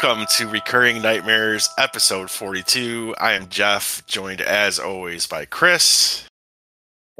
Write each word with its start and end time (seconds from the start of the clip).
Welcome 0.00 0.26
to 0.36 0.46
Recurring 0.46 1.02
Nightmares, 1.02 1.68
episode 1.76 2.30
42. 2.30 3.16
I 3.18 3.32
am 3.32 3.48
Jeff, 3.48 4.06
joined 4.06 4.40
as 4.40 4.78
always 4.78 5.26
by 5.26 5.44
Chris. 5.44 6.24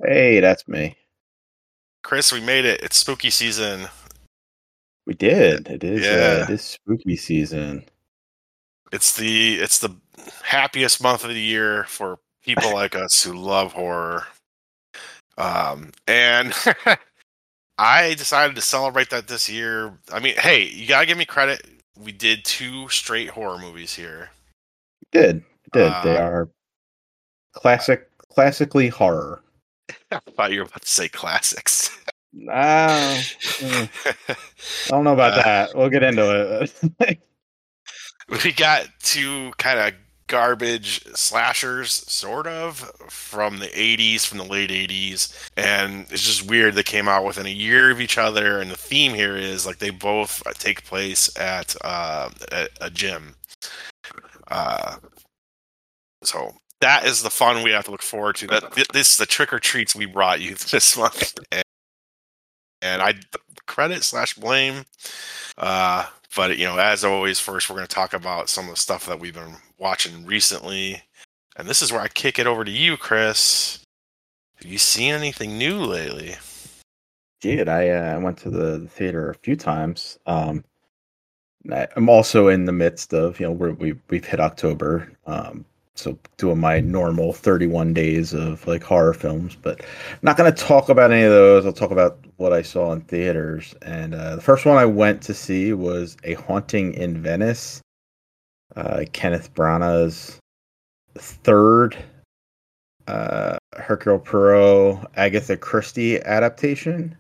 Hey, 0.01 0.39
that's 0.39 0.69
me. 0.69 0.97
Chris, 2.05 2.33
we 2.33 2.41
made 2.41 2.65
it. 2.65 2.81
It's 2.81 2.97
spooky 2.97 3.31
season. 3.31 3.89
We 5.07 5.15
did. 5.15 5.67
It 5.67 5.83
is. 5.83 6.07
Yeah. 6.07 6.13
Uh, 6.13 6.45
it 6.45 6.51
is 6.51 6.63
spooky 6.63 7.17
season. 7.17 7.85
It's 8.93 9.17
the 9.17 9.57
it's 9.57 9.81
the 9.81 9.97
happiest 10.45 11.03
month 11.03 11.25
of 11.25 11.31
the 11.31 11.41
year 11.41 11.83
for 11.89 12.21
people 12.45 12.73
like 12.75 12.95
us 12.95 13.25
who 13.25 13.33
love 13.33 13.73
horror. 13.73 14.25
Um, 15.37 15.91
and 16.07 16.55
I 17.79 18.15
decided 18.15 18.55
to 18.55 18.63
celebrate 18.63 19.11
that 19.11 19.27
this 19.27 19.49
year. 19.49 19.99
I 20.13 20.21
mean, 20.21 20.37
hey, 20.37 20.69
you 20.69 20.87
gotta 20.87 21.07
give 21.07 21.19
me 21.19 21.25
credit. 21.25 21.78
We 21.99 22.13
did 22.13 22.45
two 22.45 22.89
straight 22.89 23.31
horror 23.31 23.59
movies 23.59 23.95
here. 23.95 24.31
We 25.13 25.21
did. 25.21 25.37
We 25.75 25.81
did. 25.81 25.93
they 26.05 26.17
Uh, 26.17 26.23
are 26.23 26.51
classic, 27.53 28.09
classically 28.29 28.89
horror. 28.89 29.43
I 30.13 30.21
thought 30.37 30.53
you 30.53 30.61
were 30.61 30.67
about 30.67 30.83
to 30.83 30.89
say 30.89 31.09
classics. 31.09 31.91
Mm, 32.37 33.89
I 34.87 34.89
don't 34.91 35.05
know 35.05 35.15
about 35.15 35.33
Uh, 35.33 35.43
that. 35.43 35.75
We'll 35.75 35.89
get 35.89 36.03
into 36.03 36.61
it. 37.01 37.21
we 38.45 38.53
got 38.53 38.87
two 39.01 39.53
kind 39.59 39.79
of 39.81 39.95
garbage 40.29 41.05
slashers 41.15 41.91
sort 41.91 42.47
of 42.47 42.79
from 43.09 43.59
the 43.59 43.67
80s 43.67 44.25
from 44.25 44.39
the 44.39 44.45
late 44.45 44.71
80s 44.71 45.51
and 45.57 46.07
it's 46.11 46.23
just 46.23 46.49
weird 46.49 46.75
they 46.75 46.83
came 46.83 47.09
out 47.09 47.25
within 47.25 47.47
a 47.47 47.51
year 47.51 47.91
of 47.91 48.01
each 48.01 48.19
other. 48.19 48.61
And 48.61 48.71
the 48.71 48.77
theme 48.77 49.15
here 49.15 49.37
is 49.37 49.67
like 49.67 49.79
they 49.79 49.91
both 49.91 50.43
take 50.59 50.85
place 50.85 51.37
at 51.39 51.75
uh, 51.85 52.31
a, 52.53 52.69
a 52.81 52.91
gym. 52.91 53.35
Uh, 54.49 54.97
so 56.23 56.53
that 56.81 57.05
is 57.05 57.23
the 57.23 57.31
fun 57.31 57.63
we 57.63 57.71
have 57.73 57.85
to 57.87 57.91
look 57.91 58.03
forward 58.03 58.37
to. 58.37 58.47
That 58.47 58.73
th- 58.73 58.89
this 58.89 59.11
is 59.11 59.17
the 59.17 59.27
trick 59.27 59.53
or 59.53 59.59
treats 59.59 59.95
we 59.95 60.07
brought 60.07 60.41
you 60.41 60.55
this 60.71 60.97
month. 60.97 61.39
And, 61.51 61.65
and 62.81 63.03
i 63.03 63.15
credit 63.67 64.03
slash 64.03 64.35
blame 64.35 64.85
uh, 65.59 66.07
but 66.37 66.59
you 66.59 66.65
know, 66.67 66.79
as 66.79 67.05
always, 67.05 67.41
first 67.41 67.69
we're 67.69 67.77
going 67.77 67.89
to 67.89 67.95
talk 67.95 68.13
about 68.13 68.49
some 68.49 68.65
of 68.65 68.71
the 68.71 68.77
stuff 68.77 69.07
that 69.07 69.21
we've 69.21 69.35
been 69.35 69.57
watching 69.79 70.25
recently, 70.27 71.03
and 71.57 71.69
this 71.69 71.83
is 71.83 71.93
where 71.93 72.01
I 72.01 72.09
kick 72.09 72.39
it 72.39 72.47
over 72.47 72.65
to 72.65 72.71
you, 72.71 72.97
Chris. 72.97 73.81
Have 74.57 74.71
you 74.71 74.79
seen 74.79 75.15
anything 75.15 75.57
new 75.57 75.79
lately? 75.79 76.37
Did 77.41 77.69
I? 77.69 77.89
Uh, 77.91 78.15
I 78.15 78.19
went 78.19 78.39
to 78.39 78.51
the 78.51 78.87
theater 78.89 79.31
a 79.31 79.35
few 79.35 79.57
times. 79.57 80.19
Um, 80.27 80.65
I'm 81.97 82.09
also 82.09 82.49
in 82.49 82.65
the 82.65 82.73
midst 82.73 83.13
of 83.15 83.39
you 83.39 83.47
know 83.47 83.53
we're, 83.53 83.73
we 83.73 83.95
we've 84.09 84.25
hit 84.25 84.41
October, 84.41 85.11
um, 85.27 85.65
so 85.99 86.19
doing 86.37 86.59
my 86.59 86.81
normal 86.81 87.33
31 87.33 87.93
days 87.93 88.33
of 88.33 88.67
like 88.67 88.83
horror 88.83 89.15
films, 89.15 89.57
but 89.61 89.81
I'm 89.81 90.19
not 90.23 90.37
going 90.37 90.53
to 90.53 90.65
talk 90.65 90.89
about 90.89 91.11
any 91.11 91.25
of 91.25 91.33
those. 91.33 91.67
I'll 91.67 91.73
talk 91.73 91.91
about 91.91 92.19
what 92.37 92.53
I 92.53 92.63
saw 92.63 92.93
in 92.93 93.01
theaters. 93.03 93.75
And 93.83 94.15
uh, 94.15 94.37
the 94.37 94.43
first 94.43 94.65
one 94.65 94.79
I 94.79 94.87
went 94.87 95.23
to 95.23 95.35
see 95.35 95.73
was 95.73 96.17
A 96.25 96.35
Haunting 96.35 96.95
in 96.95 97.21
Venice, 97.21 97.81
uh, 98.77 99.05
Kenneth 99.13 99.53
Branagh's 99.55 100.39
third 101.17 101.97
uh, 103.09 103.57
Hercule 103.75 104.19
Poirot 104.19 104.99
Agatha 105.17 105.57
Christie 105.57 106.21
adaptation. 106.23 107.17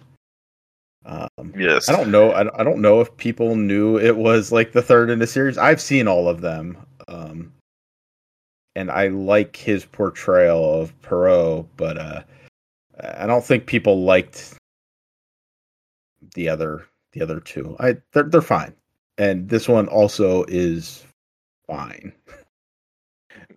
Um, 1.04 1.52
Yes. 1.56 1.88
I 1.88 1.96
don't 1.96 2.10
know. 2.10 2.30
I, 2.32 2.60
I 2.60 2.64
don't 2.64 2.80
know 2.80 3.00
if 3.00 3.16
people 3.16 3.56
knew 3.56 3.98
it 3.98 4.16
was 4.16 4.52
like 4.52 4.72
the 4.72 4.82
third 4.82 5.10
in 5.10 5.18
the 5.18 5.26
series. 5.26 5.58
I've 5.58 5.80
seen 5.80 6.06
all 6.06 6.28
of 6.28 6.42
them, 6.42 6.76
um, 7.08 7.52
and 8.78 8.92
I 8.92 9.08
like 9.08 9.56
his 9.56 9.84
portrayal 9.84 10.80
of 10.80 11.02
Poirot, 11.02 11.66
but 11.76 11.98
uh, 11.98 12.22
I 13.18 13.26
don't 13.26 13.44
think 13.44 13.66
people 13.66 14.04
liked 14.04 14.54
the 16.36 16.48
other 16.48 16.86
the 17.12 17.20
other 17.20 17.40
two. 17.40 17.74
I 17.80 17.96
they're 18.12 18.22
they're 18.22 18.40
fine, 18.40 18.72
and 19.18 19.48
this 19.48 19.66
one 19.68 19.88
also 19.88 20.44
is 20.44 21.04
fine. 21.66 22.12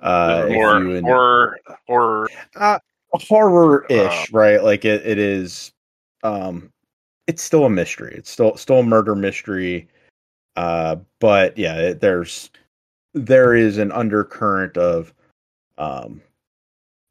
Uh, 0.01 0.47
or 0.49 0.77
en- 0.77 1.05
or 1.05 1.59
or 1.87 2.27
uh, 2.55 2.79
horror-ish, 3.13 3.95
Uh, 3.99 4.25
right? 4.31 4.63
Like 4.63 4.83
it, 4.83 5.05
it 5.05 5.19
is 5.19 5.71
um 6.23 6.71
it's 7.27 7.43
still 7.43 7.65
a 7.65 7.69
mystery. 7.69 8.15
It's 8.17 8.29
still 8.29 8.57
still 8.57 8.79
a 8.79 8.83
murder 8.83 9.13
mystery. 9.13 9.87
Uh 10.55 10.97
but 11.19 11.55
yeah, 11.57 11.75
it, 11.77 12.01
there's 12.01 12.49
there 13.13 13.55
is 13.55 13.77
an 13.77 13.91
undercurrent 13.91 14.77
of 14.77 15.13
um 15.77 16.21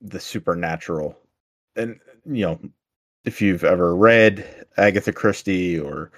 the 0.00 0.20
supernatural. 0.20 1.18
And 1.76 1.98
you 2.26 2.46
know, 2.46 2.60
if 3.24 3.40
you've 3.42 3.64
ever 3.64 3.94
read 3.94 4.66
Agatha 4.76 5.12
Christie 5.12 5.78
or 5.78 6.10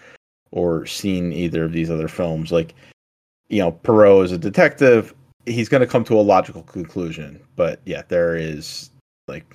or 0.50 0.86
seen 0.86 1.32
either 1.32 1.64
of 1.64 1.72
these 1.72 1.90
other 1.90 2.08
films 2.08 2.52
like 2.52 2.74
you 3.48 3.58
know, 3.58 3.72
Poirot 3.72 4.24
is 4.24 4.32
a 4.32 4.38
detective, 4.38 5.14
he's 5.44 5.68
going 5.68 5.82
to 5.82 5.86
come 5.86 6.04
to 6.04 6.18
a 6.18 6.22
logical 6.22 6.62
conclusion. 6.62 7.38
But 7.54 7.80
yeah, 7.84 8.02
there 8.08 8.34
is 8.34 8.90
like 9.28 9.54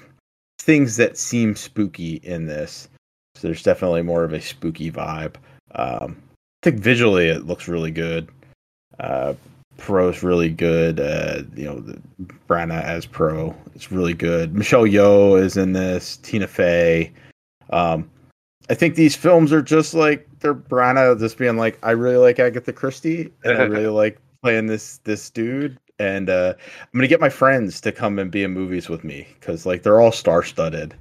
things 0.60 0.98
that 0.98 1.18
seem 1.18 1.56
spooky 1.56 2.16
in 2.24 2.46
this. 2.46 2.90
So 3.36 3.48
there's 3.48 3.64
definitely 3.64 4.04
more 4.04 4.24
of 4.24 4.34
a 4.34 4.42
spooky 4.42 4.92
vibe. 4.92 5.36
Um, 5.74 6.22
I 6.64 6.70
think 6.70 6.80
visually 6.80 7.28
it 7.28 7.48
looks 7.48 7.68
really 7.68 7.92
good. 7.92 8.30
Uh, 9.00 9.34
Poirot's 9.78 10.24
really 10.24 10.50
good. 10.50 11.00
Uh, 11.00 11.44
you 11.56 11.66
know, 11.66 11.80
the, 11.80 12.02
Branagh 12.50 12.84
as 12.84 13.06
Pro 13.06 13.56
is 13.76 13.92
really 13.92 14.14
good. 14.14 14.56
Michelle 14.56 14.86
Yeoh 14.86 15.40
is 15.42 15.58
in 15.58 15.74
this. 15.74 16.18
Tina 16.18 16.48
Fey. 16.48 17.12
Um, 17.70 18.10
I 18.70 18.74
think 18.74 18.96
these 18.96 19.16
films 19.16 19.54
are 19.54 19.62
just 19.62 19.94
like 19.94 20.28
they're 20.40 20.56
Branagh 20.56 21.20
just 21.20 21.38
being 21.38 21.58
like, 21.58 21.78
I 21.84 21.92
really 21.92 22.18
like 22.18 22.40
Agatha 22.40 22.74
Christie, 22.74 23.32
and 23.44 23.58
I 23.58 23.64
really 23.64 23.88
like 23.88 24.20
playing 24.42 24.68
this 24.68 24.98
this 25.00 25.30
dude. 25.30 25.78
And 26.00 26.30
uh, 26.30 26.54
I'm 26.82 26.90
gonna 26.94 27.08
get 27.08 27.22
my 27.22 27.30
friends 27.30 27.82
to 27.82 27.92
come 27.92 28.20
and 28.20 28.30
be 28.30 28.44
in 28.44 28.52
movies 28.52 28.90
with 28.90 29.04
me 29.04 29.28
because 29.40 29.66
like 29.66 29.84
they're 29.84 30.02
all 30.02 30.12
star 30.12 30.44
studded 30.44 30.94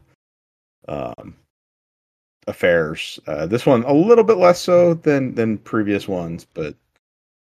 um, 0.88 1.34
affairs. 2.46 3.18
Uh, 3.26 3.46
this 3.46 3.66
one 3.66 3.82
a 3.84 3.92
little 3.92 4.24
bit 4.24 4.38
less 4.38 4.60
so 4.60 4.94
than 4.94 5.34
than 5.34 5.58
previous 5.58 6.08
ones, 6.08 6.46
but 6.54 6.74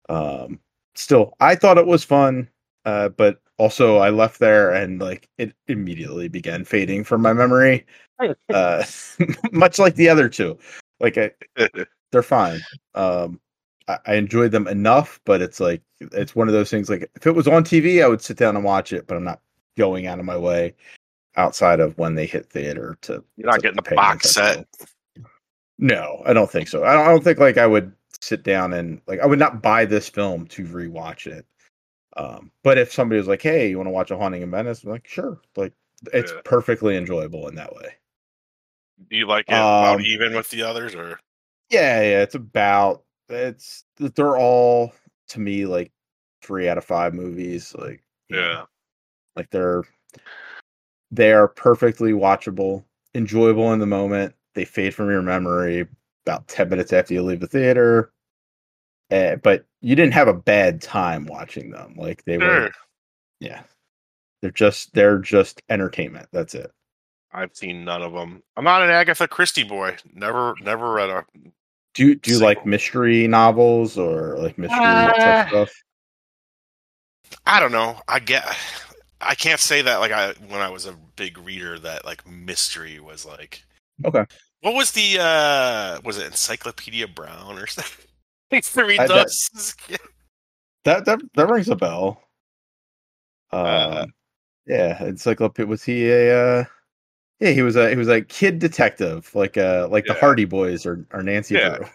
um, 0.08 0.58
still, 0.98 1.34
I 1.40 1.54
thought 1.54 1.78
it 1.78 1.86
was 1.86 2.04
fun. 2.04 2.48
Uh, 2.84 3.08
but 3.08 3.40
also, 3.58 3.96
I 3.96 4.10
left 4.10 4.38
there 4.38 4.72
and 4.72 5.00
like 5.00 5.28
it 5.38 5.52
immediately 5.66 6.28
began 6.28 6.64
fading 6.64 7.04
from 7.04 7.22
my 7.22 7.32
memory. 7.32 7.84
Uh, 8.48 8.84
much 9.52 9.78
like 9.78 9.96
the 9.96 10.08
other 10.08 10.28
two, 10.28 10.58
like 11.00 11.18
I, 11.18 11.32
they're 12.12 12.22
fine. 12.22 12.60
Um, 12.94 13.40
I, 13.88 13.98
I 14.06 14.14
enjoyed 14.14 14.52
them 14.52 14.68
enough, 14.68 15.20
but 15.24 15.42
it's 15.42 15.58
like 15.58 15.82
it's 16.00 16.36
one 16.36 16.48
of 16.48 16.54
those 16.54 16.70
things. 16.70 16.88
Like 16.88 17.10
if 17.16 17.26
it 17.26 17.32
was 17.32 17.48
on 17.48 17.64
TV, 17.64 18.04
I 18.04 18.08
would 18.08 18.22
sit 18.22 18.36
down 18.36 18.56
and 18.56 18.64
watch 18.64 18.92
it, 18.92 19.06
but 19.06 19.16
I'm 19.16 19.24
not 19.24 19.40
going 19.76 20.06
out 20.06 20.20
of 20.20 20.24
my 20.24 20.36
way 20.36 20.74
outside 21.36 21.80
of 21.80 21.96
when 21.98 22.14
they 22.14 22.26
hit 22.26 22.46
theater 22.46 22.96
to. 23.02 23.22
you're 23.36 23.46
not 23.46 23.56
to 23.56 23.62
getting 23.62 23.78
a 23.78 23.82
pay 23.82 23.96
box 23.96 24.30
set. 24.30 24.66
No, 25.78 26.22
I 26.24 26.32
don't 26.32 26.50
think 26.50 26.68
so. 26.68 26.84
I 26.84 26.94
don't, 26.94 27.06
I 27.06 27.08
don't 27.08 27.24
think 27.24 27.38
like 27.38 27.58
I 27.58 27.66
would 27.66 27.92
sit 28.20 28.42
down 28.42 28.72
and 28.72 29.00
like 29.06 29.20
I 29.20 29.26
would 29.26 29.38
not 29.38 29.62
buy 29.62 29.84
this 29.84 30.08
film 30.08 30.46
to 30.48 30.64
rewatch 30.64 31.26
it. 31.26 31.46
Um, 32.16 32.50
but 32.62 32.78
if 32.78 32.92
somebody 32.92 33.18
was 33.18 33.28
like, 33.28 33.42
"Hey, 33.42 33.68
you 33.68 33.76
want 33.76 33.88
to 33.88 33.92
watch 33.92 34.10
a 34.10 34.16
Haunting 34.16 34.42
in 34.42 34.50
Venice?" 34.50 34.84
I'm 34.84 34.90
like, 34.90 35.06
"Sure." 35.06 35.40
Like 35.56 35.72
it's 36.12 36.32
Yeah. 36.32 36.40
perfectly 36.44 36.96
enjoyable 36.96 37.48
in 37.48 37.54
that 37.56 37.74
way. 37.74 37.94
Do 39.10 39.16
you 39.16 39.26
like 39.26 39.46
it 39.48 39.52
about 39.54 39.96
Um, 39.96 40.00
even 40.00 40.34
with 40.34 40.48
the 40.50 40.62
others 40.62 40.94
or 40.94 41.18
Yeah, 41.70 42.00
yeah, 42.00 42.22
it's 42.22 42.34
about 42.34 43.04
it's 43.28 43.84
they're 43.96 44.36
all 44.36 44.92
to 45.28 45.40
me 45.40 45.66
like 45.66 45.92
three 46.42 46.68
out 46.68 46.78
of 46.78 46.84
five 46.84 47.12
movies. 47.14 47.74
Like 47.74 48.02
yeah? 48.28 48.64
like 49.36 49.50
they're 49.50 49.84
they 51.10 51.32
are 51.32 51.48
perfectly 51.48 52.12
watchable, 52.12 52.84
enjoyable 53.14 53.72
in 53.72 53.78
the 53.78 53.86
moment. 53.86 54.34
They 54.54 54.64
fade 54.64 54.94
from 54.94 55.10
your 55.10 55.22
memory 55.22 55.86
about 56.26 56.48
ten 56.48 56.68
minutes 56.68 56.92
after 56.92 57.14
you 57.14 57.22
leave 57.22 57.40
the 57.40 57.46
theater. 57.46 58.12
Uh, 59.10 59.36
but 59.36 59.64
you 59.80 59.94
didn't 59.94 60.14
have 60.14 60.28
a 60.28 60.34
bad 60.34 60.82
time 60.82 61.26
watching 61.26 61.70
them. 61.70 61.94
Like 61.96 62.24
they 62.24 62.38
Sure. 62.38 62.62
were, 62.62 62.70
yeah. 63.40 63.62
They're 64.42 64.50
just 64.50 64.92
they're 64.94 65.18
just 65.18 65.62
entertainment. 65.68 66.28
That's 66.32 66.54
it. 66.54 66.70
I've 67.32 67.54
seen 67.54 67.84
none 67.84 68.02
of 68.02 68.12
them. 68.12 68.42
I'm 68.56 68.64
not 68.64 68.82
an 68.82 68.90
Agatha 68.90 69.28
Christie 69.28 69.62
boy. 69.64 69.96
Never, 70.14 70.54
never 70.62 70.92
read 70.92 71.10
a. 71.10 71.24
Do 71.94 72.06
you 72.06 72.14
do 72.16 72.32
you 72.32 72.38
like 72.38 72.66
mystery 72.66 73.26
novels 73.28 73.96
or 73.96 74.36
like 74.38 74.58
mystery 74.58 74.78
Uh, 74.80 75.46
stuff? 75.48 75.70
I 77.46 77.60
don't 77.60 77.72
know. 77.72 78.00
I 78.08 78.18
get. 78.18 78.44
I 79.20 79.34
can't 79.34 79.60
say 79.60 79.82
that 79.82 79.98
like 79.98 80.12
I 80.12 80.32
when 80.48 80.60
I 80.60 80.68
was 80.70 80.86
a 80.86 80.96
big 81.16 81.38
reader 81.38 81.78
that 81.78 82.04
like 82.04 82.26
mystery 82.28 83.00
was 83.00 83.24
like. 83.24 83.64
Okay. 84.04 84.24
What 84.66 84.74
was 84.74 84.90
the 84.90 85.18
uh 85.20 86.00
was 86.02 86.18
it 86.18 86.26
Encyclopedia 86.26 87.06
Brown 87.06 87.56
or 87.56 87.68
something? 87.68 88.04
I 88.52 88.56
used 88.56 88.74
to 88.74 88.84
read 88.84 88.98
I- 88.98 89.06
that- 89.06 89.26
those. 89.28 89.76
that 90.84 91.04
that 91.04 91.20
that 91.34 91.48
rings 91.48 91.68
a 91.68 91.76
bell. 91.76 92.20
Um, 93.52 93.64
Uh, 93.64 94.06
yeah, 94.66 95.04
Encyclopedia. 95.04 95.68
Was 95.68 95.84
he 95.84 96.10
a? 96.10 96.36
Uh, 96.60 96.64
yeah, 97.38 97.50
he 97.50 97.62
was 97.62 97.76
a 97.76 97.90
he 97.90 97.94
was 97.94 98.08
a 98.08 98.22
kid 98.22 98.58
detective, 98.58 99.32
like 99.36 99.56
uh 99.56 99.86
like 99.88 100.04
the 100.06 100.14
Hardy 100.14 100.46
Boys 100.46 100.84
or 100.84 101.06
or 101.12 101.22
Nancy 101.22 101.54
Yeah. 101.54 101.76
Drew. 101.76 101.86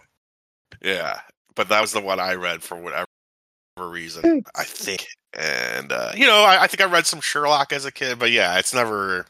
Yeah, 0.82 1.20
but 1.56 1.68
that 1.68 1.82
was 1.82 1.92
the 1.92 2.00
one 2.00 2.22
I 2.22 2.36
read 2.36 2.64
for 2.64 2.78
whatever 2.78 3.06
reason. 3.78 4.46
I 4.56 4.64
think, 4.64 5.08
and 5.34 5.92
uh, 5.92 6.14
you 6.16 6.26
know, 6.26 6.44
I, 6.44 6.64
I 6.64 6.68
think 6.68 6.80
I 6.80 6.86
read 6.86 7.06
some 7.06 7.20
Sherlock 7.20 7.74
as 7.74 7.84
a 7.84 7.92
kid, 7.92 8.18
but 8.18 8.32
yeah, 8.32 8.58
it's 8.60 8.74
never. 8.74 9.26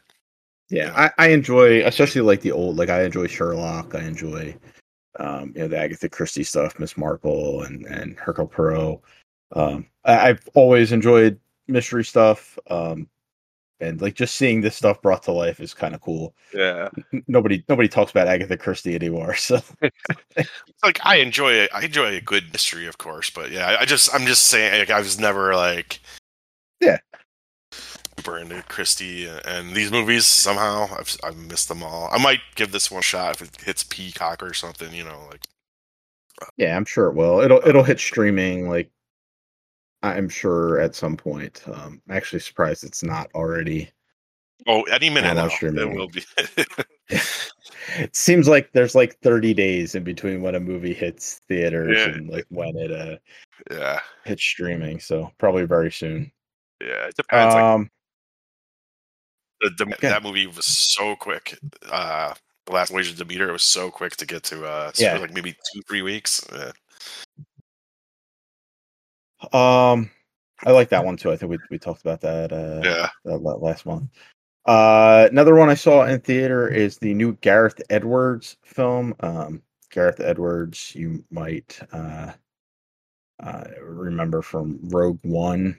Yeah, 0.72 0.92
I, 0.96 1.26
I 1.26 1.28
enjoy, 1.28 1.84
especially 1.84 2.22
like 2.22 2.40
the 2.40 2.52
old, 2.52 2.78
like 2.78 2.88
I 2.88 3.02
enjoy 3.02 3.26
Sherlock. 3.26 3.94
I 3.94 4.00
enjoy, 4.00 4.56
um, 5.20 5.52
you 5.54 5.60
know, 5.60 5.68
the 5.68 5.76
Agatha 5.76 6.08
Christie 6.08 6.44
stuff, 6.44 6.78
Miss 6.78 6.96
Marple, 6.96 7.62
and 7.64 7.84
and 7.84 8.18
Hercule 8.18 8.46
Poirot. 8.46 9.00
Um, 9.52 9.86
I, 10.06 10.30
I've 10.30 10.48
always 10.54 10.90
enjoyed 10.90 11.38
mystery 11.68 12.06
stuff. 12.06 12.58
Um, 12.70 13.06
and 13.80 14.00
like 14.00 14.14
just 14.14 14.36
seeing 14.36 14.62
this 14.62 14.76
stuff 14.76 15.02
brought 15.02 15.22
to 15.24 15.32
life 15.32 15.60
is 15.60 15.74
kind 15.74 15.94
of 15.94 16.00
cool. 16.00 16.34
Yeah, 16.54 16.88
Nobody 17.26 17.62
nobody 17.68 17.88
talks 17.88 18.10
about 18.10 18.28
Agatha 18.28 18.56
Christie 18.56 18.94
anymore, 18.94 19.34
so 19.36 19.60
like 20.82 21.04
I 21.04 21.16
enjoy 21.16 21.52
it. 21.52 21.70
I 21.74 21.84
enjoy 21.84 22.16
a 22.16 22.20
good 22.22 22.50
mystery, 22.50 22.86
of 22.86 22.96
course, 22.96 23.28
but 23.28 23.50
yeah, 23.50 23.66
I, 23.66 23.80
I 23.80 23.84
just 23.84 24.14
I'm 24.14 24.24
just 24.24 24.46
saying, 24.46 24.78
like, 24.78 24.90
I 24.90 25.00
was 25.00 25.20
never 25.20 25.54
like. 25.54 26.00
Into 28.28 28.62
Christie 28.68 29.26
and, 29.44 29.74
these 29.74 29.90
movies 29.90 30.26
somehow 30.26 30.86
I've 30.98 31.16
I've 31.24 31.36
missed 31.36 31.68
them 31.68 31.82
all. 31.82 32.08
I 32.12 32.18
might 32.22 32.40
give 32.54 32.72
this 32.72 32.90
one 32.90 33.00
a 33.00 33.02
shot 33.02 33.40
if 33.40 33.48
it 33.48 33.60
hits 33.62 33.84
Peacock 33.84 34.42
or 34.42 34.54
something. 34.54 34.92
You 34.94 35.04
know, 35.04 35.26
like 35.30 35.42
yeah, 36.56 36.76
I'm 36.76 36.84
sure 36.84 37.06
it 37.06 37.14
will. 37.14 37.40
It'll 37.40 37.60
it'll 37.66 37.82
hit 37.82 38.00
streaming 38.00 38.68
like 38.68 38.90
I'm 40.02 40.28
sure 40.28 40.80
at 40.80 40.94
some 40.94 41.16
point. 41.16 41.62
Um, 41.66 42.02
I'm 42.08 42.16
actually 42.16 42.40
surprised 42.40 42.82
it's 42.84 43.02
not 43.04 43.30
already. 43.34 43.90
oh, 44.66 44.82
any 44.84 45.10
minute 45.10 45.34
now 45.34 45.48
streaming. 45.48 45.92
it 45.92 45.96
will 45.96 46.08
be. 46.08 46.24
it 47.08 48.14
seems 48.16 48.48
like 48.48 48.72
there's 48.72 48.94
like 48.94 49.18
30 49.20 49.54
days 49.54 49.94
in 49.94 50.02
between 50.04 50.42
when 50.42 50.54
a 50.54 50.60
movie 50.60 50.94
hits 50.94 51.40
theaters 51.48 51.96
Yeah. 51.98 52.14
and 52.14 52.28
like 52.28 52.46
when 52.48 52.76
it 52.76 52.90
uh 52.92 53.16
yeah, 53.70 54.00
hits 54.24 54.42
streaming 54.42 54.98
so 54.98 55.30
probably 55.38 55.64
very 55.64 55.90
soon 55.92 56.30
yeah, 56.80 57.06
it 57.06 57.14
depends. 57.16 57.54
like, 57.54 57.62
um 57.62 57.90
the, 59.62 59.70
the, 59.84 59.92
Okay. 59.94 60.08
that 60.08 60.22
movie 60.22 60.46
was 60.46 60.66
so 60.66 61.16
quick. 61.16 61.58
Uh, 61.90 62.34
the 62.66 62.72
last 62.72 62.90
Voyage 62.92 63.10
of 63.10 63.16
Demeter, 63.16 63.48
it 63.48 63.52
was 63.52 63.62
so 63.62 63.90
quick 63.90 64.16
to 64.16 64.26
get 64.26 64.42
to. 64.44 64.64
Uh, 64.64 64.92
so 64.92 65.02
Yeah. 65.04 65.18
like 65.18 65.32
maybe 65.32 65.52
two, 65.52 65.82
three 65.88 66.02
weeks. 66.02 66.46
Uh, 66.48 66.72
um 69.52 70.08
i 70.64 70.70
like 70.70 70.88
that 70.88 71.04
one 71.04 71.16
too 71.16 71.32
i 71.32 71.36
think 71.36 71.50
we, 71.50 71.58
we 71.70 71.78
talked 71.78 72.00
about 72.00 72.20
that 72.20 72.52
uh 72.52 72.80
yeah, 72.84 73.08
that 73.24 73.38
la- 73.42 73.56
last 73.56 73.84
month 73.84 74.08
uh 74.66 75.26
another 75.30 75.56
one 75.56 75.68
i 75.68 75.74
saw 75.74 76.04
in 76.06 76.20
theater 76.20 76.68
is 76.68 76.98
the 76.98 77.12
new 77.12 77.32
gareth 77.40 77.82
edwards 77.90 78.56
film 78.64 79.14
um 79.20 79.60
gareth 79.90 80.20
edwards 80.20 80.94
you 80.94 81.24
might 81.30 81.80
uh 81.92 82.30
uh 83.42 83.64
remember 83.82 84.42
from 84.42 84.78
rogue 84.90 85.18
one 85.22 85.76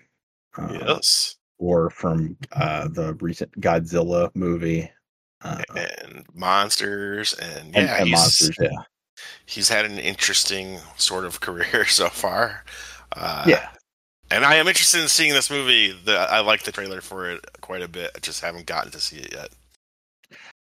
uh, 0.57 0.67
yes, 0.85 1.37
or 1.63 1.89
from 1.89 2.35
uh 2.51 2.87
the 2.89 3.13
recent 3.15 3.51
godzilla 3.59 4.29
movie 4.35 4.89
uh, 5.41 5.61
and 5.75 6.25
monsters, 6.33 7.33
and 7.33 7.75
and, 7.75 7.87
yeah, 7.87 7.97
and 7.97 8.07
he's 8.07 8.17
monsters 8.17 8.57
yeah 8.59 8.69
he's 9.45 9.69
had 9.69 9.85
an 9.85 9.99
interesting 9.99 10.79
sort 10.97 11.25
of 11.25 11.39
career 11.47 11.85
so 11.85 12.09
far. 12.09 12.63
Uh, 13.15 13.45
yeah 13.47 13.69
and 14.33 14.43
I 14.43 14.55
am 14.55 14.67
interested 14.67 14.99
in 14.99 15.07
seeing 15.07 15.33
this 15.33 15.51
movie. 15.51 15.91
The, 15.91 16.17
I 16.17 16.39
like 16.39 16.63
the 16.63 16.71
trailer 16.71 17.01
for 17.01 17.29
it 17.29 17.45
quite 17.61 17.83
a 17.83 17.87
bit. 17.87 18.11
I 18.15 18.19
just 18.19 18.41
haven't 18.41 18.65
gotten 18.65 18.91
to 18.91 18.99
see 18.99 19.17
it 19.17 19.31
yet. 19.31 19.49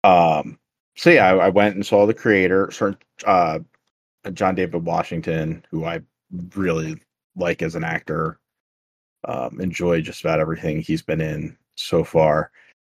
Um, 0.04 0.58
so 0.96 1.10
yeah, 1.10 1.26
I, 1.26 1.46
I 1.46 1.48
went 1.48 1.74
and 1.74 1.84
saw 1.84 2.06
the 2.06 2.14
creator, 2.14 2.70
uh, 3.26 3.58
John 4.32 4.54
David 4.54 4.84
Washington, 4.84 5.64
who 5.70 5.84
I 5.84 6.02
really 6.54 7.00
like 7.34 7.62
as 7.62 7.74
an 7.74 7.82
actor. 7.82 8.38
Um, 9.24 9.60
enjoy 9.60 10.00
just 10.00 10.20
about 10.20 10.40
everything 10.40 10.80
he's 10.80 11.02
been 11.02 11.20
in 11.20 11.56
so 11.74 12.04
far. 12.04 12.50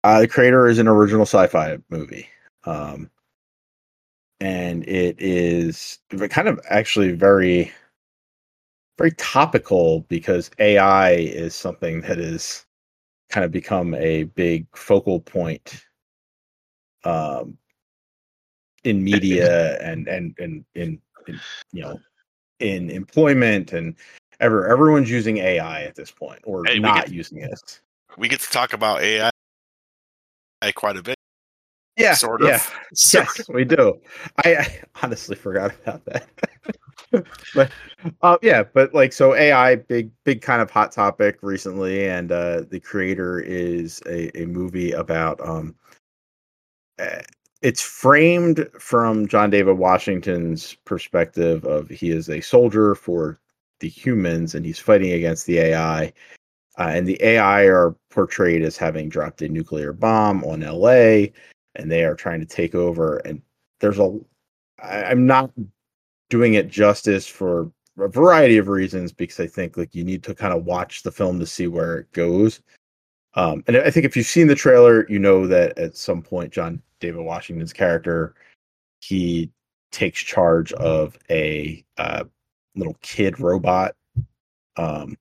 Uh, 0.04 0.20
the 0.20 0.28
creator 0.28 0.68
is 0.68 0.78
an 0.78 0.88
original 0.88 1.22
sci-fi 1.22 1.78
movie, 1.90 2.28
um, 2.64 3.10
and 4.40 4.86
it 4.88 5.16
is 5.18 5.98
kind 6.30 6.48
of 6.48 6.60
actually 6.68 7.12
very, 7.12 7.72
very 8.98 9.12
topical 9.12 10.00
because 10.08 10.50
AI 10.58 11.12
is 11.12 11.54
something 11.54 12.00
that 12.02 12.18
is 12.18 12.66
kind 13.30 13.44
of 13.44 13.50
become 13.50 13.94
a 13.94 14.24
big 14.24 14.66
focal 14.76 15.20
point 15.20 15.86
um, 17.04 17.56
in 18.84 19.02
media 19.02 19.78
and 19.80 20.06
and 20.08 20.34
and 20.38 20.64
in, 20.74 21.00
in 21.32 21.40
you 21.72 21.82
know 21.82 21.98
in 22.60 22.90
employment 22.90 23.72
and 23.72 23.96
ever 24.42 24.68
everyone's 24.68 25.10
using 25.10 25.38
AI 25.38 25.84
at 25.84 25.94
this 25.94 26.10
point 26.10 26.40
or 26.44 26.64
Hey, 26.66 26.78
not 26.78 27.06
get- 27.06 27.12
using 27.12 27.38
it. 27.38 27.80
We 28.18 28.28
get 28.28 28.40
to 28.40 28.50
talk 28.50 28.74
about 28.74 29.00
AI 29.00 29.30
quite 30.74 30.96
a 30.96 31.02
bit. 31.02 31.16
Yeah, 31.96 32.14
sort 32.14 32.42
of. 32.42 32.48
Yeah, 32.48 32.62
yes, 33.12 33.48
we 33.48 33.64
do. 33.64 34.00
I, 34.44 34.56
I 34.56 34.80
honestly 35.02 35.36
forgot 35.36 35.74
about 35.82 36.04
that. 36.06 36.26
but 37.54 37.70
uh, 38.22 38.36
yeah, 38.42 38.62
but 38.62 38.94
like 38.94 39.12
so 39.12 39.34
AI 39.34 39.76
big 39.76 40.10
big 40.24 40.42
kind 40.42 40.60
of 40.62 40.70
hot 40.70 40.92
topic 40.92 41.38
recently 41.42 42.08
and 42.08 42.32
uh 42.32 42.62
the 42.70 42.80
creator 42.80 43.40
is 43.40 44.02
a, 44.06 44.36
a 44.40 44.46
movie 44.46 44.92
about 44.92 45.40
um 45.46 45.74
uh, 46.98 47.20
it's 47.60 47.82
framed 47.82 48.68
from 48.78 49.28
John 49.28 49.50
David 49.50 49.78
Washington's 49.78 50.74
perspective 50.84 51.64
of 51.64 51.88
he 51.88 52.10
is 52.10 52.28
a 52.28 52.40
soldier 52.40 52.94
for 52.94 53.38
the 53.82 53.88
humans 53.88 54.54
and 54.54 54.64
he's 54.64 54.78
fighting 54.78 55.12
against 55.12 55.44
the 55.46 55.58
AI. 55.58 56.12
Uh, 56.78 56.88
and 56.88 57.06
the 57.06 57.22
AI 57.22 57.64
are 57.64 57.94
portrayed 58.10 58.62
as 58.62 58.78
having 58.78 59.10
dropped 59.10 59.42
a 59.42 59.48
nuclear 59.48 59.92
bomb 59.92 60.42
on 60.44 60.60
LA 60.60 61.26
and 61.74 61.90
they 61.90 62.04
are 62.04 62.14
trying 62.14 62.40
to 62.40 62.46
take 62.46 62.74
over 62.74 63.18
and 63.18 63.42
there's 63.80 63.98
a 63.98 64.18
I, 64.82 65.04
i'm 65.04 65.26
not 65.26 65.50
doing 66.30 66.54
it 66.54 66.68
justice 66.68 67.26
for 67.26 67.70
a 67.98 68.08
variety 68.08 68.58
of 68.58 68.68
reasons 68.68 69.12
because 69.12 69.40
i 69.40 69.46
think 69.46 69.76
like 69.76 69.94
you 69.94 70.04
need 70.04 70.22
to 70.24 70.34
kind 70.34 70.54
of 70.54 70.64
watch 70.64 71.02
the 71.02 71.12
film 71.12 71.38
to 71.40 71.46
see 71.46 71.66
where 71.66 71.98
it 71.98 72.12
goes 72.12 72.60
um 73.34 73.62
and 73.66 73.76
i 73.76 73.90
think 73.90 74.06
if 74.06 74.16
you've 74.16 74.26
seen 74.26 74.46
the 74.46 74.54
trailer 74.54 75.08
you 75.08 75.18
know 75.18 75.46
that 75.46 75.76
at 75.78 75.96
some 75.96 76.22
point 76.22 76.52
john 76.52 76.80
david 77.00 77.22
washington's 77.22 77.72
character 77.72 78.34
he 79.00 79.50
takes 79.90 80.20
charge 80.20 80.72
of 80.74 81.18
a 81.28 81.84
uh, 81.98 82.24
little 82.74 82.96
kid 83.02 83.40
robot 83.40 83.94
um 84.76 85.16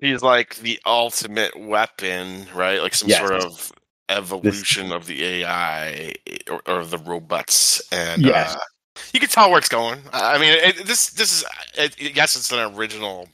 He's 0.00 0.22
like 0.22 0.56
the 0.56 0.78
ultimate 0.84 1.58
weapon, 1.58 2.46
right? 2.54 2.82
Like 2.82 2.94
some 2.94 3.08
Yes. 3.08 3.18
sort 3.18 3.32
of 3.32 3.72
evolution 4.08 4.92
of 4.92 5.06
the 5.06 5.24
AI 5.24 6.14
eh, 6.26 6.36
or, 6.50 6.62
or 6.66 6.84
the 6.84 6.98
robots, 6.98 7.80
and 7.92 8.26
uh, 8.26 8.30
Yes. 8.30 8.54
uh, 8.56 9.00
you 9.12 9.20
can 9.20 9.28
tell 9.28 9.48
where 9.50 9.58
it's 9.58 9.68
going. 9.68 10.00
I 10.12 10.38
mean, 10.38 10.52
it, 10.52 10.86
this 10.86 11.10
this 11.10 11.32
is 11.32 11.44
eh, 11.76 11.88
it, 11.98 12.14
yes, 12.16 12.36
it's 12.36 12.52
an 12.52 12.74
original 12.76 13.28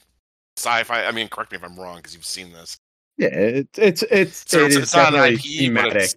sci-fi. 0.57 1.05
I 1.05 1.11
mean, 1.11 1.27
correct 1.29 1.51
me 1.51 1.57
if 1.57 1.63
I'm 1.63 1.77
wrong 1.79 1.97
because 1.97 2.15
you've 2.15 2.25
seen 2.25 2.51
this. 2.53 2.77
yeah 3.17 3.29
it's 3.31 3.79
it's 3.79 4.03
it's 4.03 4.45
So 4.45 4.65
it's, 4.65 4.77
it's 4.77 4.93
not 4.93 5.13
an 5.13 5.15
IP, 5.15 5.73
but 5.73 5.85
thematic 5.85 5.95
it's 5.95 6.15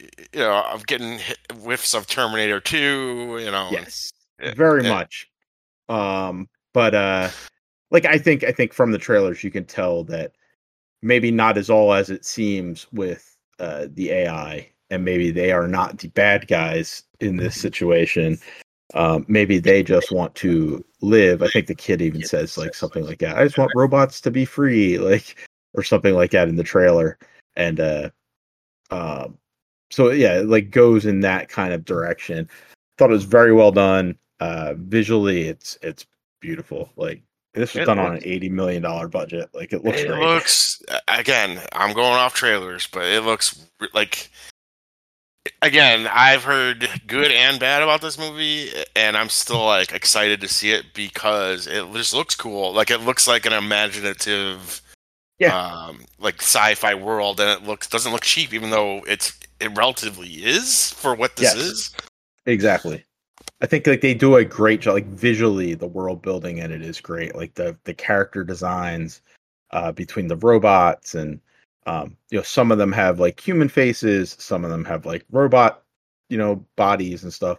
eh, 0.00 0.06
you 0.32 0.40
know, 0.40 0.62
I'm 0.66 0.80
getting 0.80 1.18
whiffs 1.62 1.94
of 1.94 2.06
Terminator 2.06 2.60
2. 2.60 3.38
You 3.40 3.50
know, 3.50 3.70
yes 3.70 4.12
very 4.56 4.82
much 4.82 5.28
um 5.88 6.48
but 6.72 6.94
uh 6.94 7.28
like 7.90 8.04
i 8.06 8.18
think 8.18 8.44
i 8.44 8.52
think 8.52 8.72
from 8.72 8.92
the 8.92 8.98
trailers 8.98 9.44
you 9.44 9.50
can 9.50 9.64
tell 9.64 10.04
that 10.04 10.32
maybe 11.02 11.30
not 11.30 11.58
as 11.58 11.68
all 11.68 11.92
as 11.92 12.10
it 12.10 12.24
seems 12.24 12.86
with 12.92 13.36
uh 13.58 13.86
the 13.92 14.10
ai 14.10 14.68
and 14.90 15.04
maybe 15.04 15.30
they 15.30 15.52
are 15.52 15.68
not 15.68 15.98
the 15.98 16.08
bad 16.08 16.46
guys 16.46 17.02
in 17.20 17.36
this 17.36 17.58
situation. 17.58 18.38
Um 18.92 19.24
maybe 19.28 19.58
they 19.58 19.82
just 19.82 20.12
want 20.12 20.34
to 20.36 20.84
live 21.00 21.42
i 21.42 21.48
think 21.48 21.66
the 21.66 21.74
kid 21.74 22.00
even 22.02 22.22
says 22.22 22.56
like 22.56 22.74
something 22.74 23.04
like 23.04 23.18
that 23.18 23.36
i 23.36 23.44
just 23.44 23.58
want 23.58 23.72
robots 23.74 24.20
to 24.20 24.30
be 24.30 24.44
free 24.44 24.98
like 25.10 25.36
or 25.74 25.82
something 25.82 26.14
like 26.14 26.30
that 26.30 26.48
in 26.48 26.56
the 26.56 26.62
trailer 26.62 27.18
and 27.56 27.80
uh 27.80 28.10
um 28.90 29.38
so 29.90 30.10
yeah 30.10 30.40
it 30.40 30.48
like 30.48 30.70
goes 30.70 31.06
in 31.06 31.20
that 31.20 31.48
kind 31.48 31.72
of 31.72 31.84
direction. 31.84 32.48
Thought 32.98 33.10
it 33.10 33.14
was 33.14 33.24
very 33.24 33.52
well 33.52 33.72
done 33.72 34.16
uh 34.40 34.74
visually 34.76 35.42
it's 35.42 35.78
it's 35.82 36.06
beautiful 36.40 36.90
like 36.96 37.22
this 37.54 37.72
was 37.72 37.82
It 37.82 37.86
done 37.86 37.98
on 38.00 38.16
an 38.16 38.22
80 38.24 38.48
million 38.48 38.82
dollar 38.82 39.06
budget 39.08 39.48
like 39.54 39.72
it 39.72 39.84
looks 39.84 40.00
it 40.00 40.08
great 40.08 40.20
looks 40.20 40.82
again. 41.08 41.60
I'm 41.72 41.94
going 41.94 42.14
off 42.14 42.34
trailers, 42.34 42.88
but 42.88 43.04
it 43.04 43.22
looks 43.22 43.64
like 43.94 44.28
again, 45.62 46.08
I've 46.10 46.44
heard 46.44 46.88
good 47.06 47.30
and 47.30 47.60
bad 47.60 47.82
about 47.82 48.00
this 48.00 48.18
movie, 48.18 48.70
and 48.96 49.16
I'm 49.16 49.28
still 49.28 49.64
like 49.64 49.92
excited 49.92 50.40
to 50.40 50.48
see 50.48 50.70
it 50.72 50.86
because 50.94 51.66
it 51.66 51.90
just 51.92 52.14
looks 52.14 52.34
cool. 52.34 52.72
Like 52.72 52.90
it 52.90 52.98
looks 53.02 53.28
like 53.28 53.46
an 53.46 53.52
imaginative, 53.52 54.82
Yeah. 55.38 55.56
um, 55.56 56.04
like 56.18 56.40
sci-fi 56.42 56.94
world, 56.94 57.40
and 57.40 57.50
it 57.50 57.66
looks 57.66 57.86
doesn't 57.88 58.12
look 58.12 58.22
cheap, 58.22 58.52
even 58.52 58.70
though 58.70 59.02
it's 59.06 59.38
it 59.60 59.76
relatively 59.76 60.28
is 60.28 60.92
for 60.94 61.14
what 61.14 61.36
this 61.36 61.54
Yes. 61.54 61.64
is. 61.64 61.94
Exactly. 62.46 63.04
I 63.60 63.66
think 63.66 63.86
like 63.86 64.00
they 64.00 64.14
do 64.14 64.36
a 64.36 64.44
great 64.44 64.80
job. 64.80 64.94
Like 64.94 65.06
visually, 65.06 65.74
the 65.74 65.86
world 65.86 66.22
building 66.22 66.58
in 66.58 66.72
it 66.72 66.82
is 66.82 67.00
great. 67.00 67.34
Like 67.34 67.54
the 67.54 67.76
the 67.84 67.94
character 67.94 68.44
designs 68.44 69.22
uh, 69.70 69.92
between 69.92 70.28
the 70.28 70.36
robots 70.36 71.14
and 71.14 71.40
um, 71.86 72.16
you 72.30 72.38
know 72.38 72.42
some 72.42 72.72
of 72.72 72.78
them 72.78 72.92
have 72.92 73.20
like 73.20 73.40
human 73.40 73.68
faces, 73.68 74.36
some 74.38 74.64
of 74.64 74.70
them 74.70 74.84
have 74.84 75.06
like 75.06 75.24
robot 75.30 75.82
you 76.28 76.38
know 76.38 76.64
bodies 76.76 77.22
and 77.22 77.32
stuff. 77.32 77.58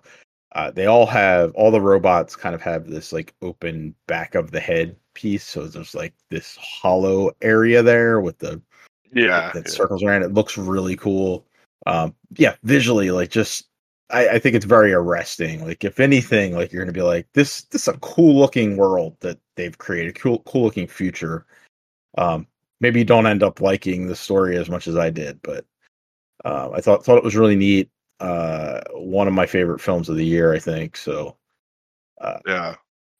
Uh, 0.53 0.71
they 0.71 0.85
all 0.85 1.05
have 1.05 1.53
all 1.55 1.71
the 1.71 1.81
robots 1.81 2.35
kind 2.35 2.55
of 2.55 2.61
have 2.61 2.87
this 2.87 3.11
like 3.11 3.33
open 3.41 3.93
back 4.07 4.35
of 4.35 4.51
the 4.51 4.59
head 4.59 4.95
piece, 5.13 5.43
so 5.43 5.65
there's 5.65 5.95
like 5.95 6.13
this 6.29 6.55
hollow 6.57 7.31
area 7.41 7.83
there 7.83 8.21
with 8.21 8.37
the 8.39 8.61
Yeah, 9.11 9.51
that 9.53 9.69
circles 9.69 10.03
around. 10.03 10.23
It 10.23 10.33
looks 10.33 10.57
really 10.57 10.95
cool. 10.95 11.45
Um, 11.87 12.15
yeah, 12.37 12.55
visually, 12.63 13.11
like 13.11 13.29
just 13.29 13.67
I, 14.09 14.29
I 14.29 14.39
think 14.39 14.55
it's 14.55 14.65
very 14.65 14.93
arresting. 14.93 15.65
Like 15.65 15.83
if 15.83 15.99
anything, 15.99 16.53
like 16.55 16.71
you're 16.71 16.83
gonna 16.83 16.93
be 16.93 17.01
like, 17.01 17.27
this 17.33 17.63
this 17.65 17.87
is 17.87 17.93
a 17.93 17.99
cool 17.99 18.37
looking 18.39 18.77
world 18.77 19.17
that 19.21 19.39
they've 19.55 19.77
created, 19.77 20.19
cool 20.19 20.39
cool 20.39 20.63
looking 20.63 20.87
future. 20.87 21.45
Um, 22.17 22.47
maybe 22.81 22.99
you 22.99 23.05
don't 23.05 23.27
end 23.27 23.43
up 23.43 23.61
liking 23.61 24.07
the 24.07 24.15
story 24.15 24.57
as 24.57 24.69
much 24.69 24.87
as 24.87 24.95
I 24.95 25.09
did, 25.09 25.41
but 25.41 25.65
uh, 26.45 26.71
I 26.71 26.81
thought 26.81 27.03
thought 27.03 27.17
it 27.17 27.23
was 27.23 27.35
really 27.35 27.55
neat. 27.55 27.89
Uh, 28.19 28.81
one 28.93 29.27
of 29.27 29.33
my 29.33 29.45
favorite 29.45 29.81
films 29.81 30.07
of 30.07 30.15
the 30.15 30.25
year, 30.25 30.53
I 30.53 30.59
think. 30.59 30.95
So 30.95 31.37
yeah. 32.47 32.75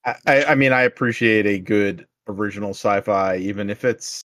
I, 0.05 0.15
I 0.27 0.45
I 0.45 0.55
mean, 0.55 0.71
I 0.71 0.83
appreciate 0.83 1.45
a 1.45 1.59
good 1.59 2.07
original 2.27 2.71
sci-fi, 2.71 3.37
even 3.37 3.69
if 3.69 3.85
it's 3.85 4.21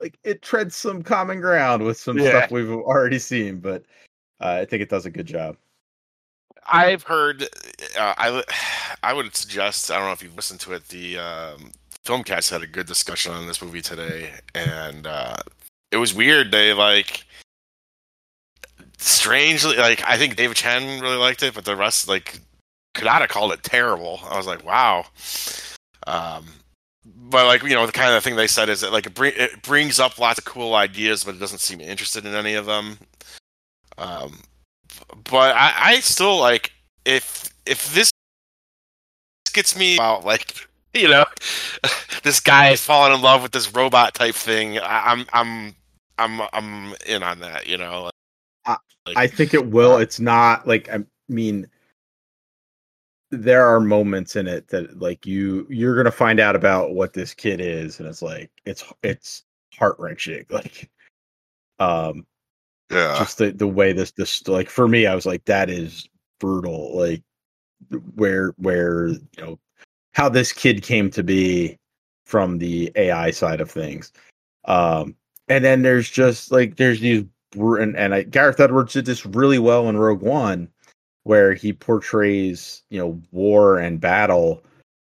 like 0.00 0.18
it 0.24 0.42
treads 0.42 0.76
some 0.76 1.02
common 1.02 1.40
ground 1.40 1.82
with 1.82 1.96
some 1.96 2.18
Yeah. 2.18 2.28
stuff 2.28 2.50
we've 2.50 2.70
already 2.70 3.18
seen, 3.18 3.60
but 3.60 3.84
uh, 4.40 4.58
I 4.60 4.64
think 4.64 4.82
it 4.82 4.88
does 4.88 5.06
a 5.06 5.10
good 5.10 5.26
job. 5.26 5.56
I've 6.66 7.02
heard. 7.02 7.42
Uh, 7.42 8.14
I 8.16 8.42
I 9.02 9.12
would 9.12 9.34
suggest. 9.34 9.90
I 9.90 9.96
don't 9.96 10.06
know 10.06 10.12
if 10.12 10.22
you've 10.22 10.36
listened 10.36 10.60
to 10.60 10.72
it. 10.72 10.88
The 10.88 11.18
um, 11.18 11.72
Filmcast 12.04 12.50
had 12.50 12.62
a 12.62 12.66
good 12.66 12.86
discussion 12.86 13.32
on 13.32 13.46
this 13.46 13.62
movie 13.62 13.82
today, 13.82 14.30
and 14.54 15.06
uh, 15.06 15.36
it 15.90 15.96
was 15.96 16.14
weird. 16.14 16.52
They 16.52 16.72
like 16.72 17.24
strangely 18.98 19.76
like. 19.76 20.02
I 20.04 20.16
think 20.16 20.36
David 20.36 20.56
Chen 20.56 21.00
really 21.00 21.16
liked 21.16 21.42
it, 21.42 21.54
but 21.54 21.64
the 21.64 21.76
rest 21.76 22.08
like 22.08 22.40
Cannata 22.94 23.28
called 23.28 23.52
it 23.52 23.62
terrible. 23.62 24.20
I 24.28 24.36
was 24.36 24.46
like, 24.46 24.64
wow. 24.64 25.06
Um, 26.06 26.46
but 27.04 27.46
like 27.46 27.62
you 27.62 27.74
know, 27.74 27.86
the 27.86 27.92
kind 27.92 28.14
of 28.14 28.22
thing 28.22 28.36
they 28.36 28.46
said 28.46 28.68
is 28.68 28.80
that 28.80 28.92
like 28.92 29.06
it, 29.06 29.14
bring, 29.14 29.32
it 29.36 29.62
brings 29.62 30.00
up 30.00 30.18
lots 30.18 30.38
of 30.38 30.44
cool 30.44 30.74
ideas, 30.74 31.24
but 31.24 31.34
it 31.34 31.38
doesn't 31.38 31.58
seem 31.58 31.80
interested 31.80 32.24
in 32.24 32.34
any 32.34 32.54
of 32.54 32.66
them. 32.66 32.98
Um, 33.98 34.40
but 35.30 35.54
I, 35.56 35.72
I 35.76 36.00
still 36.00 36.38
like 36.38 36.72
if 37.04 37.52
if 37.66 37.92
this 37.94 38.10
gets 39.52 39.76
me 39.76 39.96
about 39.96 40.24
like 40.24 40.68
you 40.94 41.08
know 41.08 41.24
this 42.22 42.40
guy 42.40 42.70
is 42.70 42.82
falling 42.82 43.14
in 43.14 43.22
love 43.22 43.42
with 43.42 43.52
this 43.52 43.72
robot 43.74 44.14
type 44.14 44.34
thing. 44.34 44.78
I, 44.78 45.12
I'm 45.12 45.26
I'm 45.32 45.74
I'm 46.18 46.40
I'm 46.52 46.94
in 47.06 47.22
on 47.22 47.40
that. 47.40 47.66
You 47.66 47.78
know. 47.78 48.10
I- 48.66 48.76
Like, 49.06 49.16
I 49.16 49.26
think 49.28 49.54
it 49.54 49.66
will. 49.68 49.98
It's 49.98 50.18
not 50.18 50.66
like 50.66 50.88
I 50.90 50.98
mean, 51.28 51.68
there 53.30 53.64
are 53.66 53.80
moments 53.80 54.34
in 54.36 54.46
it 54.48 54.68
that 54.68 54.98
like 55.00 55.24
you 55.26 55.66
you're 55.70 55.96
gonna 55.96 56.10
find 56.10 56.40
out 56.40 56.56
about 56.56 56.92
what 56.94 57.12
this 57.12 57.32
kid 57.34 57.60
is, 57.60 58.00
and 58.00 58.08
it's 58.08 58.22
like 58.22 58.50
it's 58.64 58.84
it's 59.02 59.44
heart 59.74 59.96
wrenching. 59.98 60.44
Like, 60.50 60.90
um, 61.78 62.26
yeah. 62.90 63.16
just 63.18 63.38
the 63.38 63.52
the 63.52 63.66
way 63.66 63.92
this 63.92 64.12
this 64.12 64.46
like 64.48 64.68
for 64.68 64.88
me 64.88 65.06
i 65.06 65.14
was 65.14 65.26
like 65.26 65.44
that 65.44 65.68
is 65.70 66.08
brutal 66.38 66.96
like 66.96 67.22
where 68.14 68.54
where 68.58 69.08
you 69.08 69.20
know 69.38 69.58
how 70.12 70.28
this 70.28 70.52
kid 70.52 70.82
came 70.82 71.10
to 71.10 71.22
be 71.22 71.76
from 72.24 72.58
the 72.58 72.90
ai 72.96 73.30
side 73.30 73.60
of 73.60 73.70
things 73.70 74.12
um 74.66 75.14
and 75.48 75.64
then 75.64 75.82
there's 75.82 76.10
just 76.10 76.50
like 76.50 76.76
there's 76.76 77.00
these 77.00 77.24
and, 77.54 77.96
and 77.96 78.14
I, 78.14 78.22
gareth 78.24 78.60
edwards 78.60 78.92
did 78.92 79.06
this 79.06 79.24
really 79.24 79.58
well 79.58 79.88
in 79.88 79.96
rogue 79.96 80.22
one 80.22 80.68
where 81.22 81.54
he 81.54 81.72
portrays 81.72 82.82
you 82.90 82.98
know 82.98 83.20
war 83.32 83.78
and 83.78 84.00
battle 84.00 84.62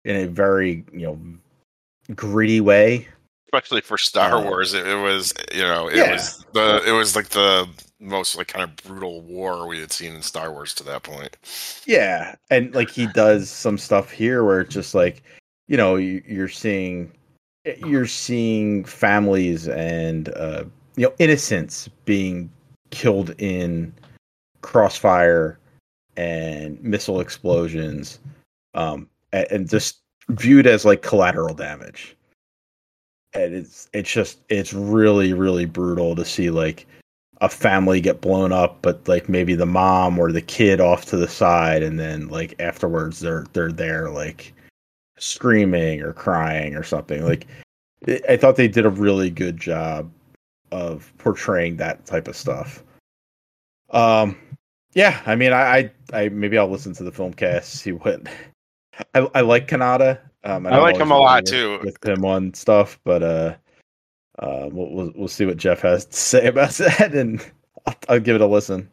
in 0.06 0.16
a 0.16 0.28
very 0.28 0.84
you 0.92 1.06
know 1.06 2.16
gritty 2.16 2.62
way 2.62 3.08
especially 3.50 3.82
for 3.82 3.98
Star 3.98 4.36
Uh, 4.36 4.44
Wars, 4.44 4.74
it, 4.74 4.86
it 4.86 5.02
was 5.02 5.34
you 5.54 5.62
know 5.62 5.88
it 5.88 5.98
Yeah. 5.98 6.12
was 6.12 6.46
the 6.54 6.84
it 6.88 6.92
was 6.92 7.16
like 7.16 7.30
the 7.30 7.68
most 8.00 8.38
like 8.38 8.48
kind 8.48 8.64
of 8.64 8.76
brutal 8.78 9.22
war 9.22 9.68
we 9.68 9.80
had 9.80 9.92
seen 9.92 10.14
in 10.16 10.22
Star 10.22 10.52
Wars 10.52 10.74
to 10.76 10.84
that 10.84 11.04
point. 11.04 11.36
Yeah, 11.86 12.36
and 12.50 12.74
like 12.74 12.90
he 12.90 13.08
does 13.08 13.50
some 13.50 13.78
stuff 13.78 14.12
here 14.12 14.44
where 14.44 14.62
it's 14.62 14.74
just 14.74 14.96
like, 14.96 15.24
you 15.68 15.76
know, 15.76 15.96
you, 15.98 16.24
you're 16.26 16.48
seeing, 16.48 17.12
you're 17.80 18.08
seeing 18.08 18.86
families 18.86 19.68
and 19.68 20.30
uh, 20.30 20.64
you 20.96 21.08
know 21.08 21.14
innocents 21.20 21.90
being 22.06 22.50
killed 22.92 23.32
in 23.40 23.94
crossfire 24.62 25.60
and 26.16 26.82
missile 26.84 27.20
explosions, 27.20 28.20
um, 28.76 29.10
and, 29.34 29.48
and 29.52 29.70
just 29.70 30.00
viewed 30.30 30.68
as 30.68 30.86
like 30.86 31.02
collateral 31.02 31.56
damage. 31.56 32.16
And 33.34 33.54
it's 33.54 33.90
it's 33.94 34.12
just 34.12 34.40
it's 34.50 34.74
really 34.74 35.34
really 35.34 35.66
brutal 35.66 36.16
to 36.16 36.26
see 36.26 36.50
like 36.50 36.88
a 37.42 37.50
family 37.50 38.02
get 38.02 38.22
blown 38.22 38.52
up, 38.52 38.82
but 38.82 39.08
like 39.08 39.30
maybe 39.30 39.56
the 39.56 39.66
mom 39.66 40.20
or 40.20 40.32
the 40.32 40.42
kid 40.42 40.82
off 40.82 41.06
to 41.06 41.18
the 41.18 41.28
side, 41.28 41.84
and 41.84 42.00
then 42.00 42.28
like 42.30 42.56
afterwards 42.60 43.20
they're 43.20 43.46
they're 43.54 43.72
there 43.72 44.10
like 44.10 44.54
screaming 45.18 46.02
or 46.02 46.14
crying 46.14 46.76
or 46.76 46.84
something. 46.84 47.24
Like 47.26 47.48
I- 48.28 48.38
thought 48.38 48.56
they 48.56 48.68
did 48.68 48.86
a 48.86 48.90
really 48.90 49.30
good 49.30 49.58
job 49.58 50.12
of 50.72 51.12
portraying 51.18 51.78
that 51.78 52.06
type 52.06 52.28
of 52.28 52.36
stuff. 52.36 52.84
Um, 53.92 54.38
yeah, 54.94 55.22
I 55.26 55.36
mean, 55.36 55.54
I 55.54 55.78
I, 55.78 55.92
I 56.26 56.30
maybe 56.30 56.58
I'll 56.58 56.70
listen 56.70 56.94
to 56.94 57.04
the 57.04 57.12
Filmcast 57.12 57.66
see 57.66 57.92
what 57.92 58.22
I 59.16 59.20
I 59.36 59.42
like 59.42 59.68
Cannata. 59.68 60.20
Um, 60.44 60.66
I 60.68 60.72
I'm 60.72 60.82
like 60.82 60.98
him 60.98 61.12
a 61.12 61.18
lot, 61.18 61.44
with- 61.44 61.52
too. 61.52 61.80
with 61.84 62.04
him 62.06 62.24
on 62.26 62.54
stuff, 62.54 63.00
but 63.04 63.22
uh, 63.24 63.56
uh, 64.40 64.70
we'll, 64.72 64.90
we'll 64.92 65.12
we'll 65.16 65.28
see 65.28 65.46
what 65.46 65.58
Jeff 65.58 65.82
has 65.82 66.06
to 66.06 66.14
say 66.18 66.48
about 66.48 66.72
that, 66.72 67.14
and 67.14 67.46
I'll, 67.86 67.96
I'll 68.08 68.20
give 68.20 68.36
it 68.36 68.42
a 68.42 68.48
listen. 68.48 68.90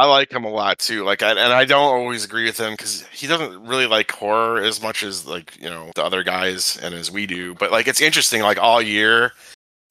I 0.00 0.06
like 0.06 0.30
him 0.32 0.44
a 0.44 0.48
lot 0.48 0.78
too. 0.78 1.02
Like, 1.02 1.24
I, 1.24 1.30
and 1.30 1.52
I 1.52 1.64
don't 1.64 1.92
always 1.92 2.24
agree 2.24 2.44
with 2.44 2.58
him 2.58 2.72
because 2.74 3.04
he 3.08 3.26
doesn't 3.26 3.64
really 3.64 3.86
like 3.86 4.12
horror 4.12 4.60
as 4.62 4.80
much 4.80 5.02
as 5.02 5.26
like 5.26 5.56
you 5.60 5.68
know 5.68 5.90
the 5.96 6.04
other 6.04 6.22
guys 6.22 6.78
and 6.82 6.94
as 6.94 7.10
we 7.10 7.26
do. 7.26 7.54
But 7.54 7.72
like, 7.72 7.88
it's 7.88 8.00
interesting. 8.00 8.42
Like 8.42 8.58
all 8.58 8.80
year, 8.80 9.32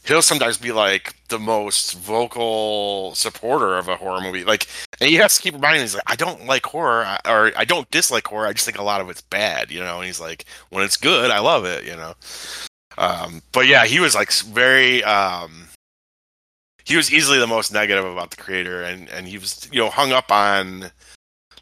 he'll 0.07 0.21
sometimes 0.21 0.57
be 0.57 0.71
like 0.71 1.15
the 1.27 1.37
most 1.39 1.93
vocal 1.97 3.13
supporter 3.13 3.77
of 3.77 3.89
a 3.89 3.97
horror 3.97 4.21
movie. 4.21 4.43
Like, 4.43 4.67
and 5.01 5.11
you 5.11 5.21
have 5.21 5.33
to 5.33 5.41
keep 5.41 5.53
reminding 5.53 5.81
him, 5.81 5.85
he's 5.85 5.95
like, 5.95 6.03
I 6.07 6.15
don't 6.15 6.45
like 6.45 6.65
horror, 6.65 7.17
or 7.25 7.51
I 7.57 7.65
don't 7.65 7.89
dislike 7.91 8.27
horror. 8.27 8.47
I 8.47 8.53
just 8.53 8.65
think 8.65 8.79
a 8.79 8.83
lot 8.83 9.01
of 9.01 9.09
it's 9.09 9.21
bad, 9.21 9.69
you 9.69 9.81
know. 9.81 9.97
And 9.97 10.05
he's 10.05 10.21
like, 10.21 10.45
when 10.69 10.83
it's 10.83 10.97
good, 10.97 11.29
I 11.29 11.39
love 11.39 11.65
it, 11.65 11.85
you 11.85 11.95
know. 11.95 12.13
Um, 12.97 13.41
but 13.51 13.67
yeah, 13.67 13.85
he 13.85 13.99
was 13.99 14.15
like 14.15 14.31
very. 14.31 15.03
Um, 15.03 15.67
he 16.85 16.95
was 16.95 17.11
easily 17.13 17.37
the 17.37 17.47
most 17.47 17.73
negative 17.73 18.05
about 18.05 18.31
the 18.31 18.37
creator, 18.37 18.81
and 18.81 19.09
and 19.09 19.27
he 19.27 19.37
was 19.37 19.69
you 19.71 19.79
know 19.79 19.89
hung 19.89 20.13
up 20.13 20.31
on 20.31 20.89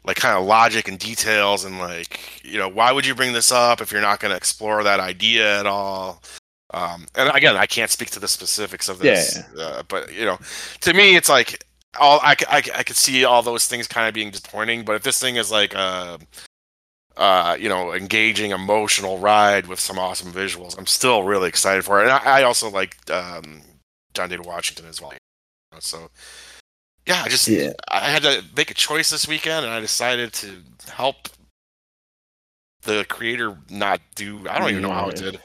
like 0.04 0.16
kind 0.16 0.38
of 0.38 0.46
logic 0.46 0.86
and 0.86 1.00
details 1.00 1.64
and 1.64 1.78
like 1.78 2.40
you 2.44 2.58
know 2.58 2.68
why 2.68 2.92
would 2.92 3.04
you 3.04 3.14
bring 3.14 3.32
this 3.32 3.50
up 3.50 3.80
if 3.80 3.90
you're 3.90 4.00
not 4.00 4.20
going 4.20 4.30
to 4.30 4.36
explore 4.36 4.84
that 4.84 5.00
idea 5.00 5.58
at 5.58 5.66
all 5.66 6.22
um 6.76 7.06
and 7.14 7.30
again 7.34 7.56
i 7.56 7.66
can't 7.66 7.90
speak 7.90 8.10
to 8.10 8.20
the 8.20 8.28
specifics 8.28 8.88
of 8.88 8.98
this 8.98 9.36
Uh, 9.64 9.82
but 9.88 10.02
you 10.18 10.24
know 10.28 10.38
to 10.80 10.90
me 10.92 11.16
it's 11.18 11.28
like 11.36 11.64
all 11.98 12.18
I, 12.22 12.34
I, 12.48 12.58
I 12.80 12.82
could 12.82 12.96
see 12.96 13.24
all 13.24 13.42
those 13.42 13.66
things 13.70 13.86
kind 13.88 14.06
of 14.08 14.14
being 14.14 14.30
disappointing 14.30 14.84
but 14.84 14.96
if 14.96 15.02
this 15.02 15.18
thing 15.20 15.36
is 15.36 15.50
like 15.50 15.72
a 15.74 16.18
uh 17.16 17.56
you 17.58 17.68
know 17.72 17.94
engaging 17.94 18.50
emotional 18.50 19.18
ride 19.18 19.66
with 19.66 19.80
some 19.80 19.98
awesome 19.98 20.32
visuals 20.32 20.76
i'm 20.78 20.86
still 20.86 21.22
really 21.22 21.48
excited 21.48 21.84
for 21.84 22.00
it 22.00 22.04
and 22.04 22.12
i, 22.12 22.40
I 22.40 22.42
also 22.42 22.68
like 22.70 22.92
um 23.10 23.62
john 24.14 24.28
david 24.28 24.44
washington 24.46 24.86
as 24.86 25.00
well 25.00 25.14
so 25.78 26.10
yeah 27.06 27.22
i 27.24 27.28
just 27.28 27.48
Yeah. 27.48 27.72
I 27.88 28.10
had 28.10 28.22
to 28.24 28.44
make 28.56 28.70
a 28.70 28.74
choice 28.74 29.08
this 29.10 29.26
weekend, 29.28 29.64
and 29.64 29.72
I 29.74 29.80
decided 29.80 30.32
to 30.42 30.48
help 30.92 31.16
the 32.82 33.04
creator 33.08 33.56
not 33.70 34.00
do. 34.14 34.46
I 34.48 34.58
don't 34.58 34.70
even 34.70 34.82
know 34.82 34.90
how 34.92 35.08
it 35.08 35.16
did. 35.16 35.40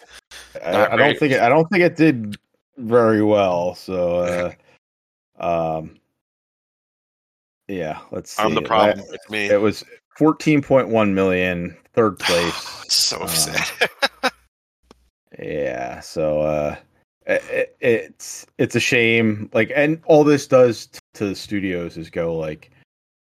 I, 0.63 0.87
I 0.87 0.95
don't 0.95 1.17
think 1.17 1.33
it, 1.33 1.41
I 1.41 1.49
don't 1.49 1.69
think 1.69 1.83
it 1.83 1.95
did 1.95 2.37
very 2.77 3.23
well. 3.23 3.75
So, 3.75 4.53
uh, 5.39 5.77
um, 5.77 5.99
Yeah, 7.67 7.99
let's 8.11 8.31
see. 8.31 8.43
I'm 8.43 8.55
the 8.55 8.61
problem. 8.61 9.05
It's 9.11 9.29
me. 9.29 9.47
It 9.47 9.61
was 9.61 9.83
14.1 10.19 11.13
million, 11.13 11.77
third 11.93 12.19
place. 12.19 12.85
so 12.89 13.17
Uh, 13.21 13.27
sad. 13.27 13.89
Yeah, 15.39 16.01
so 16.01 16.41
uh 16.41 16.75
it, 17.25 17.75
it's 17.79 18.45
it's 18.57 18.75
a 18.75 18.79
shame 18.79 19.49
like 19.53 19.71
and 19.75 20.01
all 20.05 20.23
this 20.23 20.45
does 20.45 20.87
t- 20.87 20.99
to 21.13 21.25
the 21.27 21.35
studios 21.35 21.97
is 21.97 22.09
go 22.09 22.35
like 22.35 22.69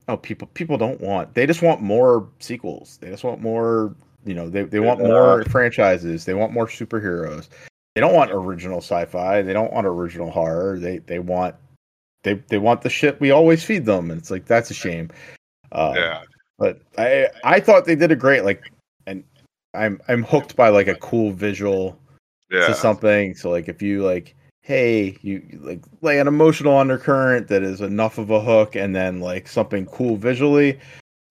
oh 0.08 0.16
people 0.16 0.48
people 0.54 0.76
don't 0.76 1.00
want 1.00 1.32
they 1.34 1.46
just 1.46 1.62
want 1.62 1.80
more 1.80 2.28
sequels. 2.40 2.98
They 3.00 3.08
just 3.10 3.24
want 3.24 3.40
more, 3.40 3.94
you 4.24 4.34
know, 4.34 4.48
they 4.48 4.62
they 4.64 4.80
want 4.80 5.00
more 5.00 5.44
franchises. 5.44 6.24
They 6.24 6.34
want 6.34 6.52
more 6.52 6.66
superheroes. 6.66 7.48
They 7.94 8.00
don't 8.00 8.14
want 8.14 8.30
original 8.30 8.78
sci-fi. 8.78 9.42
They 9.42 9.52
don't 9.52 9.72
want 9.72 9.86
original 9.86 10.30
horror. 10.30 10.78
They 10.78 10.98
they 10.98 11.18
want 11.18 11.54
they 12.22 12.34
they 12.34 12.58
want 12.58 12.82
the 12.82 12.90
shit 12.90 13.20
we 13.20 13.30
always 13.30 13.64
feed 13.64 13.84
them 13.84 14.10
and 14.10 14.20
it's 14.20 14.30
like 14.30 14.46
that's 14.46 14.70
a 14.70 14.74
shame. 14.74 15.10
Um, 15.72 15.94
yeah. 15.94 16.22
but 16.58 16.80
I 16.98 17.28
I 17.44 17.60
thought 17.60 17.84
they 17.84 17.96
did 17.96 18.12
a 18.12 18.16
great 18.16 18.44
like 18.44 18.70
and 19.06 19.24
I'm 19.74 20.00
I'm 20.08 20.22
hooked 20.22 20.56
by 20.56 20.68
like 20.68 20.88
a 20.88 20.96
cool 20.96 21.32
visual 21.32 21.98
Yeah. 22.50 22.66
to 22.66 22.74
something. 22.74 23.34
So 23.34 23.50
like 23.50 23.68
if 23.68 23.80
you 23.82 24.04
like, 24.04 24.34
hey, 24.62 25.16
you, 25.22 25.42
like 25.62 25.82
lay 26.02 26.18
an 26.20 26.28
emotional 26.28 26.76
undercurrent 26.76 27.48
that 27.48 27.62
is 27.62 27.80
enough 27.80 28.18
of 28.18 28.30
a 28.30 28.40
hook, 28.40 28.76
and 28.76 28.94
then 28.94 29.20
like 29.20 29.48
something 29.48 29.86
cool 29.86 30.16
visually. 30.16 30.78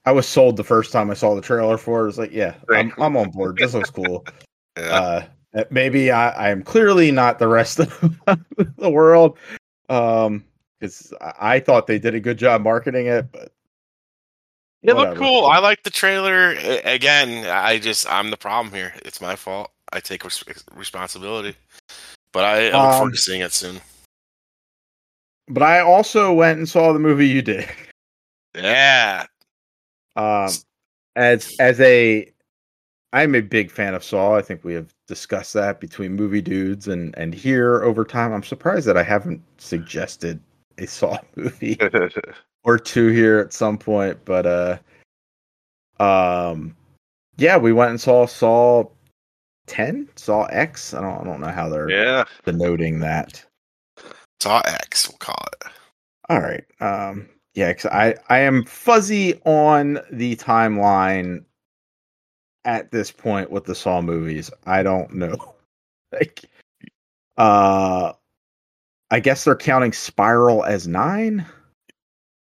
I 0.05 0.11
was 0.11 0.27
sold 0.27 0.57
the 0.57 0.63
first 0.63 0.91
time 0.91 1.09
I 1.09 1.13
saw 1.13 1.35
the 1.35 1.41
trailer 1.41 1.77
for 1.77 1.99
it. 1.99 2.03
I 2.03 2.05
was 2.05 2.17
like, 2.17 2.31
yeah, 2.31 2.55
I'm, 2.73 2.93
I'm 2.97 3.15
on 3.17 3.29
board. 3.31 3.57
This 3.57 3.73
looks 3.73 3.89
cool. 3.89 4.25
yeah. 4.77 5.27
Uh, 5.53 5.63
maybe 5.69 6.09
I, 6.11 6.29
I 6.29 6.49
am 6.49 6.63
clearly 6.63 7.11
not 7.11 7.37
the 7.39 7.47
rest 7.47 7.79
of 7.79 8.19
the 8.77 8.89
world. 8.89 9.37
Um, 9.89 10.45
because 10.79 11.13
I 11.21 11.59
thought 11.59 11.87
they 11.87 11.99
did 11.99 12.15
a 12.15 12.19
good 12.21 12.37
job 12.37 12.61
marketing 12.61 13.07
it, 13.07 13.29
but 13.33 13.51
It 14.83 14.93
looked 14.95 15.17
cool. 15.17 15.45
I 15.45 15.59
like 15.59 15.83
the 15.83 15.89
trailer. 15.89 16.51
Again, 16.85 17.45
I 17.49 17.79
just 17.79 18.09
I'm 18.09 18.31
the 18.31 18.37
problem 18.37 18.73
here. 18.73 18.93
It's 19.03 19.19
my 19.19 19.35
fault. 19.35 19.71
I 19.91 19.99
take 19.99 20.23
res- 20.23 20.43
responsibility. 20.73 21.55
But 22.31 22.45
I, 22.45 22.67
I 22.69 22.71
look 22.71 22.73
Um, 22.75 22.93
forward 22.93 23.11
to 23.11 23.17
seeing 23.17 23.41
it 23.41 23.51
soon. 23.51 23.81
but 25.49 25.63
I 25.63 25.81
also 25.81 26.31
went 26.31 26.59
and 26.59 26.69
saw 26.69 26.93
the 26.93 26.99
movie 26.99 27.27
you 27.27 27.41
did. 27.41 27.67
Yeah. 28.55 29.25
Um, 30.19 30.51
as 31.15 31.55
as 31.59 31.79
a, 31.79 32.29
I'm 33.13 33.35
a 33.35 33.41
big 33.41 33.71
fan 33.71 33.93
of 33.93 34.03
Saw. 34.03 34.35
I 34.35 34.41
think 34.41 34.63
we 34.63 34.73
have 34.73 34.93
discussed 35.07 35.53
that 35.53 35.79
between 35.79 36.13
movie 36.13 36.41
dudes 36.41 36.87
and 36.87 37.17
and 37.17 37.33
here 37.33 37.81
over 37.83 38.03
time. 38.03 38.33
I'm 38.33 38.43
surprised 38.43 38.85
that 38.87 38.97
I 38.97 39.03
haven't 39.03 39.41
suggested 39.57 40.41
a 40.77 40.87
Saw 40.87 41.17
movie 41.35 41.77
or 42.63 42.77
two 42.77 43.07
here 43.07 43.39
at 43.39 43.53
some 43.53 43.77
point, 43.77 44.19
but 44.25 44.45
uh, 44.45 44.77
um, 46.01 46.75
yeah, 47.37 47.57
we 47.57 47.71
went 47.71 47.91
and 47.91 48.01
saw 48.01 48.25
Saw 48.25 48.83
ten, 49.67 50.09
Saw 50.15 50.45
X. 50.45 50.93
I 50.93 51.01
don't 51.01 51.21
I 51.21 51.23
don't 51.23 51.39
know 51.39 51.47
how 51.47 51.69
they're 51.69 51.89
yeah. 51.89 52.25
denoting 52.43 52.99
that. 52.99 53.43
Saw 54.41 54.61
X, 54.65 55.07
we'll 55.07 55.17
call 55.17 55.43
it. 55.53 55.71
All 56.29 56.41
right. 56.41 56.65
Um 56.81 57.29
yeah, 57.59 57.73
'cause 57.73 57.87
I 57.91 58.15
I 58.29 58.39
am 58.39 58.63
fuzzy 58.63 59.39
on 59.45 59.99
the 60.11 60.35
timeline 60.37 61.43
at 62.63 62.91
this 62.91 63.11
point 63.11 63.51
with 63.51 63.65
the 63.65 63.75
Saw 63.75 64.01
movies. 64.01 64.49
I 64.65 64.81
don't 64.81 65.13
know. 65.13 65.55
like 66.13 66.45
uh 67.37 68.13
I 69.11 69.19
guess 69.19 69.43
they're 69.43 69.55
counting 69.55 69.91
Spiral 69.91 70.63
as 70.63 70.87
9. 70.87 71.45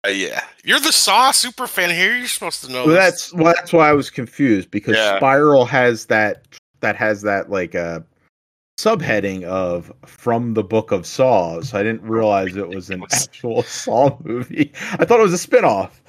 Uh, 0.06 0.10
yeah. 0.10 0.44
You're 0.64 0.80
the 0.80 0.92
Saw 0.92 1.30
super 1.32 1.66
fan 1.66 1.90
here. 1.90 2.14
You're 2.16 2.26
supposed 2.28 2.64
to 2.64 2.70
know 2.70 2.86
Well, 2.86 2.94
that's 2.94 3.32
well 3.34 3.52
that's 3.54 3.72
why 3.72 3.88
I 3.88 3.92
was 3.92 4.08
confused 4.10 4.70
because 4.70 4.96
Yeah. 4.96 5.16
Spiral 5.16 5.64
has 5.64 6.06
that 6.06 6.46
that 6.80 6.94
has 6.96 7.22
that 7.22 7.50
like 7.50 7.74
uh 7.74 8.00
subheading 8.84 9.44
of 9.44 9.92
from 10.04 10.54
the 10.54 10.62
book 10.64 10.90
of 10.92 11.06
Saw. 11.06 11.60
So 11.60 11.78
I 11.78 11.82
didn't 11.82 12.02
realize 12.02 12.56
it 12.56 12.68
was 12.68 12.90
an 12.90 13.04
actual 13.12 13.62
Saw 13.82 14.16
movie. 14.24 14.72
I 14.92 15.04
thought 15.04 15.20
it 15.20 15.22
was 15.22 15.32
a 15.32 15.38
spin-off. 15.38 16.02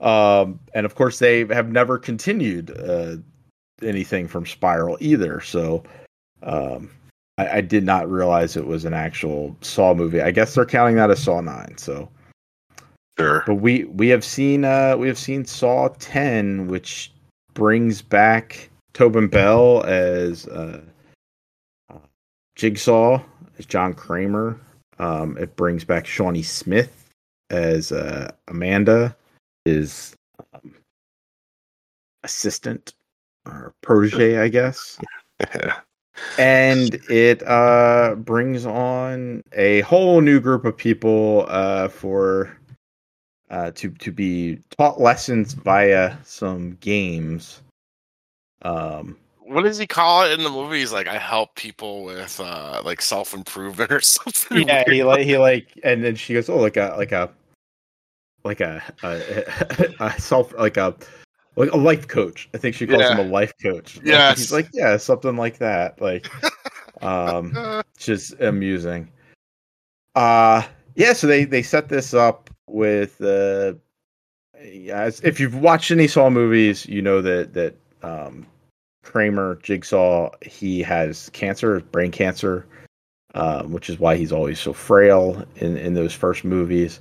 Um 0.00 0.60
and 0.74 0.86
of 0.86 0.94
course 0.94 1.18
they 1.18 1.44
have 1.46 1.72
never 1.72 1.98
continued 1.98 2.70
uh 2.78 3.16
anything 3.82 4.28
from 4.28 4.46
Spiral 4.46 4.96
either. 5.00 5.40
So 5.40 5.82
um 6.42 6.90
I, 7.38 7.58
I 7.58 7.60
did 7.60 7.84
not 7.84 8.10
realize 8.10 8.56
it 8.56 8.66
was 8.66 8.84
an 8.84 8.94
actual 8.94 9.56
Saw 9.60 9.94
movie. 9.94 10.20
I 10.20 10.30
guess 10.30 10.54
they're 10.54 10.66
counting 10.66 10.96
that 10.96 11.10
as 11.10 11.22
Saw 11.22 11.40
9, 11.40 11.78
so 11.78 12.08
Sure. 13.18 13.42
but 13.46 13.56
we 13.56 13.84
we 13.84 14.08
have 14.08 14.24
seen 14.24 14.64
uh 14.64 14.96
we 14.96 15.08
have 15.08 15.18
seen 15.18 15.44
Saw 15.44 15.88
10 15.98 16.68
which 16.68 17.10
brings 17.54 18.00
back 18.00 18.70
Tobin 18.92 19.26
Bell 19.26 19.82
as 19.84 20.46
uh 20.46 20.80
Jigsaw 22.58 23.22
as 23.58 23.64
John 23.64 23.94
Kramer. 23.94 24.60
Um 24.98 25.38
it 25.38 25.56
brings 25.56 25.84
back 25.84 26.06
Shawnee 26.06 26.42
Smith 26.42 27.08
as 27.50 27.92
uh 27.92 28.30
Amanda 28.48 29.16
his 29.64 30.14
um, 30.52 30.74
assistant 32.24 32.94
or 33.46 33.74
protege 33.80 34.38
I 34.38 34.48
guess 34.48 34.98
and 36.38 36.94
it 37.08 37.46
uh 37.46 38.16
brings 38.18 38.66
on 38.66 39.42
a 39.52 39.80
whole 39.82 40.20
new 40.20 40.40
group 40.40 40.64
of 40.64 40.76
people 40.76 41.46
uh 41.48 41.88
for 41.88 42.56
uh 43.50 43.70
to 43.72 43.90
to 43.90 44.10
be 44.12 44.58
taught 44.76 45.00
lessons 45.00 45.54
via 45.54 46.16
some 46.24 46.72
games 46.80 47.62
um 48.62 49.16
What 49.48 49.62
does 49.64 49.78
he 49.78 49.86
call 49.86 50.24
it 50.24 50.32
in 50.32 50.42
the 50.44 50.50
movie? 50.50 50.78
He's 50.78 50.92
like, 50.92 51.08
I 51.08 51.16
help 51.18 51.54
people 51.54 52.04
with 52.04 52.38
uh 52.38 52.82
like 52.84 53.00
self 53.00 53.34
improvement 53.34 53.90
or 53.98 54.00
something. 54.00 54.66
yeah 54.68 54.84
weird. 54.86 54.92
he 54.96 55.04
like 55.04 55.24
he 55.26 55.38
like 55.38 55.66
and 55.82 56.04
then 56.04 56.14
she 56.16 56.34
goes 56.34 56.48
oh 56.48 56.58
like 56.58 56.76
a 56.76 56.94
like 56.98 57.12
a 57.12 57.30
like 58.44 58.60
a 58.60 58.82
a, 59.02 59.94
a 60.04 60.20
self 60.20 60.52
like 60.54 60.76
a 60.76 60.94
like 61.56 61.72
a 61.72 61.76
life 61.76 62.06
coach 62.06 62.48
i 62.54 62.58
think 62.58 62.74
she 62.74 62.86
calls 62.86 63.02
him 63.02 63.18
a 63.18 63.22
life 63.22 63.52
coach 63.60 63.98
Yeah, 64.04 64.32
he's 64.34 64.52
like 64.52 64.68
yeah 64.72 64.96
something 64.96 65.36
like 65.36 65.58
that 65.58 66.00
like 66.00 66.26
um 67.02 67.82
just 67.98 68.34
amusing. 68.40 69.10
Uh 70.14 70.62
yeah, 70.94 71.12
so 71.12 71.26
they 71.26 71.44
they 71.44 71.62
set 71.62 71.88
this 71.88 72.12
up 72.14 72.50
with 72.68 73.20
uh 73.20 73.74
as 74.90 75.20
if 75.20 75.38
you've 75.40 75.54
watched 75.56 75.90
any 75.90 76.06
Saw 76.08 76.28
movies, 76.30 76.86
you 76.86 77.02
know 77.02 77.20
that 77.22 77.54
that 77.54 77.76
um 78.02 78.46
Kramer 79.02 79.58
Jigsaw 79.62 80.30
he 80.42 80.82
has 80.82 81.30
cancer, 81.30 81.80
brain 81.80 82.10
cancer, 82.10 82.66
um, 83.34 83.72
which 83.72 83.88
is 83.88 83.98
why 83.98 84.16
he's 84.16 84.32
always 84.32 84.58
so 84.58 84.72
frail 84.72 85.44
in 85.56 85.76
in 85.76 85.94
those 85.94 86.12
first 86.12 86.44
movies. 86.44 87.00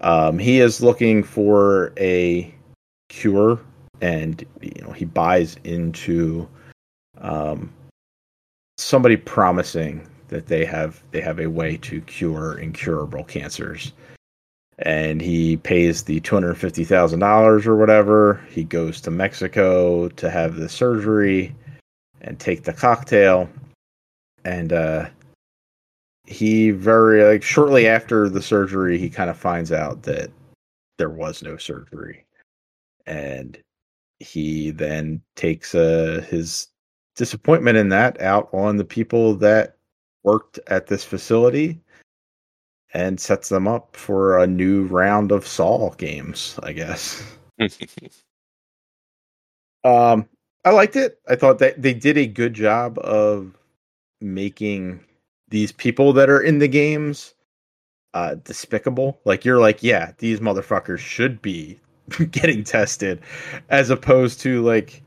Um, 0.00 0.38
he 0.38 0.60
is 0.60 0.80
looking 0.80 1.22
for 1.22 1.92
a 1.98 2.54
cure, 3.08 3.58
and 4.00 4.44
you 4.60 4.82
know 4.82 4.92
he 4.92 5.04
buys 5.04 5.56
into 5.64 6.48
um, 7.18 7.72
somebody 8.76 9.16
promising 9.16 10.06
that 10.28 10.46
they 10.46 10.64
have 10.64 11.02
they 11.10 11.20
have 11.20 11.40
a 11.40 11.46
way 11.48 11.76
to 11.78 12.00
cure 12.02 12.58
incurable 12.58 13.24
cancers 13.24 13.92
and 14.80 15.20
he 15.20 15.56
pays 15.56 16.04
the 16.04 16.20
$250,000 16.20 17.66
or 17.66 17.76
whatever. 17.76 18.34
He 18.48 18.64
goes 18.64 19.00
to 19.02 19.10
Mexico 19.10 20.08
to 20.08 20.30
have 20.30 20.56
the 20.56 20.68
surgery 20.68 21.54
and 22.20 22.38
take 22.38 22.64
the 22.64 22.72
cocktail. 22.72 23.48
And 24.44 24.72
uh 24.72 25.08
he 26.26 26.70
very 26.70 27.24
like 27.24 27.42
shortly 27.42 27.88
after 27.88 28.28
the 28.28 28.42
surgery 28.42 28.98
he 28.98 29.08
kind 29.08 29.30
of 29.30 29.36
finds 29.36 29.72
out 29.72 30.02
that 30.02 30.30
there 30.98 31.10
was 31.10 31.42
no 31.42 31.56
surgery. 31.56 32.24
And 33.06 33.58
he 34.20 34.70
then 34.70 35.22
takes 35.34 35.74
uh 35.74 36.24
his 36.28 36.68
disappointment 37.16 37.76
in 37.76 37.88
that 37.88 38.20
out 38.20 38.48
on 38.52 38.76
the 38.76 38.84
people 38.84 39.34
that 39.36 39.76
worked 40.22 40.60
at 40.68 40.86
this 40.86 41.02
facility 41.02 41.80
and 42.94 43.20
sets 43.20 43.48
them 43.48 43.68
up 43.68 43.94
for 43.94 44.38
a 44.38 44.46
new 44.46 44.86
round 44.86 45.32
of 45.32 45.46
Saw 45.46 45.90
games, 45.90 46.58
I 46.62 46.72
guess. 46.72 47.22
Um 49.84 50.28
I 50.64 50.70
liked 50.70 50.96
it. 50.96 51.20
I 51.28 51.36
thought 51.36 51.60
that 51.60 51.80
they 51.80 51.94
did 51.94 52.18
a 52.18 52.26
good 52.26 52.52
job 52.52 52.98
of 52.98 53.56
making 54.20 55.00
these 55.48 55.70
people 55.70 56.12
that 56.14 56.28
are 56.28 56.40
in 56.40 56.58
the 56.58 56.68
games 56.68 57.34
uh 58.12 58.34
despicable. 58.42 59.20
Like 59.24 59.44
you're 59.44 59.60
like, 59.60 59.82
yeah, 59.82 60.12
these 60.18 60.40
motherfuckers 60.40 60.98
should 60.98 61.40
be 61.40 61.78
getting 62.30 62.64
tested 62.64 63.20
as 63.68 63.88
opposed 63.90 64.40
to 64.40 64.62
like 64.62 65.02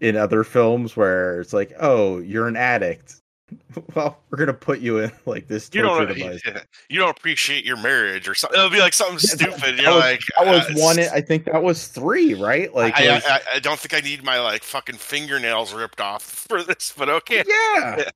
in 0.00 0.16
other 0.16 0.44
films 0.44 0.96
where 0.96 1.40
it's 1.40 1.52
like, 1.52 1.72
oh, 1.80 2.18
you're 2.18 2.48
an 2.48 2.56
addict. 2.56 3.20
well, 3.94 4.18
we're 4.30 4.38
gonna 4.38 4.52
put 4.52 4.80
you 4.80 4.98
in 4.98 5.12
like 5.26 5.46
this 5.48 5.70
You 5.72 5.82
don't 5.82 6.06
device. 6.06 6.40
you 6.88 6.98
don't 6.98 7.10
appreciate 7.10 7.64
your 7.64 7.76
marriage 7.76 8.28
or 8.28 8.34
something. 8.34 8.58
It'll 8.58 8.70
be 8.70 8.80
like 8.80 8.92
something 8.92 9.18
Yeah, 9.22 9.34
stupid. 9.54 9.76
that 9.76 9.82
You're 9.82 9.92
was- 9.94 10.00
like 10.02 10.20
was 10.40 10.70
uh, 10.70 10.74
one. 10.84 10.98
I 10.98 11.20
think 11.20 11.44
that 11.44 11.62
was 11.62 11.86
three, 11.88 12.34
right? 12.34 12.72
Like, 12.74 12.94
I, 12.98 13.14
was- 13.14 13.24
I, 13.24 13.36
I, 13.36 13.40
I 13.54 13.58
don't 13.60 13.78
think 13.78 13.94
I 13.94 14.06
need 14.06 14.22
my 14.22 14.38
like 14.40 14.62
fucking 14.62 14.96
fingernails 14.96 15.72
ripped 15.74 16.00
off 16.00 16.22
for 16.48 16.62
this, 16.62 16.92
but 16.96 17.08
okay. 17.08 17.42
yeah. 17.46 18.10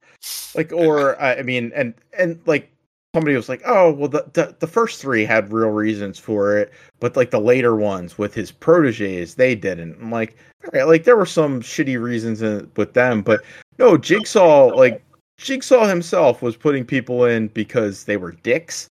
Like, 0.55 0.73
or 0.73 1.21
I 1.21 1.43
mean, 1.43 1.73
and 1.75 1.95
and 2.19 2.39
like 2.47 2.69
somebody 3.15 3.37
was 3.37 3.49
like, 3.49 3.63
oh, 3.67 3.93
well, 3.93 4.09
the, 4.09 4.25
the 4.33 4.55
the 4.59 4.67
first 4.67 5.01
three 5.01 5.25
had 5.25 5.53
real 5.53 5.69
reasons 5.71 6.19
for 6.19 6.57
it, 6.59 6.73
but 7.01 7.17
like 7.17 7.31
the 7.31 7.41
later 7.41 7.77
ones 7.77 8.19
with 8.19 8.35
his 8.35 8.51
proteges, 8.51 9.35
they 9.35 9.55
didn't. 9.55 9.97
I'm 10.01 10.11
like, 10.11 10.37
all 10.65 10.71
right, 10.73 10.85
like 10.87 11.05
there 11.05 11.17
were 11.17 11.27
some 11.27 11.61
shitty 11.61 12.01
reasons 12.01 12.43
in, 12.43 12.71
with 12.77 12.95
them, 12.95 13.23
but 13.23 13.41
no, 13.79 13.97
Jigsaw, 13.97 14.67
like 14.67 15.03
Jigsaw 15.43 15.87
himself 15.87 16.41
was 16.41 16.57
putting 16.57 16.85
people 16.85 17.25
in 17.25 17.49
because 17.49 18.05
they 18.05 18.17
were 18.17 18.33
dicks. 18.33 18.89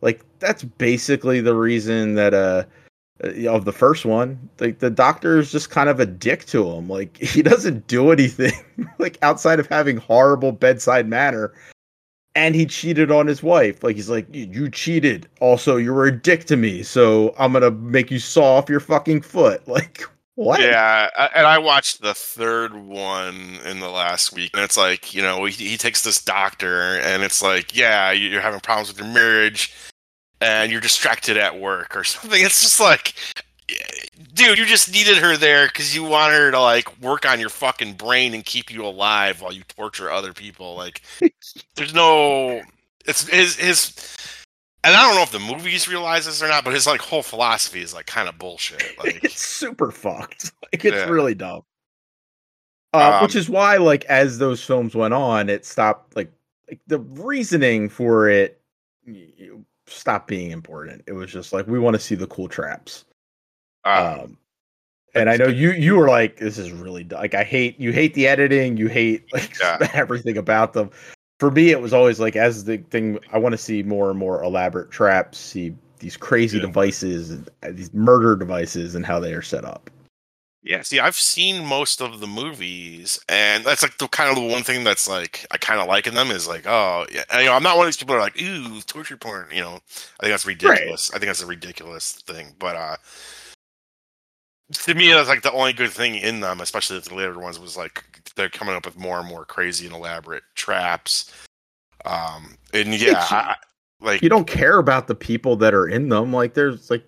Like 0.00 0.24
that's 0.40 0.64
basically 0.64 1.40
the 1.40 1.54
reason 1.54 2.14
that 2.14 2.34
uh 2.34 2.64
uh, 3.22 3.48
of 3.48 3.64
the 3.64 3.72
first 3.72 4.04
one. 4.04 4.48
Like 4.58 4.78
the 4.78 4.90
doctor 4.90 5.38
is 5.38 5.52
just 5.52 5.70
kind 5.70 5.88
of 5.88 6.00
a 6.00 6.06
dick 6.06 6.46
to 6.46 6.68
him. 6.68 6.88
Like 6.88 7.16
he 7.18 7.42
doesn't 7.42 7.86
do 7.86 8.10
anything 8.10 8.52
like 8.98 9.18
outside 9.22 9.60
of 9.60 9.66
having 9.66 9.96
horrible 9.96 10.52
bedside 10.52 11.08
manner. 11.08 11.52
And 12.34 12.54
he 12.54 12.64
cheated 12.64 13.10
on 13.10 13.26
his 13.26 13.42
wife. 13.42 13.84
Like 13.84 13.96
he's 13.96 14.08
like 14.08 14.26
you, 14.34 14.70
cheated. 14.70 15.28
Also 15.40 15.76
you 15.76 15.92
were 15.92 16.06
a 16.06 16.12
dick 16.18 16.46
to 16.46 16.56
me. 16.56 16.82
So 16.82 17.34
i'm 17.38 17.52
gonna 17.52 17.70
make 17.70 18.10
you 18.10 18.18
saw 18.18 18.56
off 18.56 18.70
your 18.70 18.80
fucking 18.80 19.22
foot. 19.22 19.62
Like 19.72 20.04
what 20.34 20.60
Yeah, 20.60 21.08
and 21.34 21.46
I 21.46 21.58
watched 21.58 22.00
the 22.00 22.14
third 22.14 22.74
one 22.74 23.58
in 23.66 23.80
the 23.80 23.88
last 23.90 24.32
week, 24.32 24.50
and 24.54 24.62
it's 24.62 24.76
like 24.76 25.14
you 25.14 25.22
know 25.22 25.44
he, 25.44 25.68
he 25.68 25.76
takes 25.76 26.02
this 26.02 26.22
doctor, 26.22 26.98
and 27.00 27.22
it's 27.22 27.42
like 27.42 27.76
yeah 27.76 28.10
you- 28.12 28.28
you're 28.28 28.40
having 28.40 28.60
problems 28.60 28.88
with 28.88 28.98
your 28.98 29.12
marriage, 29.12 29.74
and 30.40 30.72
you're 30.72 30.80
distracted 30.80 31.36
at 31.36 31.58
work 31.60 31.96
or 31.96 32.04
something. 32.04 32.42
It's 32.42 32.62
just 32.62 32.80
like, 32.80 33.14
dude, 34.34 34.58
you 34.58 34.66
just 34.66 34.92
needed 34.92 35.18
her 35.18 35.36
there 35.36 35.66
because 35.66 35.94
you 35.94 36.02
want 36.04 36.32
her 36.32 36.50
to 36.50 36.60
like 36.60 37.00
work 37.00 37.26
on 37.26 37.40
your 37.40 37.48
fucking 37.50 37.94
brain 37.94 38.34
and 38.34 38.44
keep 38.44 38.70
you 38.70 38.84
alive 38.84 39.40
while 39.40 39.52
you 39.52 39.62
torture 39.76 40.10
other 40.10 40.32
people. 40.32 40.74
Like, 40.76 41.02
there's 41.76 41.94
no, 41.94 42.62
it's 43.06 43.28
his 43.28 43.56
his. 43.56 44.16
And 44.84 44.94
I 44.96 45.02
don't 45.06 45.14
know 45.14 45.22
if 45.22 45.30
the 45.30 45.38
movies 45.38 45.86
realize 45.88 46.26
this 46.26 46.42
or 46.42 46.48
not, 46.48 46.64
but 46.64 46.74
his 46.74 46.86
like 46.86 47.00
whole 47.00 47.22
philosophy 47.22 47.80
is 47.80 47.94
like 47.94 48.06
kind 48.06 48.28
of 48.28 48.38
bullshit. 48.38 48.82
Like, 48.98 49.22
it's 49.24 49.40
super 49.46 49.90
fucked 49.90 50.52
like 50.72 50.84
it's 50.84 50.96
Yeah. 50.96 51.08
really 51.08 51.34
dumb 51.34 51.62
uh, 52.94 53.12
Um, 53.16 53.22
which 53.22 53.34
is 53.36 53.48
why 53.48 53.76
like 53.76 54.04
as 54.06 54.38
those 54.38 54.62
films 54.64 54.94
went 54.94 55.14
on 55.14 55.48
it 55.48 55.64
stopped 55.64 56.14
like 56.16 56.30
like 56.68 56.80
the 56.86 56.98
reasoning 56.98 57.88
for 57.88 58.28
it 58.28 58.60
stopped 59.86 60.28
being 60.28 60.50
important 60.52 61.02
it 61.06 61.12
was 61.12 61.30
just 61.32 61.52
like 61.52 61.66
we 61.66 61.78
want 61.78 61.94
to 61.94 62.00
see 62.00 62.14
the 62.14 62.26
cool 62.28 62.48
traps 62.48 63.04
uh, 63.84 64.18
um 64.22 64.38
and 65.14 65.28
i 65.28 65.36
know 65.36 65.48
you 65.48 65.72
you 65.72 65.96
were 65.96 66.08
like 66.08 66.36
this 66.36 66.58
is 66.58 66.70
really 66.70 67.04
like 67.04 67.34
i 67.34 67.42
hate 67.42 67.78
you 67.80 67.92
hate 67.92 68.14
the 68.14 68.26
editing 68.28 68.76
you 68.76 68.86
hate 68.88 69.24
like 69.32 69.58
Yeah. 69.58 69.78
everything 69.94 70.36
about 70.36 70.72
them 70.72 70.90
for 71.38 71.50
me 71.50 71.70
it 71.70 71.80
was 71.80 71.92
always 71.92 72.20
like 72.20 72.36
as 72.36 72.64
the 72.64 72.78
thing 72.78 73.18
i 73.32 73.38
want 73.38 73.52
to 73.52 73.58
see 73.58 73.82
more 73.82 74.10
and 74.10 74.18
more 74.18 74.42
elaborate 74.42 74.90
traps 74.90 75.38
see 75.38 75.74
these 75.98 76.16
crazy 76.16 76.58
Yeah. 76.58 76.60
devices 76.60 77.30
and 77.30 77.48
uh, 77.62 77.70
these 77.72 77.92
murder 77.94 78.36
devices 78.36 78.94
and 78.94 79.06
how 79.06 79.20
they 79.20 79.34
are 79.34 79.42
set 79.42 79.64
up 79.64 79.90
Yeah, 80.64 80.82
see, 80.82 81.00
I've 81.00 81.16
seen 81.16 81.66
most 81.66 82.00
of 82.00 82.20
the 82.20 82.26
movies, 82.28 83.18
and 83.28 83.64
that's 83.64 83.82
like 83.82 83.98
the 83.98 84.06
kind 84.06 84.30
of 84.30 84.36
the 84.36 84.48
one 84.48 84.62
thing 84.62 84.84
that's 84.84 85.08
like 85.08 85.44
I 85.50 85.58
kind 85.58 85.80
of 85.80 85.88
like 85.88 86.06
in 86.06 86.14
them 86.14 86.30
is 86.30 86.46
like, 86.46 86.66
oh, 86.68 87.04
yeah, 87.12 87.24
and, 87.32 87.40
you 87.42 87.48
know, 87.48 87.54
I'm 87.56 87.64
not 87.64 87.76
one 87.76 87.86
of 87.86 87.88
these 87.88 87.96
people 87.96 88.14
that 88.14 88.20
are 88.20 88.22
like, 88.22 88.40
ooh, 88.40 88.80
torture 88.82 89.16
porn. 89.16 89.48
You 89.52 89.60
know, 89.62 89.74
I 89.74 90.22
think 90.22 90.32
that's 90.32 90.46
ridiculous. 90.46 91.10
I 91.10 91.14
think 91.18 91.26
that's 91.26 91.42
a 91.42 91.46
ridiculous 91.46 92.12
thing. 92.12 92.54
But 92.60 92.76
uh 92.76 92.96
to 94.72 94.94
me, 94.94 95.12
that's 95.12 95.28
like 95.28 95.42
the 95.42 95.52
only 95.52 95.72
good 95.72 95.90
thing 95.90 96.14
in 96.14 96.40
them, 96.40 96.60
especially 96.60 96.98
the 96.98 97.14
later 97.14 97.38
ones, 97.38 97.58
was 97.58 97.76
like 97.76 98.04
they're 98.36 98.48
coming 98.48 98.74
up 98.74 98.84
with 98.86 98.98
more 98.98 99.18
and 99.18 99.28
more 99.28 99.44
crazy 99.44 99.86
and 99.86 99.94
elaborate 99.94 100.42
traps. 100.54 101.32
Um, 102.04 102.56
and 102.72 102.94
yeah, 103.00 103.24
I, 103.30 103.56
like 104.00 104.22
you 104.22 104.28
don't 104.28 104.46
care 104.46 104.78
about 104.78 105.06
the 105.06 105.14
people 105.14 105.56
that 105.56 105.74
are 105.74 105.86
in 105.86 106.08
them. 106.08 106.32
Like 106.32 106.54
there's 106.54 106.90
like 106.90 107.04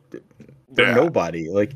they're 0.70 0.88
Yeah. 0.88 0.94
nobody. 0.94 1.48
Like 1.48 1.74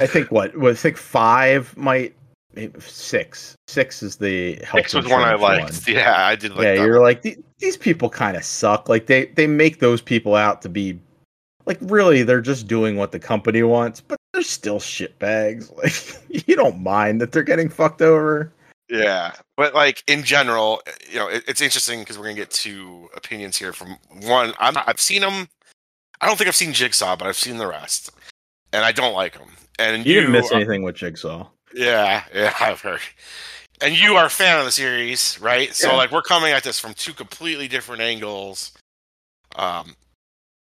I 0.00 0.06
think 0.06 0.30
what 0.30 0.52
I 0.62 0.74
think 0.74 0.96
five 0.96 1.76
might 1.76 2.14
maybe 2.54 2.78
six. 2.80 3.54
Six 3.66 4.02
is 4.02 4.16
the 4.16 4.58
Six 4.72 4.94
was 4.94 5.06
one 5.08 5.22
I 5.22 5.34
liked. 5.34 5.64
one. 5.64 5.72
Yeah, 5.94 6.24
I 6.26 6.36
did 6.36 6.52
like 6.52 6.62
yeah, 6.64 6.74
that. 6.76 6.84
you're 6.86 7.00
like 7.02 7.22
these 7.58 7.76
people 7.76 8.08
kind 8.08 8.36
of 8.36 8.44
suck. 8.44 8.88
Like 8.88 9.06
they 9.06 9.26
they 9.26 9.46
make 9.46 9.80
those 9.80 10.00
people 10.00 10.34
out 10.34 10.62
to 10.62 10.68
be 10.68 10.98
like 11.66 11.78
really 11.82 12.22
they're 12.22 12.40
just 12.40 12.66
doing 12.66 12.96
what 12.96 13.12
the 13.12 13.18
company 13.18 13.62
wants, 13.62 14.00
but 14.00 14.18
they're 14.32 14.42
still 14.42 14.78
shitbags. 14.80 15.70
Like 16.30 16.46
you 16.48 16.56
don't 16.56 16.82
mind 16.82 17.20
that 17.20 17.32
they're 17.32 17.42
getting 17.42 17.68
fucked 17.68 18.02
over. 18.02 18.52
Yeah, 18.90 19.32
but 19.56 19.74
like 19.74 20.02
in 20.06 20.22
general, 20.24 20.82
you 21.10 21.16
know, 21.18 21.28
it, 21.28 21.42
it's 21.48 21.60
interesting 21.60 22.00
because 22.00 22.18
we're 22.18 22.24
gonna 22.24 22.34
get 22.36 22.50
two 22.50 23.08
opinions 23.16 23.56
here. 23.56 23.72
From 23.72 23.96
one, 24.22 24.52
I'm, 24.58 24.76
I've 24.86 25.00
seen 25.00 25.22
them. 25.22 25.48
I 26.20 26.26
don't 26.26 26.36
think 26.36 26.48
I've 26.48 26.56
seen 26.56 26.72
Jigsaw, 26.72 27.16
but 27.16 27.26
I've 27.26 27.36
seen 27.36 27.56
the 27.58 27.66
rest, 27.66 28.10
and 28.72 28.84
I 28.84 28.92
don't 28.92 29.14
like 29.14 29.38
them. 29.38 29.48
And 29.78 30.04
You, 30.06 30.14
didn't 30.14 30.32
miss 30.32 30.52
are- 30.52 30.56
anything 30.56 30.82
with 30.82 30.96
Jigsaw. 30.96 31.48
Yeah, 31.74 32.24
yeah, 32.34 32.54
I've 32.60 32.80
heard. 32.80 33.00
And 33.80 33.98
you 33.98 34.14
are 34.16 34.26
a 34.26 34.30
fan 34.30 34.58
of 34.58 34.64
the 34.64 34.70
series, 34.70 35.38
right? 35.40 35.74
So 35.74 35.90
Yeah. 35.90 35.96
like 35.96 36.12
we're 36.12 36.22
coming 36.22 36.52
at 36.52 36.62
this 36.62 36.78
from 36.78 36.94
two 36.94 37.12
completely 37.12 37.68
different 37.68 38.02
angles. 38.02 38.72
Um 39.56 39.94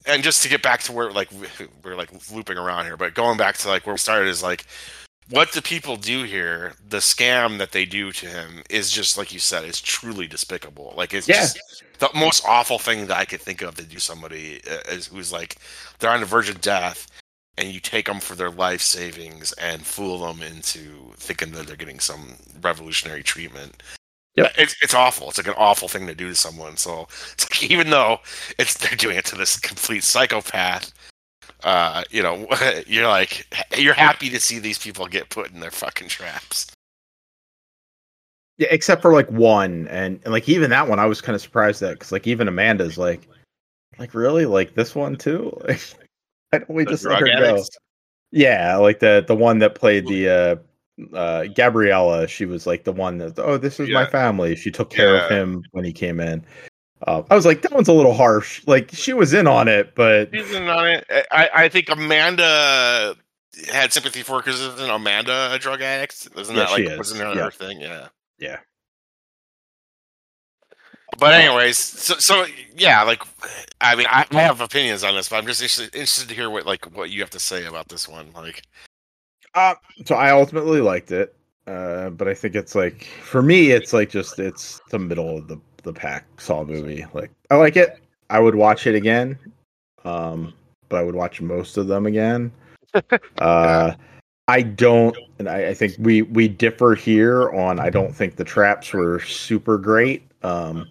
and 0.07 0.23
just 0.23 0.43
to 0.43 0.49
get 0.49 0.63
back 0.63 0.83
to 0.85 0.93
where 0.93 1.11
like 1.11 1.31
we- 1.33 1.67
we're 1.85 1.97
like 1.97 2.11
looping 2.33 2.59
around 2.59 2.85
here, 2.87 2.97
but 2.97 3.15
going 3.15 3.37
back 3.39 3.57
to 3.59 3.69
like 3.69 3.87
where 3.87 3.95
we 3.95 3.99
started 3.99 4.29
is 4.29 4.43
like 4.43 4.67
what 5.31 5.53
do 5.53 5.63
people 5.63 5.97
do 5.97 6.25
here? 6.25 6.75
The 6.87 6.99
scam 6.99 7.57
that 7.57 7.73
they 7.73 7.87
do 7.87 8.13
to 8.13 8.27
him 8.27 8.63
is 8.69 8.91
just 8.91 9.17
like 9.17 9.33
you 9.33 9.39
said, 9.39 9.65
is 9.65 9.81
truly 9.81 10.27
despicable. 10.27 10.93
Like 10.97 11.15
it's 11.15 11.27
Yeah. 11.29 11.37
just 11.41 11.59
the 11.99 12.11
most 12.15 12.45
awful 12.47 12.79
thing 12.79 13.07
that 13.07 13.17
I 13.17 13.25
could 13.25 13.41
think 13.41 13.63
of 13.63 13.75
to 13.77 13.85
do 13.85 13.99
somebody 13.99 14.61
uh, 14.71 14.81
is 14.93 15.07
who's 15.07 15.33
like 15.33 15.57
they're 15.99 16.11
on 16.11 16.21
the 16.21 16.27
verge 16.27 16.51
of 16.51 16.61
death 16.61 17.07
and 17.57 17.69
you 17.69 17.81
take 17.81 18.05
them 18.07 18.21
for 18.21 18.35
their 18.35 18.51
life 18.51 18.83
savings 18.83 19.53
and 19.55 19.87
fool 19.87 20.27
them 20.27 20.43
into 20.43 21.13
thinking 21.17 21.53
that 21.53 21.67
they're 21.67 21.77
getting 21.77 22.01
some 22.01 22.35
revolutionary 22.61 23.23
treatment. 23.23 23.83
Yep. 24.37 24.53
It's 24.59 24.77
it's 24.83 24.95
awful. 24.95 25.29
It's 25.29 25.39
like 25.39 25.47
an 25.47 25.55
awful 25.57 25.89
thing 25.89 26.07
to 26.07 26.15
do 26.15 26.29
to 26.29 26.35
someone. 26.35 26.77
So 26.77 27.03
it's 27.33 27.45
like, 27.51 27.71
even 27.71 27.91
though 27.91 28.19
it's 28.59 28.75
they're 28.77 28.97
doing 28.97 29.17
it 29.17 29.25
to 29.27 29.37
this 29.37 29.59
complete 29.59 30.03
psychopath, 30.05 30.93
uh, 31.63 32.03
you 32.11 32.23
know, 32.23 32.47
you're 32.87 33.09
like 33.09 33.47
you're 33.77 33.95
happy 33.95 34.31
to 34.31 34.41
see 34.41 34.59
these 34.59 34.79
people 34.79 35.07
get 35.07 35.31
put 35.31 35.53
in 35.53 35.61
their 35.61 35.71
fucking 35.71 36.09
traps. 36.09 36.67
Yeah, 38.57 38.69
except 38.71 39.03
for 39.03 39.13
like 39.13 39.29
one, 39.31 39.89
and, 39.89 40.21
and 40.25 40.33
like 40.33 40.49
even 40.49 40.71
that 40.71 40.89
one, 40.89 41.01
I 41.01 41.07
was 41.07 41.21
kind 41.21 41.35
of 41.35 41.43
surprised 41.43 41.83
at 41.83 41.95
because 41.95 42.13
like 42.13 42.27
even 42.29 42.47
Amanda's 42.47 42.97
like, 42.97 43.27
like 43.99 44.15
really 44.15 44.47
like 44.47 44.75
this 44.75 44.95
one 44.95 45.17
too. 45.17 45.57
Like, 46.53 46.61
why 46.61 46.67
don't 46.67 46.77
we 46.77 46.85
The 46.85 46.91
just 46.93 47.05
let 47.05 47.19
drug 47.19 47.33
her 47.33 47.57
go? 47.57 47.63
Yeah, 48.31 48.77
like 48.77 49.01
the 49.01 49.25
the 49.27 49.35
one 49.35 49.59
that 49.59 49.75
played 49.75 50.07
the 50.07 50.29
uh 50.29 50.57
uh 51.13 51.45
Gabriella. 51.55 52.29
She 52.29 52.45
was 52.47 52.67
like 52.67 52.85
the 52.85 52.93
one 52.93 53.19
that 53.19 53.39
oh 53.39 53.59
this 53.59 53.81
is 53.81 53.91
my 53.91 54.07
family. 54.07 54.55
She 54.57 54.71
took 54.71 54.91
care 54.91 55.17
of 55.17 55.31
him 55.31 55.63
when 55.73 55.85
he 55.85 55.93
came 55.93 56.21
in. 56.21 56.45
Uh, 57.07 57.23
I 57.31 57.35
was 57.35 57.45
like 57.45 57.63
that 57.63 57.73
one's 57.73 57.89
a 57.89 57.93
little 57.93 58.15
harsh. 58.15 58.63
Like 58.67 58.91
she 58.93 59.13
was 59.13 59.35
in 59.35 59.47
on 59.47 59.69
it, 59.69 59.95
but 59.95 60.31
She's 60.33 60.53
in 60.53 60.69
on 60.69 60.87
it. 60.89 61.07
I, 61.31 61.51
I 61.55 61.69
think 61.69 61.89
Amanda 61.91 63.15
had 63.73 63.93
sympathy 63.93 64.23
for 64.23 64.39
because 64.39 64.61
isn't 64.61 64.91
Amanda 64.91 65.51
a 65.53 65.59
drug 65.59 65.81
addict? 65.83 66.29
Isn't 66.37 66.55
Yeah, 66.57 66.65
that 66.65 66.71
like 66.71 66.89
is. 66.89 66.99
wasn't 66.99 67.21
that 67.21 67.37
Yeah. 67.37 67.43
her 67.45 67.51
thing? 67.51 67.81
Yeah. 67.81 68.09
Yeah. 68.39 68.59
But 71.19 71.35
anyways, 71.35 71.79
so 71.79 72.15
so 72.19 72.47
yeah, 72.77 73.03
like 73.03 73.23
I 73.81 73.95
mean, 73.95 74.07
I, 74.09 74.27
I 74.33 74.41
have 74.41 74.61
opinions 74.61 75.05
on 75.05 75.15
this, 75.15 75.29
but 75.29 75.37
I'm 75.37 75.47
just 75.47 75.61
interested, 75.61 75.95
interested 75.95 76.29
to 76.29 76.35
hear 76.35 76.51
what 76.51 76.67
like 76.67 76.85
what 76.97 77.11
you 77.11 77.21
have 77.21 77.31
to 77.31 77.39
say 77.39 77.67
about 77.67 77.89
this 77.89 78.09
one. 78.09 78.33
Like, 78.33 78.63
Uh, 79.55 79.75
so 80.05 80.15
I 80.17 80.31
ultimately 80.31 80.81
liked 80.81 81.13
it, 81.13 81.35
uh, 81.67 82.11
but 82.11 82.29
I 82.29 82.35
think 82.35 82.55
it's 82.55 82.75
like 82.75 83.05
for 83.23 83.43
me, 83.43 83.71
it's 83.71 83.93
like 83.93 84.11
just 84.11 84.39
it's 84.39 84.81
the 84.91 84.99
middle 84.99 85.39
of 85.39 85.49
the 85.49 85.61
the 85.85 85.93
pack 85.93 86.27
Saw 86.41 86.65
movie. 86.65 87.07
Like 87.15 87.31
I 87.51 87.57
like 87.57 87.77
it. 87.77 88.01
I 88.31 88.41
would 88.41 88.55
watch 88.55 88.87
it 88.87 88.95
again, 88.95 89.39
um, 90.05 90.53
but 90.89 90.99
I 90.99 91.03
would 91.03 91.15
watch 91.15 91.41
most 91.41 91.77
of 91.77 91.87
them 91.87 92.07
again. 92.07 92.51
uh, 93.39 93.93
I 94.49 94.63
don't, 94.63 95.17
and 95.39 95.49
I, 95.49 95.69
I 95.69 95.75
think 95.75 95.95
we 95.99 96.23
we 96.23 96.49
differ 96.49 96.95
here 96.95 97.51
on. 97.53 97.79
I 97.79 97.91
don't 97.91 98.15
think 98.15 98.37
the 98.37 98.45
traps 98.45 98.93
were 98.93 99.21
super 99.21 99.79
great. 99.79 100.23
Um, 100.43 100.89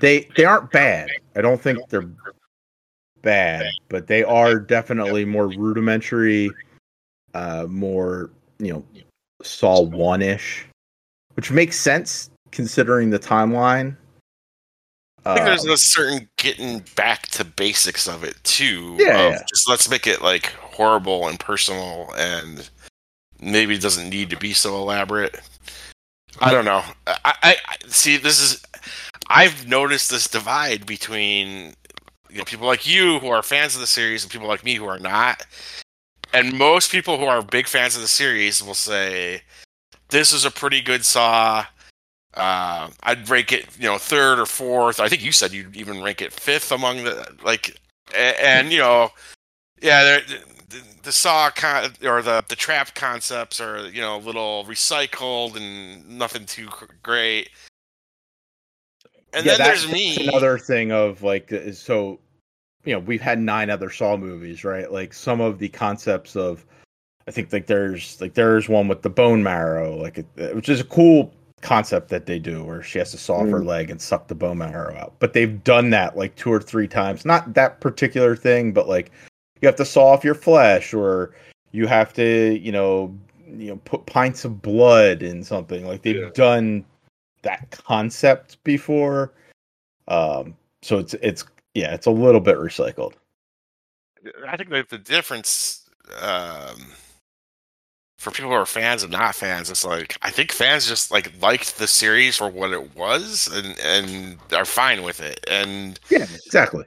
they 0.00 0.28
they 0.36 0.44
aren't 0.44 0.70
bad. 0.70 1.10
I 1.36 1.42
don't 1.42 1.60
think 1.60 1.88
they're 1.88 2.08
bad, 3.22 3.66
but 3.88 4.06
they 4.06 4.22
are 4.22 4.58
definitely 4.58 5.24
more 5.24 5.48
rudimentary, 5.48 6.50
uh, 7.34 7.66
more 7.68 8.30
you 8.58 8.72
know, 8.72 8.84
Saw 9.42 9.82
one 9.82 10.20
ish, 10.20 10.66
which 11.34 11.50
makes 11.52 11.78
sense 11.78 12.30
considering 12.50 13.10
the 13.10 13.18
timeline. 13.18 13.96
I 15.24 15.34
think 15.34 15.46
there's 15.46 15.64
a 15.64 15.76
certain 15.76 16.28
getting 16.38 16.84
back 16.96 17.28
to 17.28 17.44
basics 17.44 18.08
of 18.08 18.24
it 18.24 18.36
too. 18.44 18.96
Yeah, 18.98 19.18
of 19.18 19.32
yeah. 19.32 19.42
Just 19.48 19.68
let's 19.68 19.88
make 19.88 20.06
it 20.06 20.22
like 20.22 20.46
horrible 20.54 21.28
and 21.28 21.38
personal, 21.38 22.12
and 22.16 22.68
maybe 23.40 23.74
it 23.74 23.82
doesn't 23.82 24.08
need 24.08 24.30
to 24.30 24.36
be 24.36 24.52
so 24.54 24.74
elaborate. 24.76 25.40
I 26.40 26.52
don't 26.52 26.64
know. 26.64 26.82
I, 27.06 27.34
I, 27.42 27.56
I 27.66 27.76
see. 27.88 28.16
This 28.16 28.40
is. 28.40 28.62
I've 29.28 29.68
noticed 29.68 30.10
this 30.10 30.26
divide 30.26 30.86
between 30.86 31.74
you 32.30 32.38
know 32.38 32.44
people 32.44 32.66
like 32.66 32.86
you 32.86 33.18
who 33.20 33.28
are 33.28 33.42
fans 33.42 33.74
of 33.74 33.80
the 33.80 33.86
series 33.86 34.24
and 34.24 34.32
people 34.32 34.48
like 34.48 34.64
me 34.64 34.74
who 34.74 34.86
are 34.86 34.98
not. 34.98 35.44
And 36.32 36.58
most 36.58 36.92
people 36.92 37.18
who 37.18 37.24
are 37.24 37.42
big 37.42 37.66
fans 37.66 37.96
of 37.96 38.02
the 38.02 38.08
series 38.08 38.62
will 38.62 38.74
say, 38.74 39.42
"This 40.08 40.32
is 40.32 40.44
a 40.44 40.50
pretty 40.50 40.80
good 40.80 41.04
Saw." 41.04 41.66
Uh, 42.34 42.90
I'd 43.02 43.28
rank 43.28 43.52
it, 43.52 43.66
you 43.78 43.88
know, 43.88 43.98
third 43.98 44.38
or 44.38 44.46
fourth. 44.46 45.00
I 45.00 45.08
think 45.08 45.24
you 45.24 45.32
said 45.32 45.52
you'd 45.52 45.74
even 45.76 46.02
rank 46.02 46.22
it 46.22 46.32
fifth 46.32 46.70
among 46.70 47.04
the 47.04 47.34
like, 47.42 47.76
and, 48.14 48.36
and 48.36 48.72
you 48.72 48.78
know, 48.78 49.10
yeah, 49.80 50.20
the, 50.28 50.82
the 51.02 51.12
saw 51.12 51.50
con- 51.50 51.92
or 52.04 52.22
the 52.22 52.44
the 52.48 52.56
trap 52.56 52.94
concepts 52.94 53.60
are 53.60 53.88
you 53.88 54.00
know 54.00 54.16
a 54.16 54.20
little 54.20 54.64
recycled 54.68 55.56
and 55.56 56.06
nothing 56.08 56.44
too 56.44 56.68
great. 57.02 57.50
And 59.32 59.44
Yeah, 59.44 59.56
then 59.56 59.66
there's 59.66 59.90
me. 59.90 60.28
Another 60.28 60.58
thing 60.58 60.92
of 60.92 61.22
like, 61.22 61.52
so 61.72 62.18
you 62.88 62.94
know, 62.94 63.00
we've 63.00 63.20
had 63.20 63.38
nine 63.38 63.68
other 63.68 63.90
Saw 63.90 64.16
movies, 64.16 64.64
right? 64.64 64.90
Like 64.90 65.12
some 65.12 65.42
of 65.42 65.58
the 65.58 65.68
concepts 65.68 66.36
of, 66.36 66.64
I 67.26 67.30
think 67.30 67.52
like 67.52 67.66
there's 67.66 68.18
like 68.18 68.32
there's 68.32 68.66
one 68.66 68.88
with 68.88 69.02
the 69.02 69.10
bone 69.10 69.42
marrow, 69.42 69.94
like 69.94 70.16
it, 70.16 70.56
which 70.56 70.70
is 70.70 70.80
a 70.80 70.84
cool 70.84 71.30
concept 71.60 72.08
that 72.08 72.24
they 72.24 72.38
do, 72.38 72.64
where 72.64 72.82
she 72.82 72.98
has 72.98 73.10
to 73.10 73.18
saw 73.18 73.40
off 73.40 73.50
her 73.50 73.62
leg 73.62 73.90
and 73.90 74.00
suck 74.00 74.26
the 74.26 74.34
bone 74.34 74.56
marrow 74.56 74.96
out. 74.96 75.12
But 75.18 75.34
they've 75.34 75.62
done 75.64 75.90
that 75.90 76.16
like 76.16 76.34
two 76.36 76.50
or 76.50 76.62
three 76.62 76.88
times. 76.88 77.26
Not 77.26 77.52
that 77.52 77.82
particular 77.82 78.34
thing, 78.34 78.72
but 78.72 78.88
like 78.88 79.10
you 79.60 79.68
have 79.68 79.76
to 79.76 79.84
saw 79.84 80.06
off 80.06 80.24
your 80.24 80.34
flesh, 80.34 80.94
or 80.94 81.34
you 81.72 81.86
have 81.86 82.14
to, 82.14 82.58
you 82.58 82.72
know, 82.72 83.14
you 83.46 83.68
know, 83.68 83.76
put 83.84 84.06
pints 84.06 84.46
of 84.46 84.62
blood 84.62 85.22
in 85.22 85.44
something. 85.44 85.86
Like 85.86 86.00
they've 86.00 86.16
Yeah. 86.16 86.30
done 86.32 86.86
that 87.42 87.70
concept 87.70 88.64
before. 88.64 89.34
Um, 90.06 90.56
so 90.80 90.96
it's 90.96 91.12
it's 91.12 91.44
yeah, 91.78 91.94
it's 91.94 92.06
a 92.06 92.10
little 92.10 92.40
bit 92.40 92.56
recycled. 92.56 93.14
I 94.46 94.56
think 94.56 94.70
that 94.70 94.90
the 94.90 94.98
difference 94.98 95.88
um, 96.20 96.92
for 98.18 98.32
people 98.32 98.50
who 98.50 98.56
are 98.56 98.66
fans 98.66 99.02
and 99.02 99.12
not 99.12 99.34
fans, 99.34 99.70
it's 99.70 99.84
like 99.84 100.16
I 100.22 100.30
think 100.30 100.52
fans 100.52 100.88
just 100.88 101.10
like 101.10 101.40
liked 101.40 101.78
the 101.78 101.86
series 101.86 102.36
for 102.36 102.48
what 102.48 102.72
it 102.72 102.96
was 102.96 103.48
and 103.52 103.78
and 103.80 104.38
are 104.52 104.64
fine 104.64 105.02
with 105.02 105.20
it. 105.20 105.44
And 105.48 105.98
Yeah, 106.10 106.26
exactly. 106.44 106.84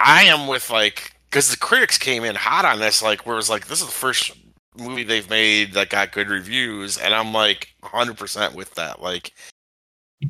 I 0.00 0.24
am 0.24 0.48
with 0.48 0.70
like 0.70 1.14
because 1.30 1.50
the 1.50 1.56
critics 1.56 1.98
came 1.98 2.24
in 2.24 2.34
hot 2.34 2.64
on 2.64 2.80
this, 2.80 3.02
like 3.02 3.26
where 3.26 3.34
it 3.34 3.36
was 3.36 3.50
like 3.50 3.66
this 3.66 3.80
is 3.80 3.86
the 3.86 3.92
first 3.92 4.32
movie 4.78 5.04
they've 5.04 5.28
made 5.28 5.74
that 5.74 5.90
got 5.90 6.12
good 6.12 6.28
reviews, 6.28 6.98
and 6.98 7.14
I'm 7.14 7.32
like 7.32 7.68
100 7.80 8.16
percent 8.16 8.54
with 8.54 8.74
that. 8.74 9.02
Like, 9.02 9.32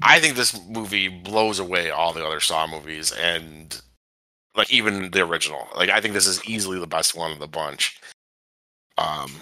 I 0.03 0.19
think 0.19 0.37
this 0.37 0.61
movie 0.69 1.09
blows 1.09 1.59
away 1.59 1.91
all 1.91 2.13
the 2.13 2.27
other 2.27 2.41
Saw 2.41 2.67
movies, 2.67 3.13
and 3.13 3.81
like 4.57 4.73
even 4.73 5.11
the 5.11 5.23
original. 5.23 5.69
Like, 5.77 5.91
I 5.91 6.01
think 6.01 6.15
this 6.15 6.27
is 6.27 6.45
easily 6.45 6.79
the 6.79 6.87
best 6.87 7.17
one 7.17 7.33
of 7.33 7.39
the 7.39 7.49
bunch. 7.49 7.99
Um, 8.99 9.33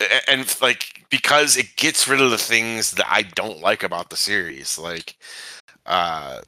a- 0.00 0.30
and 0.30 0.56
like 0.62 1.04
because 1.10 1.56
it 1.56 1.76
gets 1.76 2.08
rid 2.08 2.20
of 2.20 2.30
the 2.30 2.38
things 2.38 2.92
that 2.92 3.06
I 3.10 3.22
don't 3.22 3.60
like 3.60 3.82
about 3.82 4.10
the 4.10 4.16
series, 4.16 4.78
like 4.78 5.16
uh 5.86 6.40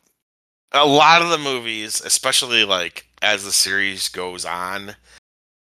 a 0.72 0.87
lot 0.87 1.22
of 1.22 1.31
the 1.31 1.38
movies, 1.38 2.00
especially 2.03 2.64
like 2.64 3.07
as 3.22 3.44
the 3.44 3.53
series 3.53 4.09
goes 4.09 4.44
on, 4.44 4.96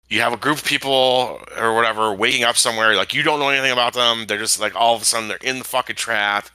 you 0.10 0.22
have 0.22 0.34
a 0.34 0.38
group 0.38 0.58
of 0.58 0.66
people 0.66 1.40
or 1.58 1.76
whatever 1.76 2.14
waking 2.14 2.44
up 2.44 2.58
somewhere, 2.58 2.96
like 2.96 3.14
you 3.14 3.24
don't 3.24 3.40
know 3.40 3.50
anything 3.50 3.72
about 3.72 3.94
them. 3.94 4.26
They're 4.28 4.38
just 4.40 4.60
like 4.60 4.76
all 4.76 4.96
of 4.96 5.02
a 5.04 5.06
sudden 5.06 5.28
they're 5.30 5.38
in 5.38 5.60
the 5.60 5.64
fucking 5.66 5.96
trap, 5.98 6.50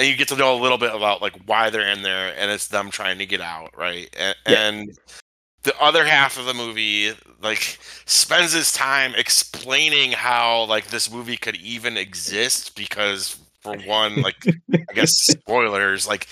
and 0.00 0.08
you 0.08 0.16
get 0.16 0.28
to 0.28 0.36
know 0.36 0.54
a 0.54 0.60
little 0.60 0.78
bit 0.78 0.94
about 0.94 1.20
like 1.20 1.36
why 1.44 1.68
they're 1.68 1.86
in 1.86 2.00
there, 2.02 2.34
and 2.38 2.50
it's 2.50 2.68
them 2.68 2.90
trying 2.90 3.18
to 3.18 3.26
get 3.26 3.42
out, 3.42 3.76
right? 3.76 4.08
And, 4.18 4.36
Yeah. 4.48 4.68
and 4.68 4.98
the 5.62 5.78
other 5.78 6.06
half 6.06 6.38
of 6.38 6.46
the 6.46 6.54
movie 6.54 7.12
like 7.42 7.78
spends 8.06 8.52
his 8.54 8.72
time 8.72 9.14
explaining 9.14 10.12
how 10.12 10.64
like 10.64 10.86
this 10.86 11.12
movie 11.12 11.36
could 11.36 11.56
even 11.56 11.98
exist 11.98 12.74
because 12.74 13.38
for 13.60 13.76
one 13.80 14.22
like 14.22 14.46
i 14.88 14.92
guess 14.94 15.10
spoilers 15.20 16.08
like 16.08 16.26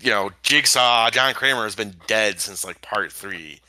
you 0.00 0.10
know 0.10 0.30
jigsaw 0.42 1.10
john 1.10 1.34
kramer 1.34 1.64
has 1.64 1.74
been 1.74 1.94
dead 2.06 2.40
since 2.40 2.64
like 2.64 2.80
part 2.80 3.12
three 3.12 3.60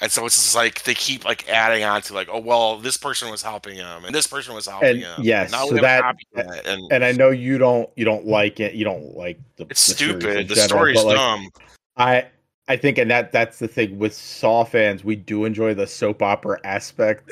and 0.00 0.10
so 0.10 0.26
it's 0.26 0.34
just 0.34 0.54
like 0.56 0.82
they 0.84 0.94
keep 0.94 1.24
like 1.24 1.48
adding 1.48 1.84
on 1.84 2.02
to 2.02 2.14
like 2.14 2.28
oh 2.30 2.38
well 2.38 2.78
this 2.78 2.96
person 2.96 3.30
was 3.30 3.42
helping 3.42 3.76
him 3.76 4.04
and 4.04 4.14
this 4.14 4.26
person 4.26 4.54
was 4.54 4.66
helping 4.66 4.88
And 4.90 4.98
him 5.00 5.14
yes, 5.22 5.52
now 5.52 5.66
so 5.66 5.76
that- 5.76 6.16
and 6.34 6.80
And 6.90 7.04
I 7.04 7.12
know 7.12 7.30
you 7.30 7.58
don't 7.58 7.88
you 7.96 8.04
don't 8.04 8.26
like 8.26 8.60
it. 8.60 8.74
You 8.74 8.84
don't 8.84 9.14
like 9.16 9.38
the 9.56 9.66
it's 9.70 9.86
the 9.86 9.94
stupid 9.94 10.48
the 10.48 10.54
general, 10.54 10.68
story's 10.68 10.96
but, 10.96 11.06
like, 11.06 11.16
dumb 11.16 11.48
I 11.96 12.26
I 12.66 12.76
think, 12.76 12.96
and 12.96 13.10
that 13.10 13.30
that's 13.30 13.58
the 13.58 13.68
thing 13.68 13.98
with 13.98 14.14
Saw 14.14 14.64
fans, 14.64 15.04
we 15.04 15.16
do 15.16 15.44
enjoy 15.44 15.74
the 15.74 15.86
soap 15.86 16.22
opera 16.22 16.58
aspect 16.64 17.30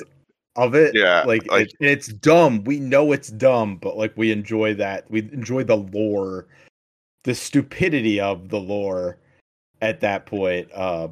of 0.56 0.74
it. 0.74 0.94
Yeah, 0.94 1.22
like, 1.24 1.50
like- 1.50 1.68
it, 1.68 1.74
it's 1.80 2.08
dumb. 2.08 2.62
We 2.64 2.78
know 2.78 3.12
it's 3.12 3.28
dumb, 3.28 3.76
but 3.76 3.96
like 3.96 4.12
we 4.16 4.30
enjoy 4.30 4.74
that. 4.74 5.10
We 5.10 5.20
enjoy 5.20 5.64
the 5.64 5.76
lore, 5.78 6.46
the 7.24 7.34
stupidity 7.34 8.20
of 8.20 8.50
the 8.50 8.60
lore 8.60 9.16
at 9.80 10.00
that 10.00 10.26
point. 10.26 10.68
Uh, 10.74 11.08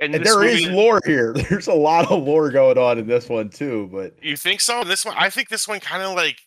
and, 0.00 0.14
and 0.14 0.24
there 0.24 0.42
is 0.44 0.62
movie- 0.64 0.74
lore 0.74 1.00
here. 1.04 1.32
There's 1.50 1.68
a 1.68 1.74
lot 1.74 2.10
of 2.10 2.22
lore 2.22 2.50
going 2.50 2.78
on 2.78 2.98
in 2.98 3.06
this 3.06 3.28
one 3.28 3.48
too. 3.50 3.88
But 3.92 4.14
You 4.22 4.36
think 4.36 4.60
so? 4.60 4.82
This 4.84 5.04
one, 5.04 5.14
I 5.18 5.30
think 5.30 5.48
this 5.48 5.68
one 5.68 5.80
kind 5.80 6.02
of 6.02 6.14
like 6.14 6.40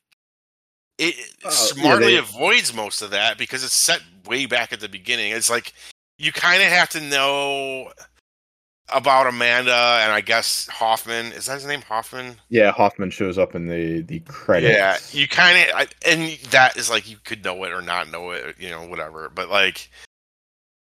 it 0.98 1.16
uh, 1.44 1.50
yeah, 1.50 1.50
smartly 1.52 2.14
they- 2.14 2.18
avoids 2.18 2.74
most 2.74 3.02
of 3.02 3.12
that 3.12 3.38
because 3.38 3.64
it's 3.64 3.74
set 3.74 4.02
way 4.26 4.46
back 4.46 4.74
at 4.74 4.80
the 4.80 4.90
beginning. 4.90 5.32
It's 5.32 5.50
like 5.50 5.74
you 6.18 6.32
kind 6.32 6.62
of 6.62 6.70
have 6.70 6.90
to 6.90 7.02
know 7.02 7.92
about 8.90 9.26
Amanda 9.28 10.00
and 10.04 10.12
I 10.12 10.22
guess 10.22 10.68
Hoffman. 10.68 11.28
Is 11.32 11.46
that 11.48 11.56
his 11.56 11.66
name, 11.66 11.82
Hoffman? 11.82 12.36
yeah, 12.50 12.72
Hoffman 12.72 13.10
shows 13.10 13.38
up 13.38 13.56
in 13.56 13.68
the 13.68 14.02
the 14.02 14.20
credits. 14.22 14.74
Yeah, 14.76 14.98
you 15.20 15.28
kind 15.28 15.58
of, 15.72 15.88
and 16.06 16.38
that 16.52 16.78
is 16.78 16.90
like 16.90 17.10
you 17.10 17.18
could 17.24 17.44
know 17.44 17.64
it 17.64 17.72
or 17.72 17.82
not 17.82 18.12
know 18.12 18.32
it, 18.32 18.56
you 18.60 18.70
know, 18.70 18.86
whatever. 18.88 19.32
But 19.34 19.50
like, 19.50 19.90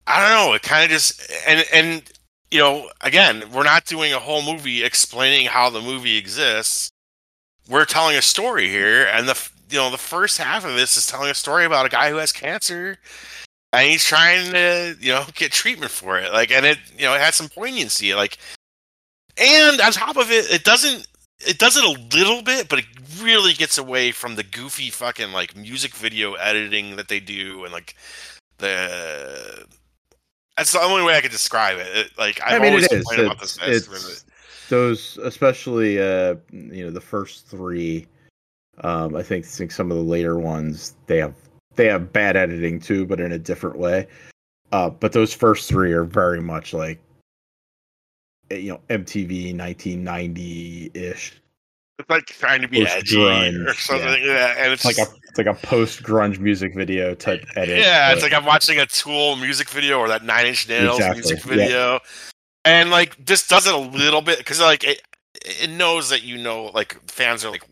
I 0.07 0.19
don't 0.21 0.47
know. 0.47 0.53
It 0.55 0.63
kind 0.63 0.83
of 0.85 0.89
just 0.89 1.29
and 1.47 1.63
and 1.73 2.11
you 2.51 2.59
know, 2.59 2.89
again, 3.01 3.43
we're 3.53 3.63
not 3.63 3.85
doing 3.85 4.13
a 4.13 4.19
whole 4.19 4.41
movie 4.41 4.83
explaining 4.83 5.47
how 5.47 5.69
the 5.69 5.81
movie 5.81 6.17
exists. 6.17 6.91
We're 7.67 7.85
telling 7.85 8.17
a 8.17 8.21
story 8.21 8.67
here, 8.67 9.05
and 9.05 9.27
the 9.27 9.49
you 9.69 9.77
know 9.77 9.91
the 9.91 9.97
first 9.97 10.37
half 10.39 10.65
of 10.65 10.75
this 10.75 10.97
is 10.97 11.05
telling 11.05 11.29
a 11.29 11.35
story 11.35 11.65
about 11.65 11.85
a 11.85 11.89
guy 11.89 12.09
who 12.09 12.15
has 12.17 12.31
cancer, 12.31 12.97
and 13.71 13.87
he's 13.89 14.03
trying 14.03 14.51
to 14.53 14.95
you 14.99 15.11
know 15.11 15.25
get 15.35 15.51
treatment 15.51 15.91
for 15.91 16.17
it. 16.17 16.31
Like, 16.33 16.51
and 16.51 16.65
it 16.65 16.79
you 16.97 17.05
know 17.05 17.13
it 17.13 17.21
has 17.21 17.35
some 17.35 17.49
poignancy. 17.49 18.15
Like, 18.15 18.39
and 19.37 19.79
on 19.81 19.91
top 19.91 20.17
of 20.17 20.31
it, 20.31 20.51
it 20.51 20.63
doesn't 20.63 21.07
it 21.41 21.59
does 21.59 21.77
it 21.77 21.83
a 21.83 22.17
little 22.17 22.41
bit, 22.41 22.67
but 22.69 22.79
it 22.79 22.85
really 23.21 23.53
gets 23.53 23.77
away 23.77 24.11
from 24.11 24.35
the 24.35 24.43
goofy 24.43 24.89
fucking 24.89 25.31
like 25.31 25.55
music 25.55 25.93
video 25.93 26.33
editing 26.33 26.95
that 26.95 27.07
they 27.07 27.19
do, 27.19 27.63
and 27.63 27.73
like 27.73 27.95
the. 28.57 29.65
That's 30.59 30.73
the 30.73 30.81
only 30.81 31.03
way 31.05 31.15
I 31.15 31.21
could 31.21 31.31
describe 31.31 31.77
it. 31.77 31.87
it 31.95 32.11
like 32.17 32.41
I've 32.43 32.59
I 32.59 32.59
mean, 32.59 32.69
always 32.71 32.85
it 32.87 32.91
is. 32.91 33.11
about 33.17 33.41
It's, 33.41 33.55
this. 33.55 33.87
it's 33.87 34.25
those, 34.67 35.17
especially 35.23 35.99
uh, 35.99 36.35
you 36.51 36.83
know, 36.83 36.91
the 36.91 36.99
first 37.01 37.47
three. 37.47 38.05
Um, 38.83 39.15
I 39.15 39.23
think 39.23 39.45
think 39.45 39.71
some 39.71 39.89
of 39.89 39.97
the 39.97 40.03
later 40.03 40.37
ones 40.37 40.95
they 41.07 41.17
have 41.17 41.33
they 41.75 41.85
have 41.87 42.11
bad 42.11 42.35
editing 42.35 42.79
too, 42.79 43.05
but 43.05 43.19
in 43.21 43.31
a 43.31 43.39
different 43.39 43.77
way. 43.77 44.07
Uh, 44.73 44.89
but 44.89 45.13
those 45.13 45.33
first 45.33 45.69
three 45.69 45.93
are 45.93 46.03
very 46.03 46.41
much 46.41 46.73
like 46.73 46.99
eh, 48.51 48.57
you 48.57 48.71
know 48.71 48.81
MTV 48.89 49.57
1990 49.57 50.91
ish. 50.93 51.41
It's 51.97 52.09
like 52.09 52.25
trying 52.25 52.61
to 52.61 52.67
be 52.67 52.85
edgy 52.85 53.17
or 53.25 53.73
something. 53.73 54.23
Yeah, 54.23 54.55
and 54.57 54.71
it's 54.73 54.85
It's 54.85 54.85
like 54.85 54.95
just- 54.97 55.17
a 55.17 55.18
it's 55.29 55.37
like 55.37 55.47
a 55.47 55.53
post 55.53 56.03
grunge 56.03 56.39
music 56.39 56.73
video 56.75 57.15
type 57.15 57.45
edit. 57.55 57.79
Yeah, 57.79 58.11
it's 58.11 58.23
like 58.23 58.33
I'm 58.33 58.45
watching 58.45 58.79
a 58.79 58.85
Tool 58.85 59.35
music 59.35 59.69
video 59.69 59.99
or 59.99 60.07
that 60.07 60.23
Nine 60.23 60.47
Inch 60.47 60.67
Nails 60.67 60.97
Exactly, 60.97 61.21
music 61.21 61.45
yeah. 61.45 61.55
video, 61.55 61.99
and 62.65 62.89
like 62.89 63.23
this 63.23 63.47
does 63.47 63.67
it 63.67 63.73
a 63.73 63.77
little 63.77 64.21
bit 64.21 64.39
because 64.39 64.59
like 64.59 64.83
it, 64.83 65.01
it 65.45 65.69
knows 65.69 66.09
that 66.09 66.23
you 66.23 66.37
know 66.37 66.65
like 66.73 66.99
fans 67.07 67.45
are 67.45 67.51
like 67.51 67.63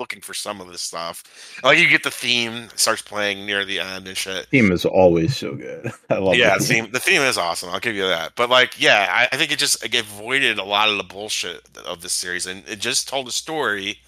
looking 0.00 0.20
for 0.20 0.34
some 0.34 0.60
of 0.60 0.68
this 0.68 0.80
stuff. 0.80 1.22
Like 1.62 1.78
you 1.78 1.86
get 1.86 2.02
the 2.02 2.10
theme 2.10 2.68
starts 2.74 3.02
playing 3.02 3.44
near 3.44 3.64
the 3.64 3.78
end 3.78 4.08
and 4.08 4.16
shit. 4.16 4.46
theme 4.46 4.72
is 4.72 4.84
always 4.84 5.36
so 5.36 5.54
good. 5.54 5.92
I 6.10 6.18
love 6.18 6.34
Yeah, 6.34 6.54
the 6.54 6.60
the 6.60 6.64
theme, 6.64 6.90
the 6.90 7.00
theme 7.00 7.20
is 7.20 7.36
awesome. 7.38 7.68
I'll 7.70 7.78
give 7.80 7.94
you 7.94 8.06
that. 8.06 8.32
But 8.34 8.50
like, 8.50 8.80
yeah, 8.80 9.06
I, 9.10 9.34
I 9.34 9.36
think 9.36 9.52
it 9.52 9.58
just 9.58 9.82
like, 9.82 9.94
avoided 9.94 10.58
a 10.58 10.64
lot 10.64 10.88
of 10.88 10.96
the 10.96 11.04
bullshit 11.04 11.60
of 11.84 12.00
this 12.00 12.14
series, 12.14 12.46
and 12.46 12.66
it 12.66 12.80
just 12.80 13.08
told 13.08 13.28
a 13.28 13.32
story. 13.32 13.98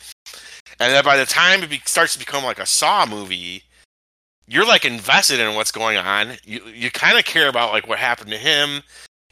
And 0.82 0.92
then 0.92 1.04
by 1.04 1.16
the 1.16 1.26
time 1.26 1.62
it 1.62 1.70
be, 1.70 1.80
starts 1.84 2.12
to 2.14 2.18
become 2.18 2.44
like 2.44 2.58
a 2.58 2.66
Saw 2.66 3.06
movie, 3.06 3.62
you're 4.48 4.66
like 4.66 4.84
invested 4.84 5.40
in 5.40 5.54
what's 5.54 5.72
going 5.72 5.96
on. 5.96 6.32
You 6.44 6.60
you 6.74 6.90
kind 6.90 7.18
of 7.18 7.24
care 7.24 7.48
about 7.48 7.72
like 7.72 7.88
what 7.88 7.98
happened 7.98 8.30
to 8.30 8.38
him. 8.38 8.82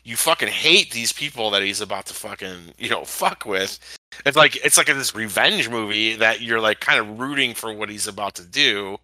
You 0.05 0.17
fucking 0.17 0.49
hate 0.49 0.93
these 0.93 1.13
people 1.13 1.51
that 1.51 1.63
he's 1.63 1.81
about 1.81 2.07
to 2.07 2.15
fucking 2.15 2.75
you 2.79 2.89
know 2.89 3.05
fuck 3.05 3.45
with. 3.45 3.79
It's 4.25 4.37
like 4.37 4.65
it's 4.65 4.77
like 4.77 4.87
this 4.87 5.15
revenge 5.15 5.69
movie 5.69 6.15
that 6.17 6.41
you're 6.41 6.61
like 6.61 6.81
kind 6.81 7.01
of 7.01 7.19
rooting 7.19 7.55
for 7.55 7.73
what 7.73 7.91
he's 7.91 8.07
about 8.07 8.35
to 8.37 8.47
do. 8.47 8.97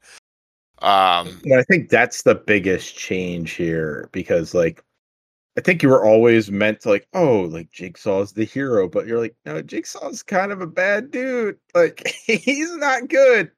Um, 0.82 1.40
I 1.56 1.62
think 1.68 1.88
that's 1.88 2.22
the 2.22 2.34
biggest 2.34 2.96
change 2.96 3.52
here 3.52 4.08
because 4.12 4.54
like 4.54 4.84
I 5.56 5.62
think 5.62 5.82
you 5.82 5.88
were 5.88 6.04
always 6.04 6.50
meant 6.50 6.80
to 6.80 6.90
like, 6.90 7.08
oh, 7.14 7.42
like 7.42 7.70
Jigsaw's 7.70 8.32
the 8.32 8.44
hero, 8.44 8.88
but 8.88 9.06
you're 9.06 9.20
like, 9.20 9.34
no, 9.46 9.62
Jigsaw's 9.62 10.22
kind 10.22 10.52
of 10.52 10.60
a 10.60 10.66
bad 10.66 11.10
dude. 11.10 11.58
Like 11.74 12.06
he's 12.26 12.74
not 12.76 13.08
good. 13.08 13.50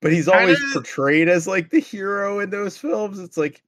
But 0.00 0.12
he's 0.12 0.26
always 0.26 0.58
Kinda... 0.58 0.72
portrayed 0.72 1.28
as 1.28 1.46
like 1.46 1.70
the 1.70 1.80
hero 1.80 2.40
in 2.40 2.48
those 2.48 2.78
films. 2.78 3.18
It's 3.18 3.36
like, 3.36 3.62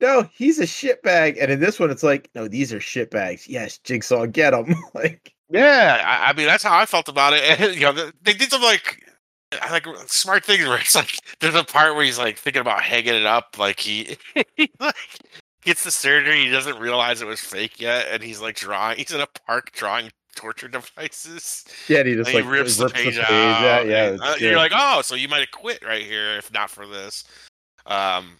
no, 0.00 0.28
he's 0.32 0.58
a 0.58 0.64
shitbag. 0.64 1.38
And 1.40 1.50
in 1.50 1.60
this 1.60 1.80
one, 1.80 1.90
it's 1.90 2.02
like, 2.02 2.28
no, 2.34 2.48
these 2.48 2.72
are 2.72 2.78
shitbags. 2.78 3.48
Yes, 3.48 3.78
Jigsaw, 3.78 4.26
get 4.26 4.50
them. 4.50 4.74
like, 4.94 5.34
yeah, 5.48 6.02
I, 6.04 6.30
I, 6.30 6.32
mean 6.34 6.46
that's 6.46 6.62
how 6.62 6.76
I 6.76 6.84
felt 6.84 7.08
about 7.08 7.32
it. 7.32 7.42
And, 7.60 7.74
you 7.74 7.80
know, 7.80 8.10
they 8.22 8.34
did 8.34 8.50
some 8.50 8.62
like 8.62 9.02
I 9.60 9.72
like 9.72 9.86
smart 10.06 10.44
things 10.44 10.66
where 10.66 10.78
it's 10.78 10.94
like 10.94 11.18
there's 11.40 11.54
a 11.54 11.64
part 11.64 11.94
where 11.94 12.04
he's 12.04 12.18
like 12.18 12.38
thinking 12.38 12.60
about 12.60 12.82
hanging 12.82 13.14
it 13.14 13.26
up, 13.26 13.56
like 13.58 13.80
he, 13.80 14.16
he 14.56 14.70
like 14.78 14.94
gets 15.62 15.84
the 15.84 15.90
surgery, 15.90 16.44
he 16.44 16.50
doesn't 16.50 16.78
realize 16.78 17.22
it 17.22 17.26
was 17.26 17.40
fake 17.40 17.80
yet, 17.80 18.06
and 18.10 18.22
he's 18.22 18.40
like 18.40 18.56
drawing. 18.56 18.98
He's 18.98 19.12
in 19.12 19.20
a 19.20 19.26
park 19.46 19.72
drawing 19.72 20.10
torture 20.34 20.68
devices. 20.68 21.64
Yeah, 21.88 21.98
and 21.98 22.08
he 22.08 22.14
just 22.14 22.28
and 22.28 22.34
like 22.34 22.44
he 22.44 22.50
rips, 22.50 22.78
rips, 22.78 22.92
the 22.92 22.98
page, 22.98 23.16
the 23.16 23.22
page 23.22 23.30
out. 23.30 23.80
out. 23.80 23.86
Yeah, 23.86 24.06
and, 24.08 24.20
uh, 24.20 24.34
you're 24.38 24.56
like, 24.56 24.72
oh, 24.74 25.02
so 25.02 25.14
you 25.14 25.28
might 25.28 25.40
have 25.40 25.50
quit 25.50 25.84
right 25.84 26.02
here 26.02 26.36
if 26.36 26.52
not 26.52 26.70
for 26.70 26.86
this. 26.86 27.24
Um, 27.86 28.38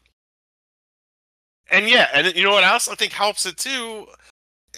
and 1.70 1.88
yeah, 1.88 2.08
and 2.12 2.34
you 2.34 2.44
know 2.44 2.52
what 2.52 2.64
else 2.64 2.88
I 2.88 2.94
think 2.94 3.12
helps 3.12 3.46
it 3.46 3.56
too 3.56 4.06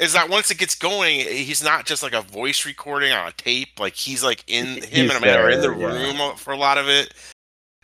is 0.00 0.14
that 0.14 0.28
once 0.28 0.50
it 0.50 0.59
gets 0.59 0.74
going, 0.74 1.20
he's 1.20 1.62
not 1.62 1.85
just 1.85 2.02
like 2.02 2.14
a 2.14 2.22
voice 2.22 2.64
recording 2.64 3.12
on 3.12 3.28
a 3.28 3.33
tape. 3.33 3.78
Like 3.78 3.94
he's 3.94 4.24
like 4.24 4.44
in 4.46 4.66
him 4.66 4.83
he's 4.83 5.11
and 5.11 5.11
Amanda 5.11 5.38
are 5.38 5.50
in 5.50 5.61
the 5.61 5.70
room 5.70 6.37
for 6.37 6.52
a 6.52 6.57
lot 6.57 6.78
of 6.78 6.88
it. 6.88 7.12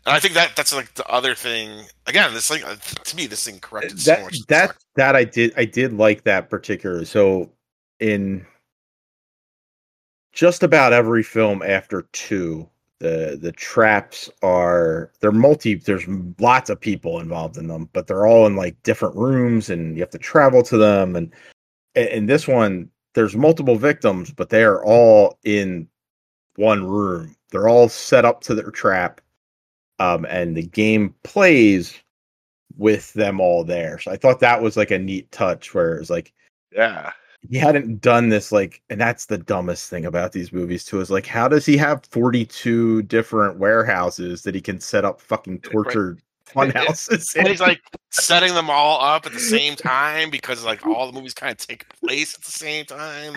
And 0.06 0.14
I 0.14 0.20
think 0.20 0.34
that 0.34 0.56
that's 0.56 0.74
like 0.74 0.94
the 0.94 1.06
other 1.06 1.34
thing. 1.34 1.84
Again, 2.06 2.32
this 2.32 2.48
thing 2.48 2.62
to 3.04 3.16
me, 3.16 3.26
this 3.26 3.44
thing 3.44 3.60
corrected 3.60 3.98
that, 3.98 4.18
so 4.18 4.24
much. 4.24 4.38
That 4.48 4.74
that 4.96 5.16
I 5.16 5.24
did 5.24 5.52
I 5.56 5.64
did 5.64 5.92
like 5.92 6.24
that 6.24 6.48
particular. 6.48 7.04
So 7.04 7.50
in 8.00 8.46
just 10.32 10.62
about 10.62 10.92
every 10.92 11.22
film 11.22 11.62
after 11.62 12.02
two, 12.12 12.68
the 13.00 13.38
the 13.40 13.52
traps 13.52 14.30
are 14.42 15.12
they're 15.20 15.32
multi. 15.32 15.74
There's 15.74 16.06
lots 16.38 16.70
of 16.70 16.80
people 16.80 17.20
involved 17.20 17.56
in 17.56 17.68
them, 17.68 17.88
but 17.92 18.06
they're 18.06 18.26
all 18.26 18.46
in 18.46 18.56
like 18.56 18.82
different 18.82 19.16
rooms, 19.16 19.68
and 19.68 19.96
you 19.96 20.00
have 20.00 20.10
to 20.10 20.18
travel 20.18 20.62
to 20.62 20.78
them. 20.78 21.16
And 21.16 21.32
in 21.94 22.26
this 22.26 22.48
one, 22.48 22.88
there's 23.14 23.36
multiple 23.36 23.76
victims, 23.76 24.30
but 24.30 24.50
they 24.50 24.62
are 24.62 24.84
all 24.84 25.38
in 25.44 25.88
one 26.56 26.84
room. 26.84 27.36
They're 27.50 27.68
all 27.68 27.88
set 27.88 28.24
up 28.24 28.40
to 28.42 28.54
their 28.54 28.70
trap, 28.70 29.20
um, 29.98 30.26
and 30.26 30.56
the 30.56 30.66
game 30.66 31.14
plays 31.22 31.98
with 32.76 33.12
them 33.14 33.40
all 33.40 33.64
there. 33.64 33.98
So 33.98 34.10
I 34.10 34.16
thought 34.16 34.40
that 34.40 34.62
was 34.62 34.76
like 34.76 34.90
a 34.90 34.98
neat 34.98 35.30
touch, 35.32 35.74
where 35.74 35.96
it's 35.96 36.10
like, 36.10 36.32
yeah, 36.72 37.12
he 37.48 37.56
hadn't 37.56 38.00
done 38.00 38.28
this 38.28 38.52
like, 38.52 38.82
and 38.90 39.00
that's 39.00 39.26
the 39.26 39.38
dumbest 39.38 39.88
thing 39.88 40.06
about 40.06 40.32
these 40.32 40.52
movies 40.52 40.84
too. 40.84 41.00
Is 41.00 41.10
like, 41.10 41.26
how 41.26 41.48
does 41.48 41.66
he 41.66 41.76
have 41.76 42.04
42 42.06 43.02
different 43.02 43.58
warehouses 43.58 44.42
that 44.42 44.54
he 44.54 44.60
can 44.60 44.80
set 44.80 45.04
up 45.04 45.20
fucking 45.20 45.60
torture 45.60 46.18
fun 46.48 46.70
houses. 46.70 47.34
and 47.36 47.46
he's 47.46 47.60
like 47.60 47.82
setting 48.10 48.54
them 48.54 48.70
all 48.70 49.00
up 49.04 49.26
at 49.26 49.32
the 49.32 49.40
same 49.40 49.76
time 49.76 50.30
because 50.30 50.64
like 50.64 50.84
all 50.86 51.06
the 51.06 51.12
movies 51.12 51.34
kind 51.34 51.52
of 51.52 51.58
take 51.58 51.86
place 52.00 52.34
at 52.34 52.42
the 52.42 52.50
same 52.50 52.84
time. 52.84 53.34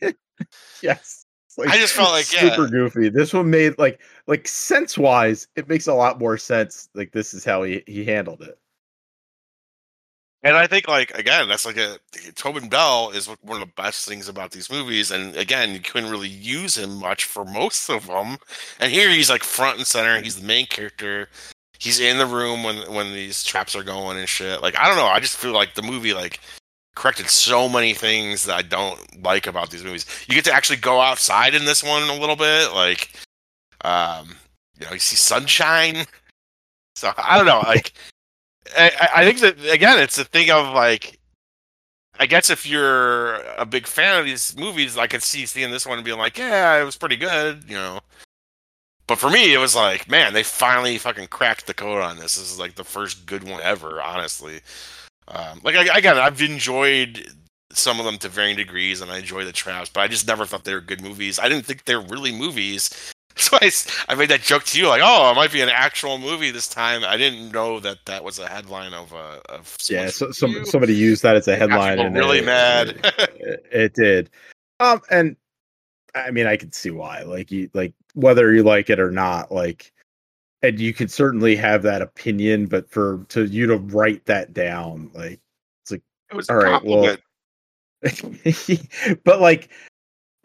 yes. 0.82 1.23
Like, 1.56 1.68
I 1.68 1.78
just 1.78 1.94
felt 1.94 2.10
like 2.10 2.24
super 2.24 2.64
yeah. 2.64 2.70
goofy. 2.70 3.08
This 3.08 3.32
one 3.32 3.50
made 3.50 3.78
like 3.78 4.00
like 4.26 4.48
sense 4.48 4.98
wise, 4.98 5.46
it 5.56 5.68
makes 5.68 5.86
a 5.86 5.94
lot 5.94 6.18
more 6.18 6.36
sense. 6.36 6.88
Like 6.94 7.12
this 7.12 7.34
is 7.34 7.44
how 7.44 7.62
he 7.62 7.82
he 7.86 8.04
handled 8.04 8.42
it. 8.42 8.58
And 10.42 10.56
I 10.56 10.66
think 10.66 10.88
like 10.88 11.10
again, 11.12 11.48
that's 11.48 11.64
like 11.64 11.76
a 11.76 11.98
Tobin 12.34 12.68
Bell 12.68 13.10
is 13.10 13.26
one 13.26 13.60
of 13.62 13.66
the 13.66 13.72
best 13.82 14.06
things 14.06 14.28
about 14.28 14.50
these 14.50 14.70
movies. 14.70 15.10
And 15.10 15.34
again, 15.36 15.72
you 15.72 15.80
couldn't 15.80 16.10
really 16.10 16.28
use 16.28 16.76
him 16.76 16.96
much 16.96 17.24
for 17.24 17.44
most 17.44 17.88
of 17.88 18.06
them. 18.06 18.36
And 18.80 18.92
here 18.92 19.08
he's 19.08 19.30
like 19.30 19.42
front 19.42 19.78
and 19.78 19.86
center. 19.86 20.20
He's 20.20 20.40
the 20.40 20.46
main 20.46 20.66
character 20.66 21.28
he's 21.78 22.00
in 22.00 22.18
the 22.18 22.26
room 22.26 22.62
when 22.62 22.76
when 22.92 23.12
these 23.12 23.44
traps 23.44 23.76
are 23.76 23.82
going 23.82 24.18
and 24.18 24.28
shit. 24.28 24.62
Like 24.62 24.76
I 24.78 24.88
don't 24.88 24.96
know, 24.96 25.06
I 25.06 25.20
just 25.20 25.36
feel 25.36 25.52
like 25.52 25.74
the 25.74 25.82
movie 25.82 26.14
like 26.14 26.40
corrected 26.94 27.28
so 27.28 27.68
many 27.68 27.94
things 27.94 28.44
that 28.44 28.56
I 28.56 28.62
don't 28.62 29.22
like 29.22 29.46
about 29.46 29.70
these 29.70 29.84
movies. 29.84 30.06
You 30.28 30.34
get 30.34 30.44
to 30.46 30.52
actually 30.52 30.78
go 30.78 31.00
outside 31.00 31.54
in 31.54 31.64
this 31.64 31.82
one 31.82 32.02
a 32.08 32.18
little 32.18 32.36
bit, 32.36 32.72
like 32.72 33.10
um, 33.84 34.36
you 34.78 34.86
know, 34.86 34.92
you 34.92 34.98
see 34.98 35.16
sunshine. 35.16 36.06
So 36.96 37.12
I 37.18 37.36
don't 37.36 37.46
know, 37.46 37.58
like 37.66 37.92
I, 38.78 39.08
I 39.16 39.24
think 39.24 39.40
that 39.40 39.56
again, 39.68 39.98
it's 39.98 40.16
a 40.16 40.24
thing 40.24 40.52
of 40.52 40.72
like 40.72 41.18
I 42.18 42.26
guess 42.26 42.50
if 42.50 42.66
you're 42.66 43.34
a 43.56 43.66
big 43.66 43.86
fan 43.86 44.18
of 44.18 44.24
these 44.24 44.56
movies, 44.56 44.96
I 44.96 45.08
could 45.08 45.22
see 45.22 45.46
seeing 45.46 45.72
this 45.72 45.86
one 45.86 45.98
and 45.98 46.04
being 46.04 46.18
like, 46.18 46.38
yeah, 46.38 46.80
it 46.80 46.84
was 46.84 46.96
pretty 46.96 47.16
good, 47.16 47.64
you 47.66 47.74
know. 47.74 48.00
But 49.06 49.18
for 49.18 49.28
me, 49.28 49.52
it 49.52 49.58
was 49.58 49.74
like, 49.74 50.08
man, 50.08 50.32
they 50.32 50.42
finally 50.42 50.96
fucking 50.96 51.26
cracked 51.28 51.66
the 51.66 51.74
code 51.74 52.02
on 52.02 52.16
this. 52.16 52.36
This 52.36 52.52
is 52.52 52.58
like 52.58 52.76
the 52.76 52.84
first 52.84 53.26
good 53.26 53.44
one 53.44 53.60
ever, 53.62 54.00
honestly. 54.00 54.60
Um, 55.28 55.60
like 55.62 55.76
I, 55.76 55.98
again, 55.98 56.18
I've 56.18 56.40
enjoyed 56.42 57.26
some 57.72 57.98
of 57.98 58.06
them 58.06 58.18
to 58.18 58.28
varying 58.28 58.56
degrees, 58.56 59.00
and 59.00 59.10
I 59.10 59.18
enjoy 59.18 59.44
the 59.44 59.52
traps, 59.52 59.90
but 59.92 60.00
I 60.00 60.08
just 60.08 60.26
never 60.26 60.46
thought 60.46 60.64
they 60.64 60.74
were 60.74 60.80
good 60.80 61.02
movies. 61.02 61.38
I 61.38 61.48
didn't 61.48 61.66
think 61.66 61.84
they 61.84 61.96
were 61.96 62.02
really 62.02 62.32
movies. 62.32 63.12
So 63.36 63.58
I, 63.60 63.68
I 64.08 64.14
made 64.14 64.30
that 64.30 64.42
joke 64.42 64.62
to 64.62 64.78
you, 64.78 64.86
like, 64.86 65.02
oh, 65.02 65.32
it 65.32 65.34
might 65.34 65.50
be 65.50 65.60
an 65.60 65.68
actual 65.68 66.18
movie 66.18 66.52
this 66.52 66.68
time. 66.68 67.02
I 67.04 67.16
didn't 67.16 67.50
know 67.50 67.80
that 67.80 67.98
that 68.04 68.22
was 68.22 68.38
a 68.38 68.46
headline 68.46 68.94
of 68.94 69.12
a. 69.12 69.42
Of 69.48 69.76
yeah, 69.90 70.06
so, 70.06 70.30
some, 70.30 70.64
somebody 70.64 70.94
used 70.94 71.24
that 71.24 71.34
as 71.34 71.48
a 71.48 71.56
headline, 71.56 71.98
and 71.98 72.14
really 72.14 72.38
it, 72.38 72.44
mad. 72.44 73.00
It, 73.18 73.66
it, 73.72 73.94
did. 73.94 74.30
Um, 74.78 75.00
and 75.10 75.36
I 76.14 76.30
mean, 76.30 76.46
I 76.46 76.56
could 76.56 76.76
see 76.76 76.92
why. 76.92 77.22
Like 77.22 77.50
you, 77.50 77.68
like 77.74 77.92
whether 78.14 78.54
you 78.54 78.62
like 78.62 78.88
it 78.88 79.00
or 79.00 79.10
not, 79.10 79.50
like, 79.50 79.92
and 80.64 80.80
you 80.80 80.94
could 80.94 81.10
certainly 81.10 81.54
have 81.56 81.82
that 81.82 82.00
opinion, 82.00 82.66
but 82.66 82.90
for 82.90 83.24
to 83.28 83.44
you 83.44 83.66
to 83.66 83.76
write 83.76 84.24
that 84.24 84.54
down, 84.54 85.10
like, 85.12 85.40
it's 85.82 85.90
like, 85.90 86.02
it 86.30 86.36
was 86.36 86.48
all 86.48 86.56
right, 86.56 86.82
well, 86.82 87.16
but 89.24 89.40
like, 89.40 89.68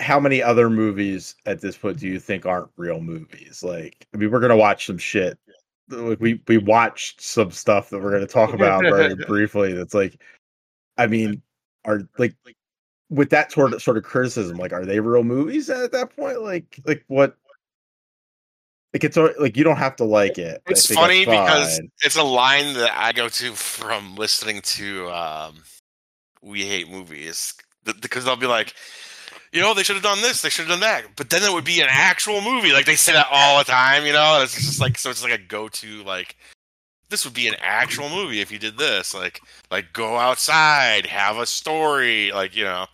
how 0.01 0.19
many 0.19 0.43
other 0.43 0.69
movies 0.69 1.35
at 1.45 1.61
this 1.61 1.77
point 1.77 1.99
do 1.99 2.07
you 2.07 2.19
think 2.19 2.45
aren't 2.45 2.69
real 2.75 2.99
movies? 2.99 3.63
Like, 3.63 4.07
I 4.13 4.17
mean, 4.17 4.29
we're 4.29 4.41
gonna 4.41 4.57
watch 4.57 4.85
some 4.85 4.97
shit. 4.97 5.37
Like 5.89 6.19
we 6.19 6.41
we 6.47 6.57
watched 6.57 7.21
some 7.21 7.51
stuff 7.51 7.89
that 7.89 7.99
we're 7.99 8.11
gonna 8.11 8.27
talk 8.27 8.53
about 8.53 8.83
very 8.83 9.15
briefly. 9.27 9.73
That's 9.73 9.93
like, 9.93 10.21
I 10.97 11.07
mean, 11.07 11.41
are 11.85 12.01
like 12.17 12.35
with 13.09 13.29
that 13.29 13.51
sort 13.53 13.73
of 13.73 13.81
sort 13.81 13.97
of 13.97 14.03
criticism, 14.03 14.57
like, 14.57 14.73
are 14.73 14.85
they 14.85 14.99
real 14.99 15.23
movies 15.23 15.69
at 15.69 15.93
that 15.93 16.15
point? 16.15 16.41
Like, 16.41 16.79
like 16.85 17.05
what? 17.07 17.37
Like 18.93 19.03
it's 19.03 19.17
like 19.17 19.55
you 19.55 19.63
don't 19.63 19.77
have 19.77 19.95
to 19.97 20.03
like 20.03 20.37
it. 20.39 20.63
It's 20.67 20.91
funny 20.91 21.23
because 21.23 21.79
it's 22.03 22.15
a 22.15 22.23
line 22.23 22.73
that 22.73 22.91
I 22.95 23.11
go 23.11 23.29
to 23.29 23.51
from 23.53 24.15
listening 24.15 24.61
to 24.61 25.09
um, 25.11 25.61
"We 26.41 26.65
Hate 26.65 26.89
Movies" 26.89 27.53
because 28.01 28.25
they'll 28.25 28.35
be 28.35 28.47
like, 28.47 28.73
you 29.51 29.61
know, 29.61 29.73
they 29.73 29.83
should 29.83 29.95
have 29.95 30.03
done 30.03 30.21
this, 30.21 30.41
they 30.41 30.49
should 30.49 30.67
have 30.67 30.79
done 30.79 30.81
that, 30.81 31.15
but 31.15 31.29
then 31.29 31.43
it 31.43 31.53
would 31.53 31.65
be 31.65 31.81
an 31.81 31.87
actual 31.89 32.41
movie. 32.41 32.71
Like 32.71 32.85
they 32.85 32.95
say 32.95 33.13
that 33.13 33.27
all 33.31 33.59
the 33.59 33.63
time, 33.63 34.05
you 34.05 34.13
know. 34.13 34.41
it's 34.41 34.55
just 34.55 34.81
like 34.81 34.97
so. 34.97 35.11
It's 35.11 35.23
like 35.23 35.33
a 35.33 35.43
go-to 35.43 36.03
like 36.03 36.35
this 37.09 37.25
would 37.25 37.33
be 37.33 37.47
an 37.47 37.55
actual 37.59 38.09
movie 38.09 38.41
if 38.41 38.51
you 38.51 38.59
did 38.59 38.77
this. 38.77 39.13
Like 39.13 39.41
like 39.69 39.93
go 39.93 40.17
outside, 40.17 41.05
have 41.05 41.37
a 41.37 41.45
story, 41.45 42.31
like 42.31 42.55
you 42.55 42.63
know. 42.63 42.85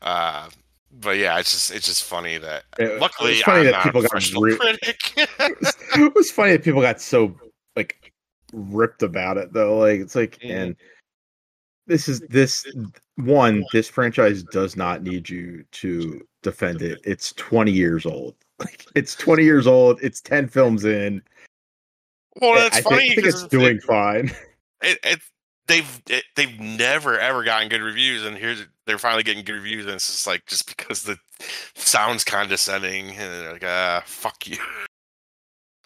Uh, 0.00 0.48
but 0.90 1.16
yeah, 1.16 1.38
it's 1.38 1.52
just 1.52 1.70
it's 1.70 1.86
just 1.86 2.04
funny 2.04 2.38
that 2.38 2.64
it, 2.78 3.00
luckily 3.00 3.32
it's 3.32 3.42
funny 3.42 3.66
I'm 3.66 3.72
that 3.72 3.84
people 3.84 4.02
got 4.02 4.32
re- 4.40 4.56
critic. 4.58 5.12
it 5.16 6.14
was 6.14 6.30
funny 6.30 6.52
that 6.52 6.64
people 6.64 6.80
got 6.80 7.00
so 7.00 7.34
like 7.76 8.12
ripped 8.52 9.02
about 9.02 9.36
it 9.36 9.52
though. 9.52 9.78
Like 9.78 10.00
it's 10.00 10.14
like 10.14 10.38
mm. 10.38 10.50
and 10.50 10.76
this 11.86 12.08
is 12.08 12.20
this 12.28 12.66
one 13.16 13.64
this 13.72 13.88
franchise 13.88 14.42
does 14.44 14.76
not 14.76 15.02
need 15.02 15.28
you 15.28 15.64
to 15.72 16.26
defend 16.42 16.82
it. 16.82 17.00
It's 17.04 17.32
20 17.34 17.72
years 17.72 18.06
old. 18.06 18.34
Like 18.60 18.84
it's 18.96 19.14
20 19.14 19.44
years 19.44 19.68
old. 19.68 20.00
It's 20.02 20.20
10 20.20 20.48
films 20.48 20.84
in. 20.84 21.22
Well, 22.40 22.56
that's 22.56 22.78
I 22.78 22.80
funny. 22.80 22.96
Think, 22.96 23.10
I 23.12 23.14
think 23.14 23.26
it's 23.28 23.46
doing 23.46 23.76
it, 23.76 23.84
fine. 23.84 24.32
It, 24.82 24.98
it 25.04 25.20
they've 25.68 26.02
it, 26.08 26.24
they've 26.34 26.58
never 26.58 27.16
ever 27.20 27.44
gotten 27.44 27.68
good 27.68 27.82
reviews, 27.82 28.24
and 28.24 28.36
here's 28.36 28.66
they're 28.88 28.98
finally 28.98 29.22
getting 29.22 29.44
good 29.44 29.52
reviews, 29.52 29.84
and 29.84 29.94
it's 29.94 30.06
just 30.06 30.26
like 30.26 30.46
just 30.46 30.66
because 30.66 31.02
the 31.02 31.18
sounds 31.74 32.24
condescending, 32.24 33.10
and 33.10 33.18
they're 33.18 33.52
like, 33.52 33.64
ah, 33.64 34.02
fuck 34.04 34.48
you. 34.48 34.56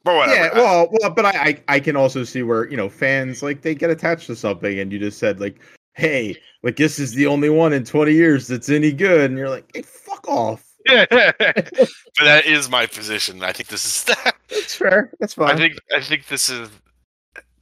But 0.05 0.17
whatever. 0.17 0.35
Yeah, 0.35 0.51
well, 0.55 0.89
well, 0.91 1.11
but 1.11 1.27
I, 1.27 1.63
I 1.69 1.79
can 1.79 1.95
also 1.95 2.25
see 2.25 2.43
where 2.43 2.69
you 2.69 2.77
know 2.77 2.89
fans 2.89 3.41
like 3.41 3.63
they 3.63 3.73
get 3.73 3.89
attached 3.89 4.27
to 4.27 4.35
something, 4.35 4.81
and 4.81 4.93
you 4.93 4.99
just 4.99 5.17
said 5.21 5.39
like, 5.39 5.61
hey, 5.95 6.37
like 6.65 6.75
this 6.75 6.99
is 6.99 7.13
the 7.13 7.29
only 7.29 7.49
one 7.49 7.73
in 7.73 7.85
twenty 7.85 8.13
years 8.13 8.49
that's 8.49 8.69
any 8.69 8.91
good, 8.91 9.31
and 9.31 9.39
you're 9.39 9.49
like, 9.49 9.71
hey, 9.73 9.83
fuck 9.83 10.27
off. 10.27 10.65
but 10.89 11.07
that 11.39 12.47
is 12.47 12.69
my 12.69 12.87
position. 12.87 13.45
I 13.45 13.53
think 13.53 13.69
this 13.69 13.85
is. 13.87 14.03
that. 14.07 14.35
That's 14.49 14.75
fair. 14.75 15.13
That's 15.21 15.35
fine. 15.35 15.51
I 15.51 15.57
think 15.57 15.75
I 15.95 16.01
think 16.01 16.27
this 16.27 16.49
is. 16.49 16.69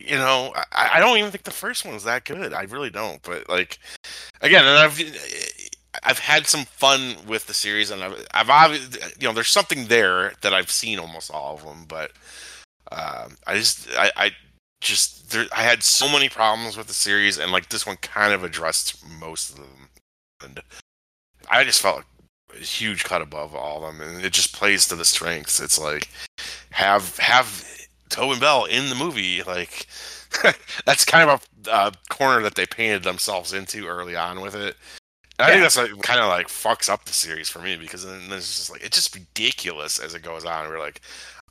You 0.01 0.17
know, 0.17 0.53
I, 0.73 0.93
I 0.95 1.01
don't 1.01 1.19
even 1.19 1.31
think 1.31 1.45
the 1.45 1.51
first 1.51 1.85
one 1.85 1.93
was 1.93 2.05
that 2.05 2.25
good. 2.25 2.55
I 2.55 2.63
really 2.63 2.91
don't. 2.91 3.23
But 3.23 3.49
like, 3.51 3.79
again, 4.41 4.65
and 4.65 4.79
I've 4.79 4.99
I've 6.03 6.19
had 6.19 6.47
some 6.47 6.65
fun 6.65 7.17
with 7.27 7.47
the 7.47 7.55
series, 7.55 7.91
and 7.91 8.03
I've 8.03 8.27
I've 8.33 8.51
obviously 8.51 9.01
you 9.21 9.29
know 9.29 9.35
there's 9.35 9.49
something 9.49 9.87
there 9.87 10.33
that 10.41 10.55
I've 10.55 10.71
seen 10.71 10.99
almost 10.99 11.31
all 11.31 11.55
of 11.55 11.65
them, 11.65 11.85
but 11.87 12.13
um, 12.91 13.37
I 13.47 13.57
just 13.57 13.89
I, 13.97 14.11
I 14.17 14.31
just 14.81 15.31
there, 15.31 15.47
I 15.55 15.63
had 15.63 15.83
so 15.83 16.09
many 16.11 16.31
problems 16.31 16.77
with 16.77 16.87
the 16.87 16.95
series, 16.95 17.39
and 17.39 17.53
like 17.53 17.69
this 17.69 17.87
one 17.87 17.97
kind 17.97 18.33
of 18.33 18.43
addressed 18.43 19.05
most 19.21 19.51
of 19.51 19.57
them, 19.57 19.89
and 20.43 20.61
I 21.51 21.65
just 21.65 21.83
felt 21.83 22.05
a 22.55 22.59
huge 22.59 23.05
cut 23.05 23.21
above 23.21 23.55
all 23.55 23.85
of 23.85 23.99
them, 23.99 24.01
and 24.01 24.25
it 24.25 24.33
just 24.33 24.55
plays 24.55 24.89
to 24.89 24.97
the 24.97 25.05
strengths. 25.05 25.61
It's 25.61 25.79
like 25.79 26.09
have 26.71 27.19
have 27.19 27.70
Tobin 28.11 28.39
Bell 28.39 28.65
in 28.65 28.89
the 28.89 28.95
movie, 28.95 29.43
like 29.43 29.87
that's 30.85 31.05
kind 31.05 31.31
of 31.31 31.49
a 31.67 31.73
uh, 31.73 31.91
corner 32.09 32.43
that 32.43 32.55
they 32.55 32.67
painted 32.67 33.03
themselves 33.03 33.53
into 33.53 33.87
early 33.87 34.17
on 34.17 34.41
with 34.41 34.55
it. 34.55 34.77
And 35.39 35.47
I 35.47 35.51
think 35.53 35.63
that's 35.63 35.77
like 35.79 36.03
kind 36.03 36.21
of 36.21 36.29
like 36.29 36.49
fucks 36.49 36.91
up 36.91 37.05
the 37.05 37.13
series 37.13 37.49
for 37.49 37.61
me 37.61 37.77
because 37.77 38.05
then 38.05 38.21
it's 38.31 38.55
just 38.57 38.71
like 38.71 38.83
it's 38.83 38.97
just 38.97 39.15
ridiculous 39.15 39.99
as 39.99 40.15
it 40.15 40.23
goes 40.23 40.45
on. 40.45 40.69
We're 40.69 40.79
like, 40.79 41.01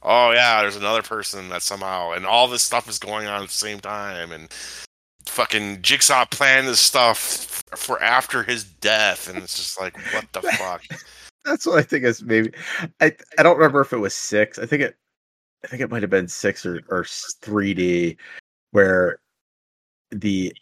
oh 0.04 0.32
yeah, 0.32 0.62
there's 0.62 0.76
another 0.76 1.02
person 1.02 1.50
that 1.50 1.64
somehow 1.64 2.12
and 2.12 2.26
all 2.26 2.48
this 2.48 2.62
stuff 2.62 2.88
is 2.88 3.00
going 3.00 3.28
on 3.28 3.42
at 3.42 3.48
the 3.48 3.54
same 3.54 3.80
time 3.80 4.32
and 4.32 4.48
fucking 5.26 5.82
Jigsaw 5.82 6.26
planned 6.26 6.68
this 6.68 6.80
stuff 6.80 7.64
for 7.76 8.02
after 8.02 8.44
his 8.44 8.64
death 8.64 9.30
and 9.30 9.38
it's 9.40 9.58
just 9.58 9.80
like 9.80 9.98
what 10.14 10.32
the 10.34 10.42
fuck. 10.58 10.84
That's 11.46 11.66
what 11.66 11.80
I 11.80 11.82
think 11.82 12.04
is 12.04 12.22
maybe. 12.22 12.52
I 13.02 13.16
I 13.38 13.44
don't 13.44 13.58
remember 13.58 13.82
if 13.82 13.94
it 13.94 13.98
was 13.98 14.14
six. 14.14 14.60
I 14.60 14.66
think 14.66 14.84
it. 14.84 14.96
I 15.64 15.68
think 15.68 15.82
it 15.82 15.90
might 15.90 16.04
have 16.04 16.10
been 16.10 16.28
six 16.28 16.66
or 16.66 16.82
or 16.90 17.06
three 17.42 17.74
D, 17.74 18.18
where 18.72 19.20
the 20.12 20.54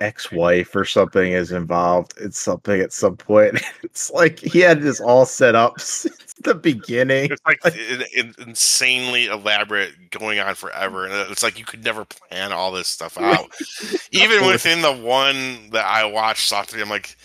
ex-wife 0.00 0.74
or 0.74 0.84
something 0.84 1.32
is 1.32 1.52
involved 1.52 2.14
in 2.20 2.32
something 2.32 2.80
at 2.80 2.92
some 2.92 3.16
point. 3.16 3.62
It's 3.82 4.10
like 4.10 4.40
he 4.40 4.58
had 4.58 4.82
this 4.82 5.00
all 5.00 5.24
set 5.24 5.54
up 5.54 5.78
since 5.80 6.34
the 6.42 6.54
beginning. 6.54 7.30
It's 7.30 7.40
like 7.46 7.64
in, 7.76 8.02
in, 8.16 8.34
insanely 8.38 9.26
elaborate, 9.26 10.10
going 10.10 10.40
on 10.40 10.56
forever, 10.56 11.06
and 11.06 11.30
it's 11.30 11.44
like 11.44 11.58
you 11.58 11.64
could 11.64 11.84
never 11.84 12.04
plan 12.04 12.52
all 12.52 12.72
this 12.72 12.88
stuff 12.88 13.16
out. 13.16 13.50
Even 14.10 14.48
within 14.48 14.82
the 14.82 14.92
one 14.92 15.70
that 15.70 15.86
I 15.86 16.04
watched, 16.06 16.48
three, 16.68 16.82
I'm 16.82 16.88
like, 16.88 17.16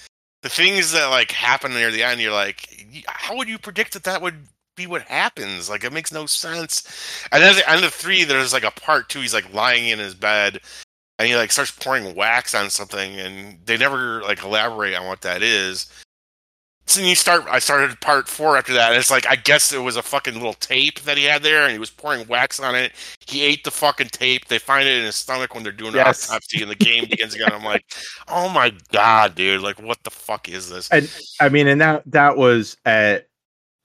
the 0.44 0.50
things 0.50 0.92
that 0.92 1.08
like 1.08 1.32
happen 1.32 1.74
near 1.74 1.90
the 1.90 2.04
end, 2.04 2.22
you're 2.22 2.32
like, 2.32 2.86
how 3.08 3.36
would 3.36 3.50
you 3.50 3.58
predict 3.58 3.94
that 3.94 4.04
that 4.04 4.22
would 4.22 4.36
be 4.80 4.88
what 4.88 5.04
happens? 5.04 5.70
Like 5.70 5.84
it 5.84 5.94
makes 5.94 6.12
no 6.12 6.26
sense. 6.26 6.84
And 7.32 7.44
then 7.44 7.52
at 7.52 7.56
the 7.58 7.70
end 7.70 7.84
of 7.86 7.94
three, 7.94 8.24
there's 8.24 8.54
like 8.54 8.64
a 8.64 8.72
part 8.72 9.10
two. 9.10 9.22
He's 9.22 9.34
like 9.34 9.54
lying 9.54 9.88
in 9.90 10.00
his 10.00 10.16
bed, 10.16 10.60
and 11.20 11.28
he 11.28 11.36
like 11.36 11.52
starts 11.52 11.72
pouring 11.72 12.16
wax 12.16 12.56
on 12.56 12.70
something, 12.72 13.20
and 13.20 13.60
they 13.66 13.78
never 13.78 14.22
like 14.24 14.44
elaborate 14.44 14.96
on 14.96 15.06
what 15.08 15.22
that 15.22 15.44
is. 15.44 15.88
So 16.88 17.02
you 17.02 17.14
start. 17.14 17.46
I 17.48 17.60
started 17.60 18.02
part 18.02 18.28
four 18.28 18.58
after 18.58 18.74
that, 18.74 18.90
and 18.92 18.98
it's 19.00 19.12
like 19.12 19.28
I 19.30 19.36
guess 19.36 19.72
it 19.72 19.78
was 19.78 19.96
a 19.96 20.02
fucking 20.02 20.34
little 20.34 20.56
tape 20.56 21.00
that 21.02 21.18
he 21.20 21.26
had 21.26 21.44
there, 21.44 21.62
and 21.66 21.72
he 21.72 21.78
was 21.78 21.92
pouring 21.92 22.28
wax 22.28 22.60
on 22.60 22.74
it. 22.74 22.94
He 23.28 23.44
ate 23.44 23.64
the 23.64 23.70
fucking 23.70 24.08
tape. 24.08 24.48
They 24.48 24.58
find 24.58 24.88
it 24.88 24.98
in 24.98 25.06
his 25.06 25.16
stomach 25.16 25.54
when 25.54 25.62
they're 25.62 25.72
doing 25.72 25.94
Yes. 25.94 26.28
an 26.30 26.34
autopsy, 26.34 26.64
and 26.64 26.72
the 26.72 26.76
game 26.76 27.06
begins 27.08 27.36
again. 27.36 27.52
I'm 27.54 27.64
like, 27.64 27.86
oh 28.28 28.50
my 28.50 28.74
god, 28.92 29.36
dude! 29.36 29.62
Like, 29.62 29.80
what 29.80 30.02
the 30.04 30.10
fuck 30.10 30.50
is 30.50 30.72
this? 30.72 30.90
And 30.90 31.08
I 31.40 31.50
mean, 31.50 31.68
and 31.68 31.80
that 31.80 32.02
that 32.08 32.38
was 32.38 32.76
at 32.86 33.29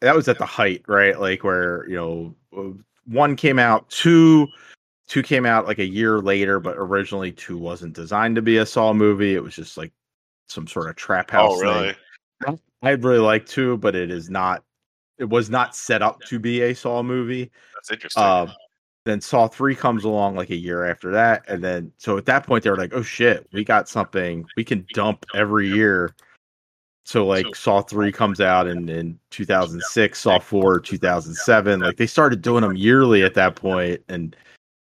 that 0.01 0.15
was 0.15 0.29
at 0.29 0.39
the 0.39 0.47
height, 0.47 0.83
right? 0.87 1.19
Like 1.19 1.45
where 1.45 1.89
you 1.89 1.97
know 1.97 2.35
uh, 2.57 2.77
one 3.07 3.37
came 3.37 3.59
out, 3.59 3.89
two 3.91 4.49
two 5.09 5.23
came 5.23 5.47
out 5.47 5.67
like 5.67 5.79
a 5.79 5.87
year 5.87 6.21
later, 6.21 6.61
but 6.61 6.77
originally 6.77 7.33
two 7.33 7.59
wasn't 7.59 7.95
designed 7.95 8.37
to 8.37 8.43
be 8.43 8.59
a 8.59 8.67
Saw 8.67 8.93
movie. 8.93 9.35
It 9.35 9.43
was 9.43 9.55
just 9.55 9.77
like 9.77 9.93
some 10.47 10.67
sort 10.67 10.89
of 10.89 10.97
trap 10.97 11.31
house. 11.31 11.53
oh, 11.55 11.61
really? 11.61 11.97
Thing. 12.45 12.61
I'd 12.83 13.03
really 13.03 13.19
like 13.19 13.47
to, 13.47 13.77
but 13.79 13.95
it 13.95 14.11
is 14.11 14.29
not. 14.31 14.63
It 15.19 15.29
was 15.29 15.49
not 15.49 15.77
set 15.77 16.03
up 16.03 16.21
to 16.23 16.39
be 16.39 16.63
a 16.63 16.75
Saw 16.75 17.03
movie. 17.03 17.51
That's 17.75 17.91
interesting. 17.91 18.23
Um, 18.23 18.53
then 19.05 19.21
Saw 19.21 19.49
three 19.49 19.75
comes 19.75 20.05
along 20.05 20.37
like 20.37 20.51
a 20.51 20.57
year 20.57 20.85
after 20.85 21.11
that, 21.13 21.45
and 21.49 21.63
then 21.63 21.93
so 21.99 22.17
at 22.17 22.27
that 22.27 22.47
point 22.47 22.65
they 22.65 22.71
were 22.71 22.77
like, 22.77 22.95
"Oh 22.95 23.03
shit, 23.03 23.47
we 23.53 23.65
got 23.65 23.89
something 23.89 24.45
we 24.57 24.65
can 24.65 24.87
dump 24.93 25.25
every 25.35 25.69
year." 25.69 26.15
So 27.05 27.27
like 27.27 27.55
Saw 27.55 27.83
three 27.83 28.11
comes 28.11 28.41
out 28.41 28.67
in 28.67 28.89
in 28.89 29.19
2006, 29.31 30.19
Saw 30.19 30.39
four 30.39 30.81
2007. 30.81 31.81
Like 31.81 31.97
they 31.99 32.07
started 32.07 32.41
doing 32.41 32.63
them 32.63 32.77
yearly 32.77 33.23
at 33.23 33.35
that 33.35 33.57
point, 33.57 34.01
and 34.09 34.35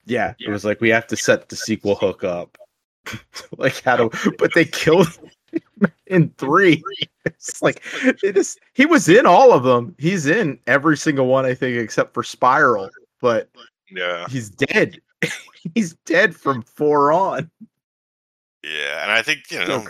yeah, 0.06 0.32
it 0.40 0.48
was 0.48 0.64
like 0.64 0.80
we 0.80 0.88
have 0.88 1.06
to 1.08 1.16
set 1.16 1.50
the 1.50 1.56
sequel 1.56 1.94
hook 1.94 2.24
up. 2.24 2.56
like 3.58 3.82
how 3.82 3.96
to, 3.96 4.34
but 4.38 4.54
they 4.54 4.64
killed 4.64 5.08
him 5.52 5.92
in 6.06 6.30
three. 6.38 6.82
It's 7.26 7.60
like 7.60 7.84
they 8.22 8.32
just 8.32 8.58
he 8.72 8.86
was 8.86 9.06
in 9.06 9.26
all 9.26 9.52
of 9.52 9.62
them. 9.62 9.94
He's 9.98 10.24
in 10.24 10.58
every 10.66 10.96
single 10.96 11.26
one, 11.26 11.44
I 11.44 11.52
think, 11.52 11.76
except 11.76 12.14
for 12.14 12.22
Spiral. 12.22 12.88
But 13.20 13.50
yeah, 13.90 14.26
he's 14.30 14.48
dead. 14.48 14.98
he's 15.74 15.92
dead 16.06 16.34
from 16.34 16.62
four 16.62 17.12
on. 17.12 17.50
Yeah, 18.62 19.02
and 19.02 19.10
I 19.10 19.22
think 19.22 19.50
you 19.50 19.58
know, 19.58 19.84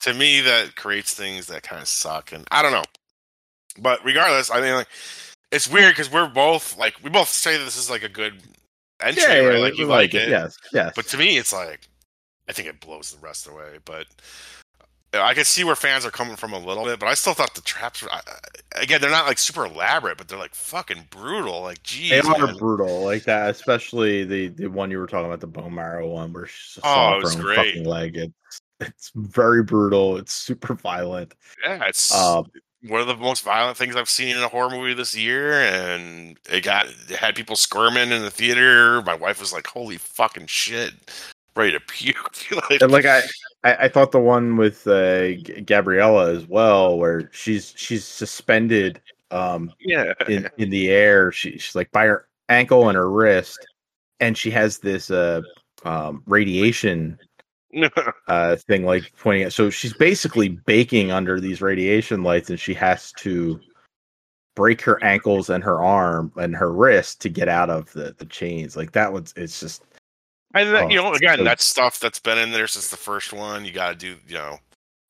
to 0.00 0.14
me, 0.14 0.40
that 0.40 0.74
creates 0.76 1.14
things 1.14 1.46
that 1.46 1.62
kind 1.62 1.80
of 1.80 1.88
suck, 1.88 2.32
and 2.32 2.46
I 2.50 2.62
don't 2.62 2.72
know. 2.72 2.84
But 3.78 4.04
regardless, 4.04 4.50
I 4.50 4.60
mean, 4.60 4.74
like, 4.74 4.88
it's 5.52 5.68
weird 5.68 5.92
because 5.92 6.10
we're 6.10 6.28
both 6.28 6.76
like 6.76 6.94
we 7.02 7.10
both 7.10 7.28
say 7.28 7.56
this 7.56 7.76
is 7.76 7.88
like 7.88 8.02
a 8.02 8.08
good 8.08 8.34
entry, 9.00 9.46
right? 9.46 9.60
Like 9.60 9.78
you 9.78 9.86
we 9.86 9.92
like 9.92 10.14
it, 10.14 10.28
Yes, 10.28 10.56
yes. 10.72 10.92
But 10.96 11.06
to 11.08 11.18
me, 11.18 11.38
it's 11.38 11.52
like 11.52 11.88
I 12.48 12.52
think 12.52 12.68
it 12.68 12.80
blows 12.80 13.12
the 13.12 13.24
rest 13.24 13.46
away. 13.46 13.78
But 13.84 14.06
I 15.12 15.34
can 15.34 15.44
see 15.44 15.64
where 15.64 15.74
fans 15.74 16.06
are 16.06 16.10
coming 16.10 16.36
from 16.36 16.52
a 16.52 16.58
little 16.58 16.84
bit. 16.84 17.00
But 17.00 17.08
I 17.08 17.14
still 17.14 17.34
thought 17.34 17.54
the 17.54 17.60
traps 17.62 18.02
were 18.02 18.12
I- 18.12 18.20
again. 18.80 19.00
They're 19.00 19.10
not 19.10 19.26
like 19.26 19.38
super 19.38 19.66
elaborate, 19.66 20.18
but 20.18 20.28
they're 20.28 20.38
like 20.38 20.54
fucking 20.54 21.08
brutal. 21.10 21.62
Like, 21.62 21.82
geez, 21.82 22.10
they 22.10 22.20
are 22.20 22.46
man. 22.46 22.56
brutal 22.56 23.02
like 23.04 23.24
that, 23.24 23.50
especially 23.50 24.24
the 24.24 24.48
the 24.48 24.66
one 24.68 24.90
you 24.90 24.98
were 24.98 25.06
talking 25.08 25.26
about, 25.26 25.40
the 25.40 25.46
bone 25.48 25.74
marrow 25.74 26.08
one, 26.08 26.32
where 26.32 26.46
she 26.46 26.80
Oh, 26.84 26.88
saw 26.88 27.16
it 27.18 27.22
was 27.24 27.34
great. 27.36 27.56
fucking 27.56 27.84
leg. 27.84 28.16
It's 28.16 28.60
it's 28.80 29.10
very 29.14 29.62
brutal. 29.62 30.16
It's 30.16 30.32
super 30.32 30.74
violent. 30.74 31.34
yeah, 31.64 31.84
it's 31.86 32.14
Um, 32.14 32.46
one 32.84 33.00
of 33.00 33.08
the 33.08 33.16
most 33.16 33.42
violent 33.44 33.76
things 33.76 33.94
I've 33.96 34.08
seen 34.08 34.36
in 34.36 34.42
a 34.42 34.48
horror 34.48 34.70
movie 34.70 34.94
this 34.94 35.14
year, 35.16 35.52
and 35.60 36.38
it 36.48 36.62
got 36.62 36.86
it 36.86 37.16
had 37.16 37.34
people 37.34 37.56
squirming 37.56 38.10
in 38.12 38.22
the 38.22 38.30
theater. 38.30 39.02
My 39.02 39.14
wife 39.14 39.40
was 39.40 39.52
like, 39.52 39.66
"Holy 39.66 39.98
fucking 39.98 40.46
shit!" 40.46 40.94
Ready 41.56 41.72
to 41.72 41.80
puke. 41.80 42.36
like, 42.70 42.80
and 42.80 42.90
like 42.92 43.04
I, 43.04 43.20
I, 43.62 43.74
I 43.74 43.88
thought 43.88 44.12
the 44.12 44.20
one 44.20 44.56
with 44.56 44.86
uh, 44.86 45.32
G- 45.32 45.62
Gabriella 45.66 46.32
as 46.32 46.46
well, 46.46 46.98
where 46.98 47.30
she's 47.32 47.74
she's 47.76 48.04
suspended 48.04 49.00
um 49.30 49.72
yeah, 49.80 50.12
in 50.28 50.48
in 50.58 50.70
the 50.70 50.90
air. 50.90 51.30
She, 51.32 51.52
she's 51.58 51.74
like 51.74 51.90
by 51.92 52.06
her 52.06 52.26
ankle 52.48 52.88
and 52.88 52.96
her 52.96 53.10
wrist, 53.10 53.58
and 54.18 54.36
she 54.36 54.50
has 54.50 54.78
this 54.78 55.10
uh 55.10 55.42
um 55.84 56.22
radiation 56.26 57.18
uh 58.28 58.56
thing 58.56 58.84
like 58.84 59.12
pointing 59.18 59.44
at. 59.44 59.52
So 59.52 59.70
she's 59.70 59.92
basically 59.94 60.48
baking 60.48 61.10
under 61.10 61.40
these 61.40 61.60
radiation 61.62 62.22
lights, 62.22 62.50
and 62.50 62.58
she 62.58 62.74
has 62.74 63.12
to 63.18 63.60
break 64.56 64.82
her 64.82 65.02
ankles 65.04 65.48
and 65.50 65.62
her 65.62 65.82
arm 65.82 66.32
and 66.36 66.56
her 66.56 66.72
wrist 66.72 67.20
to 67.22 67.28
get 67.28 67.48
out 67.48 67.70
of 67.70 67.92
the 67.92 68.14
the 68.18 68.26
chains. 68.26 68.76
Like 68.76 68.92
that 68.92 69.12
was 69.12 69.32
it's 69.36 69.60
just 69.60 69.84
and 70.54 70.74
that, 70.74 70.84
Oh, 70.84 70.88
you 70.90 70.96
know, 70.96 71.12
again, 71.14 71.38
so- 71.38 71.44
that's 71.44 71.64
stuff 71.64 72.00
that's 72.00 72.18
been 72.18 72.38
in 72.38 72.50
there 72.52 72.66
since 72.66 72.88
the 72.88 72.96
first 72.96 73.32
one. 73.32 73.64
You 73.64 73.72
got 73.72 73.90
to 73.90 73.94
do, 73.96 74.16
you 74.28 74.34
know, 74.34 74.58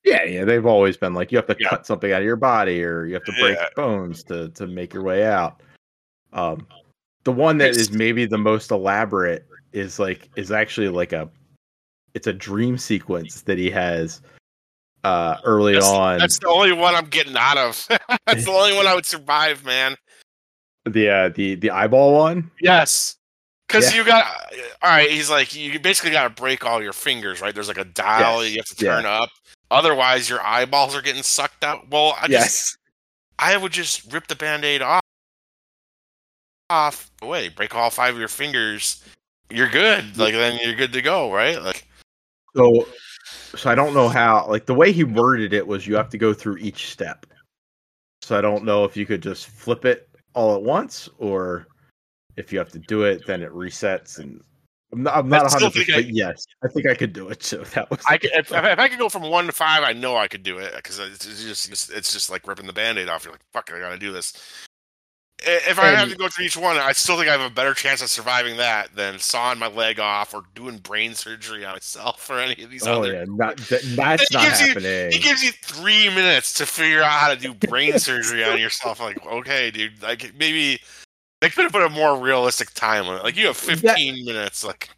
Yeah, 0.05 0.25
yeah, 0.25 0.45
they've 0.45 0.65
always 0.67 0.97
been 0.97 1.13
like 1.15 1.31
you 1.33 1.39
have 1.39 1.47
to 1.49 1.57
Yeah. 1.61 1.69
cut 1.71 1.87
something 1.87 2.11
out 2.13 2.21
of 2.23 2.27
your 2.27 2.37
body 2.37 2.83
or 2.83 3.05
you 3.05 3.15
have 3.15 3.25
to 3.25 3.33
break 3.41 3.57
Yeah. 3.59 3.69
bones 3.77 4.23
to 4.25 4.49
to 4.51 4.67
make 4.67 4.95
your 4.95 5.03
way 5.03 5.25
out. 5.27 5.63
Um 6.33 6.67
the 7.25 7.33
one 7.33 7.59
that 7.59 7.71
is 7.71 7.93
maybe 7.93 8.25
the 8.25 8.39
most 8.39 8.71
elaborate 8.71 9.47
is 9.73 9.99
like 9.99 10.31
is 10.37 10.51
actually 10.51 10.89
like 10.89 11.13
a 11.13 11.29
it's 12.15 12.27
a 12.27 12.33
dream 12.33 12.79
sequence 12.79 13.43
that 13.43 13.59
he 13.59 13.71
has 13.71 14.23
uh 15.05 15.37
early 15.45 15.75
that's, 15.75 15.87
on 15.87 16.19
that's 16.19 16.39
the 16.39 16.49
only 16.49 16.73
one 16.73 16.95
I'm 16.95 17.07
getting 17.07 17.37
out 17.37 17.59
of. 17.59 17.87
that's 18.27 18.45
the 18.47 18.51
only 18.51 18.75
one 18.75 18.87
I 18.87 18.95
would 18.95 19.07
survive, 19.07 19.65
man. 19.67 19.97
the 20.87 21.11
uh 21.11 21.29
the 21.29 21.57
the 21.57 21.71
eyeball 21.71 22.15
one. 22.15 22.51
Yes. 22.61 23.17
Because 23.71 23.93
Yeah. 23.95 24.01
you 24.01 24.05
got, 24.05 24.27
all 24.83 24.91
right, 24.91 25.09
he's 25.09 25.31
like, 25.31 25.55
you 25.55 25.79
basically 25.79 26.11
got 26.11 26.25
to 26.25 26.31
break 26.31 26.67
all 26.67 26.83
your 26.83 26.93
fingers, 26.93 27.41
right? 27.41 27.55
There's 27.55 27.69
like 27.69 27.79
a 27.79 27.85
dial 27.85 28.43
Yes. 28.43 28.53
you 28.53 28.57
have 28.59 28.77
to 28.77 28.85
Yeah. 28.85 28.95
turn 28.97 29.07
up. 29.07 29.31
Otherwise, 29.71 30.29
your 30.29 30.43
eyeballs 30.45 30.97
are 30.97 31.03
getting 31.03 31.23
sucked 31.23 31.63
out. 31.63 31.89
Well, 31.89 32.17
I 32.21 32.27
just, 32.27 32.31
yes. 32.31 32.77
I 33.39 33.57
would 33.57 33.71
just 33.71 34.13
rip 34.13 34.27
the 34.27 34.35
band 34.35 34.65
aid 34.65 34.83
off. 34.83 35.01
off, 36.69 37.11
away, 37.23 37.49
break 37.49 37.75
all 37.75 37.91
five 37.91 38.15
of 38.15 38.19
your 38.21 38.29
fingers, 38.29 39.05
you're 39.51 39.69
good. 39.69 40.17
Like 40.17 40.35
then 40.35 40.59
you're 40.63 40.77
good 40.77 40.93
to 40.93 41.03
go, 41.03 41.33
right? 41.33 41.61
Like 41.61 41.85
So, 42.57 42.87
so 43.57 43.71
I 43.71 43.75
don't 43.75 43.93
know 43.95 44.09
how. 44.09 44.47
Like 44.49 44.67
the 44.67 44.75
way 44.75 44.93
he 44.93 45.03
worded 45.05 45.53
it 45.53 45.67
was, 45.67 45.87
you 45.87 45.97
have 45.97 46.11
to 46.11 46.19
go 46.19 46.33
through 46.33 46.59
each 46.59 46.91
step. 46.91 47.27
So 48.23 48.37
I 48.39 48.41
don't 48.41 48.65
know 48.65 48.85
if 48.85 48.97
you 48.97 49.05
could 49.07 49.21
just 49.23 49.49
flip 49.49 49.85
it 49.85 50.09
all 50.35 50.55
at 50.55 50.63
once, 50.63 51.09
or 51.19 51.67
if 52.41 52.53
you 52.53 52.59
have 52.59 52.71
to 52.71 52.79
do 52.79 53.05
it, 53.05 53.27
then 53.27 53.43
it 53.43 53.53
resets. 53.53 54.19
And 54.19 54.43
I'm 54.93 55.03
not, 55.05 55.15
I'm 55.17 55.29
not 55.29 55.45
100. 55.45 55.73
percent 55.73 56.07
yes, 56.09 56.45
I 56.65 56.69
think 56.69 56.87
I 56.87 56.95
could 56.95 57.13
do 57.13 57.29
it. 57.29 57.43
So 57.45 57.59
that 57.59 57.91
was. 57.91 58.01
I 58.09 58.19
could, 58.19 58.31
if, 58.35 58.51
if 58.51 58.79
I 58.79 58.89
could 58.89 58.99
go 58.99 59.09
from 59.09 59.23
one 59.23 59.47
to 59.47 59.53
five, 59.53 59.85
I 59.85 59.93
know 59.93 60.17
I 60.17 60.27
could 60.27 60.43
do 60.43 60.59
it 60.59 60.75
because 60.75 60.99
it's 60.99 61.27
it's 61.27 61.69
just 61.69 61.93
it's 61.93 62.13
just 62.13 62.31
like 62.31 62.47
ripping 62.49 62.67
the 62.67 62.73
band-aid 62.73 63.09
off. 63.09 63.25
You're 63.25 63.33
like, 63.33 63.45
fuck, 63.53 63.71
it, 63.71 63.77
I 63.77 63.79
gotta 63.79 63.99
do 63.99 64.13
this. 64.13 64.33
If 65.43 65.79
I 65.79 65.87
have 65.87 66.11
to 66.11 66.17
go 66.17 66.29
through 66.29 66.45
each 66.45 66.57
one, 66.59 66.77
I 66.77 66.93
still 66.93 67.17
think 67.17 67.31
I 67.31 67.33
have 67.33 67.41
a 67.41 67.55
better 67.55 67.73
chance 67.73 68.03
of 68.03 68.11
surviving 68.11 68.59
that 68.59 68.95
than 68.95 69.19
sawing 69.19 69.59
my 69.59 69.69
leg 69.69 69.99
off 69.99 70.35
or 70.35 70.43
doing 70.55 70.77
brain 70.77 71.15
surgery 71.15 71.65
on 71.65 71.73
myself 71.73 72.29
or 72.31 72.41
any 72.41 72.63
of 72.63 72.69
these 72.71 72.87
oh 72.87 73.01
other. 73.01 73.15
yeah, 73.15 73.25
not 73.27 73.57
that, 73.57 73.81
that's 73.97 74.31
not 74.33 74.45
gives 74.45 74.61
you- 74.61 74.67
happening. 74.67 75.13
He 75.13 75.19
gives 75.19 75.43
you 75.43 75.53
three 75.63 76.09
minutes 76.11 76.53
to 76.55 76.67
figure 76.67 77.01
out 77.03 77.13
how 77.13 77.33
to 77.33 77.37
do 77.41 77.55
brain 77.55 77.99
surgery 77.99 78.45
on 78.45 78.59
yourself. 78.59 79.01
Like, 79.01 79.25
okay, 79.25 79.71
dude, 79.71 80.03
like 80.03 80.35
maybe 80.37 80.79
they 81.41 81.49
could 81.49 81.65
have 81.65 81.73
put 81.73 81.83
a 81.83 81.89
more 81.89 82.19
realistic 82.19 82.73
time 82.75 83.07
limit. 83.07 83.25
Like, 83.25 83.37
you 83.37 83.47
have 83.47 83.57
15 83.57 84.25
minutes. 84.25 84.65
Like, 84.65 84.91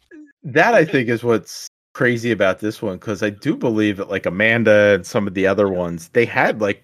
that 0.43 0.73
I 0.73 0.85
think 0.85 1.09
is 1.09 1.23
what's 1.23 1.67
crazy 1.93 2.31
about 2.31 2.59
this 2.59 2.81
one 2.81 2.97
because 2.97 3.21
I 3.21 3.29
do 3.29 3.55
believe 3.55 3.97
that 3.97 4.09
like 4.09 4.25
Amanda 4.25 4.95
and 4.95 5.05
some 5.05 5.27
of 5.27 5.35
the 5.35 5.45
other 5.45 5.69
ones 5.69 6.09
they 6.09 6.25
had 6.25 6.59
like 6.59 6.83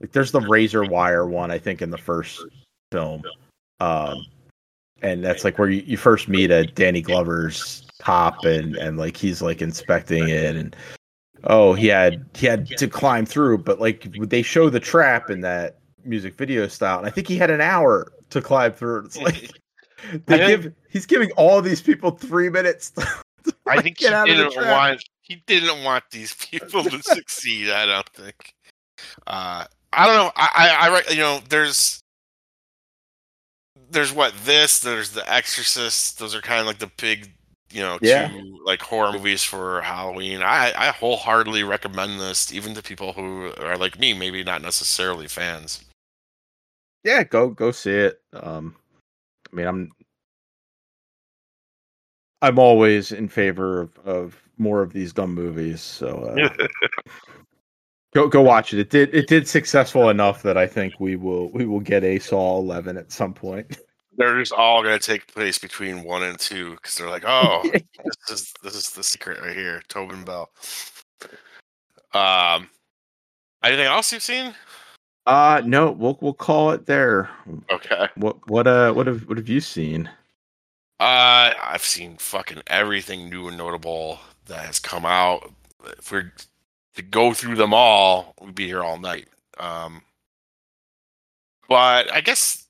like 0.00 0.12
there's 0.12 0.32
the 0.32 0.40
razor 0.40 0.84
wire 0.84 1.26
one 1.26 1.50
I 1.50 1.58
think 1.58 1.82
in 1.82 1.90
the 1.90 1.98
first 1.98 2.42
film, 2.90 3.22
um, 3.78 4.26
and 5.02 5.22
that's 5.22 5.44
like 5.44 5.58
where 5.58 5.68
you, 5.68 5.82
you 5.86 5.96
first 5.96 6.28
meet 6.28 6.50
a 6.50 6.64
Danny 6.64 7.02
Glover's 7.02 7.86
top 8.00 8.44
and 8.44 8.74
and 8.76 8.98
like 8.98 9.16
he's 9.16 9.42
like 9.42 9.62
inspecting 9.62 10.28
it 10.28 10.56
and 10.56 10.74
oh 11.44 11.74
he 11.74 11.86
had 11.86 12.24
he 12.34 12.46
had 12.46 12.66
to 12.66 12.88
climb 12.88 13.24
through 13.24 13.58
but 13.58 13.80
like 13.80 14.08
they 14.28 14.42
show 14.42 14.68
the 14.68 14.80
trap 14.80 15.30
in 15.30 15.40
that 15.42 15.78
music 16.04 16.34
video 16.36 16.66
style 16.66 16.98
and 16.98 17.06
I 17.06 17.10
think 17.10 17.28
he 17.28 17.36
had 17.36 17.50
an 17.50 17.60
hour 17.60 18.12
to 18.32 18.42
climb 18.42 18.72
through. 18.72 19.04
It's 19.06 19.16
like 19.18 19.34
they 20.26 20.38
think- 20.38 20.62
give 20.62 20.72
he's 20.90 21.06
giving 21.06 21.30
all 21.32 21.60
these 21.62 21.80
people 21.80 22.10
three 22.12 22.48
minutes. 22.50 22.90
To, 22.92 23.00
to, 23.44 23.54
I 23.66 23.74
like, 23.76 23.84
think 23.84 23.98
he 24.00 24.08
out 24.08 24.26
didn't 24.26 24.52
trap. 24.52 24.70
want 24.90 25.04
he 25.22 25.42
didn't 25.46 25.82
want 25.84 26.04
these 26.10 26.34
people 26.34 26.82
to 26.84 27.02
succeed. 27.02 27.70
I 27.70 27.86
don't 27.86 28.08
think. 28.10 28.52
Uh, 29.26 29.64
I 29.92 30.06
don't 30.06 30.16
know. 30.16 30.32
I, 30.36 30.48
I, 30.80 30.88
I, 30.88 31.12
you 31.12 31.18
know, 31.20 31.40
there's, 31.48 32.00
there's 33.90 34.12
what 34.12 34.32
this. 34.44 34.80
There's 34.80 35.10
The 35.10 35.30
Exorcist. 35.32 36.18
Those 36.18 36.34
are 36.34 36.40
kind 36.40 36.60
of 36.60 36.66
like 36.66 36.78
the 36.78 36.90
big, 36.98 37.30
you 37.70 37.80
know, 37.82 37.98
Yeah. 38.00 38.28
two 38.28 38.58
like 38.64 38.80
horror 38.80 39.12
movies 39.12 39.42
for 39.44 39.80
Halloween. 39.82 40.42
I, 40.42 40.72
I 40.76 40.86
wholeheartedly 40.92 41.62
recommend 41.64 42.20
this, 42.20 42.52
even 42.52 42.74
to 42.74 42.82
people 42.82 43.12
who 43.12 43.52
are 43.60 43.76
like 43.76 43.98
me, 43.98 44.14
maybe 44.14 44.42
not 44.44 44.62
necessarily 44.62 45.28
fans. 45.28 45.84
Yeah, 47.04 47.24
go 47.24 47.48
go 47.48 47.72
see 47.72 47.92
it. 47.92 48.20
Um, 48.32 48.76
I 49.52 49.56
mean, 49.56 49.66
I'm 49.66 49.90
I'm 52.42 52.58
always 52.58 53.12
in 53.12 53.28
favor 53.28 53.80
of, 53.80 53.98
of 54.04 54.42
more 54.58 54.82
of 54.82 54.92
these 54.92 55.12
dumb 55.12 55.34
movies. 55.34 55.80
So 55.80 56.08
uh, 56.08 56.66
go 58.14 58.28
go 58.28 58.40
watch 58.42 58.72
it. 58.72 58.80
It 58.80 58.90
did 58.90 59.14
it 59.14 59.28
did 59.28 59.48
successful 59.48 60.10
enough 60.10 60.42
that 60.42 60.56
I 60.56 60.66
think 60.66 60.94
we 61.00 61.16
will 61.16 61.50
we 61.50 61.66
will 61.66 61.80
get 61.80 62.04
a 62.04 62.18
Saw 62.18 62.58
Eleven 62.58 62.96
at 62.96 63.12
some 63.12 63.34
point. 63.34 63.78
They're 64.14 64.38
just 64.38 64.52
all 64.52 64.82
going 64.82 64.98
to 64.98 65.04
take 65.04 65.26
place 65.26 65.58
between 65.58 66.04
one 66.04 66.22
and 66.22 66.38
two 66.38 66.72
because 66.72 66.96
they're 66.96 67.08
like, 67.08 67.24
oh, 67.26 67.62
this 67.72 68.30
is 68.30 68.52
this 68.62 68.74
is 68.74 68.90
the 68.90 69.02
secret 69.02 69.40
right 69.40 69.56
here, 69.56 69.82
Tobin 69.88 70.22
Bell. 70.22 70.50
Um, 72.12 72.68
anything 73.64 73.86
else 73.86 74.12
you've 74.12 74.22
seen? 74.22 74.54
Uh 75.26 75.62
no, 75.64 75.90
we'll 75.90 76.18
we'll 76.20 76.32
call 76.32 76.70
it 76.72 76.86
there. 76.86 77.30
Okay. 77.70 78.08
What 78.16 78.48
what 78.48 78.66
uh 78.66 78.92
what 78.92 79.06
have 79.06 79.28
what 79.28 79.36
have 79.38 79.48
you 79.48 79.60
seen? 79.60 80.10
Uh, 81.02 81.52
I've 81.60 81.84
seen 81.84 82.16
fucking 82.16 82.62
everything 82.68 83.28
new 83.28 83.48
and 83.48 83.58
notable 83.58 84.20
that 84.46 84.66
has 84.66 84.78
come 84.78 85.04
out. 85.04 85.52
If 85.98 86.12
we're 86.12 86.32
to 86.94 87.02
go 87.02 87.32
through 87.34 87.56
them 87.56 87.74
all, 87.74 88.34
we'd 88.40 88.54
be 88.54 88.68
here 88.68 88.84
all 88.84 89.00
night. 89.00 89.26
Um, 89.58 90.02
but 91.68 92.12
I 92.12 92.20
guess 92.20 92.68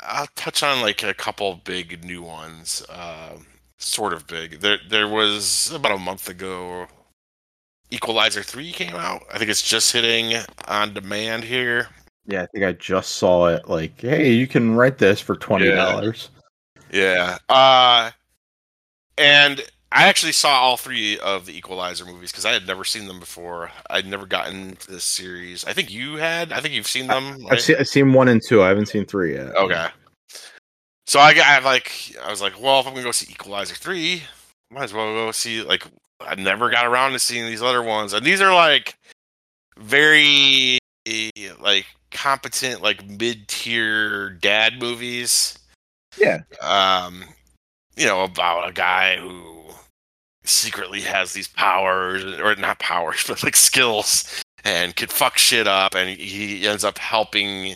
I'll 0.00 0.28
touch 0.36 0.62
on 0.62 0.80
like 0.80 1.02
a 1.02 1.12
couple 1.12 1.60
big 1.64 2.02
new 2.02 2.22
ones. 2.22 2.82
Um, 2.88 3.46
sort 3.76 4.14
of 4.14 4.26
big. 4.26 4.60
There, 4.60 4.78
there 4.88 5.08
was 5.08 5.70
about 5.70 5.92
a 5.92 5.98
month 5.98 6.30
ago. 6.30 6.86
Equalizer 7.90 8.42
three 8.42 8.72
came 8.72 8.94
out. 8.94 9.22
I 9.32 9.38
think 9.38 9.50
it's 9.50 9.62
just 9.62 9.92
hitting 9.92 10.42
on 10.68 10.94
demand 10.94 11.44
here. 11.44 11.88
Yeah, 12.26 12.42
I 12.42 12.46
think 12.46 12.64
I 12.64 12.72
just 12.72 13.16
saw 13.16 13.46
it. 13.48 13.68
Like, 13.68 14.00
hey, 14.00 14.32
you 14.32 14.46
can 14.46 14.74
rent 14.76 14.98
this 14.98 15.20
for 15.20 15.36
twenty 15.36 15.70
dollars. 15.70 16.30
Yeah. 16.90 17.38
Uh 17.48 18.10
and 19.18 19.64
I 19.92 20.08
actually 20.08 20.32
saw 20.32 20.50
all 20.50 20.76
three 20.76 21.18
of 21.20 21.46
the 21.46 21.56
Equalizer 21.56 22.04
movies 22.04 22.32
because 22.32 22.44
I 22.44 22.52
had 22.52 22.66
never 22.66 22.84
seen 22.84 23.06
them 23.06 23.20
before. 23.20 23.70
I'd 23.88 24.06
never 24.06 24.26
gotten 24.26 24.76
to 24.76 24.90
this 24.90 25.04
series. 25.04 25.64
I 25.64 25.72
think 25.72 25.92
you 25.92 26.16
had. 26.16 26.52
I 26.52 26.60
think 26.60 26.74
you've 26.74 26.88
seen 26.88 27.06
them. 27.06 27.34
I've 27.46 27.50
right? 27.50 27.60
seen 27.60 27.76
I've 27.78 27.88
seen 27.88 28.12
one 28.12 28.28
and 28.28 28.42
two. 28.46 28.62
I 28.62 28.68
haven't 28.68 28.86
seen 28.86 29.06
three 29.06 29.34
yet. 29.34 29.54
Okay. 29.56 29.86
So 31.06 31.20
I 31.20 31.34
got 31.34 31.46
I 31.46 31.64
like 31.64 31.92
I 32.22 32.30
was 32.30 32.42
like, 32.42 32.60
well, 32.60 32.80
if 32.80 32.86
I'm 32.86 32.92
gonna 32.92 33.04
go 33.04 33.12
see 33.12 33.30
Equalizer 33.32 33.76
three, 33.76 34.24
might 34.70 34.84
as 34.84 34.92
well 34.92 35.12
go 35.14 35.30
see 35.30 35.62
like 35.62 35.84
I 36.20 36.34
never 36.34 36.70
got 36.70 36.86
around 36.86 37.12
to 37.12 37.18
seeing 37.18 37.46
these 37.46 37.62
other 37.62 37.82
ones, 37.82 38.12
and 38.12 38.24
these 38.24 38.40
are 38.40 38.54
like 38.54 38.96
very 39.78 40.78
like 41.60 41.86
competent 42.10 42.82
like 42.82 43.06
mid 43.06 43.48
tier 43.48 44.30
dad 44.30 44.80
movies. 44.80 45.58
Yeah. 46.18 46.40
Um, 46.62 47.24
you 47.96 48.06
know 48.06 48.24
about 48.24 48.68
a 48.68 48.72
guy 48.72 49.16
who 49.16 49.64
secretly 50.44 51.00
has 51.00 51.32
these 51.32 51.48
powers 51.48 52.24
or 52.24 52.54
not 52.56 52.78
powers 52.78 53.24
but 53.28 53.42
like 53.42 53.56
skills 53.56 54.42
and 54.64 54.94
could 54.94 55.10
fuck 55.10 55.38
shit 55.38 55.66
up 55.66 55.94
and 55.94 56.18
he 56.18 56.66
ends 56.66 56.84
up 56.84 56.98
helping 56.98 57.74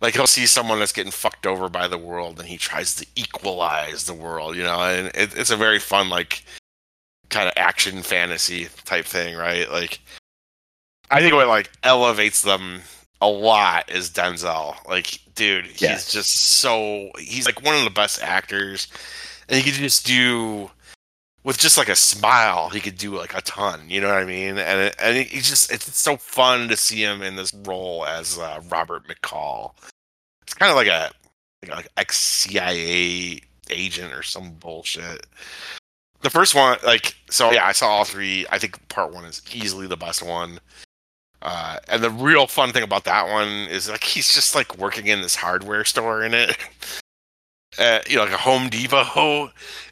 like 0.00 0.14
he'll 0.14 0.26
see 0.26 0.46
someone 0.46 0.78
that's 0.78 0.92
getting 0.92 1.12
fucked 1.12 1.46
over 1.46 1.68
by 1.68 1.86
the 1.86 1.98
world 1.98 2.38
and 2.38 2.48
he 2.48 2.56
tries 2.56 2.94
to 2.94 3.06
equalize 3.16 4.04
the 4.04 4.14
world 4.14 4.56
you 4.56 4.62
know 4.62 4.80
and 4.80 5.08
it, 5.08 5.36
it's 5.36 5.50
a 5.50 5.56
very 5.56 5.78
fun 5.78 6.08
like 6.08 6.42
kind 7.30 7.46
of 7.48 7.54
action 7.56 8.02
fantasy 8.02 8.68
type 8.84 9.04
thing 9.04 9.36
right? 9.36 9.70
Like 9.70 10.00
i 11.10 11.20
think 11.20 11.34
what 11.34 11.48
like 11.48 11.70
elevates 11.82 12.42
them 12.42 12.80
a 13.20 13.28
lot 13.28 13.90
is 13.90 14.10
denzel. 14.10 14.76
Like 14.88 15.18
dude 15.34 15.66
he's 15.66 15.82
Yes. 15.82 16.12
just 16.12 16.30
so 16.60 17.10
he's 17.18 17.46
like 17.46 17.62
one 17.64 17.76
of 17.76 17.84
the 17.84 17.90
best 17.90 18.22
actors. 18.22 18.86
And 19.48 19.56
he 19.56 19.62
could 19.70 19.78
just 19.80 20.06
do 20.06 20.70
with 21.44 21.56
just 21.58 21.78
like 21.78 21.88
a 21.88 21.96
smile 21.96 22.68
he 22.68 22.80
could 22.80 22.98
do 22.98 23.16
like 23.16 23.34
a 23.34 23.40
ton 23.40 23.80
you 23.88 24.00
know 24.00 24.08
what 24.08 24.18
i 24.18 24.24
mean? 24.24 24.58
And 24.58 24.80
it, 24.80 24.96
and 25.00 25.16
he's 25.16 25.48
just 25.48 25.72
it's 25.72 25.98
so 25.98 26.16
fun 26.16 26.68
to 26.68 26.76
see 26.76 27.02
him 27.02 27.22
in 27.22 27.36
this 27.36 27.54
role 27.54 28.04
as 28.06 28.38
uh, 28.38 28.60
robert 28.68 29.06
mccall. 29.08 29.72
It's 30.42 30.54
kind 30.54 30.70
of 30.70 30.76
like 30.76 30.88
a 30.88 31.10
like, 31.62 31.74
like 31.76 31.88
ex 31.96 32.18
cia 32.18 33.40
agent 33.70 34.12
or 34.12 34.22
some 34.22 34.52
bullshit 34.52 35.26
the 36.22 36.30
first 36.30 36.54
one 36.54 36.78
like 36.84 37.14
so 37.30 37.52
yeah 37.52 37.66
i 37.66 37.72
saw 37.72 37.88
all 37.88 38.04
three 38.04 38.46
i 38.50 38.58
think 38.58 38.88
part 38.88 39.12
one 39.12 39.24
is 39.24 39.42
easily 39.52 39.86
the 39.86 39.96
best 39.96 40.22
one 40.22 40.58
uh, 41.40 41.76
and 41.86 42.02
the 42.02 42.10
real 42.10 42.48
fun 42.48 42.72
thing 42.72 42.82
about 42.82 43.04
that 43.04 43.28
one 43.28 43.48
is 43.68 43.88
like 43.88 44.02
he's 44.14 44.34
just 44.34 44.54
like 44.54 44.76
working 44.76 45.06
in 45.06 45.20
this 45.20 45.36
hardware 45.36 45.84
store 45.84 46.24
in 46.24 46.34
it 46.34 46.56
uh, 47.78 48.00
you 48.08 48.16
know, 48.16 48.24
like 48.24 48.32
a 48.32 48.38
Home 48.38 48.68
Depot, 48.68 49.50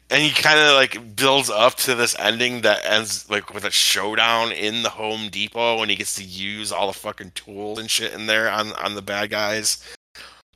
and 0.09 0.21
he 0.21 0.31
kind 0.31 0.59
of 0.59 0.73
like 0.75 1.15
builds 1.15 1.49
up 1.49 1.75
to 1.75 1.95
this 1.95 2.17
ending 2.19 2.61
that 2.61 2.85
ends 2.85 3.29
like 3.29 3.53
with 3.53 3.63
a 3.63 3.71
showdown 3.71 4.51
in 4.51 4.83
the 4.83 4.89
Home 4.89 5.29
Depot, 5.29 5.81
and 5.81 5.89
he 5.89 5.97
gets 5.97 6.15
to 6.15 6.23
use 6.23 6.71
all 6.71 6.87
the 6.87 6.93
fucking 6.93 7.31
tools 7.31 7.79
and 7.79 7.89
shit 7.89 8.13
in 8.13 8.25
there 8.25 8.49
on 8.49 8.73
on 8.73 8.95
the 8.95 9.01
bad 9.01 9.29
guys. 9.29 9.83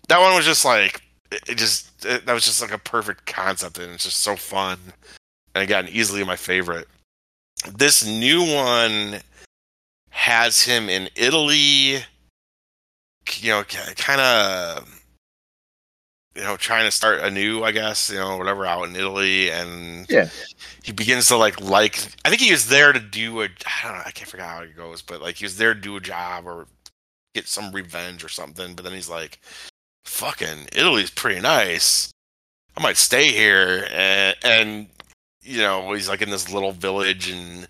That 0.07 0.19
one 0.19 0.35
was 0.35 0.45
just 0.45 0.65
like 0.65 1.01
it, 1.31 1.57
just 1.57 2.05
it, 2.05 2.25
that 2.25 2.33
was 2.33 2.45
just 2.45 2.61
like 2.61 2.73
a 2.73 2.77
perfect 2.77 3.25
concept, 3.25 3.77
and 3.77 3.93
it's 3.93 4.03
just 4.03 4.21
so 4.21 4.35
fun. 4.35 4.77
And 5.55 5.63
again, 5.63 5.87
easily 5.89 6.23
my 6.23 6.35
favorite. 6.35 6.87
This 7.75 8.05
new 8.05 8.41
one 8.53 9.21
has 10.09 10.61
him 10.63 10.89
in 10.89 11.09
Italy, 11.15 12.03
you 13.39 13.49
know, 13.49 13.63
kind 13.63 14.21
of 14.21 15.01
you 16.35 16.43
know, 16.43 16.55
trying 16.55 16.85
to 16.85 16.91
start 16.91 17.19
anew, 17.19 17.61
I 17.61 17.73
guess, 17.73 18.09
you 18.09 18.15
know, 18.15 18.37
whatever, 18.37 18.65
out 18.65 18.87
in 18.87 18.95
Italy, 18.95 19.49
and 19.51 20.09
Yeah. 20.09 20.29
he 20.81 20.93
begins 20.93 21.27
to 21.27 21.35
like 21.35 21.59
like. 21.59 21.97
I 22.23 22.29
think 22.29 22.41
he 22.41 22.51
was 22.51 22.67
there 22.69 22.93
to 22.93 22.99
do 23.01 23.41
a. 23.41 23.45
I 23.45 23.83
don't 23.83 23.97
know. 23.97 24.03
I 24.05 24.11
can't 24.11 24.29
forget 24.29 24.47
how 24.47 24.61
it 24.61 24.75
goes, 24.75 25.01
but 25.01 25.21
like 25.21 25.35
he 25.35 25.45
was 25.45 25.57
there 25.57 25.73
to 25.73 25.79
do 25.79 25.97
a 25.97 26.01
job 26.01 26.47
or 26.47 26.67
get 27.35 27.47
some 27.49 27.73
revenge 27.73 28.23
or 28.23 28.29
something. 28.29 28.75
But 28.75 28.83
then 28.85 28.93
he's 28.93 29.09
like, 29.09 29.39
fucking 30.05 30.69
Italy's 30.73 31.09
pretty 31.09 31.41
nice. 31.41 32.11
I 32.77 32.81
might 32.81 32.97
stay 32.97 33.27
here, 33.33 33.87
and 33.91 34.35
and 34.43 34.87
you 35.41 35.59
know 35.59 35.93
he's 35.93 36.09
like 36.09 36.21
in 36.21 36.29
this 36.29 36.51
little 36.51 36.71
village 36.71 37.29
and 37.29 37.67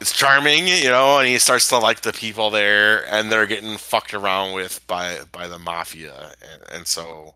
it's 0.00 0.12
charming, 0.16 0.66
you 0.66 0.88
know, 0.88 1.18
and 1.18 1.28
he 1.28 1.38
starts 1.38 1.68
to 1.68 1.78
like 1.78 2.00
the 2.00 2.12
people 2.12 2.48
there, 2.50 3.06
and 3.12 3.30
they're 3.30 3.46
getting 3.46 3.76
fucked 3.76 4.14
around 4.14 4.54
with 4.54 4.84
by 4.86 5.18
by 5.30 5.46
the 5.46 5.58
mafia, 5.58 6.32
and, 6.52 6.62
and 6.72 6.86
so 6.86 7.34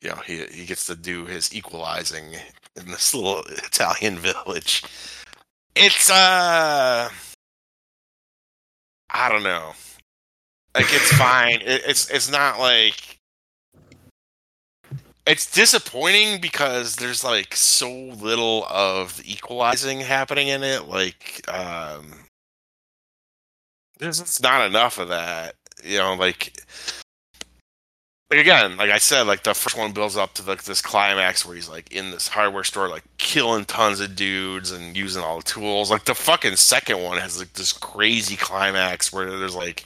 you 0.00 0.08
know 0.08 0.16
he 0.26 0.46
he 0.46 0.64
gets 0.64 0.86
to 0.86 0.96
do 0.96 1.26
his 1.26 1.54
equalizing 1.54 2.34
in 2.76 2.86
this 2.86 3.14
little 3.14 3.42
Italian 3.48 4.16
village. 4.16 4.82
It's 5.76 6.10
uh, 6.10 7.10
I 9.10 9.28
don't 9.28 9.42
know, 9.42 9.74
like 10.74 10.86
it's 10.88 11.12
fine. 11.18 11.60
It, 11.60 11.82
it's 11.86 12.10
it's 12.10 12.30
not 12.30 12.58
like 12.58 13.19
it's 15.26 15.50
disappointing 15.50 16.40
because 16.40 16.96
there's 16.96 17.22
like 17.24 17.54
so 17.54 17.90
little 17.90 18.64
of 18.68 19.16
the 19.16 19.32
equalizing 19.32 20.00
happening 20.00 20.48
in 20.48 20.62
it. 20.62 20.88
Like, 20.88 21.42
um, 21.48 22.06
there's 23.98 24.20
just 24.20 24.42
not 24.42 24.66
enough 24.66 24.98
of 24.98 25.08
that. 25.08 25.54
You 25.84 25.98
know, 25.98 26.14
like, 26.14 26.54
like 28.30 28.40
again, 28.40 28.76
like 28.76 28.90
I 28.90 28.98
said, 28.98 29.22
like 29.26 29.42
the 29.42 29.54
first 29.54 29.76
one 29.76 29.92
builds 29.92 30.16
up 30.16 30.34
to 30.34 30.42
like 30.42 30.64
this 30.64 30.80
climax 30.80 31.44
where 31.44 31.54
he's 31.54 31.68
like 31.68 31.92
in 31.92 32.10
this 32.10 32.28
hardware 32.28 32.64
store, 32.64 32.88
like 32.88 33.04
killing 33.18 33.64
tons 33.64 34.00
of 34.00 34.16
dudes 34.16 34.70
and 34.70 34.96
using 34.96 35.22
all 35.22 35.38
the 35.38 35.44
tools. 35.44 35.90
Like 35.90 36.04
the 36.04 36.14
fucking 36.14 36.56
second 36.56 37.02
one 37.02 37.18
has 37.18 37.38
like 37.38 37.52
this 37.54 37.72
crazy 37.72 38.36
climax 38.36 39.12
where 39.12 39.38
there's 39.38 39.56
like 39.56 39.84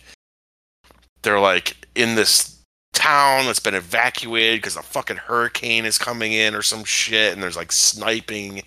they're 1.22 1.40
like 1.40 1.76
in 1.94 2.14
this 2.14 2.53
town 2.94 3.44
that's 3.46 3.60
been 3.60 3.74
evacuated 3.74 4.58
because 4.58 4.76
a 4.76 4.82
fucking 4.82 5.16
hurricane 5.16 5.84
is 5.84 5.98
coming 5.98 6.32
in 6.32 6.54
or 6.54 6.62
some 6.62 6.84
shit 6.84 7.32
and 7.32 7.42
there's 7.42 7.56
like 7.56 7.72
sniping 7.72 8.62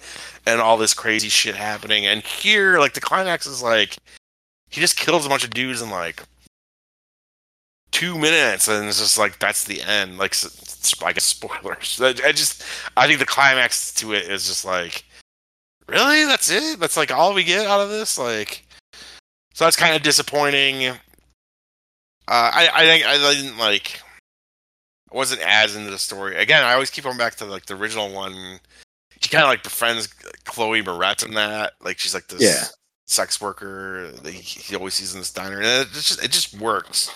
and 0.45 0.61
all 0.61 0.77
this 0.77 0.93
crazy 0.93 1.29
shit 1.29 1.55
happening. 1.55 2.05
And 2.05 2.21
here 2.21 2.79
like 2.79 2.93
the 2.93 3.01
climax 3.01 3.47
is 3.47 3.63
like 3.63 3.97
he 4.69 4.81
just 4.81 4.97
kills 4.97 5.25
a 5.25 5.29
bunch 5.29 5.43
of 5.43 5.49
dudes 5.49 5.81
in 5.81 5.89
like 5.89 6.21
two 7.91 8.17
minutes 8.17 8.67
and 8.67 8.87
it's 8.87 8.99
just 8.99 9.17
like 9.17 9.39
that's 9.39 9.63
the 9.63 9.81
end. 9.81 10.17
Like 10.17 10.35
i 11.03 11.13
guess 11.13 11.23
spoilers. 11.23 11.99
I 12.01 12.13
just 12.31 12.63
i 12.95 13.07
think 13.07 13.19
the 13.19 13.25
climax 13.25 13.93
to 13.95 14.13
it 14.13 14.29
is 14.29 14.47
just 14.47 14.65
like 14.65 15.03
really? 15.87 16.25
That's 16.25 16.51
it? 16.51 16.79
That's 16.79 16.97
like 16.97 17.11
all 17.11 17.33
we 17.33 17.43
get 17.43 17.65
out 17.65 17.81
of 17.81 17.89
this? 17.89 18.17
Like 18.17 18.65
so 19.53 19.65
that's 19.65 19.75
kind 19.75 19.95
of 19.95 20.03
disappointing. 20.03 20.87
Uh, 20.87 20.91
I 22.27 22.69
I 22.73 23.13
I 23.13 23.33
didn't 23.33 23.57
like 23.57 24.01
I 25.11 25.15
wasn't 25.15 25.41
as 25.41 25.75
into 25.75 25.89
the 25.91 25.97
story. 25.97 26.35
Again, 26.37 26.63
I 26.63 26.73
always 26.73 26.89
keep 26.89 27.03
going 27.05 27.17
back 27.17 27.35
to 27.35 27.45
like 27.45 27.65
the 27.65 27.75
original 27.75 28.11
one. 28.13 28.59
She 29.21 29.29
kind 29.29 29.43
of 29.43 29.49
like 29.49 29.63
befriends 29.63 30.07
Chloe 30.45 30.83
Moretz 30.83 31.25
in 31.25 31.33
that. 31.35 31.73
Like 31.81 31.97
she's 31.97 32.13
like 32.13 32.27
this 32.27 32.41
Yeah. 32.41 32.65
sex 33.07 33.39
worker 33.41 34.11
that 34.11 34.33
he, 34.33 34.75
always 34.75 34.93
sees 34.95 35.13
in 35.13 35.19
this 35.21 35.31
diner, 35.31 35.57
and 35.57 35.65
it 35.87 35.91
just 35.91 36.23
it 36.23 36.31
just 36.31 36.53
works. 36.59 37.09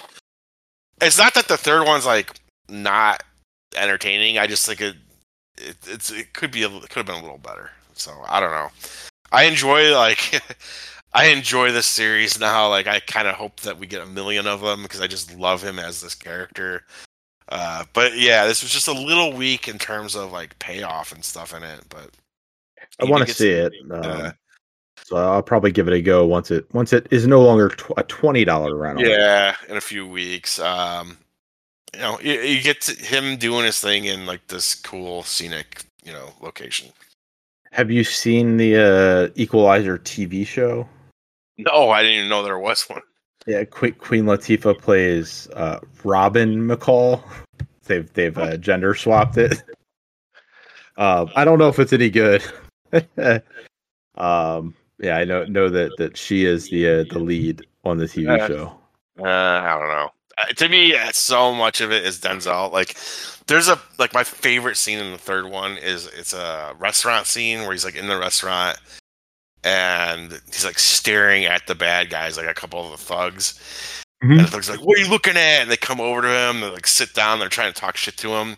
It's 1.01 1.17
not 1.17 1.33
that 1.33 1.47
the 1.47 1.57
third 1.57 1.85
one's 1.85 2.05
like 2.05 2.39
not 2.69 3.23
entertaining. 3.75 4.37
I 4.37 4.47
just 4.47 4.65
think 4.65 4.81
it, 4.81 4.95
it 5.57 5.77
it's 5.87 6.11
it 6.11 6.33
could 6.33 6.51
be 6.51 6.63
a, 6.63 6.69
it 6.69 6.89
could 6.89 6.97
have 6.97 7.05
been 7.05 7.15
a 7.15 7.21
little 7.21 7.37
better. 7.37 7.71
So 7.93 8.11
I 8.27 8.39
don't 8.39 8.51
know. 8.51 8.69
I 9.31 9.43
enjoy 9.43 9.93
like 9.95 10.41
I 11.13 11.25
enjoy 11.25 11.71
this 11.71 11.87
series 11.87 12.39
now. 12.39 12.69
Like 12.69 12.87
I 12.87 12.99
kind 13.01 13.27
of 13.27 13.35
hope 13.35 13.59
that 13.61 13.77
we 13.77 13.85
get 13.85 14.01
a 14.01 14.05
million 14.05 14.47
of 14.47 14.61
them 14.61 14.81
because 14.83 15.01
I 15.01 15.07
just 15.07 15.35
love 15.37 15.61
him 15.61 15.77
as 15.77 16.01
this 16.01 16.15
character. 16.15 16.85
Uh, 17.51 17.83
but 17.93 18.17
yeah, 18.17 18.47
this 18.47 18.63
was 18.63 18.71
just 18.71 18.87
a 18.87 18.93
little 18.93 19.33
weak 19.33 19.67
in 19.67 19.77
terms 19.77 20.15
of 20.15 20.31
like 20.31 20.57
payoff 20.59 21.11
and 21.11 21.23
stuff 21.23 21.53
in 21.53 21.63
it. 21.63 21.81
But 21.89 22.09
I 22.99 23.05
want 23.05 23.27
to 23.27 23.33
see 23.33 23.49
it. 23.49 23.73
Uh, 23.91 24.31
so 25.03 25.17
I'll 25.17 25.43
probably 25.43 25.73
give 25.73 25.89
it 25.89 25.93
a 25.93 26.01
go 26.01 26.25
once 26.25 26.49
it 26.49 26.65
once 26.73 26.93
it 26.93 27.07
is 27.11 27.27
no 27.27 27.41
longer 27.41 27.69
tw- 27.69 27.91
a 27.97 28.03
twenty 28.03 28.45
dollar 28.45 28.75
rental. 28.77 29.05
yeah, 29.05 29.55
in 29.67 29.75
a 29.75 29.81
few 29.81 30.07
weeks. 30.07 30.59
Um, 30.59 31.17
you 31.93 31.99
know, 31.99 32.19
you, 32.21 32.33
you 32.39 32.61
get 32.61 32.79
to 32.81 33.05
him 33.05 33.35
doing 33.35 33.65
his 33.65 33.79
thing 33.79 34.05
in 34.05 34.25
like 34.25 34.47
this 34.47 34.73
cool 34.73 35.23
scenic, 35.23 35.83
you 36.05 36.13
know, 36.13 36.29
location. 36.39 36.89
Have 37.73 37.91
you 37.91 38.05
seen 38.05 38.55
the 38.55 38.77
uh, 38.77 39.33
Equalizer 39.35 39.97
TV 39.97 40.47
show? 40.47 40.87
No, 41.57 41.89
I 41.89 42.01
didn't 42.01 42.17
even 42.17 42.29
know 42.29 42.43
there 42.43 42.59
was 42.59 42.83
one. 42.89 43.01
Yeah, 43.47 43.63
Queen, 43.63 43.93
Queen 43.93 44.25
Latifah 44.25 44.79
plays 44.79 45.47
uh, 45.55 45.79
Robyn 46.03 46.67
McCall. 46.67 47.23
They've 47.85 48.13
they've 48.13 48.37
uh, 48.37 48.57
gender 48.57 48.93
swapped 48.93 49.37
it. 49.37 49.63
Um, 50.97 51.29
I 51.35 51.43
don't 51.43 51.57
know 51.57 51.67
if 51.67 51.79
it's 51.79 51.91
any 51.91 52.09
good. 52.09 52.43
um, 54.15 54.75
yeah, 54.99 55.17
I 55.17 55.25
know 55.25 55.45
know 55.45 55.67
that 55.67 55.97
that 55.97 56.15
she 56.15 56.45
is 56.45 56.69
the 56.69 56.87
uh, 56.87 57.03
the 57.11 57.19
lead 57.19 57.65
on 57.83 57.97
the 57.97 58.05
TV 58.05 58.39
Uh, 58.39 58.47
show. 58.47 58.79
Uh, 59.19 59.27
I 59.27 59.77
don't 59.79 59.87
know. 59.87 60.09
Uh, 60.37 60.45
to 60.45 60.69
me, 60.69 60.95
uh, 60.95 61.11
so 61.11 61.53
much 61.53 61.81
of 61.81 61.91
it 61.91 62.05
is 62.05 62.19
Denzel. 62.19 62.71
Like, 62.71 62.95
there's 63.47 63.67
a 63.67 63.81
like 63.97 64.13
my 64.13 64.23
favorite 64.23 64.77
scene 64.77 64.99
in 64.99 65.11
the 65.11 65.17
third 65.17 65.49
one 65.49 65.77
is 65.77 66.05
it's 66.15 66.33
a 66.33 66.75
restaurant 66.79 67.25
scene 67.25 67.61
where 67.61 67.71
he's 67.71 67.83
like 67.83 67.95
in 67.95 68.07
the 68.07 68.17
restaurant 68.17 68.77
and 69.63 70.41
he's 70.47 70.65
like 70.65 70.79
staring 70.79 71.45
at 71.45 71.67
the 71.67 71.75
bad 71.75 72.09
guys, 72.09 72.37
like 72.37 72.47
a 72.47 72.53
couple 72.53 72.83
of 72.83 72.91
the 72.91 72.97
thugs. 72.97 73.59
Mhm. 74.23 74.31
And 74.31 74.39
the 74.41 74.47
thugs 74.47 74.69
like, 74.69 74.79
"What 74.81 74.97
are 74.97 75.01
you 75.01 75.09
looking 75.09 75.35
at?" 75.35 75.61
And 75.61 75.71
they 75.71 75.77
come 75.77 75.99
over 75.99 76.21
to 76.21 76.29
him. 76.29 76.61
They 76.61 76.69
like 76.69 76.85
sit 76.87 77.13
down. 77.13 77.39
They're 77.39 77.49
trying 77.49 77.73
to 77.73 77.79
talk 77.79 77.97
shit 77.97 78.17
to 78.17 78.29
him, 78.35 78.55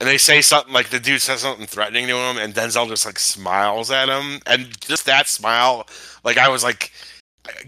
and 0.00 0.08
they 0.08 0.18
say 0.18 0.42
something 0.42 0.72
like 0.72 0.90
the 0.90 0.98
dude 0.98 1.22
says 1.22 1.40
something 1.40 1.66
threatening 1.66 2.08
to 2.08 2.16
him, 2.16 2.38
and 2.38 2.54
Denzel 2.54 2.88
just 2.88 3.06
like 3.06 3.18
smiles 3.18 3.90
at 3.90 4.08
him, 4.08 4.40
and 4.46 4.78
just 4.80 5.06
that 5.06 5.28
smile, 5.28 5.86
like 6.24 6.38
I 6.38 6.48
was 6.48 6.64
like 6.64 6.92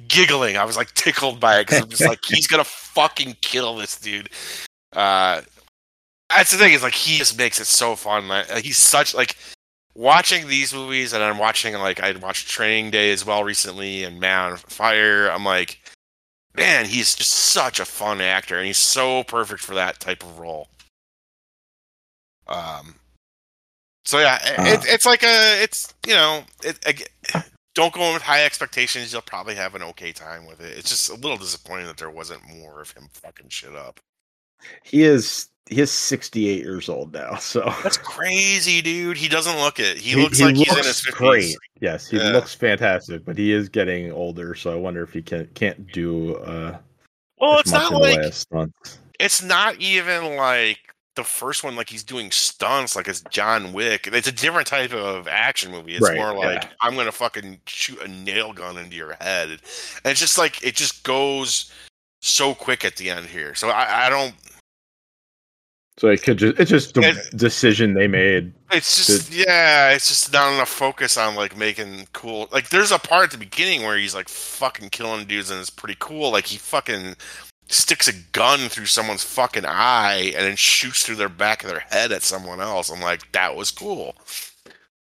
giggling. 0.09 0.57
I 0.57 0.65
was 0.65 0.77
like 0.77 0.93
tickled 0.95 1.39
by 1.41 1.61
it 1.61 1.67
because 1.67 1.83
I'm 1.83 1.89
just 1.89 2.07
like, 2.07 2.19
he's 2.27 2.49
gonna 2.49 2.65
fucking 2.65 3.37
kill 3.41 3.77
this 3.77 3.99
dude. 3.99 4.31
Uh, 4.95 5.43
that's 6.31 6.51
the 6.51 6.59
thing 6.59 6.73
is 6.73 6.83
like 6.83 6.95
he 6.95 7.19
just 7.19 7.39
makes 7.39 7.61
it 7.61 7.67
so 7.67 7.95
fun. 7.97 8.29
Like, 8.29 8.49
he's 8.59 8.77
such 8.79 9.15
like 9.15 9.37
watching 9.99 10.47
these 10.47 10.73
movies, 10.73 11.13
and 11.13 11.23
I'm 11.23 11.39
watching 11.39 11.75
like 11.75 12.01
I 12.01 12.13
watched 12.13 12.49
Training 12.49 12.91
Day 12.91 13.11
as 13.11 13.27
well 13.27 13.45
recently, 13.45 14.05
and 14.05 14.21
Man 14.21 14.53
on 14.53 14.57
Fire. 14.57 15.29
I'm 15.29 15.45
like, 15.45 15.81
man, 16.57 16.87
he's 16.87 17.15
just 17.15 17.33
such 17.33 17.81
a 17.81 17.85
fun 17.85 18.21
actor, 18.21 18.57
and 18.57 18.67
he's 18.67 18.79
so 18.79 19.25
perfect 19.25 19.61
for 19.61 19.75
that 19.75 20.01
type 20.01 20.23
of 20.23 20.39
role. 20.39 20.69
Um. 22.47 22.95
So 24.05 24.21
yeah, 24.21 24.39
it, 24.43 24.79
Uh. 24.79 24.83
it's 24.87 25.05
like 25.05 25.23
a, 25.23 25.63
it's 25.63 25.93
you 26.07 26.15
know, 26.15 26.43
it, 26.63 27.11
don't 27.75 27.93
go 27.93 28.03
in 28.05 28.15
with 28.15 28.23
high 28.23 28.45
expectations. 28.45 29.13
You'll 29.13 29.23
probably 29.23 29.55
have 29.57 29.75
an 29.75 29.83
okay 29.83 30.13
time 30.13 30.47
with 30.47 30.61
it. 30.61 30.79
It's 30.79 30.89
just 30.89 31.11
a 31.11 31.15
little 31.15 31.37
disappointing 31.37 31.87
that 31.87 31.99
there 31.99 32.11
wasn't 32.11 32.49
more 32.49 32.81
of 32.81 32.93
him 32.93 33.09
fucking 33.13 33.51
shit 33.51 33.75
up. 33.75 34.01
He 34.83 35.03
is 35.03 35.49
he 35.71 35.81
is 35.81 35.91
sixty 35.91 36.49
eight 36.49 36.63
years 36.63 36.89
old 36.89 37.13
now, 37.13 37.35
so 37.41 37.61
That's 37.83 37.99
crazy, 37.99 38.81
dude. 38.83 39.17
He 39.17 39.29
doesn't 39.29 39.59
look 39.59 39.79
it. 39.79 39.99
He, 39.99 40.11
He- 40.11 40.17
looks 40.23 40.39
he 40.39 40.45
like 40.45 40.57
he's 40.57 40.71
in 40.71 40.79
his 40.85 41.01
fifties. 41.01 41.17
great. 41.17 41.57
Yes, 41.81 42.09
he 42.09 42.17
Yeah. 42.17 42.31
looks 42.31 42.55
fantastic, 42.55 43.25
but 43.25 43.37
he 43.39 43.53
is 43.53 43.69
getting 43.69 44.11
older, 44.13 44.55
so 44.55 44.73
I 44.73 44.77
wonder 44.77 45.03
if 45.03 45.13
he 45.13 45.23
can 45.23 45.47
can't 45.55 45.91
do 45.93 46.37
uh 46.37 46.79
Well, 47.41 47.59
it's 47.61 47.71
not 47.73 47.93
like 47.93 48.19
way 48.19 48.25
of 48.27 48.35
stunts. 48.35 48.99
it's 49.21 49.43
not 49.43 49.77
even 49.77 50.37
like 50.37 50.79
the 51.17 51.25
first 51.25 51.65
one 51.65 51.75
like 51.75 51.89
he's 51.91 52.05
doing 52.05 52.31
stunts 52.31 52.95
like 52.95 53.09
it's 53.09 53.23
John 53.31 53.73
Wick. 53.73 54.07
It's 54.13 54.29
a 54.29 54.33
different 54.33 54.69
type 54.69 54.93
of 54.93 55.27
action 55.27 55.73
movie. 55.73 55.97
It's 55.97 56.09
Right, 56.09 56.17
more 56.17 56.33
like 56.33 56.63
yeah. 56.63 56.69
I'm 56.81 56.95
gonna 56.95 57.11
fucking 57.13 57.61
shoot 57.67 58.01
a 58.01 58.07
nail 58.09 58.53
gun 58.53 58.77
into 58.79 58.95
your 58.97 59.17
head. 59.21 59.51
And 59.51 59.61
it's 60.13 60.21
just 60.21 60.39
like 60.39 60.63
it 60.65 60.77
just 60.77 61.03
goes 61.03 61.73
so 62.23 62.55
quick 62.55 62.85
at 62.85 62.97
the 62.97 63.11
end 63.11 63.27
here. 63.27 63.55
So 63.57 63.69
I, 63.69 64.07
I 64.07 64.11
don't 64.11 64.33
So 65.99 66.09
it 66.09 66.23
could 66.23 66.39
just 66.39 66.59
it's 66.61 66.71
just 66.71 66.95
the 66.95 67.03
It- 67.09 67.37
decision 67.37 67.95
they 67.95 68.07
made. 68.07 68.53
it's 68.71 69.05
just 69.07 69.33
yeah, 69.33 69.91
it's 69.91 70.09
just 70.09 70.33
not 70.33 70.53
enough 70.55 70.69
focus 70.69 71.17
on 71.17 71.35
like 71.35 71.57
making 71.57 72.07
cool 72.13 72.49
like 72.53 72.69
there's 72.69 72.93
a 72.93 72.99
part 73.01 73.25
at 73.25 73.31
the 73.33 73.39
beginning 73.39 73.83
where 73.83 73.97
he's 73.97 74.15
like 74.15 74.29
fucking 74.29 74.91
killing 74.91 75.27
dudes 75.27 75.51
and 75.51 75.59
it's 75.61 75.71
pretty 75.71 75.97
cool. 75.99 76.31
Like 76.31 76.47
he 76.47 76.57
fucking 76.57 77.17
sticks 77.69 78.07
a 78.09 78.13
gun 78.33 78.69
through 78.69 78.87
someone's 78.87 79.25
fucking 79.25 79.67
eye 79.67 80.33
and 80.37 80.47
then 80.47 80.57
shoots 80.57 81.03
through 81.05 81.17
their 81.17 81.29
back 81.29 81.65
of 81.65 81.69
their 81.71 81.81
head 81.91 82.13
at 82.13 82.23
someone 82.23 82.61
else. 82.61 82.91
I'm 82.91 83.01
like, 83.03 83.31
that 83.33 83.57
was 83.57 83.71
cool. 83.73 84.15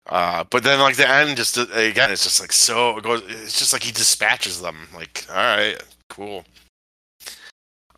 Uh, 0.07 0.45
but 0.51 0.62
then 0.64 0.78
like 0.80 0.97
the 0.97 1.09
end 1.09 1.35
just 1.39 1.57
again, 1.57 2.11
it's 2.12 2.24
just 2.24 2.43
like 2.43 2.53
so 2.53 2.99
it 2.99 3.05
goes. 3.05 3.22
It's 3.26 3.59
just 3.59 3.72
like 3.72 3.82
he 3.82 3.91
dispatches 3.91 4.61
them. 4.61 4.87
Like, 4.95 5.24
all 5.30 5.37
right, 5.37 5.82
cool. 6.11 6.45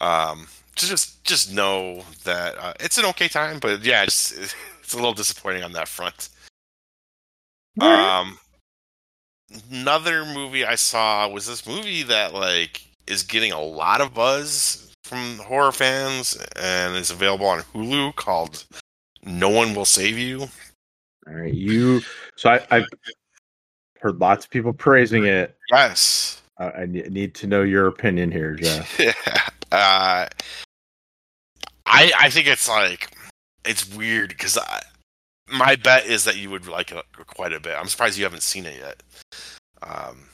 Um, 0.01 0.47
just 0.76 1.24
just 1.24 1.52
know 1.52 2.02
that 2.24 2.56
uh, 2.58 2.74
it's 2.80 2.98
an 2.98 3.04
okay 3.06 3.28
time, 3.28 3.58
but 3.58 3.84
yeah, 3.84 4.02
it's 4.02 4.32
it's 4.80 4.92
a 4.92 4.96
little 4.96 5.12
disappointing 5.12 5.64
on 5.64 5.72
that 5.72 5.88
front. 5.88 6.28
Um, 7.80 8.38
another 9.70 10.24
movie 10.24 10.64
I 10.64 10.76
saw 10.76 11.28
was 11.28 11.46
this 11.46 11.66
movie 11.66 12.02
that 12.04 12.32
like 12.34 12.82
is 13.06 13.22
getting 13.22 13.52
a 13.52 13.60
lot 13.60 14.00
of 14.00 14.14
buzz 14.14 14.92
from 15.04 15.38
horror 15.38 15.72
fans, 15.72 16.36
and 16.56 16.96
it's 16.96 17.10
available 17.10 17.46
on 17.46 17.60
Hulu 17.60 18.14
called 18.16 18.64
"No 19.24 19.48
One 19.48 19.74
Will 19.74 19.84
Save 19.84 20.18
You." 20.18 20.48
All 21.26 21.34
right, 21.34 21.52
you. 21.52 22.00
So 22.36 22.50
I, 22.50 22.66
I've 22.70 22.86
heard 24.00 24.20
lots 24.20 24.44
of 24.44 24.50
people 24.50 24.72
praising 24.72 25.26
it. 25.26 25.56
Yes, 25.70 26.42
I, 26.58 26.70
I 26.70 26.86
need 26.86 27.34
to 27.34 27.46
know 27.46 27.62
your 27.62 27.86
opinion 27.88 28.30
here, 28.30 28.54
Jeff. 28.54 28.98
yeah. 28.98 29.12
Uh, 29.72 30.28
I 31.87 32.12
I 32.18 32.30
think 32.30 32.47
it's 32.47 32.68
like 32.68 33.11
it's 33.64 33.93
weird 33.95 34.30
because 34.30 34.59
my 35.49 35.76
bet 35.76 36.07
is 36.07 36.24
that 36.24 36.37
you 36.37 36.51
would 36.51 36.66
like 36.66 36.93
it 36.93 37.05
quite 37.26 37.53
a 37.53 37.61
bit. 37.61 37.76
I'm 37.78 37.87
surprised 37.87 38.18
you 38.18 38.24
haven't 38.24 38.43
seen 38.43 38.66
it 38.66 38.78
yet. 38.78 39.03
Um, 39.82 40.28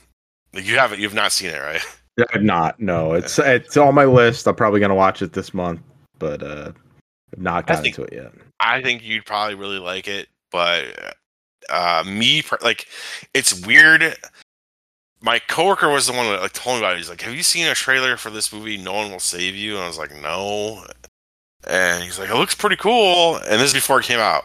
you 0.55 0.79
haven't. 0.79 1.01
You've 1.01 1.15
not 1.15 1.33
seen 1.33 1.51
it, 1.51 1.59
right? 1.59 1.83
I've 2.35 2.43
not. 2.43 2.79
No, 2.81 3.13
it's 3.15 3.39
it's 3.39 3.77
on 3.77 3.95
my 3.95 4.05
list. 4.05 4.47
I'm 4.47 4.55
probably 4.55 4.81
gonna 4.81 4.95
watch 4.95 5.23
it 5.23 5.33
this 5.33 5.55
month, 5.55 5.81
but 6.19 6.43
uh, 6.43 6.73
I've 7.33 7.43
not 7.43 7.67
gotten 7.67 7.85
think- 7.85 7.97
to 7.97 8.03
it 8.05 8.13
yet. 8.13 8.33
I 8.61 8.81
think 8.81 9.03
you'd 9.03 9.27
probably 9.27 9.57
really 9.57 9.79
like 9.79 10.07
it, 10.07 10.29
but 10.53 11.17
uh, 11.69 12.05
me 12.07 12.43
like 12.63 12.87
it's 13.35 13.67
weird. 13.67 14.17
My 15.21 15.39
coworker 15.39 15.89
was 15.89 16.07
the 16.07 16.13
one 16.13 16.27
that 16.27 16.41
like 16.43 16.53
told 16.53 16.77
me 16.77 16.81
about 16.81 16.95
it. 16.95 16.99
He's 16.99 17.11
like, 17.11 17.23
"Have 17.23 17.35
you 17.35 17.43
seen 17.43 17.67
a 17.67 17.75
trailer 17.75 18.17
for 18.17 18.31
this 18.31 18.53
movie? 18.53 18.77
No 18.77 18.93
one 18.93 19.11
will 19.11 19.21
save 19.21 19.55
you." 19.55 19.75
And 19.75 19.85
I 19.85 19.89
was 19.89 19.99
like, 19.99 20.15
"No." 20.15 20.85
And 21.69 22.03
he's 22.03 22.19
like, 22.19 22.29
"It 22.31 22.35
looks 22.35 22.55
pretty 22.55 22.77
cool." 22.77 23.37
And 23.37 23.61
this 23.61 23.69
is 23.69 23.75
before 23.75 24.01
it 24.01 24.05
came 24.07 24.19
out. 24.19 24.45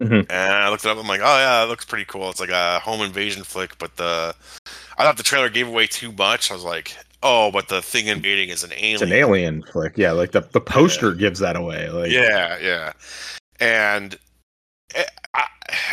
Mhm. 0.00 0.26
And 0.30 0.52
I 0.52 0.68
looked 0.68 0.84
it 0.84 0.90
up. 0.90 0.98
I'm 0.98 1.06
like, 1.06 1.20
"Oh 1.22 1.38
yeah, 1.38 1.62
it 1.62 1.66
looks 1.68 1.84
pretty 1.84 2.04
cool." 2.04 2.28
It's 2.30 2.40
like 2.40 2.50
a 2.50 2.80
home 2.80 3.00
invasion 3.02 3.44
flick, 3.44 3.78
but 3.78 3.96
the 3.96 4.34
I 4.98 5.04
thought 5.04 5.16
the 5.16 5.22
trailer 5.22 5.48
gave 5.48 5.68
away 5.68 5.86
too 5.86 6.12
much. 6.12 6.50
I 6.50 6.54
was 6.54 6.64
like, 6.64 6.96
"Oh, 7.22 7.50
but 7.52 7.68
the 7.68 7.80
thing 7.82 8.08
invading 8.08 8.48
is 8.50 8.64
an 8.64 8.72
alien." 8.72 8.94
It's 8.94 9.02
an 9.02 9.12
alien 9.12 9.62
flick. 9.62 9.94
Yeah, 9.96 10.12
like 10.12 10.32
the 10.32 10.40
the 10.40 10.60
poster 10.60 11.12
gives 11.14 11.38
that 11.40 11.56
away. 11.56 11.88
Like, 11.88 12.10
Yeah, 12.10 12.58
yeah, 12.58 12.92
and 13.60 14.18
it, 14.94 15.08
I, 15.34 15.46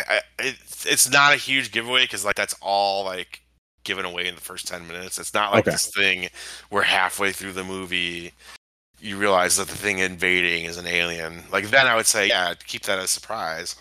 I, 0.08 0.20
it's 0.40 0.84
it's 0.86 1.08
not 1.10 1.32
a 1.32 1.36
huge 1.36 1.70
giveaway 1.70 2.02
because 2.02 2.24
like 2.24 2.36
that's 2.36 2.54
all 2.60 3.04
like 3.04 3.42
given 3.84 4.04
away 4.04 4.26
in 4.26 4.34
the 4.34 4.40
first 4.40 4.66
ten 4.66 4.86
minutes. 4.88 5.18
It's 5.18 5.32
not 5.34 5.52
like 5.52 5.64
Okay. 5.64 5.70
this 5.72 5.88
thing 5.96 6.28
where 6.70 6.82
halfway 6.82 7.30
through 7.32 7.52
the 7.52 7.64
movie 7.64 8.32
you 9.00 9.16
realize 9.16 9.56
that 9.56 9.68
the 9.68 9.76
thing 9.76 9.98
invading 9.98 10.64
is 10.64 10.76
an 10.76 10.86
alien. 10.86 11.44
Like 11.52 11.70
then 11.70 11.86
I 11.86 11.96
would 11.96 12.06
say, 12.06 12.28
yeah, 12.28 12.54
keep 12.66 12.82
that 12.82 12.98
as 12.98 13.04
a 13.04 13.08
surprise. 13.08 13.76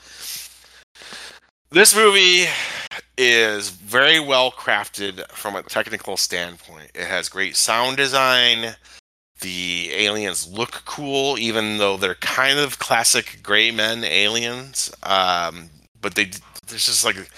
This 1.72 1.95
movie 1.95 2.45
is 3.17 3.70
very 3.70 4.20
well 4.20 4.51
crafted 4.51 5.28
from 5.30 5.55
a 5.55 5.63
technical 5.63 6.17
standpoint. 6.17 6.91
It 6.95 7.05
has 7.05 7.30
great 7.30 7.55
sound 7.55 7.97
design. 7.97 8.76
The 9.41 9.91
aliens 9.93 10.51
look 10.51 10.84
cool, 10.86 11.38
even 11.38 11.78
though 11.78 11.95
they're 11.95 12.15
kind 12.15 12.59
of 12.59 12.80
classic 12.80 13.39
gray 13.43 13.72
men 13.72 14.03
aliens. 14.03 14.91
Um, 15.03 15.70
but 16.01 16.15
they 16.15 16.32
there's 16.67 16.86
just 16.86 17.05
like 17.05 17.30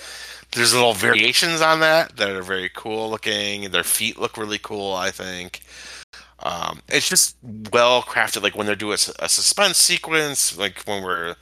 there's 0.54 0.74
little 0.74 0.94
variations 0.94 1.62
on 1.62 1.80
that 1.82 2.18
that 2.18 2.30
are 2.30 2.42
very 2.42 2.70
cool 2.74 3.10
looking. 3.10 3.72
Their 3.72 3.84
feet 3.84 4.20
look 4.20 4.38
really 4.38 4.60
cool, 4.60 4.94
I 4.94 5.12
think. 5.12 5.62
Um, 6.44 6.82
it's 6.88 7.08
just 7.08 7.36
well 7.72 8.02
crafted. 8.02 8.42
Like 8.44 8.56
when 8.56 8.66
they're 8.66 8.76
doing 8.76 8.94
a, 8.94 9.26
a 9.26 9.30
suspense 9.30 9.78
sequence, 9.78 10.58
like 10.58 10.84
when 10.84 11.04
we're 11.04 11.36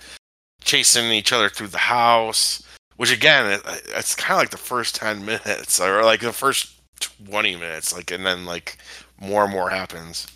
chasing 0.62 1.12
each 1.12 1.32
other 1.32 1.50
through 1.50 1.68
the 1.68 1.78
house. 1.78 2.64
Which 2.97 3.14
again, 3.14 3.50
it, 3.50 3.62
it's 3.95 4.14
kind 4.14 4.34
of 4.34 4.39
like 4.39 4.50
the 4.50 4.58
first 4.58 4.95
ten 4.95 5.26
minutes, 5.26 5.80
or 5.80 6.04
like 6.04 6.20
the 6.20 6.34
first 6.34 6.74
twenty 7.00 7.56
minutes, 7.56 7.93
like, 7.95 8.12
and 8.12 8.26
then 8.26 8.45
like 8.45 8.78
more 9.20 9.43
and 9.43 9.54
more 9.54 9.70
happens. 9.70 10.28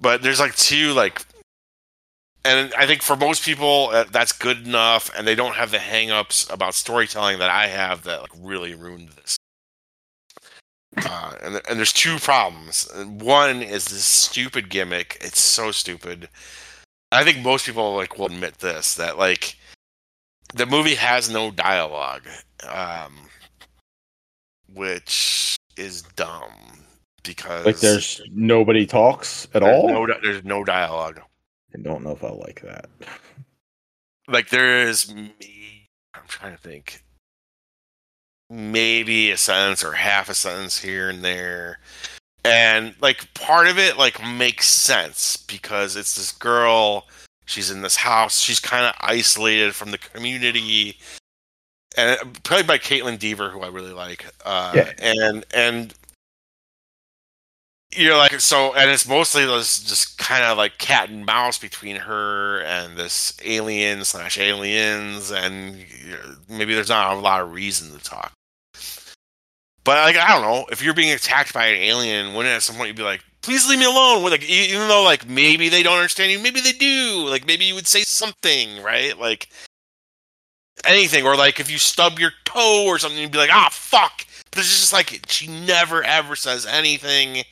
But 0.00 0.22
there's 0.22 0.40
like 0.40 0.56
two 0.56 0.92
like, 0.92 1.24
and 2.44 2.74
I 2.76 2.86
think 2.86 3.02
for 3.02 3.14
most 3.14 3.44
people 3.44 3.90
uh, 3.92 4.04
that's 4.10 4.32
good 4.32 4.66
enough, 4.66 5.10
and 5.16 5.26
they 5.26 5.36
don't 5.36 5.54
have 5.54 5.70
the 5.70 5.78
hangups 5.78 6.52
about 6.52 6.74
storytelling 6.74 7.38
that 7.38 7.50
I 7.50 7.68
have 7.68 8.02
that 8.02 8.22
like 8.22 8.32
really 8.36 8.74
ruined 8.74 9.10
this. 9.10 9.36
Uh, 10.96 11.34
and 11.42 11.60
and 11.68 11.78
there's 11.78 11.92
two 11.92 12.18
problems. 12.18 12.88
One 12.94 13.62
is 13.62 13.86
this 13.86 14.04
stupid 14.04 14.68
gimmick. 14.68 15.18
It's 15.20 15.40
so 15.40 15.70
stupid. 15.70 16.28
I 17.12 17.24
think 17.24 17.44
most 17.44 17.66
people 17.66 17.94
like 17.94 18.18
will 18.18 18.26
admit 18.26 18.58
this 18.58 18.94
that 18.94 19.18
like 19.18 19.56
the 20.54 20.66
movie 20.66 20.94
has 20.94 21.30
no 21.30 21.50
dialogue, 21.50 22.26
um, 22.68 23.14
which 24.72 25.56
is 25.76 26.02
dumb 26.02 26.84
because 27.22 27.66
like 27.66 27.78
there's 27.78 28.20
nobody 28.32 28.86
talks 28.86 29.48
at 29.54 29.62
all. 29.62 29.88
no 29.88 30.06
there's 30.22 30.44
no 30.44 30.64
dialogue. 30.64 31.20
I 31.74 31.80
don't 31.80 32.02
know 32.04 32.12
if 32.12 32.22
I 32.22 32.30
like 32.30 32.62
that. 32.62 32.88
Like 34.28 34.48
there 34.50 34.82
is 34.88 35.12
me. 35.12 35.88
I'm 36.14 36.22
trying 36.26 36.52
to 36.52 36.58
think. 36.58 37.03
Maybe 38.50 39.30
a 39.30 39.36
sentence 39.36 39.82
or 39.82 39.92
half 39.92 40.28
a 40.28 40.34
sentence 40.34 40.78
here 40.78 41.08
and 41.08 41.24
there. 41.24 41.78
And 42.44 42.94
like 43.00 43.32
part 43.34 43.68
of 43.68 43.78
it 43.78 43.96
like 43.96 44.22
makes 44.26 44.68
sense 44.68 45.36
because 45.36 45.96
it's 45.96 46.14
this 46.14 46.30
girl, 46.32 47.06
she's 47.46 47.70
in 47.70 47.80
this 47.82 47.96
house, 47.96 48.38
she's 48.40 48.60
kind 48.60 48.84
of 48.84 48.94
isolated 49.00 49.74
from 49.74 49.90
the 49.90 49.98
community. 49.98 50.98
And 51.96 52.18
played 52.42 52.66
by 52.66 52.76
Kaitlyn 52.78 53.18
Dever, 53.18 53.50
who 53.50 53.60
I 53.60 53.68
really 53.68 53.92
like. 53.92 54.26
Uh, 54.44 54.72
Yeah. 54.74 54.92
and 55.00 55.44
and 55.54 55.94
you're 57.94 58.16
like 58.16 58.40
so 58.40 58.74
and 58.74 58.90
it's 58.90 59.08
mostly 59.08 59.44
this 59.46 59.82
just 59.82 60.18
kind 60.18 60.44
of 60.44 60.58
like 60.58 60.78
cat 60.78 61.08
and 61.08 61.24
mouse 61.24 61.58
between 61.58 61.96
her 61.96 62.60
and 62.62 62.96
this 62.96 63.36
alien 63.44 64.04
slash 64.04 64.38
aliens 64.38 65.30
and 65.30 65.84
maybe 66.48 66.74
there's 66.74 66.88
not 66.88 67.16
a 67.16 67.20
lot 67.20 67.40
of 67.40 67.52
reason 67.52 67.96
to 67.96 68.02
talk. 68.02 68.32
But 69.84 70.04
like 70.04 70.16
i 70.16 70.28
don't 70.28 70.42
know 70.42 70.66
if 70.70 70.82
you're 70.82 70.94
being 70.94 71.12
attacked 71.12 71.52
by 71.52 71.66
an 71.66 71.80
alien 71.80 72.34
wouldn't 72.34 72.54
at 72.54 72.62
some 72.62 72.76
point 72.76 72.88
you'd 72.88 72.96
be 72.96 73.02
like 73.02 73.22
please 73.42 73.68
leave 73.68 73.78
me 73.78 73.84
alone 73.84 74.22
with 74.22 74.32
like 74.32 74.48
even 74.48 74.88
though 74.88 75.02
like 75.02 75.28
maybe 75.28 75.68
they 75.68 75.82
don't 75.82 75.98
understand 75.98 76.32
you 76.32 76.38
maybe 76.38 76.60
they 76.60 76.72
do 76.72 77.26
like 77.28 77.46
maybe 77.46 77.64
you 77.64 77.74
would 77.74 77.86
say 77.86 78.00
something 78.00 78.82
right? 78.82 79.18
Like 79.18 79.48
anything 80.84 81.24
or 81.26 81.36
like 81.36 81.60
if 81.60 81.70
you 81.70 81.78
stub 81.78 82.18
your 82.18 82.32
toe 82.44 82.84
or 82.86 82.98
something 82.98 83.20
you'd 83.20 83.30
be 83.30 83.38
like 83.38 83.52
ah 83.52 83.68
fuck. 83.70 84.26
But 84.50 84.60
it's 84.60 84.80
just 84.80 84.92
like 84.92 85.24
she 85.28 85.48
never 85.48 86.02
ever 86.02 86.36
says 86.36 86.64
anything 86.64 87.44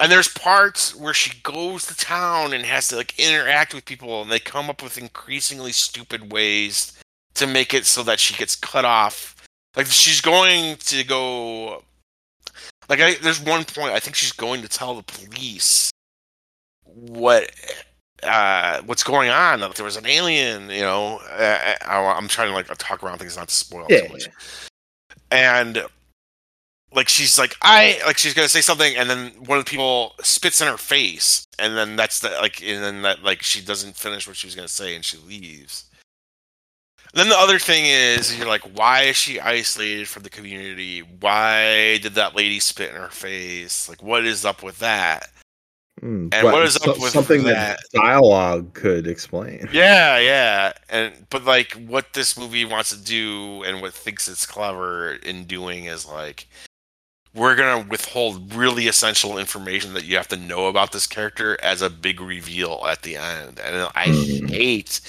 and 0.00 0.10
there's 0.10 0.28
parts 0.28 0.94
where 0.94 1.14
she 1.14 1.40
goes 1.42 1.86
to 1.86 1.96
town 1.96 2.52
and 2.52 2.64
has 2.64 2.88
to 2.88 2.96
like 2.96 3.18
interact 3.18 3.74
with 3.74 3.84
people 3.84 4.22
and 4.22 4.30
they 4.30 4.38
come 4.38 4.68
up 4.68 4.82
with 4.82 4.98
increasingly 4.98 5.72
stupid 5.72 6.32
ways 6.32 6.92
to 7.34 7.46
make 7.46 7.72
it 7.74 7.86
so 7.86 8.02
that 8.02 8.20
she 8.20 8.34
gets 8.34 8.56
cut 8.56 8.84
off. 8.84 9.36
Like 9.76 9.86
she's 9.86 10.20
going 10.20 10.76
to 10.76 11.04
go 11.04 11.82
like 12.88 13.00
I, 13.00 13.14
there's 13.22 13.40
one 13.40 13.64
point 13.64 13.92
i 13.92 13.98
think 13.98 14.14
she's 14.14 14.30
going 14.32 14.62
to 14.62 14.68
tell 14.68 14.94
the 14.94 15.02
police 15.02 15.90
what 16.84 17.50
uh 18.22 18.82
what's 18.82 19.02
going 19.02 19.30
on 19.30 19.60
like 19.60 19.74
there 19.74 19.84
was 19.84 19.96
an 19.96 20.06
alien 20.06 20.70
you 20.70 20.82
know. 20.82 21.18
Uh, 21.32 21.74
I, 21.82 21.96
i'm 22.16 22.28
trying 22.28 22.48
to 22.48 22.54
like 22.54 22.66
talk 22.78 23.02
around 23.02 23.18
things 23.18 23.36
not 23.36 23.48
to 23.48 23.54
spoil 23.54 23.86
Yeah. 23.88 24.02
too 24.02 24.12
much 24.12 24.28
and 25.30 25.84
like 26.94 27.08
she's 27.08 27.38
like 27.38 27.56
I 27.62 28.00
like 28.06 28.18
she's 28.18 28.34
gonna 28.34 28.48
say 28.48 28.60
something 28.60 28.94
and 28.96 29.08
then 29.10 29.28
one 29.46 29.58
of 29.58 29.64
the 29.64 29.70
people 29.70 30.14
spits 30.22 30.60
in 30.60 30.68
her 30.68 30.76
face 30.78 31.44
and 31.58 31.76
then 31.76 31.96
that's 31.96 32.20
the 32.20 32.30
like 32.40 32.62
and 32.62 32.82
then 32.82 33.02
that 33.02 33.22
like 33.22 33.42
she 33.42 33.60
doesn't 33.60 33.96
finish 33.96 34.26
what 34.26 34.36
she 34.36 34.46
was 34.46 34.54
gonna 34.54 34.68
say 34.68 34.94
and 34.94 35.04
she 35.04 35.16
leaves. 35.18 35.84
And 37.12 37.20
then 37.20 37.28
the 37.28 37.38
other 37.38 37.60
thing 37.60 37.84
is 37.86 38.36
you're 38.36 38.48
like, 38.48 38.62
why 38.76 39.02
is 39.02 39.16
she 39.16 39.38
isolated 39.38 40.08
from 40.08 40.24
the 40.24 40.30
community? 40.30 41.00
Why 41.20 41.98
did 41.98 42.14
that 42.14 42.34
lady 42.34 42.58
spit 42.58 42.90
in 42.90 42.96
her 42.96 43.08
face? 43.08 43.88
Like 43.88 44.02
what 44.02 44.24
is 44.24 44.44
up 44.44 44.62
with 44.62 44.78
that? 44.80 45.28
Hmm, 46.00 46.28
And 46.32 46.44
what 46.52 46.64
is 46.64 46.74
up 46.76 46.82
so- 46.82 47.00
with 47.00 47.12
something 47.12 47.44
that? 47.44 47.78
dialogue 47.92 48.74
could 48.74 49.06
explain? 49.06 49.68
Yeah, 49.72 50.18
yeah. 50.18 50.72
And 50.88 51.12
but 51.30 51.44
like 51.44 51.72
what 51.86 52.12
this 52.14 52.36
movie 52.36 52.64
wants 52.64 52.90
to 52.90 53.00
do 53.00 53.62
and 53.62 53.80
what 53.80 53.94
thinks 53.94 54.26
it's 54.28 54.44
clever 54.44 55.12
in 55.12 55.44
doing 55.44 55.84
is 55.84 56.04
like 56.06 56.48
we're 57.34 57.56
gonna 57.56 57.86
withhold 57.88 58.54
really 58.54 58.86
essential 58.88 59.38
information 59.38 59.94
that 59.94 60.04
you 60.04 60.16
have 60.16 60.28
to 60.28 60.36
know 60.36 60.66
about 60.68 60.92
this 60.92 61.06
character 61.06 61.58
as 61.62 61.82
a 61.82 61.90
big 61.90 62.20
reveal 62.20 62.84
at 62.88 63.02
the 63.02 63.16
end. 63.16 63.60
And 63.60 63.88
I 63.94 64.06
Hmm. 64.06 64.46
hate 64.48 65.00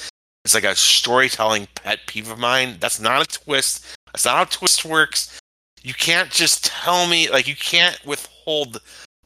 it's 0.46 0.54
like 0.54 0.64
a 0.64 0.76
storytelling 0.76 1.68
pet 1.74 2.02
peeve 2.06 2.30
of 2.30 2.38
mine. 2.38 2.78
That's 2.80 3.00
not 3.00 3.22
a 3.22 3.26
twist. 3.26 3.84
That's 4.14 4.26
not 4.26 4.36
how 4.38 4.44
twist 4.46 4.86
works. 4.86 5.40
You 5.82 5.96
can't 5.96 6.30
just 6.30 6.66
tell 6.66 7.08
me 7.08 7.30
like 7.32 7.48
you 7.48 7.56
can't 7.56 8.00
withhold 8.06 8.80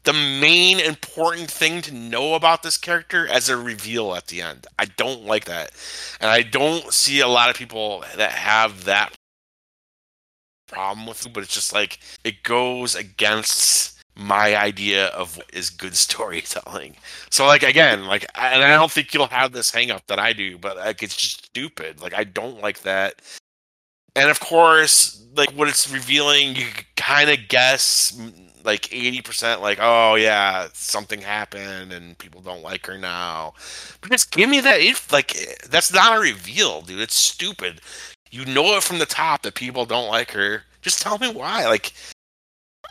the 0.04 0.14
main 0.14 0.80
important 0.80 1.50
thing 1.50 1.82
to 1.82 1.94
know 1.94 2.34
about 2.34 2.62
this 2.62 2.78
character 2.78 3.28
as 3.28 3.50
a 3.50 3.56
reveal 3.56 4.14
at 4.14 4.28
the 4.28 4.40
end. 4.40 4.66
I 4.78 4.86
don't 4.86 5.26
like 5.26 5.44
that. 5.44 5.72
And 6.20 6.30
I 6.30 6.40
don't 6.42 6.90
see 6.92 7.20
a 7.20 7.28
lot 7.28 7.50
of 7.50 7.56
people 7.56 8.02
that 8.16 8.32
have 8.32 8.84
that 8.84 9.12
problem 10.70 11.06
with 11.06 11.26
it, 11.26 11.32
but 11.32 11.42
it's 11.42 11.54
just 11.54 11.72
like 11.72 11.98
it 12.24 12.42
goes 12.42 12.94
against 12.94 13.98
my 14.16 14.56
idea 14.56 15.06
of 15.08 15.36
what 15.36 15.50
is 15.52 15.70
good 15.70 15.96
storytelling. 16.06 16.96
So 17.30 17.46
like 17.46 17.62
again, 17.62 18.06
like 18.06 18.26
and 18.34 18.62
I 18.62 18.76
don't 18.76 18.90
think 18.90 19.14
you'll 19.14 19.26
have 19.26 19.52
this 19.52 19.70
hang 19.70 19.90
up 19.90 20.06
that 20.06 20.18
I 20.18 20.32
do, 20.32 20.58
but 20.58 20.76
like 20.76 21.02
it's 21.02 21.16
just 21.16 21.46
stupid. 21.46 22.00
Like 22.00 22.14
I 22.14 22.24
don't 22.24 22.60
like 22.60 22.82
that. 22.82 23.22
And 24.16 24.28
of 24.28 24.40
course, 24.40 25.24
like 25.36 25.50
what 25.50 25.68
it's 25.68 25.90
revealing, 25.90 26.56
you 26.56 26.66
kind 26.96 27.30
of 27.30 27.38
guess 27.48 28.18
like 28.64 28.82
80% 28.82 29.60
like 29.60 29.78
oh 29.80 30.16
yeah 30.16 30.68
something 30.72 31.20
happened 31.20 31.92
and 31.92 32.18
people 32.18 32.40
don't 32.40 32.62
like 32.62 32.86
her 32.86 32.98
now 32.98 33.54
but 34.00 34.10
just 34.10 34.30
give 34.32 34.50
me 34.50 34.60
that 34.60 34.80
if 34.80 35.10
like 35.12 35.58
that's 35.70 35.92
not 35.92 36.16
a 36.16 36.20
reveal 36.20 36.82
dude 36.82 37.00
it's 37.00 37.14
stupid 37.14 37.80
you 38.30 38.44
know 38.44 38.76
it 38.76 38.82
from 38.82 38.98
the 38.98 39.06
top 39.06 39.42
that 39.42 39.54
people 39.54 39.84
don't 39.84 40.08
like 40.08 40.30
her. 40.32 40.62
Just 40.82 41.02
tell 41.02 41.18
me 41.18 41.32
why. 41.32 41.66
Like 41.66 41.92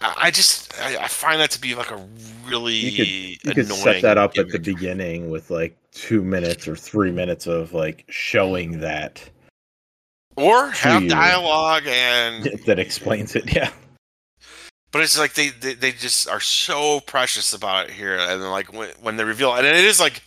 I 0.01 0.31
just 0.31 0.79
I, 0.81 1.03
I 1.03 1.07
find 1.07 1.39
that 1.41 1.51
to 1.51 1.61
be 1.61 1.75
like 1.75 1.91
a 1.91 2.07
really 2.45 2.73
you 2.73 3.37
could, 3.37 3.45
you 3.45 3.53
could 3.53 3.67
set 3.67 4.01
that 4.01 4.17
up 4.17 4.33
gimmick. 4.33 4.55
at 4.55 4.63
the 4.63 4.73
beginning 4.73 5.29
with 5.29 5.49
like 5.49 5.77
two 5.91 6.23
minutes 6.23 6.67
or 6.67 6.75
three 6.75 7.11
minutes 7.11 7.47
of 7.47 7.73
like 7.73 8.05
showing 8.07 8.79
that 8.79 9.29
or 10.37 10.69
have 10.69 11.07
dialogue 11.07 11.83
and 11.85 12.45
that 12.65 12.79
explains 12.79 13.35
it 13.35 13.53
yeah. 13.53 13.71
But 14.91 15.03
it's 15.03 15.19
like 15.19 15.35
they, 15.35 15.49
they, 15.49 15.75
they 15.75 15.91
just 15.91 16.27
are 16.27 16.39
so 16.39 16.99
precious 17.01 17.53
about 17.53 17.89
it 17.89 17.91
here 17.91 18.17
and 18.17 18.41
like 18.49 18.73
when, 18.73 18.89
when 19.01 19.17
they 19.17 19.23
reveal 19.23 19.53
and 19.53 19.65
it 19.65 19.75
is 19.75 19.99
like 19.99 20.23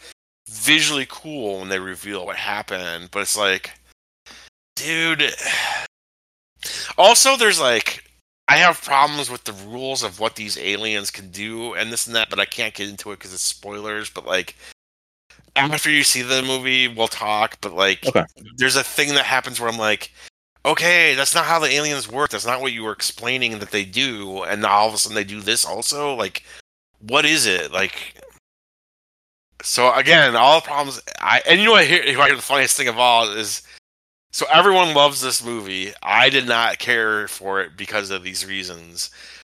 visually 0.49 1.07
cool 1.09 1.61
when 1.61 1.69
they 1.69 1.81
reveal 1.81 2.27
what 2.27 2.37
happened 2.37 3.09
but 3.11 3.21
it's 3.21 3.39
like 3.39 3.71
dude 4.77 5.33
also 6.97 7.37
there's 7.37 7.61
like 7.61 8.05
i 8.49 8.57
have 8.57 8.83
problems 8.83 9.31
with 9.31 9.45
the 9.45 9.53
rules 9.69 10.03
of 10.03 10.21
what 10.21 10.37
these 10.37 10.59
aliens 10.59 11.11
can 11.11 11.31
do 11.31 11.75
and 11.75 11.93
this 11.93 12.07
and 12.07 12.17
that 12.17 12.31
but 12.31 12.39
i 12.39 12.45
can't 12.45 12.75
get 12.75 12.89
into 12.89 13.11
it 13.11 13.19
because 13.19 13.33
it's 13.33 13.43
spoilers 13.43 14.11
but 14.11 14.27
like 14.27 14.57
after 15.57 15.91
you 15.91 16.03
see 16.03 16.23
the 16.23 16.43
movie 16.43 16.89
we'll 16.89 17.09
talk 17.09 17.59
but 17.61 17.75
like 17.75 18.07
okay. 18.07 18.25
there's 18.57 18.77
a 18.77 18.85
thing 18.85 19.09
that 19.09 19.25
happens 19.25 19.61
where 19.61 19.69
i'm 19.69 19.79
like 19.79 20.11
okay, 20.65 21.15
that's 21.15 21.35
not 21.35 21.45
how 21.45 21.59
the 21.59 21.71
aliens 21.71 22.11
work. 22.11 22.31
That's 22.31 22.47
not 22.47 22.61
what 22.61 22.73
you 22.73 22.85
were 22.85 22.93
explaining 22.93 23.59
that 23.59 23.71
they 23.71 23.85
do. 23.85 24.43
And 24.45 24.63
now 24.63 24.71
all 24.71 24.89
of 24.89 24.95
a 24.95 24.99
sudden 24.99 25.15
they 25.15 25.25
do 25.25 25.41
this 25.41 25.65
also. 25.65 26.15
Like, 26.15 26.45
what 27.01 27.25
is 27.25 27.47
it? 27.47 27.73
Like, 27.73 28.15
so 29.63 29.93
again, 29.95 30.37
all 30.37 30.61
the 30.61 30.67
problems. 30.67 31.01
I 31.21 31.43
and 31.49 31.61
you 31.61 31.67
know 31.67 31.73
what? 31.73 31.87
Here, 31.87 32.05
the 32.05 32.43
funniest 32.43 32.77
thing 32.77 32.89
of 32.89 32.99
all 32.99 33.31
is, 33.31 33.63
so 34.33 34.47
everyone 34.53 34.95
loves 34.95 35.21
this 35.21 35.45
movie. 35.45 35.93
I 36.03 36.31
did 36.31 36.47
not 36.47 36.79
care 36.79 37.29
for 37.29 37.61
it 37.61 37.77
because 37.77 38.11
of 38.11 38.23
these 38.23 38.47
reasons. 38.47 39.11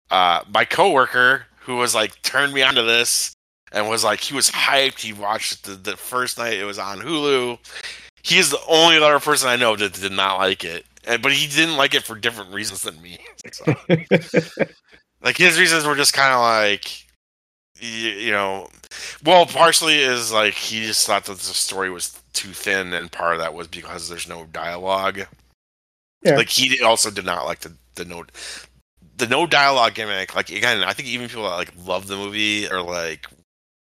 Uh, 0.09 0.41
my 0.53 0.65
coworker, 0.65 1.45
who 1.59 1.75
was 1.75 1.93
like 1.93 2.21
turned 2.21 2.53
me 2.53 2.63
onto 2.63 2.86
this 2.86 3.34
and 3.71 3.89
was 3.89 4.03
like 4.03 4.21
he 4.21 4.34
was 4.34 4.49
hyped. 4.49 4.99
He 4.99 5.13
watched 5.13 5.65
the, 5.65 5.73
the 5.73 5.97
first 5.97 6.38
night 6.38 6.53
it 6.53 6.63
was 6.63 6.80
on 6.80 6.99
Hulu. 6.99 7.59
He's 8.23 8.49
the 8.49 8.61
only 8.67 8.97
other 8.97 9.19
person 9.19 9.49
I 9.49 9.55
know 9.55 9.75
that 9.75 9.93
did 9.93 10.11
not 10.11 10.38
like 10.38 10.63
it 10.63 10.86
but 11.07 11.32
he 11.32 11.47
didn't 11.47 11.78
like 11.78 11.93
it 11.93 12.03
for 12.03 12.15
different 12.15 12.53
reasons 12.53 12.84
than 12.84 13.01
me. 13.01 13.17
So, 13.53 13.63
like 15.21 15.38
his 15.38 15.57
reasons 15.57 15.86
were 15.86 15.95
just 15.95 16.11
kind 16.11 16.34
of 16.34 16.41
like, 16.41 17.07
you, 17.80 18.09
you, 18.09 18.32
know, 18.32 18.69
well, 19.23 19.45
partially 19.45 19.99
is 19.99 20.32
like 20.32 20.53
he 20.53 20.86
just 20.86 21.05
thought 21.05 21.25
that 21.25 21.38
the 21.38 21.53
story 21.53 21.89
was 21.89 22.19
too 22.34 22.49
thin, 22.49 22.93
and 22.93 23.11
part 23.11 23.34
of 23.34 23.39
that 23.39 23.53
was 23.53 23.67
because 23.67 24.09
there's 24.09 24.28
no 24.28 24.45
dialogue. 24.45 25.21
Yeah. 26.23 26.36
Like 26.36 26.49
he 26.49 26.82
also 26.82 27.11
did 27.11 27.25
not 27.25 27.45
like 27.45 27.59
the 27.59 27.73
the 27.95 28.05
no 28.05 28.25
the 29.17 29.28
no 29.28 29.47
dialogue 29.47 29.95
gimmick. 29.95 30.36
Like 30.36 30.49
again, 30.49 30.84
I 30.84 30.93
think 30.93 31.07
even 31.07 31.28
people 31.28 31.43
that 31.43 31.55
like 31.55 31.73
love 31.86 32.07
the 32.07 32.15
movie 32.15 32.69
are 32.69 32.82
like 32.82 33.28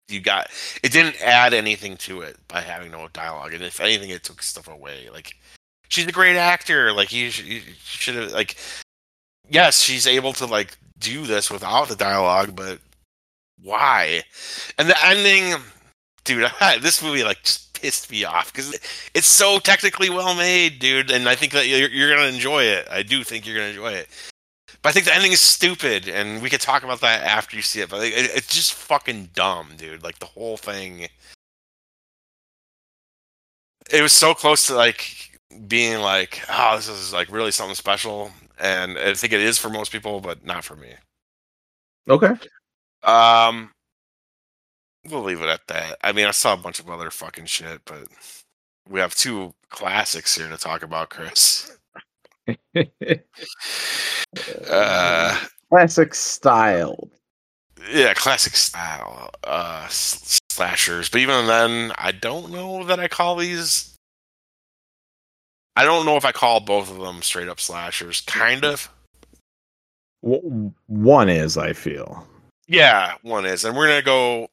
you 0.09 0.21
got 0.21 0.49
it 0.83 0.93
didn't 0.93 1.23
add 1.23 1.55
anything 1.55 1.97
to 1.99 2.21
it 2.23 2.37
by 2.49 2.61
having 2.61 2.91
no 2.91 3.09
dialogue, 3.09 3.55
and 3.55 3.63
if 3.63 3.81
anything, 3.81 4.11
it 4.11 4.25
took 4.25 4.43
stuff 4.43 4.69
away. 4.69 5.09
Like 5.13 5.35
she's 5.89 6.07
a 6.07 6.13
great 6.13 6.37
actor. 6.37 6.93
Like 6.93 7.13
you, 7.13 7.27
you 7.27 7.61
should 7.83 8.17
have 8.17 8.33
like, 8.33 8.57
yes, 9.49 9.81
she's 9.81 10.07
able 10.07 10.33
to 10.35 10.47
like 10.47 10.77
do 10.99 11.27
this 11.27 11.51
without 11.51 11.89
the 11.89 11.97
dialogue, 11.97 12.57
but 12.57 12.79
why? 13.63 14.23
And 14.79 14.89
the 14.89 15.05
ending, 15.05 15.61
dude, 16.25 16.51
this 16.81 17.03
movie 17.03 17.25
like 17.25 17.43
just 17.43 17.73
pissed 17.75 18.11
me 18.11 18.25
off 18.25 18.53
because 18.53 18.79
it's 19.15 19.27
so 19.27 19.59
technically 19.59 20.11
well 20.11 20.35
made, 20.35 20.79
dude. 20.79 21.11
And 21.11 21.29
I 21.29 21.35
think 21.35 21.53
that 21.53 21.67
you're, 21.67 21.89
you're 21.89 22.15
gonna 22.15 22.29
enjoy 22.29 22.65
it. 22.65 22.87
I 22.91 23.03
do 23.03 23.25
think 23.25 23.47
you're 23.47 23.57
gonna 23.57 23.69
enjoy 23.69 23.93
it. 23.93 24.09
But 24.83 24.91
I 24.91 24.93
think 24.93 25.07
the 25.07 25.15
ending 25.15 25.33
is 25.33 25.41
stupid, 25.41 26.09
and 26.09 26.43
we 26.43 26.49
could 26.49 26.61
talk 26.61 26.85
about 26.85 27.01
that 27.03 27.23
after 27.23 27.57
you 27.57 27.63
see 27.63 27.81
it. 27.81 27.91
But 27.91 28.03
it, 28.03 28.13
it's 28.15 28.55
just 28.55 28.73
fucking 28.73 29.31
dumb, 29.35 29.69
dude. 29.77 30.03
Like 30.03 30.19
the 30.19 30.27
whole 30.27 30.57
thing. 30.57 31.09
It 33.91 34.03
was 34.03 34.13
so 34.13 34.35
close 34.35 34.67
to 34.69 34.75
like 34.75 35.39
being 35.67 36.01
like, 36.01 36.43
oh, 36.49 36.77
this 36.77 36.89
is 36.89 37.13
like 37.13 37.31
really 37.31 37.51
something 37.51 37.75
special, 37.75 38.31
and 38.59 38.97
I 38.99 39.15
think 39.15 39.33
it 39.33 39.41
is 39.41 39.59
for 39.59 39.69
most 39.69 39.93
people, 39.93 40.21
but 40.21 40.45
not 40.45 40.65
for 40.65 40.77
me. 40.77 40.95
Okay. 42.09 42.35
Um, 43.03 43.73
we'll 45.09 45.23
leave 45.23 45.41
it 45.41 45.49
at 45.49 45.67
that. 45.69 45.97
I 46.03 46.13
mean, 46.13 46.27
I 46.27 46.33
saw 46.33 46.55
a 46.55 46.59
bunch 46.59 46.81
of 46.81 46.91
other 46.91 47.11
fucking 47.11 47.47
shit, 47.47 47.81
but 47.85 48.05
we 48.89 49.01
have 49.01 49.15
two 49.15 49.55
classics 49.71 50.37
here 50.37 50.49
to 50.49 50.57
talk 50.57 50.83
about, 50.83 51.11
Chris. 51.11 51.77
uh, 54.71 55.41
classic 55.71 56.15
style. 56.15 57.09
Yeah, 57.91 58.13
classic 58.15 58.55
style 58.55 59.31
uh, 59.45 59.87
slashers. 59.89 61.09
But 61.09 61.21
even 61.21 61.47
then, 61.47 61.93
I 61.97 62.13
don't 62.13 62.53
know 62.53 62.85
that 62.85 63.01
I 63.01 63.09
call 63.09 63.37
these 63.37 63.91
I 65.81 65.85
don't 65.85 66.05
know 66.05 66.17
if 66.17 66.27
I 66.27 66.33
call 66.33 66.61
both 66.61 66.91
of 66.91 66.99
them 66.99 67.23
straight 67.23 67.49
up 67.49 67.59
slashers. 67.59 68.21
Kind 68.23 68.65
of. 68.65 68.91
One 70.21 71.29
is, 71.31 71.57
I 71.57 71.73
feel. 71.73 72.27
Yeah, 72.71 73.15
one 73.23 73.47
is, 73.47 73.65
and 73.65 73.77
we're 73.77 73.89
gonna 73.89 74.01
go 74.01 74.47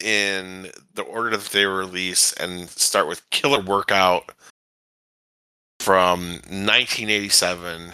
in 0.00 0.70
the 0.94 1.02
order 1.02 1.36
that 1.36 1.50
they 1.50 1.66
release 1.66 2.32
and 2.32 2.66
start 2.70 3.06
with 3.06 3.28
Killer 3.28 3.60
Workout 3.60 4.32
from 5.78 6.40
1987 6.48 7.92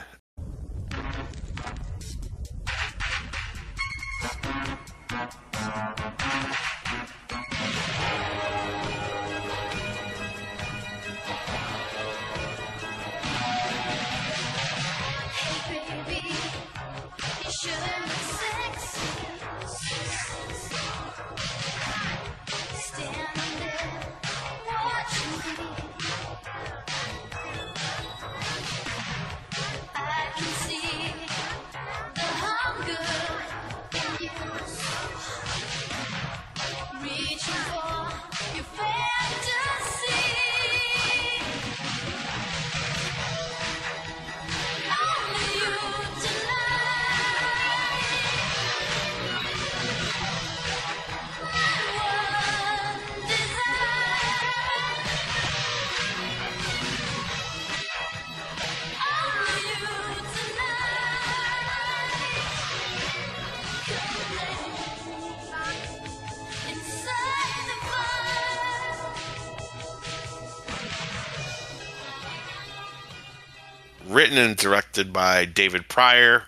written 74.28 74.44
and 74.44 74.56
directed 74.58 75.10
by 75.10 75.46
David 75.46 75.88
Prior, 75.88 76.44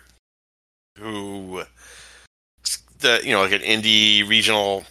who 0.98 1.62
the 2.98 3.20
you 3.24 3.32
know 3.32 3.40
like 3.40 3.52
an 3.52 3.60
indie 3.60 4.28
regional 4.28 4.84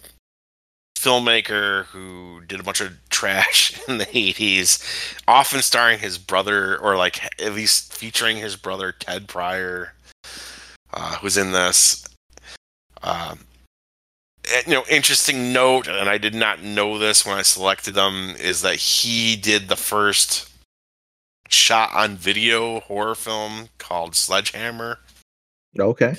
filmmaker 0.98 1.84
who 1.86 2.40
did 2.48 2.58
a 2.58 2.64
bunch 2.64 2.80
of 2.80 2.92
trash 3.10 3.80
in 3.88 3.98
the 3.98 4.06
80s 4.06 5.14
often 5.28 5.62
starring 5.62 6.00
his 6.00 6.18
brother 6.18 6.78
or 6.78 6.96
like 6.96 7.24
at 7.40 7.54
least 7.54 7.94
featuring 7.94 8.38
his 8.38 8.56
brother 8.56 8.90
ted 8.90 9.28
Prior, 9.28 9.94
uh, 10.92 11.16
who's 11.18 11.36
in 11.36 11.52
this. 11.52 12.04
Um, 13.04 13.38
you 14.66 14.74
know, 14.74 14.84
interesting 14.90 15.52
note, 15.52 15.86
and 15.86 16.08
I 16.08 16.18
did 16.18 16.34
not 16.34 16.62
know 16.62 16.98
this 16.98 17.24
when 17.24 17.38
I 17.38 17.42
selected 17.42 17.94
them, 17.94 18.34
is 18.40 18.62
that 18.62 18.76
he 18.76 19.36
did 19.36 19.68
the 19.68 19.76
first 19.76 20.49
shot 21.52 21.90
on 21.94 22.16
video 22.16 22.80
horror 22.80 23.14
film 23.14 23.68
called 23.78 24.14
Sledgehammer. 24.14 24.98
Okay. 25.78 26.16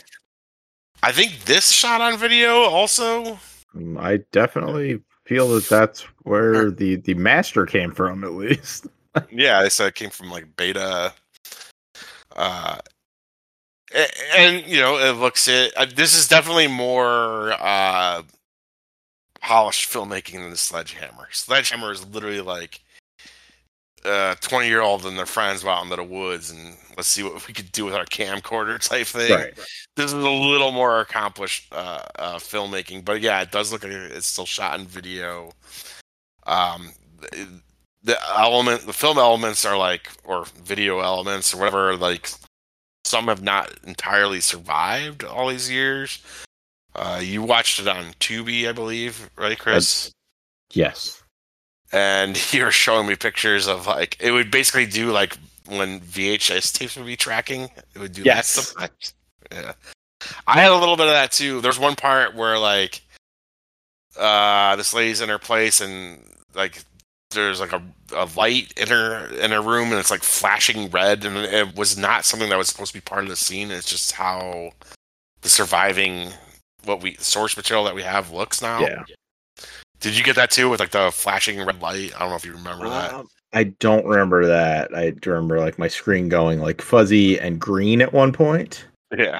I 1.04 1.12
think 1.12 1.46
this 1.46 1.72
shot 1.72 2.02
on 2.02 2.18
video 2.18 2.62
also. 2.62 3.40
Um, 3.76 3.98
I 3.98 4.18
definitely 4.32 5.02
feel 5.26 5.48
that 5.50 5.68
that's 5.68 6.02
where 6.24 6.70
the 6.70 6.98
the 6.98 7.14
master 7.16 7.66
came 7.66 7.92
from, 7.92 8.24
at 8.24 8.34
least. 8.34 8.88
yeah, 9.32 9.62
they 9.62 9.70
said 9.70 9.88
it 9.88 9.96
came 9.96 10.10
from 10.10 10.30
like 10.30 10.56
beta. 10.56 11.14
Uh, 12.36 12.78
and 14.38 14.66
you 14.68 14.80
know, 14.80 14.98
it 14.98 15.18
looks 15.18 15.48
it. 15.48 15.74
Uh, 15.76 15.86
this 15.86 16.18
is 16.18 16.28
definitely 16.28 16.68
more 16.68 17.54
uh 17.54 18.22
polished 19.42 19.92
filmmaking 19.92 20.34
than 20.34 20.52
the 20.52 20.58
Sledgehammer. 20.58 21.28
Sledgehammer 21.32 21.92
is 21.92 22.06
literally 22.08 22.42
like 22.42 22.82
uh 24.06 24.36
20 24.42 24.68
year 24.68 24.82
old 24.82 25.06
and 25.06 25.18
their 25.18 25.26
friends 25.26 25.64
out 25.66 25.84
into 25.84 25.96
the 25.96 26.04
woods 26.04 26.50
and 26.50 26.76
let's 26.98 27.08
see 27.08 27.24
what 27.24 27.48
we 27.48 27.54
could 27.54 27.72
do 27.72 27.86
with 27.86 27.94
our 27.94 28.06
camcorder 28.06 28.80
type 28.90 29.08
thing. 29.08 29.32
Right. 29.32 29.54
This 29.96 30.08
is 30.08 30.14
a 30.14 30.30
little 30.30 30.72
more 30.72 31.00
accomplished 31.00 31.72
uh, 31.72 32.04
uh, 32.18 32.36
filmmaking, 32.36 33.06
but 33.06 33.22
yeah, 33.22 33.42
it 33.42 33.52
does 33.52 33.72
look 33.72 33.84
like 33.84 33.92
it's 33.92 34.28
still 34.28 34.46
shot 34.46 34.80
in 34.80 34.86
video. 34.86 35.52
Um, 36.46 36.92
the, 37.20 37.48
the 38.04 38.18
element, 38.38 38.86
the 38.86 38.94
film 38.94 39.18
elements 39.18 39.66
are 39.66 39.78
like, 39.78 40.10
or 40.24 40.46
video 40.64 41.00
elements 41.00 41.54
or 41.54 41.58
whatever, 41.58 41.96
like 41.96 42.30
some 43.04 43.28
have 43.28 43.44
not 43.44 43.72
entirely 43.86 44.42
survived 44.42 45.24
all 45.24 45.50
these 45.50 45.70
years. 45.70 46.20
Uh, 46.96 47.20
you 47.24 47.42
watched 47.42 47.80
it 47.80 47.88
on 47.88 48.06
Tubi, 48.20 48.68
I 48.68 48.74
believe, 48.74 49.30
right, 49.38 49.58
Chris? 49.58 50.12
Yes. 50.74 51.21
And 51.92 52.38
you 52.54 52.64
were 52.64 52.72
showing 52.72 53.08
me 53.08 53.16
pictures 53.16 53.68
of 53.68 53.88
like 53.88 54.18
it 54.20 54.32
would 54.32 54.52
basically 54.52 54.86
do 54.86 55.12
like 55.12 55.38
when 55.68 56.00
VHS 56.02 56.74
tapes 56.74 56.98
would 56.98 57.06
be 57.06 57.16
tracking. 57.16 57.64
It 57.96 58.00
would 58.00 58.14
do 58.14 58.24
Yes. 58.24 58.56
that 58.56 58.64
sometimes. 58.64 59.14
Yeah, 59.52 59.74
I 60.48 60.62
had 60.62 60.72
a 60.72 60.78
little 60.78 60.98
bit 60.98 61.08
of 61.08 61.14
that 61.14 61.32
too. 61.32 61.62
There's 61.62 61.80
one 61.80 61.96
part 61.96 62.36
where 62.36 62.58
like 62.58 63.02
uh 64.18 64.76
this 64.76 64.94
lady's 64.94 65.22
in 65.22 65.30
her 65.30 65.40
place 65.40 65.80
and 65.82 66.22
like 66.54 66.84
there's 67.32 67.62
like 67.62 67.72
a, 67.72 67.82
a 68.14 68.28
light 68.36 68.74
in 68.78 68.90
her 68.90 69.28
in 69.40 69.52
her 69.52 69.62
room 69.62 69.90
and 69.90 70.00
it's 70.00 70.12
like 70.12 70.22
flashing 70.24 70.90
red 70.90 71.24
and 71.24 71.38
it 71.38 71.78
was 71.78 71.98
not 71.98 72.26
something 72.26 72.50
that 72.50 72.58
was 72.58 72.68
supposed 72.68 72.92
to 72.92 72.98
be 72.98 73.02
part 73.02 73.24
of 73.24 73.30
the 73.30 73.38
scene. 73.38 73.72
It's 73.72 73.90
just 73.90 74.12
how 74.12 74.72
the 75.42 75.50
surviving 75.50 76.30
what 76.84 77.02
we 77.02 77.16
source 77.20 77.56
material 77.56 77.86
that 77.86 77.96
we 77.96 78.04
have 78.04 78.32
looks 78.32 78.62
now. 78.62 78.82
Yeah. 78.82 79.04
Did 80.02 80.18
you 80.18 80.24
get 80.24 80.36
that 80.36 80.52
too 80.52 80.70
with 80.70 80.80
like 80.80 80.92
the 80.92 81.12
flashing 81.14 81.64
red 81.64 81.82
light? 81.82 82.12
I 82.16 82.20
don't 82.20 82.30
know 82.30 82.36
if 82.36 82.46
you 82.46 82.54
remember 82.54 82.90
that. 82.90 83.14
Um, 83.14 83.28
I 83.54 83.66
don't 83.66 84.06
remember 84.06 84.46
that. 84.48 84.94
I 84.96 85.14
remember 85.26 85.60
like 85.60 85.78
my 85.78 85.88
screen 85.88 86.28
going 86.28 86.60
like 86.60 86.82
fuzzy 86.82 87.40
and 87.40 87.60
green 87.60 88.02
at 88.02 88.12
one 88.12 88.34
point. 88.34 88.86
Yeah. 89.16 89.40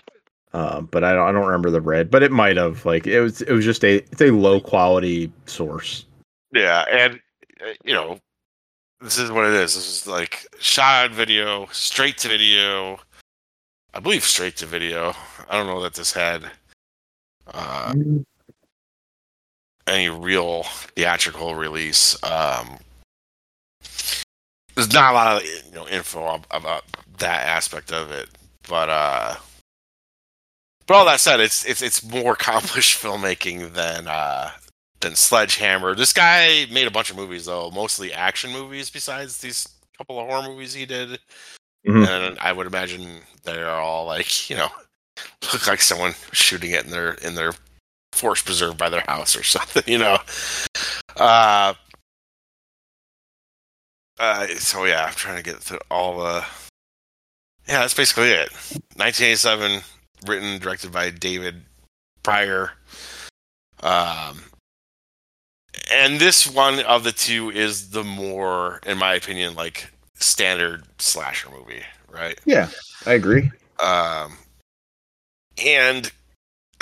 Um, 0.54 0.88
but 0.92 1.04
I 1.04 1.14
don't, 1.14 1.30
I 1.30 1.32
don't 1.32 1.46
remember 1.46 1.72
the 1.72 1.82
red. 1.82 2.12
But 2.12 2.22
it 2.22 2.32
might 2.32 2.58
have 2.58 2.86
like 2.86 3.08
it 3.08 3.22
was 3.22 3.42
it 3.42 3.54
was 3.54 3.66
just 3.66 3.84
a 3.84 3.96
it's 3.96 4.22
a 4.22 4.32
low 4.32 4.60
quality 4.60 5.32
source. 5.48 6.06
Yeah, 6.54 6.86
and 6.92 7.20
uh, 7.62 7.74
you 7.84 7.94
know, 7.94 8.20
this 9.00 9.18
is 9.18 9.32
what 9.32 9.48
it 9.48 9.54
is. 9.54 9.74
This 9.76 9.88
is 9.88 10.08
like 10.08 10.46
shot 10.60 11.10
on 11.10 11.16
video, 11.16 11.68
straight 11.72 12.18
to 12.20 12.28
video. 12.28 13.00
I 13.94 14.00
believe 14.00 14.24
straight 14.24 14.58
to 14.58 14.66
video. 14.66 15.14
I 15.50 15.58
don't 15.58 15.68
know 15.68 15.82
that 15.82 15.94
this 15.96 16.14
had 16.14 16.44
uh, 17.48 17.94
any 19.88 20.10
real 20.10 20.64
theatrical 20.64 21.56
release. 21.56 22.22
Um, 22.24 22.78
there's 24.76 24.94
not 24.94 25.12
a 25.12 25.16
lot 25.16 25.38
of 25.42 25.48
you 25.48 25.76
know 25.76 25.88
info 25.88 26.42
about 26.52 26.84
that 27.18 27.48
aspect 27.48 27.92
of 27.92 28.12
it, 28.12 28.30
but 28.68 28.90
uh, 28.90 29.36
but 30.88 30.96
all 30.96 31.06
that 31.06 31.20
said, 31.20 31.40
it's 31.40 31.66
it's 31.66 31.82
it's 31.82 32.04
more 32.04 32.34
accomplished 32.40 33.02
filmmaking 33.02 33.74
than 33.74 34.08
uh, 34.08 34.52
than 35.02 35.16
Sledgehammer. 35.16 35.96
This 35.96 36.14
guy 36.14 36.66
made 36.72 36.88
a 36.88 36.92
bunch 36.92 37.10
of 37.10 37.18
movies 37.18 37.46
though, 37.46 37.72
mostly 37.72 38.14
action 38.14 38.52
movies. 38.52 38.90
Besides 38.90 39.38
these 39.40 39.68
couple 39.98 40.20
of 40.20 40.28
horror 40.28 40.48
movies 40.48 40.74
he 40.74 40.86
did, 40.86 41.20
Mhm. 41.88 42.08
and 42.08 42.40
I 42.40 42.54
would 42.54 42.68
imagine 42.68 43.22
they're 43.44 43.70
all 43.70 44.06
like 44.06 44.50
you 44.50 44.56
know 44.56 44.70
look 45.54 45.68
like 45.68 45.82
someone 45.82 46.14
shooting 46.32 46.72
it 46.72 46.86
in 46.86 46.92
their 46.92 47.14
in 47.16 47.36
their 47.36 47.54
force 48.12 48.42
preserve 48.42 48.78
by 48.78 48.90
their 48.90 49.04
house 49.08 49.36
or 49.36 49.44
something. 49.44 49.84
You 49.88 50.00
know. 50.00 50.18
Uh, 51.16 51.74
uh, 54.20 54.48
so 54.60 54.86
yeah, 54.86 55.06
I'm 55.06 55.14
trying 55.14 55.38
to 55.38 55.44
get 55.44 55.58
through 55.58 55.80
all 55.90 56.20
the. 56.20 56.46
Yeah, 57.68 57.80
that's 57.80 57.94
basically 57.94 58.30
it. 58.30 58.52
1987, 58.96 59.82
written 60.28 60.60
directed 60.60 60.92
by 60.92 61.10
David 61.10 61.64
Prior. 62.24 62.72
Um, 63.82 64.44
and 65.92 66.20
this 66.20 66.48
one 66.50 66.80
of 66.82 67.04
the 67.04 67.12
two 67.12 67.50
is 67.50 67.92
the 67.92 68.04
more, 68.04 68.80
in 68.86 68.98
my 68.98 69.14
opinion, 69.16 69.56
like 69.56 69.92
standard 70.16 70.84
slasher 71.00 71.50
movie, 71.50 71.84
right? 72.10 72.40
Yeah, 72.46 72.70
I 73.06 73.14
agree. 73.14 73.52
Um, 73.82 74.38
and 75.64 76.12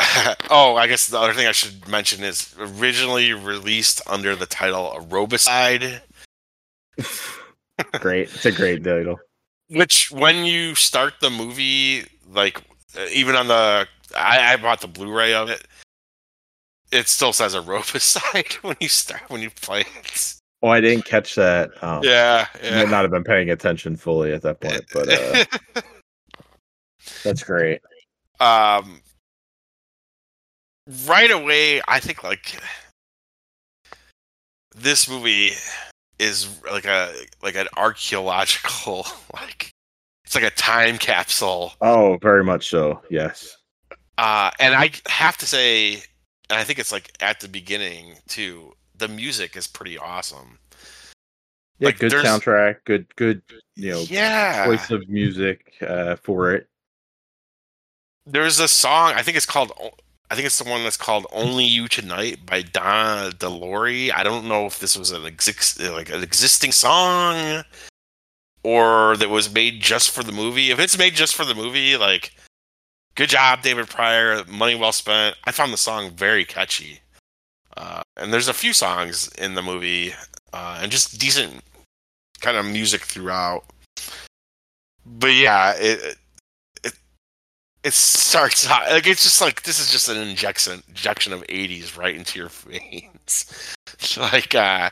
oh, 0.50 0.76
I 0.76 0.88
guess 0.88 1.08
the 1.08 1.20
other 1.20 1.34
thing 1.34 1.48
I 1.48 1.52
should 1.52 1.88
mention 1.88 2.24
is 2.24 2.54
originally 2.58 3.34
released 3.34 4.02
under 4.08 4.36
the 4.36 4.46
title 4.46 4.92
Aerobicide, 4.98 6.02
Great. 8.00 8.34
It's 8.34 8.46
a 8.46 8.52
great 8.52 8.84
title. 8.84 9.18
which 9.70 10.12
when 10.12 10.44
you 10.46 10.76
start 10.76 11.14
the 11.22 11.30
movie, 11.30 12.04
like 12.30 12.62
even 13.12 13.36
on 13.36 13.48
the 13.48 13.88
I, 14.18 14.54
I 14.54 14.56
bought 14.58 14.82
the 14.82 14.88
Blu-ray 14.88 15.34
of 15.34 15.50
it, 15.50 15.66
it 16.92 17.08
still 17.08 17.32
says 17.32 17.56
Aerobicide 17.56 18.54
when 18.64 18.76
you 18.82 18.90
start 18.90 19.22
when 19.30 19.42
you 19.42 19.50
play 19.50 19.82
it. 19.82 20.34
Oh, 20.62 20.68
I 20.68 20.82
didn't 20.82 21.06
catch 21.06 21.36
that. 21.36 21.70
Um, 21.82 22.04
Yeah, 22.04 22.48
I 22.54 22.66
yeah. 22.66 22.78
might 22.84 22.90
not 22.90 23.04
have 23.04 23.12
been 23.12 23.24
paying 23.24 23.50
attention 23.52 23.96
fully 23.96 24.34
at 24.34 24.42
that 24.42 24.60
point, 24.60 24.84
but 24.94 25.08
uh, 25.08 25.46
that's 27.24 27.44
great. 27.44 27.80
um 28.42 29.00
right 31.06 31.32
away 31.32 31.82
i 31.88 32.00
think 32.00 32.24
like 32.24 32.60
this 34.76 35.10
movie 35.10 35.52
is 36.20 36.48
like 36.72 36.86
a 36.86 37.14
like 37.44 37.56
an 37.56 37.68
archaeological 37.78 39.06
like 39.34 39.72
it's 40.26 40.36
like 40.36 40.44
a 40.44 40.50
time 40.52 40.98
capsule 40.98 41.74
Oh, 41.82 42.18
very 42.22 42.44
much 42.44 42.70
so. 42.70 43.02
Yes. 43.10 43.56
uh 44.18 44.52
and 44.60 44.74
i 44.76 44.92
have 45.08 45.38
to 45.38 45.46
say 45.46 45.94
and 46.50 46.60
i 46.60 46.64
think 46.64 46.80
it's 46.80 46.92
like 46.92 47.12
at 47.20 47.40
the 47.40 47.48
beginning 47.48 48.16
too 48.28 48.74
the 48.98 49.08
music 49.08 49.56
is 49.56 49.68
pretty 49.68 49.98
awesome 49.98 50.58
Yeah, 51.80 51.88
Like, 51.88 52.00
good 52.00 52.12
soundtrack. 52.12 52.78
Good, 52.86 53.16
good. 53.16 53.42
You 53.76 53.92
know, 53.92 54.02
yeah 54.10 54.66
choice 54.66 54.90
of 54.92 55.08
music 55.08 55.74
uh, 55.82 56.16
for 56.18 56.52
it. 56.54 56.68
there's 58.26 58.60
a 58.60 58.68
song 58.68 59.14
i 59.16 59.22
think 59.22 59.38
it's 59.38 59.46
called 59.46 59.72
i 60.30 60.36
think 60.36 60.46
it's 60.46 60.60
the 60.60 60.70
one 60.70 60.84
that's 60.84 60.98
called 60.98 61.26
only 61.32 61.66
you 61.66 61.88
tonight 61.88 62.46
by 62.46 62.62
donna 62.62 63.32
de 63.32 63.50
lory 63.50 64.12
i 64.12 64.24
don't 64.24 64.48
know 64.48 64.66
if 64.66 64.80
this 64.80 64.98
was 64.98 65.12
an 65.12 65.24
like 65.24 66.10
an 66.10 66.24
existing 66.24 66.72
song 66.72 67.64
or 68.64 69.16
that 69.18 69.30
was 69.30 69.54
made 69.54 69.82
just 69.82 70.12
for 70.12 70.24
the 70.24 70.32
movie. 70.32 70.72
If 70.72 70.80
it's 70.80 70.98
made 70.98 71.14
just 71.14 71.36
for 71.36 71.46
the 71.46 71.56
movie 71.56 71.98
like 71.98 72.34
good 73.16 73.30
job 73.30 73.62
david 73.62 73.88
prior. 73.88 74.44
Money 74.46 74.76
well 74.76 74.92
spent. 74.92 75.36
I 75.46 75.52
found 75.52 75.74
the 75.74 75.78
song 75.78 76.12
very 76.12 76.46
catchy. 76.46 77.00
Uh, 77.78 78.02
and 78.18 78.34
there's 78.34 78.48
a 78.48 78.54
few 78.54 78.74
songs 78.74 79.30
in 79.38 79.56
the 79.56 79.62
movie 79.62 80.14
uh, 80.54 80.80
and 80.82 80.92
just 80.92 81.20
decent 81.20 81.62
kind 82.42 82.58
of 82.58 82.66
music 82.66 83.02
throughout. 83.02 83.64
But 85.06 85.34
yeah 85.34 85.74
it 85.78 86.18
it 87.84 87.94
starts 87.94 88.66
hot. 88.66 88.90
Like 88.90 89.08
it's 89.08 89.24
just 89.24 89.42
like 89.42 89.64
this 89.64 89.80
is 89.80 89.92
just 89.92 90.10
an 90.10 90.18
injection 90.18 90.84
injection 90.90 91.34
of 91.34 91.46
80s 91.48 91.98
right 91.98 92.16
into 92.16 92.40
your 92.40 92.50
veins. 92.68 93.76
Like 94.18 94.54
uh 94.56 94.90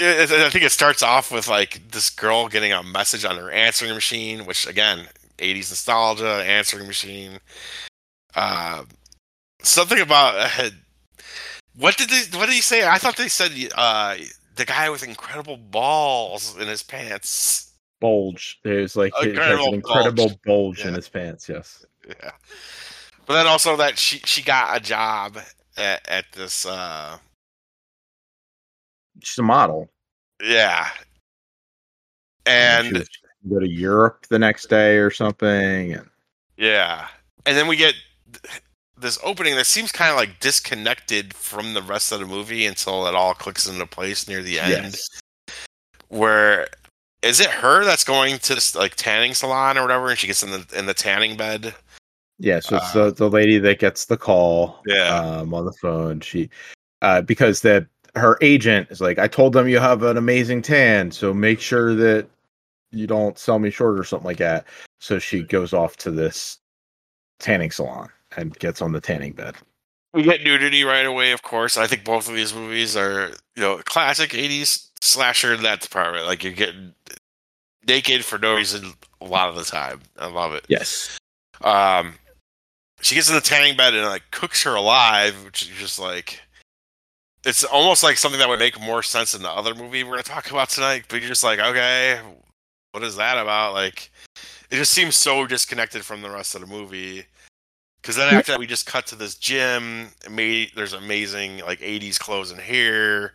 I 0.00 0.48
think 0.50 0.64
it 0.64 0.72
starts 0.72 1.02
off 1.02 1.30
with 1.30 1.48
like 1.48 1.90
this 1.90 2.10
girl 2.10 2.48
getting 2.48 2.72
a 2.72 2.82
message 2.82 3.24
on 3.24 3.36
her 3.36 3.50
answering 3.50 3.94
machine, 3.94 4.46
which 4.46 4.66
again, 4.66 5.06
80s 5.38 5.70
nostalgia, 5.70 6.42
answering 6.46 6.86
machine. 6.86 7.38
Uh 8.34 8.84
something 9.62 10.00
about 10.00 10.34
uh, 10.36 10.70
what 11.76 11.96
did 11.96 12.08
they 12.08 12.38
what 12.38 12.46
did 12.46 12.54
he 12.54 12.62
say? 12.62 12.86
I 12.86 12.98
thought 12.98 13.16
they 13.16 13.28
said 13.28 13.52
uh 13.74 14.16
the 14.56 14.64
guy 14.64 14.90
with 14.90 15.04
incredible 15.04 15.56
balls 15.56 16.56
in 16.56 16.66
his 16.66 16.82
pants. 16.82 17.67
Bulge. 18.00 18.60
There's 18.64 18.96
like 18.96 19.12
Incredible 19.22 19.68
an 19.68 19.74
incredible 19.74 20.30
bulge, 20.44 20.80
Yeah. 20.80 20.88
in 20.88 20.94
his 20.94 21.08
pants. 21.08 21.48
Yes. 21.48 21.84
Yeah. 22.08 22.30
But 23.26 23.34
then 23.34 23.46
also 23.46 23.76
that 23.76 23.98
she 23.98 24.18
she 24.20 24.40
got 24.42 24.74
a 24.74 24.80
job 24.80 25.36
at, 25.76 26.08
at 26.08 26.24
this 26.32 26.64
uh 26.64 27.18
She's 29.22 29.38
a 29.38 29.42
model. 29.42 29.90
yeah. 30.42 30.86
She 30.86 31.00
And 32.46 33.06
go 33.50 33.58
to 33.60 33.68
Europe 33.68 34.26
the 34.30 34.38
next 34.38 34.70
day 34.70 34.96
or 34.96 35.10
something. 35.10 35.92
And 35.92 36.08
yeah. 36.56 37.08
And 37.44 37.56
then 37.58 37.66
we 37.68 37.76
get 37.76 37.94
this 38.96 39.18
opening 39.22 39.54
that 39.56 39.66
seems 39.66 39.92
kind 39.92 40.10
of 40.10 40.16
like 40.16 40.40
disconnected 40.40 41.34
from 41.34 41.74
the 41.74 41.82
rest 41.82 42.10
of 42.10 42.20
the 42.20 42.26
movie 42.26 42.64
until 42.64 43.06
it 43.06 43.14
all 43.14 43.34
clicks 43.34 43.66
into 43.68 43.84
place 43.86 44.26
near 44.28 44.42
the 44.42 44.58
end. 44.60 44.72
yes, 44.94 45.08
Where 46.08 46.68
is 47.22 47.40
it 47.40 47.50
her 47.50 47.84
that's 47.84 48.04
going 48.04 48.38
to 48.38 48.54
this 48.54 48.74
like 48.74 48.94
tanning 48.94 49.34
salon 49.34 49.76
or 49.76 49.82
whatever 49.82 50.10
and 50.10 50.18
she 50.18 50.26
gets 50.26 50.42
in 50.42 50.50
the 50.50 50.66
in 50.76 50.86
the 50.86 50.94
tanning 50.94 51.36
bed? 51.36 51.74
yeah. 52.38 52.60
So 52.60 52.76
it's 52.76 52.94
Uh, 52.94 53.06
the 53.06 53.14
the 53.14 53.30
lady 53.30 53.58
that 53.58 53.78
gets 53.78 54.06
the 54.06 54.16
call. 54.16 54.82
Yeah. 54.86 55.14
um, 55.14 55.52
on 55.54 55.64
the 55.64 55.72
phone. 55.72 56.20
She 56.20 56.50
uh, 57.02 57.22
because 57.22 57.60
the 57.60 57.86
her 58.14 58.38
agent 58.40 58.88
is 58.90 59.00
like, 59.00 59.18
I 59.18 59.28
told 59.28 59.52
them 59.52 59.68
you 59.68 59.78
have 59.78 60.02
an 60.02 60.16
amazing 60.16 60.62
tan, 60.62 61.10
so 61.10 61.32
make 61.32 61.60
sure 61.60 61.94
that 61.94 62.28
you 62.90 63.06
don't 63.06 63.38
sell 63.38 63.58
me 63.58 63.70
short 63.70 63.98
or 63.98 64.04
something 64.04 64.26
like 64.26 64.38
that. 64.38 64.64
So 64.98 65.18
she 65.18 65.42
goes 65.42 65.72
off 65.72 65.96
to 65.98 66.10
this 66.10 66.58
tanning 67.38 67.70
salon 67.70 68.08
and 68.36 68.58
gets 68.58 68.82
on 68.82 68.92
the 68.92 69.00
tanning 69.00 69.32
bed. 69.32 69.56
We 70.14 70.22
get 70.22 70.42
nudity 70.42 70.84
right 70.84 71.06
away, 71.06 71.32
of 71.32 71.42
course. 71.42 71.76
I 71.76 71.86
think 71.86 72.02
both 72.04 72.28
of 72.28 72.34
these 72.34 72.54
movies 72.54 72.96
are, 72.96 73.28
you 73.54 73.62
know, 73.62 73.78
classic 73.84 74.30
'80s 74.30 74.87
slasher 75.00 75.54
in 75.54 75.62
that 75.62 75.80
department. 75.80 76.26
Like 76.26 76.42
you're 76.44 76.52
getting 76.52 76.94
naked 77.86 78.24
for 78.24 78.38
no 78.38 78.56
reason 78.56 78.92
a 79.20 79.24
lot 79.24 79.48
of 79.48 79.56
the 79.56 79.64
time. 79.64 80.00
I 80.18 80.26
love 80.28 80.52
it. 80.52 80.64
Yes. 80.68 81.18
Um, 81.62 82.14
she 83.00 83.14
gets 83.14 83.28
in 83.28 83.34
the 83.34 83.40
tanning 83.40 83.76
bed 83.76 83.94
and 83.94 84.04
like 84.06 84.30
cooks 84.30 84.62
her 84.64 84.74
alive, 84.74 85.44
which 85.44 85.62
is 85.62 85.68
just 85.68 85.98
like 85.98 86.40
it's 87.44 87.64
almost 87.64 88.02
like 88.02 88.16
something 88.16 88.38
that 88.38 88.48
would 88.48 88.58
make 88.58 88.80
more 88.80 89.02
sense 89.02 89.34
in 89.34 89.42
the 89.42 89.50
other 89.50 89.74
movie 89.74 90.04
we're 90.04 90.10
gonna 90.10 90.22
talk 90.22 90.50
about 90.50 90.70
tonight. 90.70 91.04
But 91.08 91.20
you're 91.20 91.28
just 91.28 91.44
like, 91.44 91.58
okay, 91.58 92.20
what 92.92 93.02
is 93.02 93.16
that 93.16 93.38
about? 93.38 93.74
Like, 93.74 94.10
it 94.70 94.76
just 94.76 94.92
seems 94.92 95.16
so 95.16 95.46
disconnected 95.46 96.04
from 96.04 96.22
the 96.22 96.30
rest 96.30 96.54
of 96.54 96.60
the 96.60 96.66
movie. 96.66 97.24
Because 98.00 98.16
then 98.16 98.32
after 98.32 98.52
that, 98.52 98.60
we 98.60 98.66
just 98.66 98.86
cut 98.86 99.06
to 99.08 99.16
this 99.16 99.34
gym. 99.34 100.08
Made 100.30 100.70
there's 100.76 100.92
amazing 100.92 101.58
like 101.58 101.80
'80s 101.80 102.18
clothes 102.18 102.50
and 102.50 102.60
hair, 102.60 103.34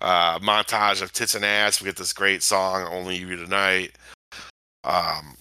uh, 0.00 0.38
montage 0.40 1.02
of 1.02 1.12
tits 1.12 1.34
and 1.34 1.44
ass. 1.44 1.80
We 1.80 1.86
get 1.86 1.96
this 1.96 2.12
great 2.12 2.42
song, 2.42 2.86
"Only 2.90 3.16
You 3.16 3.36
Tonight." 3.36 3.92
Um, 4.84 5.36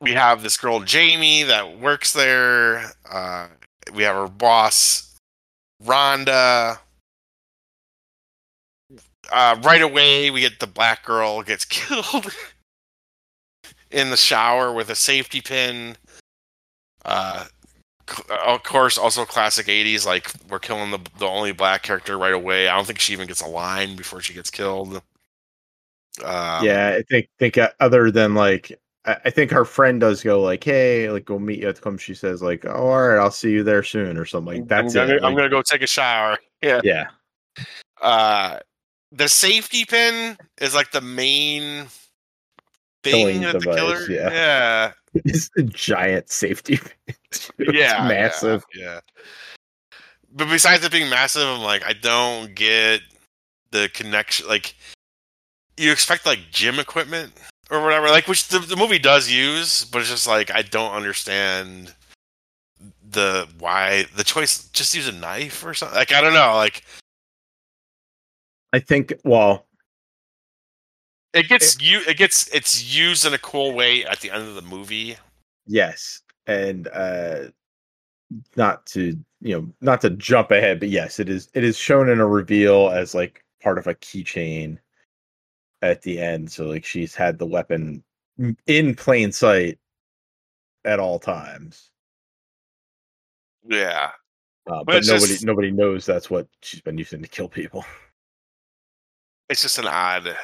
we 0.00 0.12
have 0.12 0.42
this 0.42 0.56
girl 0.56 0.80
Jamie 0.80 1.42
that 1.44 1.78
works 1.78 2.12
there. 2.12 2.92
Uh, 3.10 3.48
we 3.92 4.02
have 4.02 4.14
her 4.16 4.28
boss 4.28 5.16
Rhonda. 5.82 6.78
Uh, 9.32 9.56
right 9.62 9.82
away, 9.82 10.30
we 10.30 10.40
get 10.40 10.60
the 10.60 10.66
black 10.66 11.04
girl 11.04 11.42
gets 11.42 11.64
killed 11.64 12.32
in 13.90 14.10
the 14.10 14.16
shower 14.16 14.72
with 14.72 14.90
a 14.90 14.94
safety 14.94 15.40
pin. 15.40 15.96
Uh, 17.04 17.46
of 18.46 18.62
course, 18.62 18.98
also 18.98 19.24
classic 19.24 19.66
'80s. 19.66 20.06
Like 20.06 20.30
we're 20.48 20.58
killing 20.58 20.90
the 20.90 21.00
the 21.18 21.26
only 21.26 21.52
black 21.52 21.82
character 21.82 22.18
right 22.18 22.34
away. 22.34 22.68
I 22.68 22.76
don't 22.76 22.86
think 22.86 23.00
she 23.00 23.12
even 23.12 23.26
gets 23.26 23.40
a 23.40 23.48
line 23.48 23.96
before 23.96 24.20
she 24.20 24.34
gets 24.34 24.50
killed. 24.50 25.02
Um, 26.22 26.64
yeah, 26.64 26.94
I 26.98 27.02
think 27.08 27.28
think 27.38 27.58
uh, 27.58 27.70
other 27.80 28.10
than 28.10 28.34
like 28.34 28.78
I, 29.04 29.16
I 29.24 29.30
think 29.30 29.50
her 29.50 29.64
friend 29.64 30.00
does 30.00 30.22
go 30.22 30.40
like, 30.40 30.62
hey, 30.62 31.10
like 31.10 31.24
go 31.24 31.38
meet 31.38 31.60
you 31.60 31.68
at 31.68 31.76
the 31.76 31.82
club. 31.82 32.00
She 32.00 32.14
says 32.14 32.42
like, 32.42 32.64
oh, 32.64 32.70
all 32.70 33.08
right, 33.08 33.18
I'll 33.18 33.30
see 33.30 33.50
you 33.50 33.62
there 33.62 33.82
soon 33.82 34.16
or 34.16 34.24
something 34.24 34.60
like 34.60 34.68
that's 34.68 34.94
I'm, 34.96 35.10
it. 35.10 35.20
gonna, 35.20 35.26
I'm 35.26 35.34
gonna 35.36 35.48
go 35.48 35.62
take 35.62 35.82
a 35.82 35.86
shower. 35.86 36.38
Yeah. 36.62 36.80
yeah, 36.82 37.08
Uh, 38.00 38.58
the 39.12 39.28
safety 39.28 39.84
pin 39.84 40.38
is 40.62 40.74
like 40.74 40.92
the 40.92 41.02
main 41.02 41.88
thing 43.10 43.40
that 43.42 43.52
the 43.54 43.58
device, 43.60 43.76
killer. 43.76 44.10
yeah. 44.10 44.32
yeah. 44.32 44.92
it's 45.24 45.50
a 45.56 45.62
giant 45.62 46.30
safety. 46.30 46.78
Yeah, 47.58 48.06
massive. 48.06 48.64
Yeah, 48.74 48.84
yeah. 48.84 49.00
But 50.32 50.48
besides 50.48 50.84
it 50.84 50.92
being 50.92 51.10
massive, 51.10 51.42
I'm 51.42 51.62
like, 51.62 51.84
I 51.84 51.92
don't 51.92 52.54
get 52.54 53.00
the 53.70 53.88
connection. 53.92 54.46
Like, 54.46 54.74
you 55.76 55.90
expect 55.90 56.26
like 56.26 56.38
gym 56.52 56.78
equipment 56.78 57.32
or 57.70 57.82
whatever, 57.82 58.08
like 58.08 58.28
which 58.28 58.48
the, 58.48 58.60
the 58.60 58.76
movie 58.76 58.98
does 58.98 59.30
use, 59.30 59.84
but 59.84 60.00
it's 60.00 60.10
just 60.10 60.26
like 60.26 60.50
I 60.52 60.62
don't 60.62 60.92
understand 60.92 61.92
the 63.10 63.48
why 63.58 64.06
the 64.16 64.24
choice. 64.24 64.68
Just 64.68 64.94
use 64.94 65.08
a 65.08 65.12
knife 65.12 65.64
or 65.64 65.74
something. 65.74 65.96
Like 65.96 66.12
I 66.12 66.20
don't 66.20 66.34
know. 66.34 66.54
Like 66.54 66.84
I 68.72 68.80
think. 68.80 69.12
Well, 69.24 69.66
it 71.34 71.48
gets 71.48 71.80
you. 71.82 72.00
It 72.06 72.16
gets 72.16 72.48
it's 72.54 72.96
used 72.96 73.24
in 73.26 73.34
a 73.34 73.38
cool 73.38 73.72
way 73.74 74.04
at 74.06 74.20
the 74.20 74.30
end 74.30 74.46
of 74.48 74.54
the 74.54 74.62
movie. 74.62 75.16
Yes, 75.66 76.22
and 76.46 76.88
uh 76.88 77.44
not 78.56 78.84
to 78.86 79.18
you 79.40 79.54
know 79.60 79.68
not 79.80 80.00
to 80.02 80.10
jump 80.10 80.50
ahead, 80.50 80.80
but 80.80 80.88
yes, 80.88 81.18
it 81.20 81.28
is 81.28 81.48
it 81.54 81.64
is 81.64 81.76
shown 81.76 82.08
in 82.08 82.20
a 82.20 82.26
reveal 82.26 82.90
as 82.90 83.14
like 83.14 83.44
part 83.62 83.78
of 83.78 83.86
a 83.86 83.94
keychain 83.94 84.78
at 85.82 86.02
the 86.02 86.18
end. 86.20 86.50
So 86.50 86.66
like 86.66 86.84
she's 86.84 87.14
had 87.14 87.38
the 87.38 87.46
weapon 87.46 88.02
in 88.66 88.94
plain 88.94 89.30
sight 89.32 89.78
at 90.84 90.98
all 91.00 91.18
times, 91.18 91.90
Yeah, 93.66 94.10
uh, 94.70 94.84
But 94.84 94.86
but, 94.86 95.04
nobody 95.06 95.32
just- 95.32 95.44
nobody 95.44 95.70
knows 95.70 96.04
that's 96.04 96.28
what 96.30 96.46
she's 96.62 96.80
been 96.82 96.98
using 96.98 97.22
to 97.22 97.28
kill 97.28 97.48
people. 97.48 97.84
it's 99.48 99.62
just 99.62 99.78
an 99.78 99.86
odd. 99.86 100.36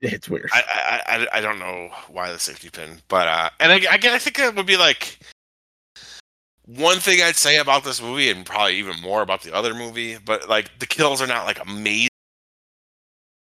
It's 0.00 0.28
weird. 0.28 0.50
I, 0.52 0.62
I 1.06 1.16
I 1.16 1.38
I 1.38 1.40
don't 1.40 1.58
know 1.58 1.90
why 2.08 2.30
the 2.32 2.38
safety 2.38 2.68
pin, 2.70 2.98
but 3.08 3.26
uh, 3.28 3.50
and 3.60 3.72
I, 3.72 3.76
I, 3.92 3.98
I 4.14 4.18
think 4.18 4.38
it 4.38 4.54
would 4.54 4.66
be 4.66 4.76
like 4.76 5.18
one 6.66 6.98
thing 6.98 7.22
I'd 7.22 7.36
say 7.36 7.58
about 7.58 7.84
this 7.84 8.00
movie, 8.02 8.30
and 8.30 8.44
probably 8.44 8.76
even 8.76 9.00
more 9.00 9.22
about 9.22 9.42
the 9.42 9.54
other 9.54 9.74
movie. 9.74 10.18
But 10.18 10.48
like 10.48 10.78
the 10.78 10.86
kills 10.86 11.22
are 11.22 11.26
not 11.26 11.46
like 11.46 11.60
amazing. 11.60 12.08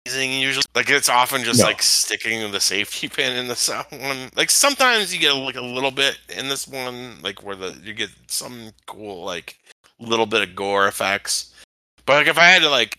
Usually, 0.06 0.64
like 0.74 0.88
it's 0.88 1.08
often 1.08 1.42
just 1.42 1.60
No. 1.60 1.66
like 1.66 1.82
sticking 1.82 2.50
the 2.52 2.60
safety 2.60 3.08
pin 3.14 3.36
in 3.36 3.48
the 3.48 3.56
someone. 3.56 4.30
Like 4.36 4.50
sometimes 4.50 5.12
you 5.12 5.20
get 5.20 5.32
like 5.32 5.56
a 5.56 5.60
little 5.60 5.90
bit 5.90 6.16
in 6.36 6.48
this 6.48 6.66
one, 6.68 7.20
like 7.22 7.42
where 7.42 7.56
the 7.56 7.76
you 7.82 7.92
get 7.92 8.10
some 8.28 8.70
cool 8.86 9.24
like 9.24 9.58
little 9.98 10.26
bit 10.26 10.42
of 10.48 10.54
gore 10.54 10.86
effects. 10.86 11.52
But 12.06 12.14
like 12.14 12.28
if 12.28 12.38
I 12.38 12.44
had 12.44 12.62
to 12.62 12.70
like, 12.70 12.98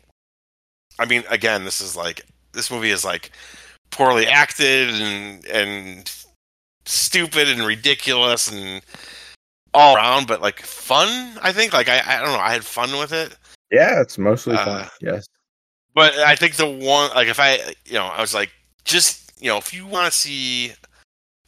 I 0.99 1.05
mean, 1.05 1.23
again, 1.29 1.63
this 1.63 1.79
is 1.79 1.95
like 1.95 2.23
this 2.57 2.69
movie 2.71 2.89
is 2.89 3.05
like 3.05 3.31
poorly 3.89 4.27
acted 4.27 4.89
and 4.89 5.45
and 5.45 6.11
stupid 6.85 7.47
and 7.47 7.65
ridiculous 7.65 8.51
and 8.51 8.81
all 9.73 9.95
around, 9.95 10.27
but 10.27 10.41
like 10.41 10.61
fun. 10.61 11.37
I 11.41 11.53
think 11.53 11.71
like 11.71 11.87
I 11.87 12.01
I 12.05 12.21
don't 12.21 12.33
know. 12.33 12.39
I 12.39 12.51
had 12.51 12.65
fun 12.65 12.97
with 12.99 13.13
it, 13.13 13.37
yeah, 13.71 14.01
it's 14.01 14.17
mostly 14.17 14.55
uh, 14.55 14.65
fun. 14.65 14.89
Yes. 15.01 15.27
but 15.93 16.13
I 16.15 16.35
think 16.35 16.55
the 16.55 16.69
one 16.69 17.11
like 17.13 17.27
if 17.27 17.39
I 17.39 17.59
you 17.85 17.93
know 17.93 18.05
I 18.05 18.21
was 18.21 18.33
like 18.33 18.51
just 18.85 19.31
you 19.41 19.49
know 19.49 19.57
if 19.57 19.73
you 19.73 19.85
want 19.85 20.11
to 20.11 20.17
see 20.17 20.73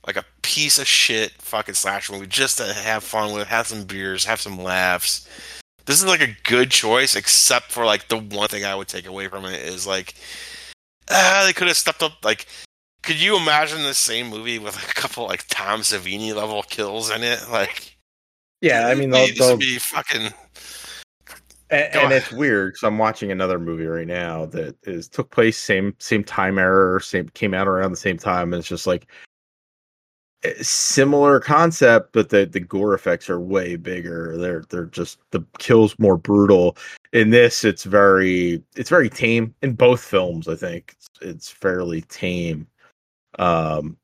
like 0.06 0.18
a 0.18 0.26
piece 0.42 0.80
of 0.80 0.88
shit 0.88 1.32
fucking 1.34 1.76
slasher 1.76 2.14
movie 2.14 2.28
just 2.28 2.58
to 2.58 2.74
have 2.74 3.04
fun 3.04 3.34
with, 3.34 3.48
have 3.48 3.68
some 3.68 3.84
beers, 3.84 4.26
have 4.26 4.42
some 4.42 4.58
laughs. 4.58 5.28
This 5.86 6.02
is 6.02 6.08
like 6.08 6.22
a 6.22 6.36
good 6.44 6.72
choice, 6.72 7.16
except 7.16 7.72
for 7.72 7.86
like 7.86 8.08
the 8.08 8.18
one 8.18 8.48
thing 8.48 8.66
I 8.66 8.76
would 8.76 8.88
take 8.88 9.08
away 9.08 9.28
from 9.28 9.46
it 9.46 9.62
is 9.62 9.88
like 9.88 10.16
ah, 11.10 11.44
they 11.48 11.54
could 11.54 11.68
have 11.68 11.78
stepped 11.78 12.04
up. 12.04 12.24
Like, 12.24 12.48
could 13.04 13.22
you 13.22 13.38
imagine 13.38 13.84
the 13.84 13.94
same 13.94 14.28
movie 14.28 14.60
with 14.60 14.76
a 14.76 14.94
couple 14.94 15.26
like 15.26 15.46
Tom 15.48 15.82
Savini 15.82 16.36
level 16.36 16.64
kills 16.64 17.10
in 17.10 17.24
it? 17.24 17.40
Like, 17.52 17.98
Yeah, 18.62 18.88
I 18.88 18.96
mean, 18.96 19.10
they'll, 19.10 19.34
they'll, 19.36 19.58
be 19.58 19.78
fucking 19.80 20.34
and, 21.72 21.96
and 21.96 22.12
it's 22.12 22.32
weird 22.32 22.74
because 22.74 22.84
I'm 22.84 22.98
watching 22.98 23.32
another 23.32 23.60
movie 23.60 23.86
right 23.86 24.08
now 24.08 24.48
that 24.48 24.76
is 24.84 25.08
took 25.08 25.30
place 25.30 25.58
same 25.58 25.96
same 26.00 26.24
time 26.24 26.58
error, 26.58 27.00
same 27.00 27.30
came 27.30 27.54
out 27.54 27.68
around 27.68 27.92
the 27.92 27.98
same 27.98 28.18
time, 28.18 28.54
and 28.54 28.60
it's 28.60 28.68
just 28.68 28.88
like 28.88 29.08
similar 30.62 31.40
concept, 31.40 32.14
but 32.14 32.30
the 32.30 32.46
the 32.46 32.60
gore 32.60 32.94
effects 32.94 33.30
are 33.30 33.40
way 33.40 33.76
bigger. 33.76 34.38
They're 34.38 34.64
they're 34.70 34.86
just 34.86 35.20
the 35.32 35.44
kills 35.58 35.98
more 36.00 36.18
brutal. 36.18 36.78
In 37.14 37.30
this, 37.30 37.64
it's 37.66 37.84
very 37.84 38.64
it's 38.76 38.90
very 38.90 39.10
tame. 39.10 39.54
In 39.62 39.74
both 39.74 40.02
films, 40.04 40.48
I 40.48 40.56
think 40.56 40.96
it's, 40.98 41.10
it's 41.22 41.50
fairly 41.50 42.02
tame. 42.04 42.68
Um, 43.38 43.98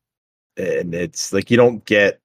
and 0.56 0.94
it's 0.94 1.32
like 1.32 1.50
you 1.50 1.56
don't 1.56 1.84
get 1.84 2.20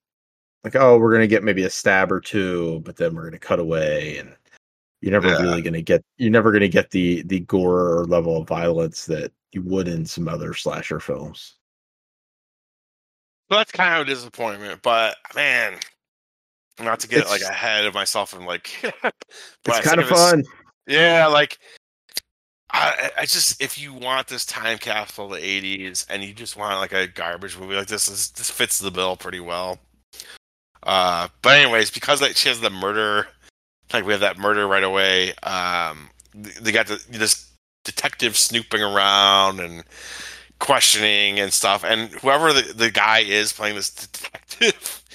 like 0.64 0.76
oh 0.76 0.98
we're 0.98 1.14
gonna 1.14 1.28
get 1.28 1.44
maybe 1.44 1.64
a 1.64 1.70
stab 1.70 2.12
or 2.12 2.20
two, 2.20 2.82
but 2.86 2.98
then 2.98 3.16
we're 3.16 3.26
gonna 3.26 3.40
cut 3.40 3.60
away 3.60 4.18
and 4.18 4.36
you're 5.02 5.12
never 5.12 5.30
Yeah. 5.30 5.42
really 5.42 5.62
to 5.64 5.82
get 5.82 6.04
you're 6.18 6.32
never 6.32 6.58
to 6.58 6.70
get 6.70 6.92
the 6.92 7.24
the 7.24 7.40
gore 7.42 8.00
or 8.00 8.06
level 8.06 8.38
of 8.38 8.48
violence 8.48 9.06
that 9.06 9.32
you 9.52 9.62
would 9.64 9.88
in 9.88 10.06
some 10.06 10.28
other 10.28 10.54
slasher 10.54 11.00
films 11.00 11.56
So 13.52 13.57
that's 13.57 13.72
kind 13.73 13.95
of 13.95 14.07
a 14.07 14.10
disappointment, 14.10 14.82
but 14.82 15.18
man, 15.36 15.76
not 16.80 17.02
to 17.02 17.07
get 17.10 17.19
It's- 17.19 17.32
like 17.32 17.41
ahead 17.41 17.84
of 17.84 17.94
myself 17.94 18.34
and 18.34 18.45
like 18.45 18.69
but 19.02 19.14
It's 19.68 19.82
kind 19.82 19.99
of 19.99 20.07
fun. 20.07 20.45
Yeah, 20.88 21.28
like 21.28 21.60
I, 22.72 23.11
I 23.18 23.22
just 23.26 23.61
if 23.61 23.78
you 23.78 23.94
want 23.94 24.28
this 24.28 24.45
time 24.45 24.78
capsule 24.78 25.26
of 25.26 25.41
the 25.41 25.45
'80s 25.45 26.06
and 26.10 26.23
you 26.23 26.34
just 26.34 26.56
want 26.56 26.80
like 26.80 26.94
a 26.94 27.07
garbage 27.07 27.57
movie 27.57 27.76
like 27.76 27.88
this, 27.88 28.06
this, 28.06 28.30
this 28.30 28.49
fits 28.49 28.80
the 28.80 28.90
bill 28.90 29.18
pretty 29.18 29.41
well. 29.41 29.80
Uh, 30.84 31.28
but 31.41 31.57
anyways, 31.57 31.91
because 31.91 32.22
like, 32.22 32.38
she 32.38 32.48
has 32.48 32.61
the 32.61 32.69
murder, 32.69 33.28
like 33.91 34.06
we 34.06 34.14
have 34.14 34.22
that 34.22 34.38
murder 34.38 34.65
right 34.65 34.86
away. 34.86 35.34
Um, 35.44 36.10
they 36.34 36.72
got 36.72 36.88
the, 36.88 37.03
this 37.10 37.52
detective 37.84 38.38
snooping 38.38 38.82
around 38.82 39.60
and 39.60 39.84
questioning 40.62 41.40
and 41.40 41.52
stuff, 41.52 41.84
and 41.84 42.10
whoever 42.12 42.54
the, 42.54 42.62
the 42.74 42.90
guy 42.90 43.20
is 43.20 43.52
playing 43.52 43.76
this 43.76 43.90
detective. 43.90 44.98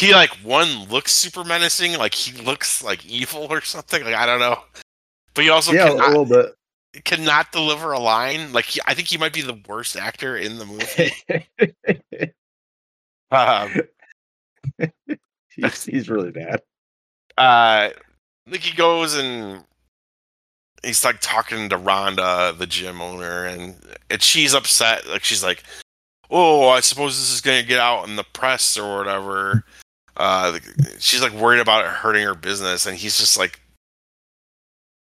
He 0.00 0.12
like 0.12 0.30
one 0.42 0.86
looks 0.88 1.12
super 1.12 1.44
menacing, 1.44 1.96
like 1.96 2.12
he 2.12 2.36
looks 2.42 2.82
like 2.82 3.06
evil 3.06 3.46
or 3.48 3.60
something. 3.60 4.02
Like 4.02 4.16
I 4.16 4.26
don't 4.26 4.40
know, 4.40 4.58
but 5.32 5.44
he 5.44 5.50
also 5.50 5.70
yeah, 5.70 5.86
a 5.86 5.90
cannot, 5.90 6.08
little 6.08 6.24
bit. 6.24 7.04
cannot 7.04 7.52
deliver 7.52 7.92
a 7.92 8.00
line. 8.00 8.52
Like 8.52 8.64
he, 8.64 8.80
I 8.84 8.94
think 8.94 9.06
he 9.06 9.16
might 9.16 9.32
be 9.32 9.42
the 9.42 9.60
worst 9.68 9.96
actor 9.96 10.36
in 10.36 10.58
the 10.58 10.64
movie. 10.66 12.32
um, 13.30 14.90
he's, 15.54 15.84
he's 15.84 16.10
really 16.10 16.32
bad. 16.32 16.62
uh, 17.38 17.90
like 18.48 18.60
he 18.60 18.76
goes 18.76 19.14
and 19.14 19.62
he's 20.82 21.04
like 21.04 21.18
talking 21.20 21.68
to 21.68 21.78
Rhonda, 21.78 22.56
the 22.56 22.66
gym 22.66 23.00
owner, 23.00 23.44
and 23.44 23.76
and 24.10 24.22
she's 24.22 24.54
upset. 24.54 25.06
Like 25.08 25.24
she's 25.24 25.42
like, 25.44 25.62
"Oh, 26.30 26.68
I 26.68 26.80
suppose 26.80 27.18
this 27.18 27.32
is 27.32 27.40
gonna 27.40 27.62
get 27.62 27.78
out 27.80 28.08
in 28.08 28.16
the 28.16 28.24
press 28.24 28.76
or 28.76 28.98
whatever." 28.98 29.64
Uh, 30.16 30.58
she's 30.98 31.22
like 31.22 31.32
worried 31.32 31.60
about 31.60 31.84
it 31.84 31.88
hurting 31.88 32.24
her 32.24 32.34
business, 32.34 32.86
and 32.86 32.96
he's 32.96 33.18
just 33.18 33.38
like, 33.38 33.60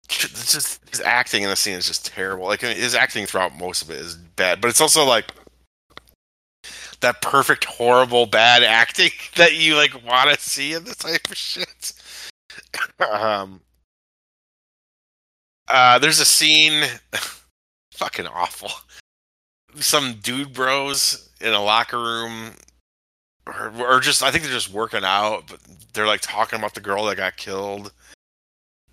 it's 0.08 0.52
just 0.52 0.88
his 0.90 1.00
acting 1.00 1.42
in 1.42 1.48
the 1.48 1.56
scene 1.56 1.74
is 1.74 1.86
just 1.86 2.06
terrible. 2.06 2.46
Like 2.46 2.60
his 2.60 2.94
acting 2.94 3.26
throughout 3.26 3.56
most 3.56 3.82
of 3.82 3.90
it 3.90 3.98
is 3.98 4.16
bad, 4.16 4.60
but 4.60 4.68
it's 4.68 4.80
also 4.80 5.04
like 5.04 5.32
that 7.00 7.20
perfect 7.22 7.64
horrible 7.64 8.26
bad 8.26 8.62
acting 8.62 9.10
that 9.36 9.54
you 9.56 9.76
like 9.76 9.94
want 10.04 10.30
to 10.30 10.40
see 10.40 10.72
in 10.72 10.84
this 10.84 10.96
type 10.96 11.28
of 11.30 11.36
shit. 11.36 11.92
um, 13.12 13.60
uh, 15.68 15.98
there's 15.98 16.20
a 16.20 16.24
scene, 16.24 16.84
fucking 17.92 18.26
awful. 18.26 18.70
Some 19.76 20.14
dude 20.22 20.52
bros 20.52 21.30
in 21.40 21.52
a 21.52 21.62
locker 21.62 21.98
room, 21.98 22.52
or, 23.46 23.72
or 23.78 24.00
just 24.00 24.22
I 24.22 24.30
think 24.30 24.44
they're 24.44 24.52
just 24.52 24.72
working 24.72 25.04
out, 25.04 25.44
but 25.48 25.60
they're 25.92 26.06
like 26.06 26.20
talking 26.22 26.58
about 26.58 26.74
the 26.74 26.80
girl 26.80 27.04
that 27.06 27.16
got 27.16 27.36
killed. 27.36 27.92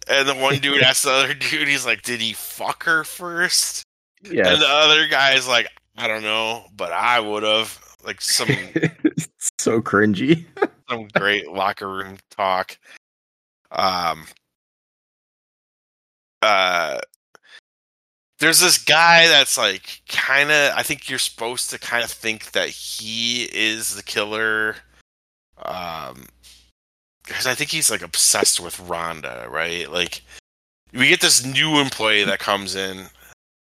And 0.09 0.27
the 0.27 0.35
one 0.35 0.57
dude 0.59 0.83
asks 0.83 1.03
the 1.03 1.11
other 1.11 1.33
dude, 1.33 1.67
he's 1.67 1.85
like, 1.85 2.01
"Did 2.01 2.19
he 2.19 2.33
fuck 2.33 2.83
her 2.83 3.03
first? 3.03 3.83
Yeah. 4.23 4.51
And 4.51 4.61
the 4.61 4.67
other 4.67 5.07
guy's 5.07 5.47
like, 5.47 5.67
"I 5.97 6.07
don't 6.07 6.23
know, 6.23 6.65
but 6.75 6.91
I 6.91 7.19
would 7.19 7.43
have." 7.43 7.79
Like 8.05 8.19
some 8.19 8.49
so 9.59 9.79
cringy. 9.81 10.45
some 10.89 11.07
great 11.13 11.49
locker 11.49 11.87
room 11.87 12.17
talk. 12.31 12.77
Um, 13.71 14.25
uh, 16.44 16.99
there's 18.40 18.60
this 18.60 18.78
guy 18.78 19.28
that's 19.28 19.57
like 19.57 20.02
kind 20.10 20.52
of. 20.52 20.74
I 20.76 20.84
think 20.84 21.10
you're 21.10 21.20
supposed 21.20 21.70
to 21.70 21.80
kind 21.80 22.03
of 22.03 22.11
think 22.11 22.52
that 22.52 22.70
he 22.70 23.44
is 23.44 23.95
the 23.95 24.03
killer. 24.03 24.76
Um, 25.65 26.26
because 27.24 27.48
I 27.48 27.56
think 27.56 27.70
he's 27.70 27.90
like 27.90 28.02
obsessed 28.02 28.60
with 28.60 28.78
Rhonda, 28.80 29.49
right? 29.49 29.90
Like, 29.90 30.24
we 30.91 31.07
get 31.07 31.22
this 31.22 31.45
new 31.45 31.80
employee 31.80 32.26
that 32.26 32.40
comes 32.40 32.76
in. 32.76 33.07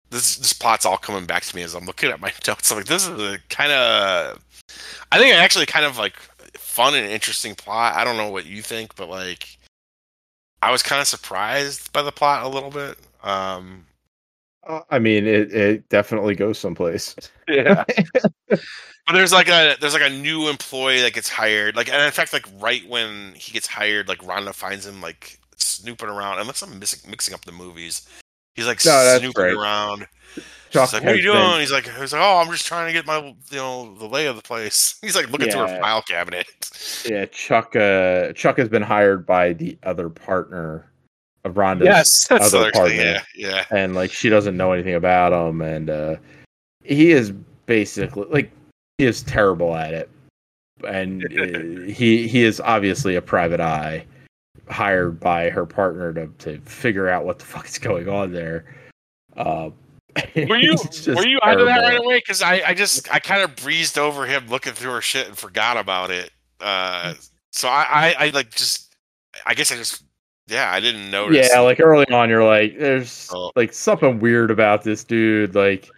This 0.09 0.37
this 0.37 0.53
plot's 0.53 0.85
all 0.85 0.97
coming 0.97 1.25
back 1.25 1.43
to 1.43 1.55
me 1.55 1.61
as 1.61 1.75
I'm 1.75 1.85
looking 1.85 2.09
at 2.09 2.19
my 2.19 2.31
notes. 2.47 2.71
I'm 2.71 2.77
like, 2.77 2.87
this 2.87 3.07
is 3.07 3.21
a 3.21 3.37
kind 3.49 3.71
of. 3.71 4.39
I 5.11 5.19
think 5.19 5.35
actually 5.35 5.67
kind 5.67 5.85
of 5.85 5.97
like 5.97 6.15
fun 6.57 6.95
and 6.95 7.05
interesting 7.05 7.53
plot. 7.53 7.95
I 7.95 8.03
don't 8.03 8.17
know 8.17 8.29
what 8.29 8.45
you 8.45 8.61
think, 8.63 8.95
but 8.95 9.09
like, 9.09 9.57
I 10.67 10.71
was 10.71 10.83
kind 10.83 11.01
of 11.01 11.07
surprised 11.07 11.91
by 11.93 12.01
the 12.01 12.11
plot 12.11 12.43
a 12.43 12.49
little 12.49 12.71
bit. 12.71 12.97
Um, 13.23 13.87
Uh, 14.65 14.81
I 14.89 14.99
mean, 14.99 15.25
it, 15.27 15.53
it 15.53 15.89
definitely 15.89 16.35
goes 16.35 16.57
someplace. 16.57 17.15
yeah. 17.47 17.83
but 18.49 19.13
there's 19.13 19.33
like 19.33 19.47
a 19.49 19.75
there's 19.79 19.93
like 19.93 20.03
a 20.03 20.09
new 20.09 20.49
employee 20.49 21.01
that 21.01 21.13
gets 21.13 21.29
hired. 21.29 21.75
Like, 21.75 21.89
and 21.91 22.01
in 22.01 22.11
fact, 22.11 22.33
like 22.33 22.45
right 22.59 22.87
when 22.87 23.33
he 23.35 23.51
gets 23.51 23.67
hired, 23.67 24.07
like 24.07 24.19
Rhonda 24.19 24.53
finds 24.53 24.85
him 24.85 25.01
like 25.01 25.39
snooping 25.57 26.09
around. 26.09 26.39
Unless 26.39 26.61
I'm 26.61 26.79
missing, 26.79 27.09
mixing 27.09 27.33
up 27.33 27.45
the 27.45 27.51
movies, 27.51 28.07
he's 28.55 28.67
like 28.67 28.79
No, 28.85 29.19
snooping 29.19 29.45
right. 29.45 29.53
around. 29.53 30.07
Chuck 30.73 30.93
like, 30.93 31.03
"What 31.03 31.13
are 31.13 31.15
you 31.15 31.21
doing?" 31.21 31.59
He's 31.59 31.71
like, 31.71 31.87
"He's 31.99 32.13
like, 32.13 32.21
oh, 32.21 32.37
I'm 32.37 32.51
just 32.51 32.65
trying 32.65 32.87
to 32.87 32.93
get 32.93 33.05
my 33.05 33.19
you 33.19 33.57
know 33.57 33.93
the 33.95 34.07
lay 34.07 34.25
of 34.25 34.35
the 34.35 34.41
place." 34.41 34.97
He's 35.01 35.15
like 35.15 35.29
looking 35.29 35.51
through 35.51 35.63
a 35.63 35.79
file 35.79 36.01
cabinet. 36.01 36.47
Yeah, 37.05 37.25
Chuck. 37.25 37.75
Uh, 37.75 38.33
Chuck 38.33 38.57
has 38.57 38.67
been 38.67 38.81
hired 38.81 39.25
by 39.25 39.53
the 39.53 39.77
other 39.83 40.09
partner 40.09 40.89
of 41.43 41.53
Rhonda's, 41.55 42.27
that's 42.29 42.31
other 42.31 42.49
the 42.49 42.57
other 42.57 42.63
thing. 42.65 42.71
partner. 42.73 42.95
Yeah, 42.95 43.21
yeah. 43.35 43.65
and 43.71 43.95
like 43.95 44.11
she 44.11 44.29
doesn't 44.29 44.55
know 44.57 44.71
anything 44.71 44.95
about 44.95 45.31
him, 45.31 45.61
and 45.61 45.89
uh, 45.89 46.15
he 46.83 47.11
is 47.11 47.31
basically 47.65 48.25
like 48.29 48.51
he 48.97 49.05
is 49.05 49.23
terrible 49.23 49.75
at 49.75 49.93
it, 49.93 50.09
and 50.87 51.23
uh, 51.25 51.91
he 51.91 52.27
he 52.27 52.43
is 52.43 52.59
obviously 52.59 53.15
a 53.15 53.21
private 53.21 53.59
eye 53.59 54.05
hired 54.69 55.19
by 55.19 55.49
her 55.49 55.65
partner 55.65 56.13
to 56.13 56.27
to 56.39 56.59
figure 56.61 57.09
out 57.09 57.25
what 57.25 57.39
the 57.39 57.45
fuck 57.45 57.67
is 57.67 57.77
going 57.77 58.09
on 58.09 58.31
there. 58.31 58.65
Uh, 59.37 59.69
Were 60.35 60.57
you 60.57 60.75
were 61.07 61.25
you 61.27 61.39
onto 61.41 61.65
that 61.65 61.81
right 61.81 61.99
away? 61.99 62.17
Because 62.19 62.41
I, 62.41 62.61
I 62.67 62.73
just 62.73 63.11
I 63.13 63.19
kind 63.19 63.41
of 63.41 63.55
breezed 63.55 63.97
over 63.97 64.25
him 64.25 64.47
looking 64.47 64.73
through 64.73 64.91
her 64.91 65.01
shit 65.01 65.27
and 65.27 65.37
forgot 65.37 65.77
about 65.77 66.11
it. 66.11 66.31
Uh, 66.59 67.13
so 67.51 67.67
I, 67.67 67.85
I 68.19 68.25
I 68.25 68.29
like 68.29 68.51
just 68.51 68.95
I 69.45 69.53
guess 69.55 69.71
I 69.71 69.75
just 69.75 70.03
yeah 70.47 70.71
I 70.71 70.79
didn't 70.79 71.09
notice. 71.09 71.49
Yeah, 71.51 71.59
like 71.61 71.79
early 71.79 72.05
on, 72.11 72.29
you're 72.29 72.43
like, 72.45 72.77
there's 72.77 73.29
Oh. 73.33 73.51
like 73.55 73.73
something 73.73 74.19
weird 74.19 74.51
about 74.51 74.83
this 74.83 75.03
dude. 75.03 75.55
Like, 75.55 75.89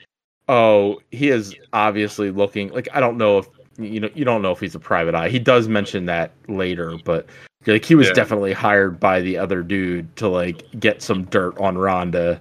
oh, 0.47 1.01
he 1.11 1.29
is 1.29 1.53
obviously 1.73 2.31
looking 2.31 2.69
like 2.69 2.87
I 2.93 2.99
don't 3.01 3.17
know 3.17 3.39
if 3.39 3.47
you 3.77 3.99
know 3.99 4.09
you 4.15 4.23
don't 4.23 4.41
know 4.41 4.51
if 4.51 4.59
he's 4.61 4.75
a 4.75 4.79
private 4.79 5.15
eye. 5.15 5.27
He 5.29 5.39
does 5.39 5.67
mention 5.67 6.05
that 6.05 6.31
later, 6.47 6.97
but 7.03 7.25
like 7.65 7.83
he 7.83 7.95
was 7.95 8.07
Yeah. 8.07 8.13
definitely 8.13 8.53
hired 8.53 8.99
by 8.99 9.19
the 9.21 9.37
other 9.37 9.61
dude 9.63 10.15
to 10.17 10.29
like 10.29 10.63
get 10.79 11.01
some 11.01 11.25
dirt 11.25 11.57
on 11.59 11.75
Rhonda. 11.75 12.39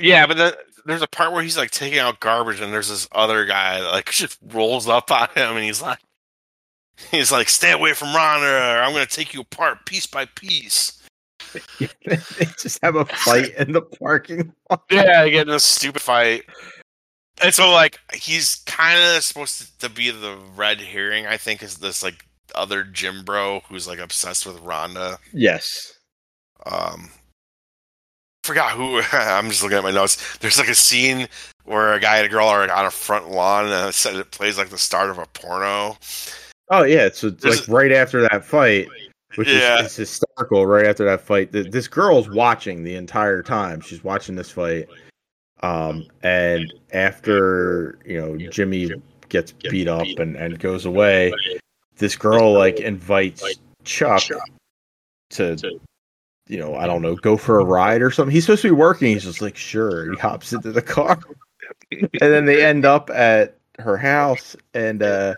Yeah, 0.00 0.26
but 0.26 0.36
then 0.36 0.52
there's 0.86 1.02
a 1.02 1.08
part 1.08 1.32
where 1.32 1.42
he's 1.42 1.56
like 1.56 1.70
taking 1.70 1.98
out 1.98 2.20
garbage, 2.20 2.60
and 2.60 2.72
there's 2.72 2.88
this 2.88 3.08
other 3.12 3.44
guy 3.44 3.80
that 3.80 3.90
like 3.90 4.10
just 4.10 4.38
rolls 4.48 4.88
up 4.88 5.10
on 5.10 5.28
him, 5.34 5.56
and 5.56 5.64
he's 5.64 5.82
like, 5.82 6.00
he's 7.10 7.32
like, 7.32 7.48
"Stay 7.48 7.72
away 7.72 7.92
from 7.92 8.08
Rhonda, 8.08 8.76
or 8.76 8.82
I'm 8.82 8.92
gonna 8.92 9.06
take 9.06 9.34
you 9.34 9.42
apart 9.42 9.86
piece 9.86 10.06
by 10.06 10.26
piece." 10.26 10.96
they 11.78 12.46
just 12.58 12.80
have 12.82 12.96
a 12.96 13.04
fight 13.04 13.54
in 13.56 13.72
the 13.72 13.82
parking 13.82 14.52
lot. 14.70 14.82
Yeah, 14.90 15.22
they 15.22 15.30
get 15.30 15.48
in 15.48 15.54
a 15.54 15.60
stupid 15.60 16.02
fight. 16.02 16.44
And 17.42 17.54
so 17.54 17.70
like 17.72 17.98
he's 18.14 18.56
kind 18.66 18.98
of 18.98 19.22
supposed 19.22 19.80
to 19.80 19.88
be 19.88 20.10
the 20.10 20.38
red 20.54 20.80
herring, 20.80 21.26
I 21.26 21.36
think, 21.36 21.62
is 21.62 21.78
this 21.78 22.02
like 22.02 22.26
other 22.54 22.84
gym 22.84 23.24
bro 23.24 23.60
who's 23.68 23.88
like 23.88 23.98
obsessed 23.98 24.46
with 24.46 24.56
Rhonda. 24.58 25.18
Yes. 25.32 25.94
Um, 26.66 27.10
forgot 28.50 28.72
who. 28.72 29.00
I'm 29.12 29.48
just 29.48 29.62
looking 29.62 29.78
at 29.78 29.84
my 29.84 29.92
notes. 29.92 30.38
There's 30.38 30.58
like 30.58 30.68
a 30.68 30.74
scene 30.74 31.28
where 31.64 31.94
a 31.94 32.00
guy 32.00 32.16
and 32.16 32.26
a 32.26 32.28
girl 32.28 32.48
are 32.48 32.68
on 32.68 32.86
a 32.86 32.90
front 32.90 33.30
lawn, 33.30 33.66
and 33.66 33.88
it 33.88 33.94
said 33.94 34.16
it 34.16 34.30
plays 34.32 34.58
like 34.58 34.70
the 34.70 34.78
start 34.78 35.08
of 35.08 35.18
a 35.18 35.26
porno. 35.26 35.96
Oh 36.70 36.82
yeah, 36.82 37.06
it's 37.06 37.22
like 37.22 37.68
right 37.68 37.92
after 37.92 38.22
that 38.22 38.44
fight, 38.44 38.88
which 39.36 39.48
Yeah. 39.48 39.84
is 39.84 39.94
hysterical. 39.94 40.66
Right 40.66 40.86
after 40.86 41.04
that 41.04 41.20
fight, 41.20 41.52
Th- 41.52 41.70
this 41.70 41.86
girl's 41.86 42.28
watching 42.28 42.82
the 42.82 42.96
entire 42.96 43.42
time. 43.42 43.80
She's 43.80 44.02
watching 44.02 44.34
this 44.34 44.50
fight, 44.50 44.88
um, 45.62 46.06
and 46.22 46.72
after 46.92 47.98
you 48.04 48.20
know 48.20 48.36
Jimmy 48.50 48.90
gets 49.28 49.52
beat 49.52 49.86
up 49.86 50.06
and, 50.18 50.34
and 50.34 50.58
goes 50.58 50.86
away, 50.86 51.32
this 51.98 52.16
girl 52.16 52.52
like 52.52 52.80
invites 52.80 53.44
Chuck 53.84 54.24
to 55.30 55.56
you 56.50 56.58
know 56.58 56.74
I 56.74 56.86
don't 56.86 57.02
know 57.02 57.14
go 57.16 57.36
for 57.36 57.60
a 57.60 57.64
ride 57.64 58.02
or 58.02 58.10
something. 58.10 58.32
He's 58.32 58.44
supposed 58.44 58.62
to 58.62 58.68
be 58.68 58.72
working. 58.72 59.08
He's 59.08 59.24
just 59.24 59.40
like 59.40 59.56
sure. 59.56 60.12
He 60.12 60.18
hops 60.18 60.52
into 60.52 60.72
the 60.72 60.82
car, 60.82 61.18
and 61.90 62.10
then 62.20 62.44
they 62.44 62.64
end 62.64 62.84
up 62.84 63.10
at 63.10 63.58
her 63.78 63.96
house 63.96 64.56
and. 64.74 65.02
uh 65.02 65.34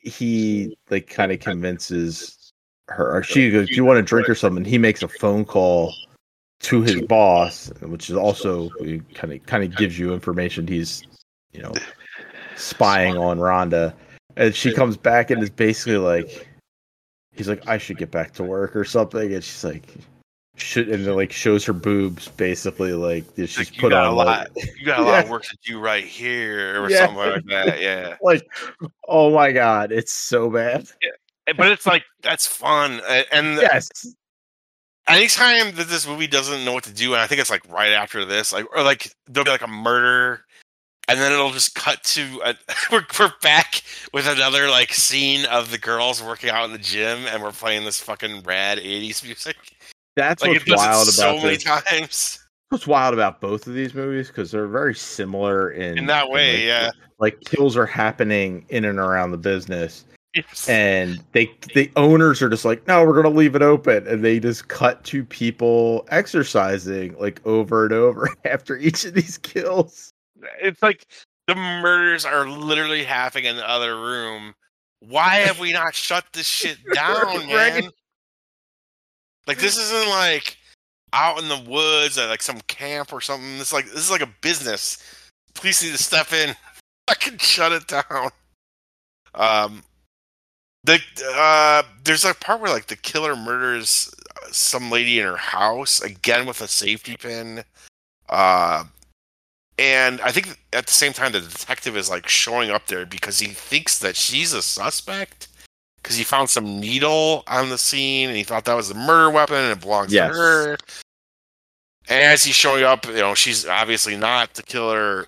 he 0.00 0.78
like 0.90 1.08
kind 1.08 1.32
of 1.32 1.40
convinces 1.40 2.52
her 2.86 3.16
or 3.16 3.22
she 3.22 3.50
goes 3.50 3.68
do 3.68 3.74
you 3.74 3.84
want 3.84 3.98
to 3.98 4.02
drink 4.02 4.28
or 4.28 4.34
something 4.34 4.64
he 4.64 4.78
makes 4.78 5.02
a 5.02 5.08
phone 5.08 5.44
call 5.44 5.92
to 6.60 6.80
his 6.80 7.02
boss 7.02 7.70
which 7.82 8.08
is 8.08 8.16
also 8.16 8.70
kind 9.14 9.32
of 9.32 9.44
kind 9.44 9.64
of 9.64 9.76
gives 9.76 9.98
you 9.98 10.14
information 10.14 10.66
he's 10.66 11.02
you 11.52 11.60
know 11.60 11.72
spying 12.58 13.16
on 13.16 13.38
Rhonda, 13.38 13.94
and 14.36 14.54
she 14.54 14.72
comes 14.72 14.96
back 14.96 15.30
and 15.30 15.42
is 15.42 15.50
basically 15.50 15.96
like, 15.96 16.48
he's 17.38 17.48
like, 17.48 17.66
I 17.66 17.78
should 17.78 17.96
get 17.96 18.10
back 18.10 18.32
to 18.34 18.44
work 18.44 18.76
or 18.76 18.84
something, 18.84 19.32
and 19.32 19.42
she's 19.42 19.64
like, 19.64 19.86
should 20.56 20.88
and 20.88 21.06
then 21.06 21.14
like 21.14 21.30
shows 21.32 21.64
her 21.64 21.72
boobs 21.72 22.28
basically 22.30 22.92
like 22.92 23.24
she's 23.36 23.56
Like, 23.58 23.76
put 23.78 23.92
on 23.92 24.06
a 24.06 24.12
like, 24.12 24.26
lot. 24.26 24.48
You 24.78 24.84
got 24.84 24.98
a 25.00 25.04
lot 25.04 25.24
of 25.24 25.30
work 25.30 25.44
to 25.44 25.56
do 25.64 25.78
right 25.78 26.04
here, 26.04 26.82
or 26.82 26.90
Yeah. 26.90 26.98
something 26.98 27.16
like 27.16 27.44
that. 27.46 27.80
Yeah. 27.80 28.16
like, 28.22 28.42
oh 29.06 29.32
my 29.32 29.52
god, 29.52 29.92
it's 29.92 30.12
so 30.12 30.50
bad. 30.50 30.88
but 31.56 31.70
it's 31.70 31.86
like 31.86 32.04
that's 32.22 32.46
fun 32.46 33.00
and 33.32 33.56
Yes, 33.56 33.88
anytime 35.08 35.74
that 35.76 35.88
this 35.88 36.06
movie 36.06 36.26
doesn't 36.26 36.64
know 36.64 36.74
what 36.74 36.84
to 36.84 36.92
do 36.92 37.14
and 37.14 37.22
i 37.22 37.26
think 37.26 37.40
it's 37.40 37.48
like 37.48 37.66
right 37.70 37.92
after 37.92 38.26
this 38.26 38.52
like 38.52 38.66
or 38.76 38.82
like 38.82 39.10
there'll 39.26 39.46
be 39.46 39.50
like 39.50 39.62
a 39.62 39.66
murder 39.66 40.42
and 41.08 41.18
then 41.18 41.32
it'll 41.32 41.50
just 41.50 41.74
cut 41.74 42.02
to 42.04 42.40
a, 42.44 42.54
we're, 42.92 43.04
we're 43.18 43.32
back 43.42 43.82
with 44.12 44.26
another 44.28 44.68
like 44.68 44.92
scene 44.92 45.44
of 45.46 45.70
the 45.70 45.78
girls 45.78 46.22
working 46.22 46.50
out 46.50 46.64
in 46.64 46.72
the 46.72 46.78
gym 46.78 47.18
and 47.28 47.42
we're 47.42 47.52
playing 47.52 47.84
this 47.84 48.00
fucking 48.00 48.42
rad 48.42 48.78
80s 48.78 49.24
music 49.24 49.56
that's 50.16 50.42
like 50.42 50.52
what's 50.66 50.70
wild 50.70 51.08
it 51.08 51.12
so 51.12 51.30
about 51.30 51.42
many 51.42 51.54
this. 51.56 51.64
times 51.64 52.44
What's 52.70 52.86
wild 52.86 53.14
about 53.14 53.40
both 53.40 53.66
of 53.66 53.72
these 53.72 53.94
movies 53.94 54.28
because 54.28 54.50
they're 54.50 54.66
very 54.68 54.94
similar 54.94 55.70
in 55.70 55.96
in 55.96 56.06
that 56.06 56.28
way 56.28 56.56
like, 56.56 56.64
yeah 56.64 56.90
Like 57.18 57.40
kills 57.40 57.76
are 57.78 57.86
happening 57.86 58.66
in 58.68 58.84
and 58.84 58.98
around 58.98 59.30
the 59.30 59.38
business, 59.38 60.04
Yes. 60.34 60.68
and 60.68 61.18
they 61.32 61.50
the 61.74 61.90
owners 61.96 62.42
are 62.42 62.50
just 62.50 62.66
like, 62.66 62.86
no, 62.86 63.02
we're 63.04 63.14
gonna 63.14 63.34
leave 63.34 63.54
it 63.56 63.62
open, 63.62 64.06
and 64.06 64.22
they 64.22 64.38
just 64.38 64.68
cut 64.68 65.02
to 65.04 65.24
people 65.24 66.06
exercising 66.10 67.16
like 67.18 67.40
over 67.46 67.84
and 67.84 67.94
over 67.94 68.28
after 68.44 68.76
each 68.76 69.06
of 69.06 69.14
these 69.14 69.38
kills. 69.38 70.10
It's 70.60 70.82
like 70.82 71.06
the 71.46 71.54
murders 71.54 72.24
are 72.24 72.48
literally 72.48 73.04
happening 73.04 73.46
in 73.46 73.56
the 73.56 73.68
other 73.68 73.96
room. 73.96 74.54
Why 75.00 75.36
have 75.36 75.60
we 75.60 75.72
not 75.72 75.94
shut 75.94 76.24
this 76.32 76.46
shit 76.46 76.78
down, 76.94 77.46
man? 77.46 77.90
Like 79.46 79.58
this 79.58 79.78
isn't 79.78 80.10
like 80.10 80.56
out 81.12 81.40
in 81.40 81.48
the 81.48 81.70
woods 81.70 82.18
at 82.18 82.28
like 82.28 82.42
some 82.42 82.60
camp 82.68 83.12
or 83.12 83.20
something. 83.20 83.58
This 83.58 83.68
is 83.68 83.72
like 83.72 83.86
this 83.86 84.04
is 84.04 84.10
like 84.10 84.22
a 84.22 84.34
business. 84.42 84.98
Police 85.54 85.82
need 85.82 85.92
to 85.92 86.02
step 86.02 86.32
in, 86.32 86.54
fucking 87.08 87.38
shut 87.38 87.72
it 87.72 87.86
down. 87.86 88.30
Um, 89.34 89.82
the 90.84 91.00
uh, 91.34 91.82
there's 92.04 92.24
a 92.24 92.34
part 92.34 92.60
where 92.60 92.72
like 92.72 92.86
the 92.86 92.96
killer 92.96 93.36
murders 93.36 94.14
uh, 94.36 94.48
some 94.50 94.90
lady 94.90 95.18
in 95.18 95.26
her 95.26 95.36
house 95.36 96.00
again 96.02 96.46
with 96.46 96.60
a 96.60 96.68
safety 96.68 97.16
pin. 97.16 97.64
Uh, 98.28 98.84
and 99.78 100.20
I 100.22 100.30
think 100.32 100.58
at 100.72 100.86
the 100.86 100.92
same 100.92 101.12
time 101.12 101.32
the 101.32 101.40
detective 101.40 101.96
is 101.96 102.10
like 102.10 102.28
showing 102.28 102.70
up 102.70 102.86
there 102.86 103.06
because 103.06 103.38
he 103.38 103.48
thinks 103.48 103.98
that 104.00 104.16
she's 104.16 104.52
a 104.52 104.62
suspect 104.62 105.48
because 106.02 106.16
he 106.16 106.24
found 106.24 106.50
some 106.50 106.80
needle 106.80 107.44
on 107.46 107.68
the 107.68 107.78
scene 107.78 108.28
and 108.28 108.36
he 108.36 108.42
thought 108.44 108.64
that 108.64 108.74
was 108.74 108.90
a 108.90 108.94
murder 108.94 109.30
weapon 109.30 109.56
and 109.56 109.72
it 109.72 109.80
belongs 109.80 110.12
Yes. 110.12 110.32
to 110.32 110.36
her. 110.38 110.76
And 112.08 112.22
as 112.24 112.42
he's 112.44 112.54
showing 112.54 112.84
up, 112.84 113.06
you 113.06 113.12
know, 113.14 113.34
she's 113.34 113.66
obviously 113.66 114.16
not 114.16 114.54
the 114.54 114.62
killer. 114.62 115.26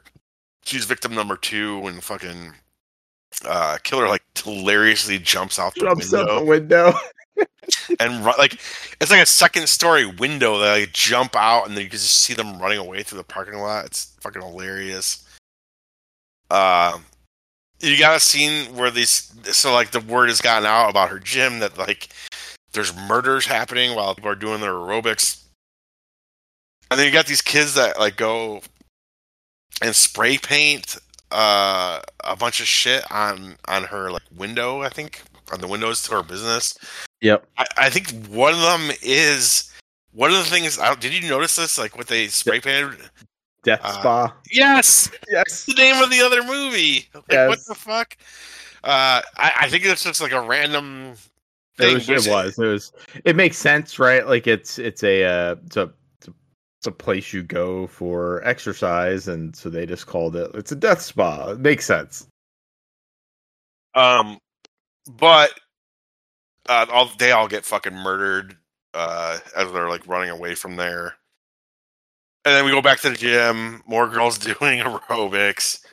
She's 0.64 0.84
victim 0.86 1.14
number 1.14 1.36
two 1.36 1.86
and 1.86 2.02
fucking 2.02 2.54
uh 3.46 3.78
killer 3.84 4.08
like 4.08 4.22
hilariously 4.36 5.18
jumps 5.18 5.58
out 5.58 5.74
the 5.74 5.80
Jumps 5.80 6.10
window 6.12 6.32
out 6.32 6.38
the 6.40 6.44
window. 6.44 6.92
and 8.00 8.24
run, 8.24 8.34
like 8.38 8.54
it's 9.00 9.10
like 9.10 9.22
a 9.22 9.26
second 9.26 9.68
story 9.68 10.06
window 10.06 10.58
that 10.58 10.72
like 10.72 10.92
jump 10.92 11.36
out 11.36 11.66
and 11.66 11.76
then 11.76 11.84
you 11.84 11.90
can 11.90 11.98
just 11.98 12.22
see 12.22 12.34
them 12.34 12.60
running 12.60 12.78
away 12.78 13.02
through 13.02 13.18
the 13.18 13.24
parking 13.24 13.58
lot. 13.58 13.86
It's 13.86 14.16
fucking 14.20 14.42
hilarious. 14.42 15.26
Um, 16.50 17.04
you 17.80 17.98
got 17.98 18.16
a 18.16 18.20
scene 18.20 18.74
where 18.76 18.90
these 18.90 19.32
so 19.44 19.72
like 19.72 19.90
the 19.90 20.00
word 20.00 20.28
has 20.28 20.40
gotten 20.40 20.66
out 20.66 20.90
about 20.90 21.10
her 21.10 21.18
gym 21.18 21.60
that 21.60 21.78
like 21.78 22.08
there's 22.72 22.94
murders 22.94 23.46
happening 23.46 23.94
while 23.94 24.14
people 24.14 24.30
are 24.30 24.36
doing 24.36 24.60
their 24.60 24.72
aerobics, 24.72 25.42
and 26.90 26.98
then 26.98 27.06
you 27.06 27.12
got 27.12 27.26
these 27.26 27.42
kids 27.42 27.74
that 27.74 27.98
like 27.98 28.16
go 28.16 28.60
and 29.82 29.94
spray 29.96 30.36
paint 30.38 30.98
uh 31.32 32.00
a 32.24 32.36
bunch 32.36 32.60
of 32.60 32.66
shit 32.66 33.04
on 33.10 33.54
on 33.68 33.84
her 33.84 34.10
like 34.10 34.22
window 34.36 34.82
i 34.82 34.88
think 34.88 35.22
on 35.52 35.60
the 35.60 35.68
windows 35.68 36.02
to 36.04 36.12
her 36.12 36.22
business 36.22 36.76
Yep. 37.22 37.46
I, 37.58 37.66
I 37.76 37.90
think 37.90 38.10
one 38.28 38.54
of 38.54 38.60
them 38.60 38.90
is 39.02 39.70
one 40.12 40.30
of 40.30 40.38
the 40.38 40.44
things. 40.44 40.78
I 40.78 40.86
don't, 40.88 41.00
did 41.00 41.12
you 41.12 41.28
notice 41.28 41.54
this? 41.56 41.76
Like 41.78 41.96
what 41.98 42.06
they 42.08 42.28
spray 42.28 42.60
painted? 42.60 42.98
Death 43.62 43.80
Uh, 43.84 43.92
Spa. 43.92 44.36
Yes, 44.50 45.10
Yes. 45.30 45.66
the 45.66 45.74
name 45.74 46.02
of 46.02 46.08
the 46.10 46.20
other 46.22 46.42
movie. 46.42 47.08
Like 47.14 47.48
what 47.48 47.58
the 47.68 47.74
fuck? 47.74 48.16
Uh, 48.82 49.20
I, 49.36 49.52
I 49.62 49.68
think 49.68 49.84
it's 49.84 50.02
just 50.02 50.22
like 50.22 50.32
a 50.32 50.40
random 50.40 51.12
It 51.78 51.82
thing. 51.82 51.94
was, 51.94 52.08
it 52.26 52.30
was. 52.30 52.58
It 52.58 52.66
was. 52.66 52.92
It 53.26 53.36
makes 53.36 53.58
sense, 53.58 53.98
right? 53.98 54.26
Like 54.26 54.46
it's 54.46 54.78
it's 54.78 55.02
a 55.04 55.24
uh, 55.24 55.56
it's 55.66 55.76
a 55.76 55.92
it's 56.16 56.28
a- 56.28 56.34
it's 56.78 56.86
a 56.86 56.92
place 56.92 57.34
you 57.34 57.42
go 57.42 57.86
for 57.86 58.42
exercise, 58.46 59.28
and 59.28 59.54
so 59.54 59.68
they 59.68 59.84
just 59.84 60.06
called 60.06 60.34
it. 60.36 60.50
It's 60.54 60.72
a 60.72 60.76
death 60.76 61.02
spa. 61.02 61.50
It 61.50 61.60
makes 61.60 61.84
sense. 61.84 62.26
Um, 63.94 64.38
but 65.16 65.58
uh, 66.68 66.86
all 66.90 67.10
they 67.18 67.32
all 67.32 67.48
get 67.48 67.64
fucking 67.64 67.94
murdered 67.94 68.56
uh, 68.94 69.38
as 69.56 69.72
they're 69.72 69.88
like 69.88 70.06
running 70.06 70.30
away 70.30 70.54
from 70.54 70.76
there. 70.76 71.16
And 72.44 72.54
then 72.54 72.64
we 72.64 72.70
go 72.70 72.80
back 72.80 73.00
to 73.00 73.10
the 73.10 73.16
gym. 73.16 73.82
More 73.86 74.08
girls 74.08 74.38
doing 74.38 74.78
aerobics. 74.78 75.84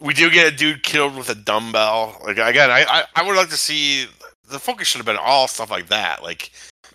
We 0.00 0.14
do 0.14 0.30
get 0.30 0.52
a 0.52 0.56
dude 0.56 0.82
killed 0.82 1.16
with 1.16 1.28
a 1.30 1.34
dumbbell. 1.34 2.20
Like 2.24 2.38
again, 2.38 2.70
I 2.70 2.84
I, 2.88 3.04
I 3.16 3.26
would 3.26 3.36
like 3.36 3.50
to 3.50 3.56
see 3.56 4.06
the 4.48 4.58
focus 4.58 4.88
should 4.88 4.98
have 4.98 5.06
been 5.06 5.16
all 5.16 5.48
stuff 5.48 5.70
like 5.70 5.88
that. 5.88 6.22
Like 6.22 6.50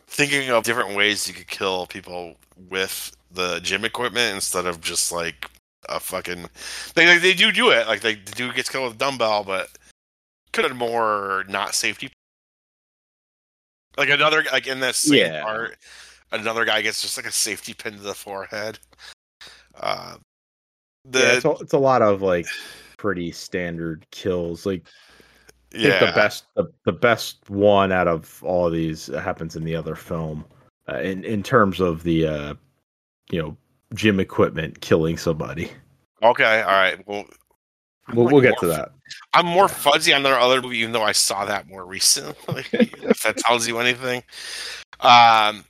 thinking 0.07 0.49
of 0.49 0.64
different 0.64 0.95
ways 0.95 1.27
you 1.27 1.34
could 1.34 1.48
kill 1.48 1.88
people 1.88 2.36
with 2.69 3.15
the 3.32 3.60
gym 3.61 3.86
equipment 3.86 4.34
instead 4.34 4.65
of 4.65 4.82
just 4.82 5.11
like 5.11 5.49
a 5.90 5.99
fucking. 5.99 6.49
They 6.95 7.07
like, 7.07 7.22
they 7.22 7.34
do 7.34 7.52
do 7.52 7.69
it. 7.69 7.88
Like 7.88 8.02
they, 8.02 8.15
the 8.15 8.32
dude 8.32 8.56
gets 8.56 8.69
killed 8.69 8.86
with 8.86 8.95
a 8.95 8.99
dumbbell, 8.99 9.44
but 9.44 9.69
could 10.56 10.65
have 10.65 10.76
more 10.76 11.44
not 11.48 11.76
safety. 11.76 12.10
Like 13.98 14.10
another 14.10 14.44
like 14.52 14.68
in 14.68 14.80
same 14.94 15.18
Yeah. 15.19 15.44
part, 15.44 15.77
another 16.32 16.65
guy 16.65 16.82
gets 16.82 17.02
just 17.02 17.18
like 17.18 17.26
a 17.26 17.32
safety 17.32 17.73
pin 17.73 17.94
to 17.94 17.99
the 17.99 18.14
forehead. 18.14 18.80
Uh, 19.80 20.18
the 21.03 21.19
yeah, 21.19 21.34
it's 21.34 21.45
a, 21.45 21.52
it's 21.52 21.73
a 21.73 21.77
lot 21.77 22.02
of 22.02 22.22
like 22.22 22.48
pretty 22.98 23.32
standard 23.32 24.06
kills. 24.11 24.65
Like 24.65 24.88
yeah, 25.73 25.99
the 25.99 26.11
best 26.14 26.45
the, 26.56 26.72
the 26.86 26.94
best 26.94 27.49
one 27.49 27.91
out 27.91 28.07
of 28.07 28.41
all 28.44 28.68
of 28.68 28.73
these 28.73 29.07
happens 29.07 29.56
in 29.56 29.64
the 29.65 29.76
other 29.76 29.95
film. 29.95 30.45
Uh, 30.88 30.99
in 30.99 31.23
in 31.26 31.44
terms 31.44 31.80
of 31.82 32.03
the 32.03 32.27
uh, 32.27 32.53
you 33.30 33.41
know 33.41 33.57
gym 33.94 34.19
equipment 34.19 34.82
killing 34.82 35.18
somebody. 35.18 35.69
okay, 36.23 36.61
all 36.61 36.72
right. 36.72 37.06
Well, 37.07 37.26
I'm 38.07 38.15
We'll, 38.15 38.26
like 38.26 38.34
we'll 38.34 38.41
get 38.41 38.60
to 38.60 38.68
that. 38.68 38.91
I'm 39.34 39.45
more 39.45 39.68
fuzzy 39.68 40.14
on 40.14 40.23
their 40.23 40.40
other 40.40 40.61
movie, 40.61 40.80
even 40.80 40.91
though 40.91 41.03
I 41.03 41.11
saw 41.11 41.45
that 41.45 41.68
more 41.68 41.86
recently. 41.86 42.65
if 42.73 43.23
that 43.23 43.38
tells 43.38 43.68
you 43.68 43.80
anything. 43.80 44.23
Um, 44.99 45.65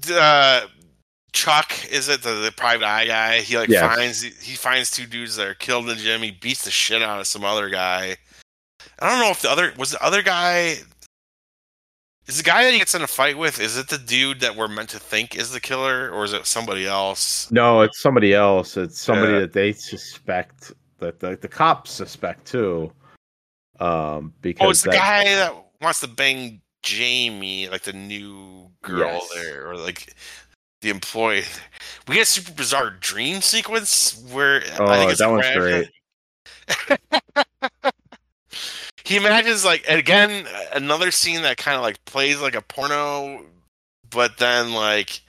d- 0.00 0.14
uh, 0.18 0.62
Chuck 1.32 1.72
is 1.90 2.08
it 2.08 2.22
the, 2.22 2.34
the 2.34 2.52
private 2.52 2.86
eye 2.86 3.06
guy? 3.06 3.40
He 3.40 3.56
like 3.56 3.70
finds 3.70 4.22
he 4.22 4.54
finds 4.54 4.90
two 4.90 5.06
dudes 5.06 5.36
that 5.36 5.46
are 5.46 5.54
killed 5.54 5.88
in 5.88 5.96
the 5.96 6.02
gym. 6.02 6.22
He 6.22 6.30
beats 6.30 6.64
the 6.64 6.70
shit 6.70 7.02
out 7.02 7.20
of 7.20 7.26
some 7.26 7.44
other 7.44 7.70
guy. 7.70 8.16
I 8.98 9.10
don't 9.10 9.20
know 9.20 9.30
if 9.30 9.42
the 9.42 9.50
other 9.50 9.72
was 9.78 9.92
the 9.92 10.04
other 10.04 10.22
guy. 10.22 10.76
Is 12.32 12.38
the 12.38 12.44
guy 12.44 12.64
that 12.64 12.72
he 12.72 12.78
gets 12.78 12.94
in 12.94 13.02
a 13.02 13.06
fight 13.06 13.36
with? 13.36 13.60
Is 13.60 13.76
it 13.76 13.88
the 13.88 13.98
dude 13.98 14.40
that 14.40 14.56
we're 14.56 14.66
meant 14.66 14.88
to 14.88 14.98
think 14.98 15.36
is 15.36 15.52
the 15.52 15.60
killer, 15.60 16.08
or 16.10 16.24
is 16.24 16.32
it 16.32 16.46
somebody 16.46 16.86
else? 16.86 17.50
No, 17.50 17.82
it's 17.82 18.00
somebody 18.00 18.32
else. 18.32 18.78
It's 18.78 18.98
somebody 18.98 19.34
Yeah. 19.34 19.40
that 19.40 19.52
they 19.52 19.74
suspect 19.74 20.72
that 20.98 21.20
the, 21.20 21.36
the 21.36 21.46
cops 21.48 21.90
suspect 21.90 22.46
too. 22.46 22.90
Um, 23.80 24.32
because 24.40 24.66
Oh, 24.66 24.70
it's 24.70 24.80
the 24.80 24.92
guy 24.92 25.24
that 25.24 25.54
wants 25.82 26.00
to 26.00 26.08
bang 26.08 26.62
Jamie, 26.82 27.68
like 27.68 27.82
the 27.82 27.92
new 27.92 28.70
girl 28.80 29.20
Yes. 29.20 29.30
there, 29.34 29.68
or 29.68 29.76
like 29.76 30.14
the 30.80 30.88
employee. 30.88 31.44
We 32.08 32.14
get 32.14 32.22
a 32.22 32.24
super 32.24 32.52
bizarre 32.52 32.92
dream 32.98 33.42
sequence 33.42 34.18
where 34.32 34.62
Oh, 34.78 34.86
I 34.86 34.96
think 34.96 35.10
it's 35.10 35.20
that 35.20 35.30
one's 35.30 35.50
great. 35.54 35.90
he 39.04 39.16
imagines 39.16 39.64
like 39.64 39.84
again 39.88 40.46
another 40.74 41.10
scene 41.10 41.42
that 41.42 41.56
kind 41.56 41.76
of 41.76 41.82
like 41.82 42.04
plays 42.04 42.40
like 42.40 42.54
a 42.54 42.62
porno, 42.62 43.44
but 44.10 44.38
then 44.38 44.72
like 44.72 45.20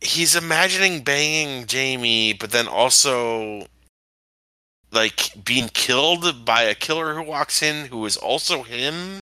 he's 0.00 0.36
imagining 0.36 1.02
banging 1.02 1.66
Jamie, 1.66 2.32
but 2.32 2.50
then 2.50 2.68
also 2.68 3.66
like 4.92 5.32
being 5.44 5.68
killed 5.68 6.44
by 6.44 6.62
a 6.62 6.74
killer 6.74 7.14
who 7.14 7.22
walks 7.22 7.62
in 7.62 7.86
who 7.86 8.04
is 8.06 8.16
also 8.16 8.62
him. 8.62 9.18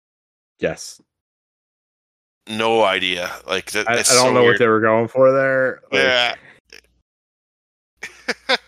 Yes, 0.59 0.99
No 2.47 2.83
idea. 2.83 3.31
Like 3.45 3.71
that. 3.71 3.87
I, 3.89 3.93
I 3.93 3.95
don't 3.95 4.05
so 4.05 4.33
know 4.33 4.41
weird. 4.41 4.53
what 4.53 4.59
they 4.59 4.67
were 4.67 4.79
going 4.79 5.07
for 5.07 5.31
there. 5.31 5.81
Like, 5.91 6.03
Yeah. 6.03 6.35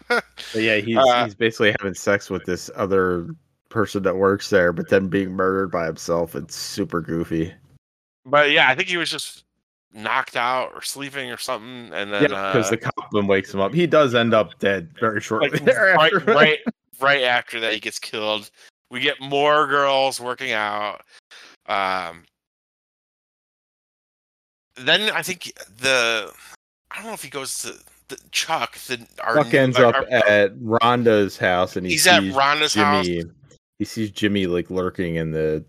But 0.08 0.24
yeah, 0.56 0.76
he's 0.82 0.98
Uh, 0.98 1.26
he's 1.26 1.36
basically 1.36 1.74
having 1.80 1.94
sex 1.94 2.30
with 2.30 2.46
this 2.46 2.70
other 2.76 3.28
person 3.70 4.04
that 4.04 4.16
works 4.18 4.50
there, 4.50 4.74
but 4.74 4.90
then 4.90 5.08
being 5.08 5.32
murdered 5.32 5.72
by 5.72 5.86
himself. 5.86 6.36
It's 6.36 6.56
super 6.56 7.02
goofy. 7.02 7.54
But 8.26 8.52
yeah, 8.52 8.68
I 8.70 8.76
think 8.76 8.90
he 8.90 8.98
was 8.98 9.10
just 9.10 9.44
knocked 9.94 10.36
out 10.36 10.72
or 10.74 10.82
sleeping 10.82 11.32
or 11.32 11.38
something, 11.38 11.92
and 11.94 12.12
then 12.14 12.24
Yeah, 12.24 12.52
because 12.52 12.68
uh, 12.68 12.72
the 12.72 12.78
cop 12.78 13.12
then 13.12 13.28
wakes 13.28 13.54
him 13.54 13.60
up. 13.60 13.74
He 13.74 13.88
does 13.88 14.14
end 14.14 14.34
up 14.34 14.58
dead 14.60 14.90
very 15.00 15.22
shortly 15.22 15.50
like 15.50 15.64
thereafter. 15.66 16.20
right, 16.20 16.36
right, 16.36 16.60
right 17.00 17.24
after 17.24 17.60
that, 17.60 17.74
he 17.74 17.80
gets 17.80 17.98
killed. 18.00 18.52
We 18.92 19.00
get 19.00 19.20
more 19.22 19.68
girls 19.68 20.20
working 20.20 20.52
out. 20.52 21.02
Um, 21.68 22.24
then 24.76 25.10
I 25.12 25.22
think 25.22 25.52
the 25.80 26.32
I 26.92 26.96
don't 26.98 27.06
know 27.08 27.14
if 27.14 27.24
he 27.24 27.30
goes 27.30 27.60
to 27.64 27.74
the 28.08 28.20
Chuck. 28.32 28.78
The 28.80 29.06
our, 29.24 29.36
Buck 29.36 29.54
ends 29.54 29.78
our- 29.78 29.86
up 29.86 29.96
our- 29.96 30.28
at 30.28 30.56
Rhonda's 30.58 31.38
house, 31.38 31.76
and 31.76 31.86
he 31.86 31.94
he's 31.94 32.08
at 32.08 32.24
Rhonda's 32.34 32.74
house. 32.74 33.08
He 33.80 33.86
sees 33.86 34.12
Jimmy 34.12 34.46
like 34.46 34.70
lurking 34.70 35.16
in 35.16 35.32
the 35.32 35.64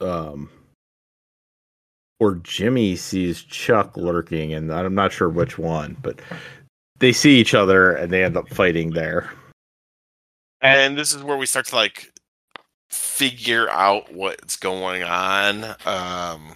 um 0.00 0.48
or 2.18 2.36
Jimmy 2.36 2.96
sees 2.96 3.42
Chuck 3.42 3.96
lurking 3.96 4.54
and 4.54 4.72
I'm 4.72 4.94
not 4.94 5.12
sure 5.12 5.28
which 5.28 5.58
one, 5.58 5.96
but 6.00 6.20
they 6.98 7.12
see 7.12 7.38
each 7.38 7.54
other 7.54 7.92
and 7.92 8.10
they 8.10 8.24
end 8.24 8.36
up 8.36 8.48
fighting 8.48 8.90
there. 8.90 9.30
and 10.62 10.96
this 10.96 11.12
is 11.14 11.22
where 11.22 11.36
we 11.36 11.44
start 11.46 11.66
to 11.66 11.74
like 11.76 12.12
figure 12.90 13.68
out 13.70 14.12
what's 14.14 14.56
going 14.56 15.02
on 15.02 15.64
um 15.84 16.54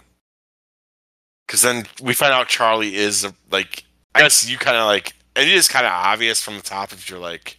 because 1.46 1.62
then 1.62 1.84
we 2.00 2.14
find 2.14 2.32
out 2.32 2.48
charlie 2.48 2.94
is 2.94 3.26
like 3.50 3.84
i 4.14 4.20
guess 4.20 4.48
you 4.48 4.56
kind 4.56 4.76
of 4.76 4.86
like 4.86 5.12
it 5.36 5.48
is 5.48 5.68
kind 5.68 5.84
of 5.84 5.92
obvious 5.92 6.42
from 6.42 6.56
the 6.56 6.62
top 6.62 6.92
if 6.92 7.10
you're 7.10 7.18
like 7.18 7.58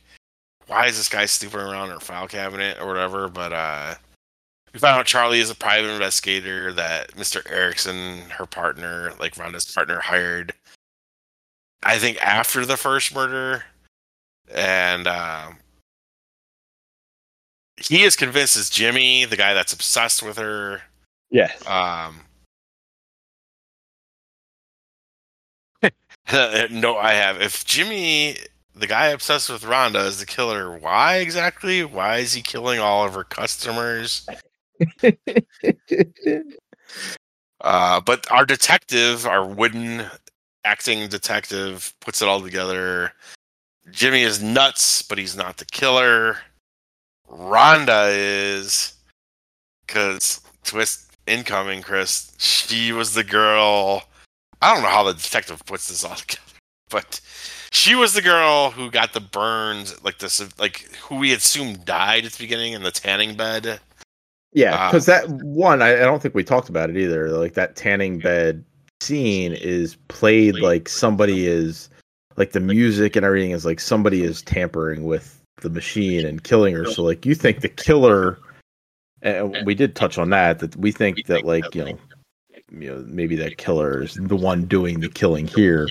why 0.71 0.87
is 0.87 0.97
this 0.97 1.09
guy 1.09 1.25
snooping 1.25 1.59
around 1.59 1.91
our 1.91 1.99
file 1.99 2.27
cabinet 2.27 2.79
or 2.79 2.87
whatever 2.87 3.27
but 3.27 3.51
uh 3.51 3.93
we 4.73 4.79
find 4.79 4.97
out 4.97 5.05
charlie 5.05 5.39
is 5.39 5.49
a 5.49 5.55
private 5.55 5.91
investigator 5.91 6.71
that 6.71 7.11
mr 7.11 7.41
erickson 7.51 8.21
her 8.29 8.45
partner 8.45 9.13
like 9.19 9.35
rhonda's 9.35 9.69
partner 9.71 9.99
hired 9.99 10.53
i 11.83 11.97
think 11.97 12.17
after 12.25 12.65
the 12.65 12.77
first 12.77 13.13
murder 13.13 13.63
and 14.53 15.07
um 15.07 15.57
he 17.77 18.03
is 18.03 18.15
convinced 18.15 18.57
it's 18.57 18.69
Jimmy, 18.69 19.25
the 19.25 19.35
guy 19.35 19.53
that's 19.53 19.73
obsessed 19.73 20.21
with 20.21 20.37
her. 20.37 20.81
Yes. 21.29 21.65
Um, 21.67 22.21
no, 26.71 26.97
I 26.97 27.13
have. 27.13 27.41
If 27.41 27.65
Jimmy, 27.65 28.37
the 28.75 28.87
guy 28.87 29.07
obsessed 29.07 29.49
with 29.49 29.63
Rhonda, 29.63 30.05
is 30.05 30.19
the 30.19 30.25
killer, 30.25 30.77
why 30.77 31.17
exactly? 31.17 31.83
Why 31.83 32.17
is 32.17 32.33
he 32.33 32.41
killing 32.41 32.79
all 32.79 33.05
of 33.05 33.13
her 33.13 33.23
customers? 33.23 34.27
Uh, 37.63 38.01
but 38.01 38.29
our 38.31 38.45
detective, 38.45 39.25
our 39.25 39.45
wooden 39.45 40.03
acting 40.65 41.07
detective, 41.07 41.93
puts 42.01 42.21
it 42.21 42.27
all 42.27 42.41
together. 42.41 43.13
Jimmy 43.91 44.23
is 44.23 44.41
nuts, 44.41 45.01
but 45.03 45.17
he's 45.17 45.37
not 45.37 45.57
the 45.57 45.65
killer. 45.65 46.37
Rhonda 47.29 48.09
is 48.13 48.93
because 49.85 50.41
twist 50.63 51.11
incoming, 51.27 51.81
Chris. 51.81 52.33
She 52.39 52.91
was 52.91 53.13
the 53.13 53.23
girl. 53.23 54.03
I 54.61 54.73
don't 54.73 54.83
know 54.83 54.89
how 54.89 55.03
the 55.03 55.13
detective 55.13 55.65
puts 55.65 55.87
this 55.87 56.03
all 56.03 56.15
together, 56.15 56.41
but 56.89 57.21
she 57.71 57.95
was 57.95 58.13
the 58.13 58.21
girl 58.21 58.69
who 58.69 58.91
got 58.91 59.13
the 59.13 59.21
burns, 59.21 60.01
like 60.03 60.19
this, 60.19 60.41
like 60.59 60.81
who 60.97 61.15
we 61.15 61.33
assumed 61.33 61.85
died 61.85 62.25
at 62.25 62.33
the 62.33 62.43
beginning 62.43 62.73
in 62.73 62.83
the 62.83 62.91
tanning 62.91 63.35
bed. 63.35 63.79
Yeah, 64.53 64.75
Uh, 64.75 64.91
because 64.91 65.05
that 65.05 65.29
one, 65.29 65.81
I, 65.81 65.93
I 65.93 66.01
don't 66.01 66.21
think 66.21 66.35
we 66.35 66.43
talked 66.43 66.67
about 66.67 66.89
it 66.89 66.97
either. 66.97 67.29
Like 67.29 67.53
that 67.53 67.77
tanning 67.77 68.19
bed 68.19 68.63
scene 68.99 69.53
is 69.53 69.95
played 70.09 70.59
like 70.59 70.89
somebody 70.89 71.47
is, 71.47 71.89
like 72.35 72.51
the 72.51 72.59
music 72.59 73.15
and 73.15 73.25
everything 73.25 73.51
is 73.51 73.65
like 73.65 73.79
somebody 73.79 74.23
is 74.23 74.41
tampering 74.41 75.03
with 75.03 75.41
the 75.61 75.69
machine 75.69 76.25
and 76.25 76.43
killing 76.43 76.75
her. 76.75 76.85
So 76.85 77.03
like 77.03 77.25
you 77.25 77.35
think 77.35 77.61
the 77.61 77.69
killer, 77.69 78.37
and 79.21 79.55
we 79.65 79.75
did 79.75 79.95
touch 79.95 80.17
on 80.17 80.29
that. 80.31 80.59
That 80.59 80.75
we 80.75 80.91
think 80.91 81.25
that 81.27 81.45
like 81.45 81.73
you 81.73 81.85
know, 81.85 81.97
you 82.71 82.91
know 82.91 83.05
maybe 83.07 83.37
that 83.37 83.57
killer 83.57 84.03
is 84.03 84.15
the 84.15 84.35
one 84.35 84.65
doing 84.65 84.99
the 84.99 85.09
killing 85.09 85.47
here. 85.47 85.87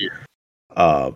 Uh, 0.77 1.13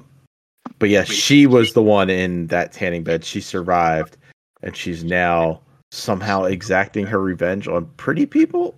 but 0.79 0.89
yeah, 0.89 1.05
she 1.05 1.47
was 1.47 1.73
the 1.73 1.83
one 1.83 2.11
in 2.11 2.47
that 2.49 2.73
tanning 2.73 3.03
bed. 3.05 3.25
She 3.25 3.41
survived, 3.41 4.17
and 4.63 4.77
she's 4.77 5.05
now 5.05 5.61
somehow 5.91 6.45
exacting 6.45 7.07
her 7.07 7.21
revenge 7.21 7.69
on 7.69 7.87
pretty 7.97 8.27
people. 8.27 8.75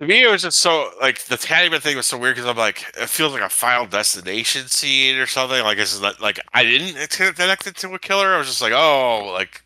To 0.00 0.06
me, 0.06 0.24
it 0.24 0.28
was 0.30 0.42
just 0.42 0.58
so 0.58 0.90
like 1.00 1.24
the 1.26 1.36
tanning 1.36 1.70
bed 1.70 1.82
thing 1.82 1.96
was 1.96 2.06
so 2.06 2.18
weird 2.18 2.34
because 2.34 2.48
I'm 2.50 2.56
like, 2.56 2.84
it 3.00 3.08
feels 3.08 3.32
like 3.32 3.42
a 3.42 3.48
Final 3.48 3.86
Destination 3.86 4.66
scene 4.66 5.16
or 5.18 5.26
something. 5.26 5.62
Like 5.62 5.78
it's 5.78 6.00
not, 6.00 6.20
like 6.20 6.40
I 6.52 6.64
didn't 6.64 7.08
connect 7.10 7.66
it 7.66 7.76
to 7.76 7.94
a 7.94 7.98
killer. 7.98 8.34
I 8.34 8.38
was 8.38 8.48
just 8.48 8.60
like, 8.60 8.72
oh, 8.74 9.30
like 9.32 9.62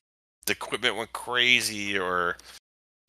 the 0.46 0.52
equipment 0.52 0.96
went 0.96 1.12
crazy, 1.14 1.98
or 1.98 2.36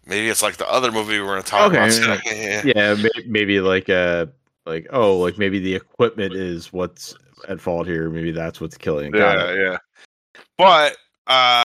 maybe 0.05 0.29
it's 0.29 0.41
like 0.41 0.57
the 0.57 0.69
other 0.71 0.91
movie 0.93 1.19
we're 1.19 1.27
gonna 1.27 1.43
talk 1.43 1.73
Okay, 1.73 1.77
about. 1.99 2.25
yeah. 2.25 2.33
Yeah. 2.33 2.61
Yeah, 2.75 2.93
may- 2.95 3.25
maybe 3.27 3.59
like 3.59 3.89
uh 3.89 4.27
like 4.65 4.87
oh, 4.91 5.17
like 5.17 5.37
maybe 5.37 5.59
the 5.59 5.75
equipment 5.75 6.33
is 6.33 6.71
what's 6.73 7.15
at 7.47 7.59
fault 7.59 7.87
here. 7.87 8.09
Maybe 8.09 8.31
that's 8.31 8.59
what's 8.61 8.77
killing. 8.77 9.13
Yeah, 9.13 9.53
yeah. 9.53 9.77
But 10.57 10.97
uh 11.27 11.63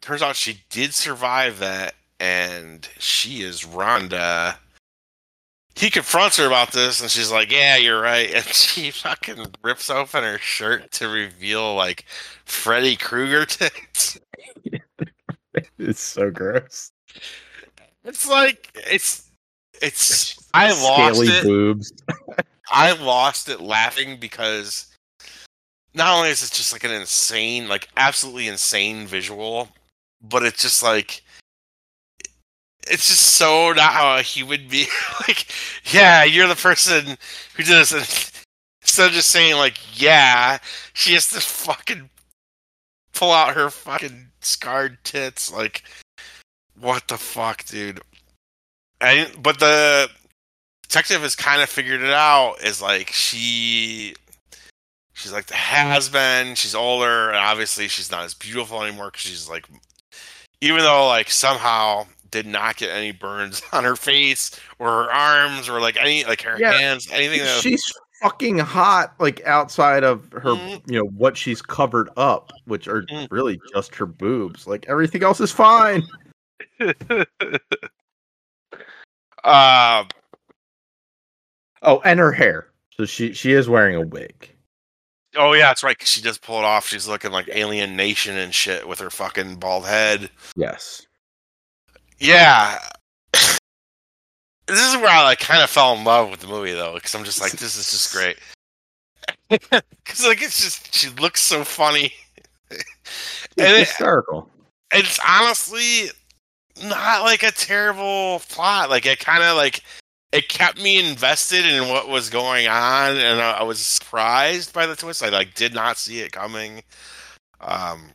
turns 0.00 0.22
out 0.22 0.36
she 0.36 0.62
did 0.70 0.94
survive 0.94 1.58
that, 1.60 1.94
and 2.18 2.88
she 2.98 3.42
is 3.42 3.64
Rhonda. 3.64 4.56
He 5.76 5.88
confronts 5.88 6.36
her 6.36 6.46
about 6.46 6.72
this, 6.72 7.00
and 7.00 7.10
she's 7.10 7.30
like, 7.30 7.50
"Yeah, 7.50 7.76
you're 7.76 8.00
right." 8.00 8.30
And 8.34 8.44
she 8.44 8.90
fucking 8.90 9.46
rips 9.62 9.88
open 9.88 10.24
her 10.24 10.38
shirt 10.38 10.90
to 10.92 11.08
reveal 11.08 11.74
like 11.74 12.04
Freddy 12.44 12.96
Krueger 12.96 13.44
tits. 13.46 14.18
It's 15.78 16.00
so 16.00 16.30
gross. 16.30 16.92
It's 18.04 18.28
like 18.28 18.70
it's 18.74 19.29
it's. 19.80 20.36
I 20.54 20.70
lost 20.70 21.22
it. 21.22 21.44
boobs. 21.44 21.92
I 22.70 22.92
lost 22.92 23.48
it 23.48 23.60
laughing 23.60 24.18
because 24.18 24.86
not 25.94 26.16
only 26.16 26.30
is 26.30 26.42
it 26.42 26.52
just 26.52 26.72
like 26.72 26.84
an 26.84 26.92
insane, 26.92 27.68
like 27.68 27.88
absolutely 27.96 28.48
insane 28.48 29.06
visual, 29.06 29.68
but 30.22 30.44
it's 30.44 30.62
just 30.62 30.82
like 30.82 31.22
it's 32.88 33.08
just 33.08 33.34
so 33.34 33.72
not 33.72 33.92
how 33.92 34.16
a 34.16 34.22
human 34.22 34.66
being 34.70 34.88
like 35.26 35.46
yeah, 35.92 36.24
you're 36.24 36.48
the 36.48 36.54
person 36.54 37.16
who 37.54 37.62
did 37.62 37.76
this 37.76 37.92
and 37.92 38.46
instead 38.82 39.06
of 39.06 39.12
just 39.12 39.30
saying 39.30 39.56
like 39.56 39.78
yeah, 40.00 40.58
she 40.92 41.14
has 41.14 41.28
to 41.30 41.40
fucking 41.40 42.08
pull 43.12 43.32
out 43.32 43.54
her 43.54 43.70
fucking 43.70 44.28
scarred 44.40 44.98
tits 45.04 45.52
like 45.52 45.82
what 46.80 47.06
the 47.08 47.18
fuck, 47.18 47.64
dude. 47.66 48.00
And 49.00 49.30
but 49.42 49.58
the 49.58 50.08
detective 50.82 51.22
has 51.22 51.34
kind 51.36 51.62
of 51.62 51.68
figured 51.68 52.02
it 52.02 52.10
out 52.12 52.56
is 52.62 52.82
like 52.82 53.10
she 53.10 54.14
she's 55.14 55.32
like 55.32 55.46
the 55.46 55.54
has 55.54 56.08
been 56.08 56.54
she's 56.54 56.74
older 56.74 57.28
and 57.28 57.36
obviously 57.36 57.86
she's 57.88 58.10
not 58.10 58.24
as 58.24 58.34
beautiful 58.34 58.82
anymore 58.82 59.06
because 59.06 59.20
she's 59.22 59.48
like 59.48 59.66
even 60.60 60.80
though 60.80 61.06
like 61.06 61.30
somehow 61.30 62.04
did 62.30 62.46
not 62.46 62.76
get 62.76 62.90
any 62.90 63.12
burns 63.12 63.62
on 63.72 63.84
her 63.84 63.96
face 63.96 64.50
or 64.78 64.88
her 64.88 65.12
arms 65.12 65.68
or 65.68 65.80
like 65.80 65.96
any 65.96 66.24
like 66.24 66.42
her 66.42 66.58
Yeah, 66.58 66.72
hands 66.72 67.08
anything 67.12 67.40
that 67.40 67.60
She's 67.60 67.82
fucking 68.22 68.58
hot, 68.58 69.14
like 69.18 69.42
outside 69.46 70.04
of 70.04 70.30
her, 70.32 70.50
Mhm. 70.50 70.82
you 70.90 70.98
know, 70.98 71.06
what 71.06 71.38
she's 71.38 71.62
covered 71.62 72.10
up, 72.18 72.52
which 72.66 72.86
are 72.86 73.02
Mm. 73.04 73.26
really 73.30 73.58
just 73.72 73.94
her 73.94 74.04
boobs. 74.04 74.66
Like 74.66 74.84
everything 74.88 75.22
else 75.22 75.40
is 75.40 75.50
fine. 75.52 76.02
uh 79.44 80.04
Oh, 81.82 82.00
and 82.04 82.20
her 82.20 82.32
hair. 82.32 82.68
So 82.96 83.06
she 83.06 83.32
she 83.32 83.52
is 83.52 83.68
wearing 83.68 83.96
a 83.96 84.02
wig. 84.02 84.50
oh 85.36 85.52
yeah 85.54 85.68
that's 85.68 85.82
right 85.82 85.98
'cause 85.98 86.08
she 86.08 86.20
does 86.20 86.36
pull 86.38 86.58
it 86.58 86.64
off 86.64 86.86
she's 86.88 87.06
looking 87.08 87.30
like 87.32 87.48
alien 87.52 87.96
nation 87.96 88.36
and 88.36 88.54
shit 88.54 88.86
with 88.88 88.98
her 88.98 89.10
fucking 89.10 89.56
bald 89.56 89.86
head 89.86 90.28
Yes. 90.56 91.06
Yeah. 92.18 92.78
this 93.32 93.58
is 94.80 94.96
where 94.96 95.08
I 95.08 95.22
like 95.24 95.38
kind 95.40 95.62
of 95.62 95.70
fell 95.70 95.94
in 95.96 96.04
love 96.04 96.30
with 96.30 96.40
the 96.40 96.46
movie 96.48 96.72
though, 96.72 96.94
because 96.94 97.14
I'm 97.14 97.24
just 97.24 97.40
like, 97.40 97.52
this 97.52 97.76
is 97.76 97.90
just 97.90 98.12
great. 98.12 98.36
Because 99.48 100.24
like 100.26 100.42
it's 100.42 100.62
just 100.62 100.94
she 100.94 101.08
looks 101.20 101.40
so 101.42 101.62
funny, 101.64 102.12
and 102.70 102.80
It's 103.56 103.68
it, 103.72 103.78
hysterical. 103.88 104.48
it's 104.92 105.18
honestly 105.26 106.10
not 106.82 107.22
like 107.22 107.42
a 107.42 107.52
terrible 107.52 108.40
plot. 108.48 108.90
Like 108.90 109.06
it 109.06 109.18
kind 109.18 109.42
of 109.42 109.56
like 109.56 109.82
it 110.32 110.48
kept 110.48 110.80
me 110.80 111.08
invested 111.08 111.64
in 111.66 111.88
what 111.88 112.08
was 112.08 112.30
going 112.30 112.68
on, 112.68 113.16
and 113.16 113.40
I, 113.40 113.58
I 113.58 113.62
was 113.62 113.80
surprised 113.80 114.72
by 114.72 114.86
the 114.86 114.96
twist. 114.96 115.22
I 115.22 115.28
like 115.30 115.54
did 115.54 115.74
not 115.74 115.98
see 115.98 116.20
it 116.20 116.32
coming. 116.32 116.82
Um, 117.60 118.10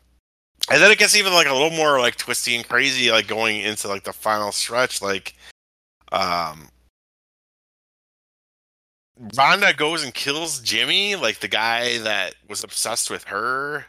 and 0.72 0.82
then 0.82 0.92
it 0.92 0.98
gets 0.98 1.16
even 1.16 1.34
like 1.34 1.48
a 1.48 1.54
little 1.54 1.72
more 1.72 2.00
like 2.00 2.16
twisty 2.16 2.56
and 2.56 2.68
crazy, 2.68 3.12
like 3.12 3.28
going 3.28 3.62
into 3.62 3.88
like 3.88 4.04
the 4.04 4.14
final 4.14 4.52
stretch. 4.52 5.02
Like, 5.02 5.36
um, 6.12 6.70
Rhonda 9.20 9.76
goes 9.76 10.04
and 10.04 10.14
kills 10.14 10.60
Jimmy, 10.62 11.16
like 11.16 11.40
the 11.40 11.48
guy 11.48 12.00
that 12.00 12.36
was 12.48 12.64
obsessed 12.64 13.10
with 13.10 13.26
her. 13.26 13.86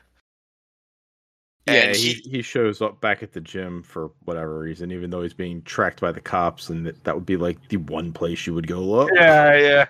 Yeah, 1.69 1.93
he, 1.93 2.13
he- 2.15 2.31
he 2.31 2.43
shows 2.43 2.81
up 2.81 3.01
back 3.01 3.23
at 3.23 3.33
the 3.33 3.41
gym 3.41 3.83
for 3.83 4.13
whatever 4.25 4.59
reason, 4.59 4.93
even 4.93 5.11
though 5.11 5.23
he's 5.23 5.35
being 5.35 5.63
tracked 5.63 6.01
by 6.01 6.13
the 6.13 6.21
cops, 6.21 6.69
and 6.71 6.87
that, 6.87 7.03
that 7.05 7.15
would 7.15 7.27
be 7.27 7.37
like 7.37 7.59
the 7.69 7.79
one 7.79 8.13
place 8.13 8.47
you 8.47 8.55
would 8.55 8.67
go 8.69 8.79
look. 8.81 9.11
Yeah, 9.15 9.57
yeah. 9.57 9.87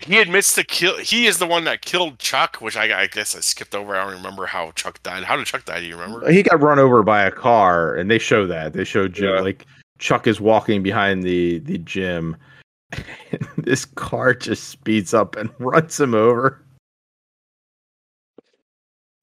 He 0.00 0.18
admits 0.18 0.54
to 0.56 0.64
kill. 0.64 0.98
He 0.98 1.26
is 1.26 1.38
the 1.38 1.46
one 1.46 1.64
that 1.64 1.80
killed 1.80 2.18
Chuck, 2.18 2.56
which 2.60 2.76
I, 2.76 3.02
I 3.02 3.06
guess 3.06 3.34
I 3.34 3.40
skipped 3.40 3.74
over. 3.74 3.94
I 3.96 4.04
don't 4.04 4.12
remember 4.14 4.44
how 4.44 4.72
Chuck 4.72 5.02
died. 5.02 5.22
How 5.22 5.36
did 5.36 5.46
Chuck 5.46 5.64
die? 5.64 5.80
Do 5.80 5.86
you 5.86 5.96
remember? 5.96 6.30
He 6.30 6.42
got 6.42 6.60
run 6.60 6.78
over 6.78 7.02
by 7.02 7.22
a 7.24 7.30
car, 7.30 7.94
and 7.94 8.10
they 8.10 8.18
show 8.18 8.46
that. 8.48 8.72
They 8.74 8.84
show 8.84 9.08
Jim 9.08 9.36
Yeah. 9.36 9.40
like 9.40 9.64
Chuck 9.98 10.26
is 10.26 10.40
walking 10.40 10.82
behind 10.82 11.22
the 11.22 11.60
the 11.60 11.78
gym, 11.78 12.36
and 12.92 13.48
this 13.56 13.84
car 13.86 14.34
just 14.34 14.68
speeds 14.68 15.14
up 15.14 15.36
and 15.36 15.48
runs 15.58 15.98
him 15.98 16.14
over. 16.14 16.60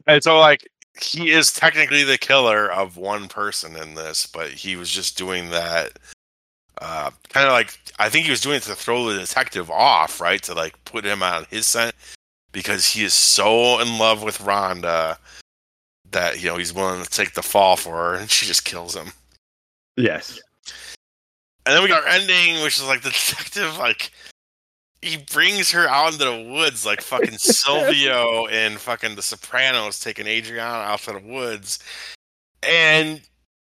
And 0.07 0.23
so, 0.23 0.39
like, 0.39 0.67
he 0.99 1.31
is 1.31 1.51
technically 1.51 2.03
the 2.03 2.17
killer 2.17 2.71
of 2.71 2.97
one 2.97 3.27
person 3.27 3.75
in 3.75 3.95
this, 3.95 4.25
but 4.25 4.49
he 4.49 4.75
was 4.75 4.89
just 4.89 5.17
doing 5.17 5.49
that. 5.49 5.97
Uh, 6.81 7.11
kind 7.29 7.45
of 7.45 7.53
like 7.53 7.79
I 7.99 8.09
think 8.09 8.25
he 8.25 8.31
was 8.31 8.41
doing 8.41 8.57
it 8.57 8.63
to 8.63 8.75
throw 8.75 9.05
the 9.05 9.19
detective 9.19 9.69
off, 9.69 10.19
right? 10.19 10.41
To 10.43 10.53
like 10.53 10.83
put 10.85 11.05
him 11.05 11.21
on 11.23 11.45
his 11.49 11.67
scent 11.67 11.95
because 12.51 12.85
he 12.85 13.03
is 13.03 13.13
so 13.13 13.79
in 13.79 13.97
love 13.97 14.23
with 14.23 14.39
Rhonda 14.39 15.17
that 16.11 16.41
you 16.41 16.49
know 16.49 16.57
he's 16.57 16.73
willing 16.73 17.03
to 17.03 17.09
take 17.09 17.33
the 17.33 17.41
fall 17.41 17.77
for 17.77 17.95
her, 17.95 18.15
and 18.15 18.29
she 18.29 18.45
just 18.45 18.65
kills 18.65 18.95
him. 18.95 19.11
Yes. 19.97 20.39
And 21.65 21.75
then 21.75 21.83
we 21.83 21.89
got 21.89 22.03
our 22.03 22.09
ending, 22.09 22.63
which 22.63 22.77
is 22.77 22.87
like 22.87 23.01
the 23.01 23.09
detective, 23.27 23.77
like 23.77 24.11
he 25.01 25.17
brings 25.17 25.71
her 25.71 25.87
out 25.87 26.13
into 26.13 26.25
the 26.25 26.51
woods, 26.51 26.85
like 26.85 27.01
fucking 27.01 27.37
Silvio 27.37 28.45
and 28.47 28.79
fucking 28.79 29.15
The 29.15 29.21
Sopranos 29.21 29.99
taking 29.99 30.27
Adriana 30.27 30.83
out 30.83 30.99
to 31.01 31.13
the 31.13 31.19
woods, 31.19 31.79
and 32.63 33.21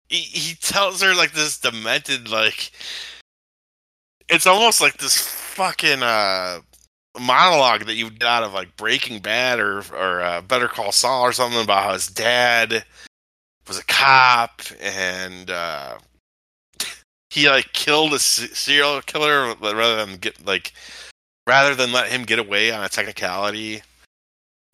he, 0.10 0.18
he 0.18 0.56
tells 0.56 1.02
her 1.02 1.16
like 1.16 1.34
this 1.34 1.60
demented, 1.60 2.30
like 2.30 2.72
it's 4.30 4.48
almost 4.48 4.82
like 4.82 4.98
this 4.98 5.18
fucking 5.18 6.04
uh 6.04 6.60
monologue 7.20 7.86
that 7.86 7.96
you 7.96 8.06
would 8.06 8.20
get 8.20 8.28
out 8.28 8.44
of 8.44 8.54
like 8.54 8.76
Breaking 8.78 9.20
Bad 9.20 9.60
or 9.60 9.80
or 9.94 10.22
uh, 10.22 10.42
Better 10.42 10.68
Call 10.68 10.92
Saul 10.92 11.24
or 11.24 11.32
something 11.34 11.62
about 11.62 11.84
how 11.84 11.94
his 11.94 12.08
dad 12.08 12.86
was 13.68 13.80
a 13.80 13.86
cop 13.86 14.62
and. 14.82 15.50
uh 15.50 15.98
he 17.32 17.50
like 17.50 17.74
killed 17.74 18.14
a 18.14 18.20
serial 18.20 19.02
killer 19.02 19.56
rather 19.60 20.06
than 20.06 20.18
get 20.18 20.46
like 20.46 20.72
rather 21.48 21.76
than 21.76 21.92
let 21.92 22.10
him 22.12 22.24
get 22.24 22.40
away 22.40 22.72
on 22.72 22.84
a 22.84 22.90
technicality. 22.90 23.82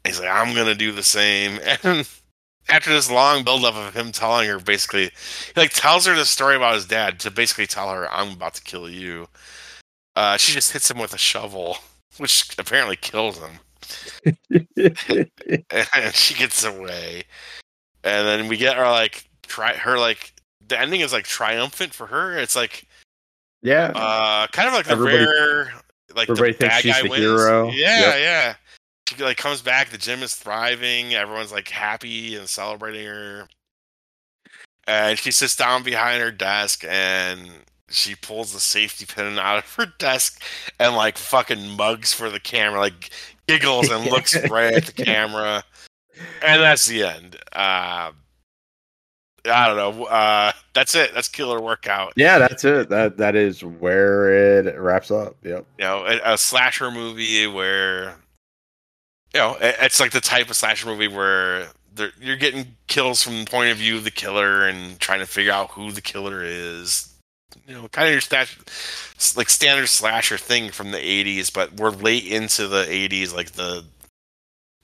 He's 0.06 0.20
like, 0.20 0.30
I'm 0.30 0.56
gonna 0.56 0.76
do 0.76 0.92
the 0.92 1.04
same. 1.04 1.60
And 1.84 2.76
after 2.76 2.92
this 2.92 3.10
long 3.10 3.44
buildup 3.44 3.74
of 3.76 3.96
him 3.96 4.12
telling 4.12 4.48
her, 4.48 4.60
basically, 4.60 5.06
he 5.06 5.54
like 5.56 5.72
tells 5.74 6.06
her 6.06 6.16
the 6.16 6.24
story 6.26 6.56
about 6.56 6.76
his 6.76 6.86
dad 6.86 7.20
to 7.22 7.32
basically 7.32 7.66
tell 7.66 7.90
her, 7.90 8.08
"I'm 8.12 8.34
about 8.34 8.54
to 8.56 8.62
kill 8.62 8.88
you." 8.88 9.28
Uh, 10.16 10.38
she 10.38 10.54
just 10.54 10.72
hits 10.72 10.92
him 10.92 11.00
with 11.00 11.14
a 11.14 11.18
shovel, 11.18 11.78
which 12.18 12.56
apparently 12.60 12.96
kills 12.96 13.40
him, 13.40 13.60
and 14.52 16.14
she 16.14 16.36
gets 16.36 16.64
away. 16.64 17.24
And 18.04 18.28
then 18.28 18.48
we 18.48 18.58
get 18.58 18.78
our 18.78 18.92
like 18.92 19.28
try 19.48 19.74
her 19.76 19.98
like 19.98 20.34
the 20.68 20.80
ending 20.80 21.02
is 21.02 21.12
like 21.12 21.26
triumphant 21.26 21.94
for 21.94 22.06
her. 22.08 22.38
It's 22.38 22.56
like 22.56 22.88
yeah. 23.64 23.92
uh, 23.96 24.46
kind 24.48 24.68
of 24.68 24.76
like 24.76 24.86
the 24.86 24.92
Everybody- 24.92 25.26
rare, 25.26 25.74
like 26.16 26.30
everybody 26.30 26.54
the 26.54 26.60
bad 26.68 26.84
guy 26.84 27.02
the 27.04 27.10
wins. 27.10 27.22
hero. 27.22 27.70
Yeah, 27.72 28.00
Yep. 28.00 28.16
yeah. 28.20 28.54
She 29.08 29.24
like 29.24 29.38
comes 29.38 29.62
back. 29.62 29.90
The 29.90 29.98
gym 29.98 30.22
is 30.22 30.36
thriving. 30.36 31.14
Everyone's 31.16 31.52
like 31.52 31.68
happy 31.70 32.36
and 32.36 32.48
celebrating 32.48 33.06
her. 33.08 33.48
And 34.88 35.18
she 35.20 35.32
sits 35.32 35.56
down 35.56 35.84
behind 35.84 36.22
her 36.22 36.32
desk 36.32 36.84
and 36.88 37.50
she 37.90 38.16
pulls 38.16 38.54
the 38.54 38.60
safety 38.60 39.06
pin 39.06 39.38
out 39.40 39.58
of 39.60 39.74
her 39.76 39.88
desk 40.00 40.44
and 40.80 40.96
like 40.96 41.18
fucking 41.18 41.76
mugs 41.76 42.14
for 42.14 42.30
the 42.30 42.40
camera, 42.40 42.80
like 42.80 43.10
giggles 43.48 43.90
and 43.90 44.06
looks 44.06 44.36
right 44.50 44.74
at 44.74 44.86
the 44.86 45.04
camera. 45.04 45.64
And 46.44 46.62
that's 46.62 46.86
the 46.88 47.04
end. 47.04 47.38
Uh, 47.54 48.12
I 49.46 49.68
don't 49.68 49.78
know. 49.98 50.06
Uh, 50.06 50.52
that's 50.74 50.96
it. 50.96 51.14
That's 51.14 51.28
killer 51.28 51.60
workout. 51.62 52.14
yeah, 52.16 52.40
that's 52.40 52.64
it. 52.66 52.90
That 52.90 53.18
that 53.18 53.36
is 53.36 53.64
where 53.64 54.60
it 54.66 54.78
wraps 54.80 55.12
up. 55.12 55.36
Yep. 55.44 55.66
you 55.78 55.84
know, 55.86 56.06
a, 56.06 56.34
a 56.34 56.38
slasher 56.38 56.92
movie 56.92 57.48
where, 57.48 58.16
you 59.34 59.40
know, 59.40 59.56
it- 59.62 59.76
it's 59.82 60.00
like 60.00 60.12
the 60.12 60.22
type 60.22 60.50
of 60.50 60.56
slasher 60.56 60.88
movie 60.88 61.08
where 61.08 61.68
you're 62.22 62.38
getting 62.38 62.76
kills 62.88 63.22
from 63.22 63.40
the 63.44 63.50
point 63.50 63.72
of 63.72 63.78
view 63.78 63.98
of 63.98 64.04
the 64.06 64.12
killer 64.12 64.66
and 64.68 65.00
trying 65.00 65.20
to 65.20 65.26
figure 65.26 65.52
out 65.52 65.72
who 65.72 65.92
the 65.92 66.02
killer 66.02 66.42
is. 66.44 67.14
You 67.68 67.74
know, 67.76 67.88
kind 67.90 68.08
of 68.08 68.12
your 68.14 68.22
stash, 68.22 68.58
like 69.36 69.50
standard 69.50 69.88
slasher 69.88 70.38
thing 70.38 70.72
from 70.72 70.92
the 70.92 70.98
'80s, 70.98 71.52
but 71.52 71.74
we're 71.74 71.90
late 71.90 72.26
into 72.26 72.68
the 72.68 72.86
'80s. 72.86 73.34
Like 73.36 73.52
the 73.54 73.84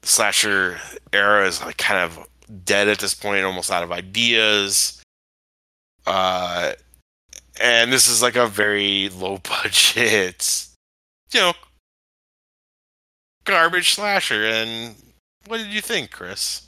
slasher 0.01 0.77
era 1.13 1.47
is 1.47 1.61
like 1.61 1.77
kind 1.77 1.99
of 1.99 2.27
dead 2.63 2.87
at 2.87 2.99
this 2.99 3.13
point, 3.13 3.45
almost 3.45 3.71
out 3.71 3.83
of 3.83 3.91
ideas. 3.91 5.01
Uh, 6.05 6.73
and 7.61 7.91
this 7.91 8.07
is 8.07 8.21
like 8.21 8.35
a 8.35 8.47
very 8.47 9.09
low 9.09 9.37
budget, 9.43 10.67
you 11.31 11.39
know, 11.39 11.53
garbage 13.45 13.93
slasher. 13.93 14.45
And 14.45 14.95
what 15.47 15.57
did 15.57 15.67
you 15.67 15.81
think, 15.81 16.11
Chris? 16.11 16.65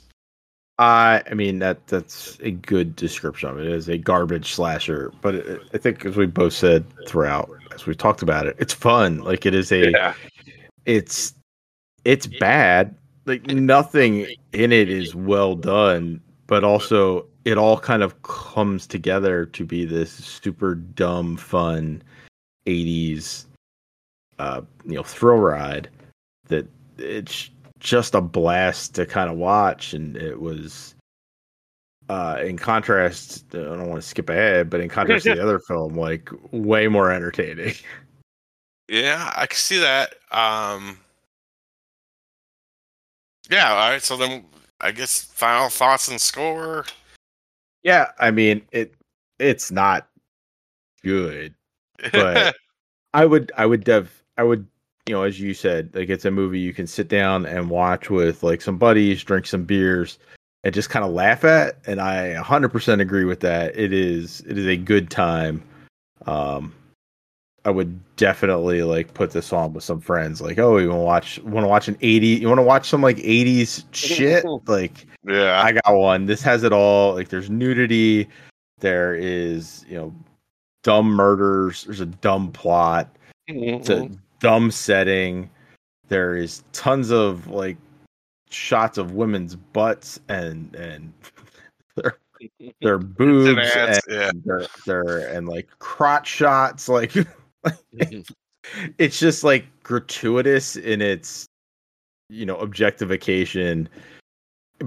I 0.78 1.22
I 1.28 1.34
mean 1.34 1.58
that 1.58 1.86
that's 1.88 2.38
a 2.40 2.52
good 2.52 2.94
description 2.94 3.48
of 3.48 3.58
it. 3.58 3.66
It 3.66 3.72
is 3.72 3.88
a 3.88 3.98
garbage 3.98 4.52
slasher, 4.52 5.12
but 5.20 5.34
it, 5.34 5.60
I 5.74 5.78
think 5.78 6.04
as 6.06 6.16
we 6.16 6.26
both 6.26 6.52
said 6.52 6.84
throughout, 7.06 7.50
as 7.74 7.86
we 7.86 7.94
talked 7.94 8.22
about 8.22 8.46
it, 8.46 8.56
it's 8.58 8.72
fun. 8.72 9.18
Like 9.18 9.44
it 9.44 9.54
is 9.54 9.72
a, 9.72 10.14
it's 10.86 11.34
it's 12.04 12.26
bad. 12.26 12.94
Like 13.28 13.46
nothing 13.46 14.26
in 14.52 14.72
it 14.72 14.88
is 14.88 15.14
well 15.14 15.54
done, 15.54 16.20
but 16.46 16.64
also 16.64 17.26
it 17.44 17.58
all 17.58 17.78
kind 17.78 18.02
of 18.02 18.20
comes 18.22 18.86
together 18.86 19.46
to 19.46 19.64
be 19.64 19.84
this 19.84 20.10
super 20.10 20.74
dumb 20.74 21.36
fun 21.36 22.02
80s 22.66 23.46
uh 24.38 24.60
you 24.84 24.94
know 24.94 25.02
thrill 25.02 25.38
ride 25.38 25.88
that 26.48 26.68
it's 26.98 27.50
just 27.80 28.14
a 28.14 28.20
blast 28.20 28.94
to 28.94 29.06
kind 29.06 29.30
of 29.30 29.36
watch 29.36 29.94
and 29.94 30.16
it 30.18 30.38
was 30.38 30.94
uh 32.10 32.36
in 32.44 32.58
contrast 32.58 33.46
i 33.54 33.56
don't 33.56 33.88
want 33.88 34.02
to 34.02 34.06
skip 34.06 34.28
ahead 34.28 34.68
but 34.68 34.80
in 34.80 34.88
contrast 34.90 35.24
to 35.24 35.34
the 35.34 35.42
other 35.42 35.58
film 35.58 35.94
like 35.94 36.28
way 36.52 36.86
more 36.88 37.10
entertaining 37.10 37.74
Yeah, 38.88 39.32
I 39.36 39.46
can 39.46 39.56
see 39.56 39.78
that. 39.78 40.14
Um, 40.30 40.98
yeah, 43.50 43.70
all 43.70 43.90
right. 43.90 44.02
So 44.02 44.16
then, 44.16 44.44
I 44.80 44.90
guess 44.92 45.22
final 45.22 45.68
thoughts 45.68 46.08
and 46.08 46.20
score. 46.20 46.84
yeah 47.82 48.10
i 48.20 48.30
mean 48.30 48.62
it 48.72 48.94
it's 49.38 49.70
not 49.70 50.08
good 51.02 51.54
But- 52.12 52.54
I 53.14 53.24
would 53.24 53.50
I 53.56 53.64
would 53.66 53.84
dev 53.84 54.22
I 54.36 54.42
would 54.42 54.66
you 55.06 55.14
know 55.14 55.22
as 55.22 55.40
you 55.40 55.54
said 55.54 55.94
like 55.94 56.10
it's 56.10 56.26
a 56.26 56.30
movie 56.30 56.60
you 56.60 56.74
can 56.74 56.86
sit 56.86 57.08
down 57.08 57.46
and 57.46 57.70
watch 57.70 58.10
with 58.10 58.42
like 58.42 58.60
some 58.60 58.76
buddies 58.76 59.24
drink 59.24 59.46
some 59.46 59.64
beers 59.64 60.18
and 60.62 60.74
just 60.74 60.90
kind 60.90 61.04
of 61.04 61.10
laugh 61.12 61.42
at 61.44 61.78
and 61.86 62.00
I 62.00 62.34
100% 62.36 63.00
agree 63.00 63.24
with 63.24 63.40
that 63.40 63.76
it 63.78 63.92
is 63.94 64.42
it 64.46 64.58
is 64.58 64.66
a 64.66 64.76
good 64.76 65.10
time 65.10 65.62
um 66.26 66.74
I 67.64 67.70
would 67.70 68.00
definitely 68.16 68.82
like 68.82 69.14
put 69.14 69.32
this 69.32 69.52
on 69.52 69.72
with 69.74 69.84
some 69.84 70.00
friends 70.00 70.40
like 70.40 70.58
oh 70.58 70.78
you 70.78 70.88
want 70.88 71.00
to 71.00 71.04
watch 71.04 71.38
want 71.40 71.64
to 71.64 71.68
watch 71.68 71.88
an 71.88 71.98
80 72.00 72.26
you 72.26 72.48
want 72.48 72.58
to 72.58 72.62
watch 72.62 72.88
some 72.88 73.02
like 73.02 73.18
80s 73.18 73.84
shit 73.92 74.44
like 74.66 75.06
yeah, 75.28 75.62
I 75.62 75.72
got 75.72 75.94
one. 75.94 76.26
This 76.26 76.42
has 76.42 76.62
it 76.64 76.72
all. 76.72 77.14
Like 77.14 77.28
there's 77.28 77.50
nudity, 77.50 78.28
there 78.78 79.14
is, 79.14 79.84
you 79.88 79.96
know, 79.96 80.14
dumb 80.82 81.08
murders, 81.08 81.84
there's 81.84 82.00
a 82.00 82.06
dumb 82.06 82.50
plot, 82.52 83.14
it's 83.46 83.90
a 83.90 84.08
dumb 84.40 84.70
setting. 84.70 85.50
There 86.08 86.34
is 86.34 86.62
tons 86.72 87.10
of 87.10 87.48
like 87.48 87.76
shots 88.50 88.96
of 88.96 89.12
women's 89.12 89.56
butts 89.56 90.18
and 90.28 90.74
and 90.74 91.12
their 91.96 92.16
their 92.80 92.98
boobs 92.98 93.58
ass, 93.58 94.00
and 94.06 94.14
yeah. 94.16 94.30
their, 94.44 94.66
their 94.86 95.36
and 95.36 95.46
like 95.46 95.68
crotch 95.78 96.28
shots 96.28 96.88
like 96.88 97.12
it's 98.98 99.18
just 99.18 99.44
like 99.44 99.64
gratuitous 99.82 100.76
in 100.76 101.00
its 101.00 101.46
you 102.28 102.44
know 102.44 102.56
objectification 102.56 103.88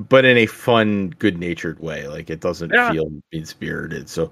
but 0.10 0.24
in 0.26 0.38
a 0.38 0.46
fun 0.46 1.10
good 1.20 1.38
natured 1.38 1.80
way 1.80 2.08
like 2.08 2.30
it 2.30 2.40
doesn't 2.40 2.72
Yeah. 2.74 2.92
feel 2.92 3.12
mean 3.32 3.46
spirited 3.46 4.08
so 4.08 4.32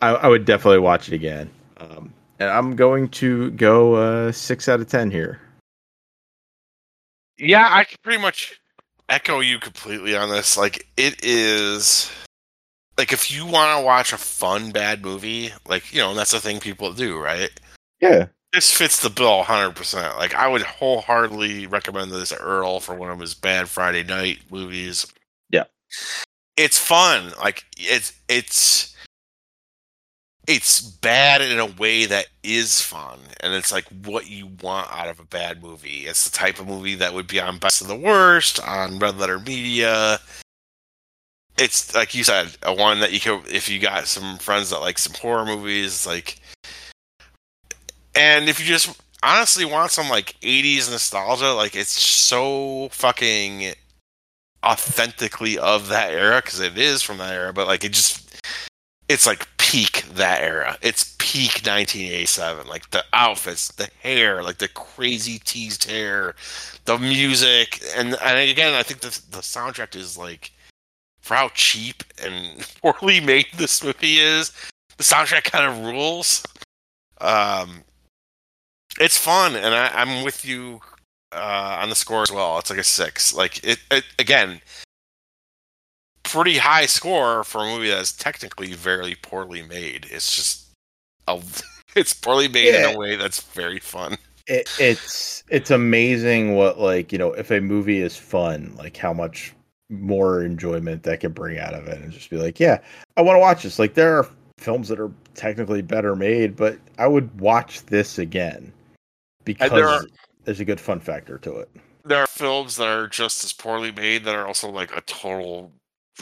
I, 0.00 0.10
I 0.10 0.28
would 0.28 0.44
definitely 0.44 0.80
watch 0.80 1.08
it 1.08 1.14
again 1.14 1.50
um 1.78 2.12
and 2.40 2.50
i'm 2.50 2.76
going 2.76 3.08
to 3.10 3.50
go 3.52 3.94
uh 3.94 4.32
six 4.32 4.68
out 4.68 4.80
of 4.80 4.88
ten 4.88 5.10
here 5.10 5.40
Yeah, 7.38 7.68
I 7.70 7.84
can 7.84 7.98
pretty 8.02 8.20
much 8.20 8.60
echo 9.08 9.40
you 9.40 9.58
completely 9.60 10.16
on 10.16 10.28
this. 10.28 10.56
Like, 10.56 10.86
it 10.96 11.24
is 11.24 12.10
like 12.98 13.12
if 13.12 13.30
you 13.30 13.46
want 13.46 13.78
to 13.78 13.84
watch 13.84 14.12
a 14.12 14.18
fun 14.18 14.72
bad 14.72 15.02
movie, 15.02 15.52
like 15.66 15.92
you 15.92 16.00
know, 16.00 16.14
that's 16.14 16.32
the 16.32 16.40
thing 16.40 16.58
people 16.60 16.92
do, 16.92 17.16
right? 17.18 17.50
Yeah 18.00 18.26
This 18.52 18.72
fits 18.72 19.00
the 19.02 19.10
bill 19.10 19.44
100%. 19.44 20.16
Like, 20.16 20.34
I 20.34 20.48
would 20.48 20.62
wholeheartedly 20.62 21.66
recommend 21.66 22.10
this 22.10 22.32
Earl 22.32 22.80
for 22.80 22.94
one 22.94 23.10
of 23.10 23.20
his 23.20 23.34
bad 23.34 23.68
Friday 23.68 24.02
night 24.02 24.38
movies. 24.50 25.06
Yeah. 25.50 25.64
It's 26.56 26.78
fun. 26.78 27.32
Like, 27.38 27.64
it's, 27.76 28.14
it's, 28.28 28.96
it's 30.46 30.80
bad 30.80 31.42
in 31.42 31.58
a 31.58 31.66
way 31.66 32.06
that 32.06 32.28
is 32.42 32.80
fun. 32.80 33.18
And 33.40 33.52
it's 33.52 33.70
like 33.70 33.84
what 34.06 34.30
you 34.30 34.48
want 34.62 34.90
out 34.90 35.08
of 35.08 35.20
a 35.20 35.24
bad 35.24 35.62
movie. 35.62 36.06
It's 36.06 36.28
the 36.28 36.34
type 36.36 36.58
of 36.58 36.66
movie 36.66 36.94
that 36.94 37.12
would 37.12 37.26
be 37.26 37.40
on 37.40 37.58
Best 37.58 37.82
of 37.82 37.88
the 37.88 37.96
Worst, 37.96 38.66
on 38.66 38.98
Red 38.98 39.18
Letter 39.18 39.38
Media. 39.38 40.20
It's 41.58 41.94
like 41.94 42.14
you 42.14 42.24
said, 42.24 42.56
a 42.62 42.72
one 42.72 43.00
that 43.00 43.12
you 43.12 43.20
could, 43.20 43.46
if 43.52 43.68
you 43.68 43.78
got 43.78 44.06
some 44.06 44.38
friends 44.38 44.70
that 44.70 44.80
like 44.80 44.96
some 44.96 45.12
horror 45.20 45.44
movies, 45.44 46.06
like, 46.06 46.40
and 48.18 48.48
if 48.48 48.58
you 48.58 48.66
just 48.66 49.00
honestly 49.22 49.64
want 49.64 49.92
some 49.92 50.08
like 50.08 50.38
80s 50.40 50.90
nostalgia, 50.90 51.52
like 51.52 51.76
it's 51.76 51.90
so 51.90 52.88
fucking 52.90 53.74
authentically 54.64 55.56
of 55.58 55.88
that 55.88 56.10
era 56.10 56.42
because 56.42 56.60
it 56.60 56.76
is 56.76 57.02
from 57.02 57.18
that 57.18 57.32
era, 57.32 57.52
but 57.52 57.68
like 57.68 57.84
it 57.84 57.92
just 57.92 58.42
it's 59.08 59.26
like 59.26 59.46
peak 59.58 60.04
that 60.14 60.42
era. 60.42 60.76
It's 60.82 61.14
peak 61.18 61.62
1987. 61.64 62.66
Like 62.66 62.90
the 62.90 63.04
outfits, 63.12 63.68
the 63.72 63.88
hair, 64.02 64.42
like 64.42 64.58
the 64.58 64.68
crazy 64.68 65.38
teased 65.44 65.84
hair, 65.84 66.34
the 66.84 66.98
music, 66.98 67.80
and 67.96 68.16
and 68.22 68.50
again, 68.50 68.74
I 68.74 68.82
think 68.82 69.00
the 69.00 69.08
the 69.30 69.42
soundtrack 69.42 69.94
is 69.94 70.18
like 70.18 70.52
for 71.20 71.34
how 71.34 71.50
cheap 71.54 72.02
and 72.22 72.66
poorly 72.82 73.20
made 73.20 73.46
this 73.56 73.82
movie 73.82 74.18
is. 74.18 74.52
The 74.96 75.04
soundtrack 75.04 75.44
kind 75.44 75.64
of 75.64 75.86
rules. 75.86 76.44
Um, 77.20 77.84
it's 79.00 79.18
fun, 79.18 79.56
and 79.56 79.74
I, 79.74 79.88
I'm 79.94 80.24
with 80.24 80.44
you 80.44 80.80
uh, 81.32 81.78
on 81.80 81.88
the 81.88 81.94
score 81.94 82.22
as 82.22 82.32
well. 82.32 82.58
It's 82.58 82.70
like 82.70 82.78
a 82.78 82.84
six. 82.84 83.34
Like 83.34 83.64
it, 83.64 83.78
it 83.90 84.04
again, 84.18 84.60
pretty 86.22 86.58
high 86.58 86.86
score 86.86 87.44
for 87.44 87.62
a 87.62 87.64
movie 87.64 87.88
that's 87.88 88.12
technically 88.12 88.72
very 88.74 89.16
poorly 89.22 89.62
made. 89.62 90.06
It's 90.10 90.34
just 90.34 90.68
a, 91.26 91.40
it's 91.96 92.12
poorly 92.12 92.48
made 92.48 92.74
in 92.74 92.94
a 92.94 92.98
way 92.98 93.16
that's 93.16 93.42
very 93.42 93.80
fun. 93.80 94.16
it, 94.48 94.68
it's 94.80 95.44
it's 95.48 95.70
amazing 95.70 96.54
what 96.54 96.80
like 96.80 97.12
you 97.12 97.18
know 97.18 97.32
if 97.34 97.50
a 97.50 97.60
movie 97.60 98.00
is 98.00 98.16
fun 98.16 98.74
like 98.78 98.96
how 98.96 99.12
much 99.12 99.52
more 99.90 100.42
enjoyment 100.42 101.02
that 101.02 101.20
can 101.20 101.32
bring 101.32 101.58
out 101.58 101.74
of 101.74 101.86
it 101.86 102.00
and 102.00 102.10
just 102.10 102.30
be 102.30 102.36
like 102.36 102.58
yeah 102.58 102.78
i 103.16 103.22
want 103.22 103.36
to 103.36 103.40
watch 103.40 103.62
this 103.62 103.78
like 103.78 103.94
there 103.94 104.16
are 104.16 104.28
films 104.58 104.88
that 104.88 104.98
are 104.98 105.12
technically 105.34 105.82
better 105.82 106.16
made 106.16 106.56
but 106.56 106.78
i 106.98 107.06
would 107.06 107.40
watch 107.40 107.84
this 107.86 108.18
again 108.18 108.72
because 109.48 109.70
there 109.72 109.88
are- 109.88 110.04
there's 110.44 110.60
a 110.60 110.64
good 110.64 110.80
fun 110.80 111.00
factor 111.00 111.36
to 111.38 111.56
it 111.58 111.68
There 112.04 112.20
are 112.20 112.26
films 112.26 112.76
that 112.76 112.86
are 112.88 113.06
just 113.08 113.44
as 113.44 113.52
poorly 113.52 113.92
made 113.92 114.24
that 114.24 114.34
are 114.34 114.46
also 114.46 114.70
like 114.70 114.96
a 114.96 115.00
total 115.02 115.72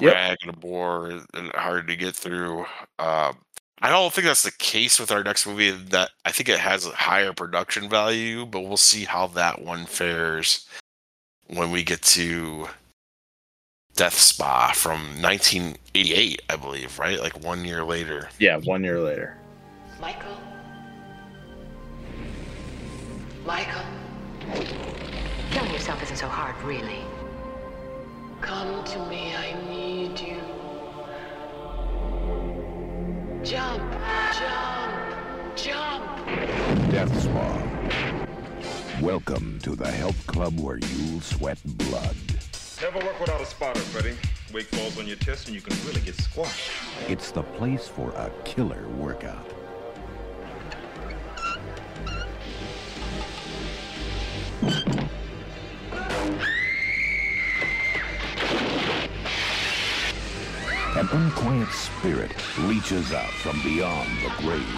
Yep. 0.00 0.12
drag 0.12 0.38
and 0.42 0.50
a 0.50 0.56
bore 0.56 1.10
and 1.34 1.52
hard 1.54 1.86
to 1.88 1.96
get 1.96 2.14
through. 2.16 2.66
Um, 2.98 3.38
I 3.80 3.88
don't 3.90 4.12
think 4.12 4.26
that's 4.26 4.42
the 4.42 4.50
case 4.52 4.98
with 5.00 5.10
our 5.12 5.22
next 5.22 5.46
movie. 5.46 5.70
That 5.70 6.10
I 6.24 6.32
think 6.32 6.48
it 6.50 6.58
has 6.58 6.84
a 6.86 6.90
higher 6.90 7.32
production 7.32 7.88
value, 7.88 8.44
but 8.46 8.60
we'll 8.62 8.76
see 8.76 9.04
how 9.04 9.26
that 9.28 9.62
one 9.62 9.86
fares 9.86 10.66
when 11.46 11.70
we 11.70 11.82
get 11.84 12.02
to 12.02 12.68
Death 13.94 14.18
Spa 14.18 14.72
from 14.72 15.22
1988, 15.22 16.42
I 16.50 16.56
believe, 16.56 16.98
right? 16.98 17.18
Like 17.20 17.42
one 17.42 17.64
year 17.64 17.82
later. 17.84 18.28
yeah 18.38 18.56
one 18.58 18.82
year 18.84 19.00
later 19.00 19.38
Michael? 20.00 20.38
Michael, 23.46 23.82
Killing 25.52 25.72
yourself 25.72 26.02
isn't 26.02 26.16
so 26.16 26.26
hard, 26.26 26.60
really. 26.62 26.98
come 28.40 28.82
to 28.84 28.98
me. 29.06 29.36
I 29.36 29.54
need 29.70 30.18
you. 30.18 30.40
Jump, 33.44 33.92
jump, 34.34 35.56
jump. 35.56 36.26
Death 36.90 37.22
Spa. 37.22 37.62
Welcome 39.00 39.60
to 39.62 39.76
the 39.76 39.92
health 39.92 40.26
club 40.26 40.58
where 40.58 40.78
you'll 40.78 41.20
sweat 41.20 41.58
blood. 41.64 42.16
Never 42.82 42.98
work 42.98 43.20
without 43.20 43.40
a 43.40 43.46
spotter, 43.46 43.78
Freddie. 43.80 44.16
Weight 44.52 44.66
falls 44.66 44.98
on 44.98 45.06
your 45.06 45.18
chest 45.18 45.46
and 45.46 45.54
you 45.54 45.60
can 45.62 45.76
really 45.86 46.00
get 46.00 46.16
squashed. 46.16 46.72
It's 47.08 47.30
the 47.30 47.44
place 47.44 47.86
for 47.86 48.10
a 48.10 48.28
killer 48.44 48.88
workout. 48.88 49.55
An 54.62 55.08
unquiet 61.12 61.68
spirit 61.68 62.30
reaches 62.60 63.12
out 63.12 63.28
from 63.28 63.60
beyond 63.62 64.08
the 64.20 64.30
grave 64.38 64.74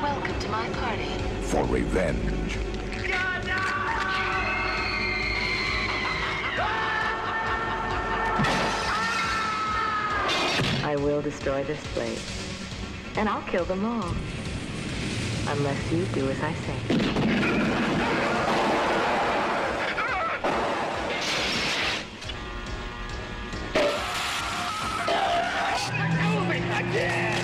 Welcome 0.00 0.38
to 0.38 0.48
my 0.48 0.66
party. 0.70 1.04
for 1.42 1.64
revenge. 1.64 2.56
I 10.82 10.96
will 10.96 11.22
destroy 11.22 11.64
this 11.64 11.82
place. 11.88 12.22
And 13.16 13.28
I'll 13.28 13.42
kill 13.42 13.64
them 13.64 13.84
all. 13.84 14.14
Unless 15.48 15.92
you 15.92 16.04
do 16.06 16.28
as 16.30 16.40
I 16.42 16.54
say. 16.54 17.93
Death 26.94 27.42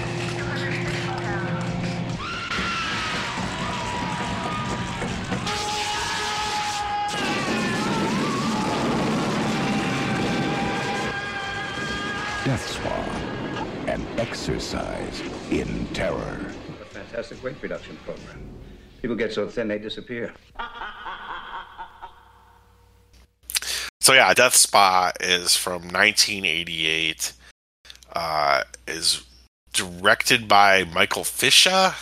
Spa. 12.65 12.95
An 13.89 14.07
exercise 14.19 15.21
in 15.51 15.85
terror. 15.95 16.47
A 16.81 16.85
fantastic 16.85 17.43
weight 17.43 17.57
reduction 17.61 17.97
program. 18.05 18.49
People 19.03 19.17
get 19.17 19.33
so 19.33 19.49
thin 19.49 19.67
they 19.67 19.79
disappear. 19.79 20.33
So 24.03 24.15
yeah, 24.15 24.33
Death 24.33 24.57
Spa 24.57 25.13
is 25.21 25.57
from 25.57 25.83
1988. 25.83 27.33
Uh, 28.13 28.63
is 28.89 29.23
directed 29.73 30.49
by 30.49 30.85
Michael 30.85 31.25
Fischer, 31.25 31.95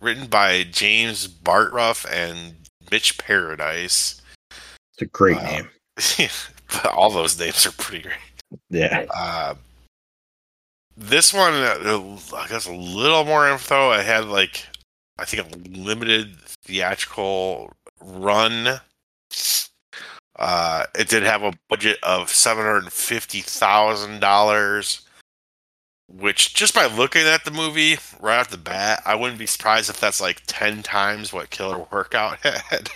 written 0.00 0.26
by 0.26 0.64
James 0.64 1.26
Bartruff 1.26 2.06
and 2.10 2.54
Mitch 2.90 3.18
Paradise. 3.18 4.20
it's 4.50 5.02
a 5.02 5.06
great 5.06 5.36
Wow. 5.36 5.42
name 5.50 5.68
All 6.94 7.10
those 7.10 7.38
names 7.38 7.66
are 7.66 7.72
pretty 7.72 8.02
great. 8.04 8.16
yeah 8.70 9.04
Uh, 9.14 9.54
this 10.96 11.32
one, 11.32 11.52
uh, 11.54 12.16
I 12.36 12.48
guess, 12.48 12.66
a 12.66 12.72
little 12.72 13.24
more 13.24 13.48
info. 13.48 13.90
I 13.90 14.02
had 14.02 14.24
like, 14.26 14.66
I 15.18 15.24
think 15.24 15.46
a 15.46 15.58
limited 15.78 16.36
theatrical 16.64 17.72
run. 18.00 18.80
Uh, 20.38 20.84
it 20.96 21.08
did 21.08 21.22
have 21.24 21.42
a 21.42 21.52
budget 21.68 21.98
of 22.02 22.30
seven 22.30 22.64
hundred 22.64 22.92
fifty 22.92 23.40
thousand 23.40 24.20
dollars, 24.20 25.02
which 26.08 26.54
just 26.54 26.74
by 26.74 26.86
looking 26.86 27.22
at 27.26 27.44
the 27.44 27.50
movie 27.50 27.98
right 28.20 28.38
off 28.40 28.50
the 28.50 28.56
bat, 28.56 29.02
I 29.04 29.14
wouldn't 29.14 29.38
be 29.38 29.46
surprised 29.46 29.90
if 29.90 30.00
that's 30.00 30.20
like 30.20 30.42
ten 30.46 30.82
times 30.82 31.32
what 31.32 31.50
Killer 31.50 31.86
Workout 31.90 32.38
had. 32.42 32.88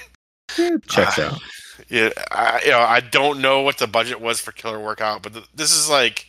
checks 0.88 1.18
Uh, 1.18 1.32
out 1.32 1.42
Yeah, 1.88 2.10
I, 2.30 2.60
you 2.64 2.70
know, 2.70 2.80
I 2.80 3.00
don't 3.00 3.40
know 3.40 3.60
what 3.62 3.78
the 3.78 3.86
budget 3.86 4.20
was 4.20 4.40
for 4.40 4.52
Killer 4.52 4.80
Workout, 4.80 5.22
but 5.22 5.34
th- 5.34 5.48
this 5.54 5.72
is 5.72 5.88
like 5.90 6.28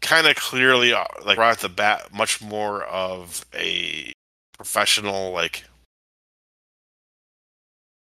kind 0.00 0.26
of 0.26 0.36
clearly, 0.36 0.92
uh, 0.92 1.04
like 1.24 1.38
right 1.38 1.50
off 1.52 1.60
the 1.60 1.68
bat, 1.68 2.12
much 2.12 2.42
more 2.42 2.84
of 2.84 3.44
a 3.54 4.12
professional 4.56 5.32
like 5.32 5.64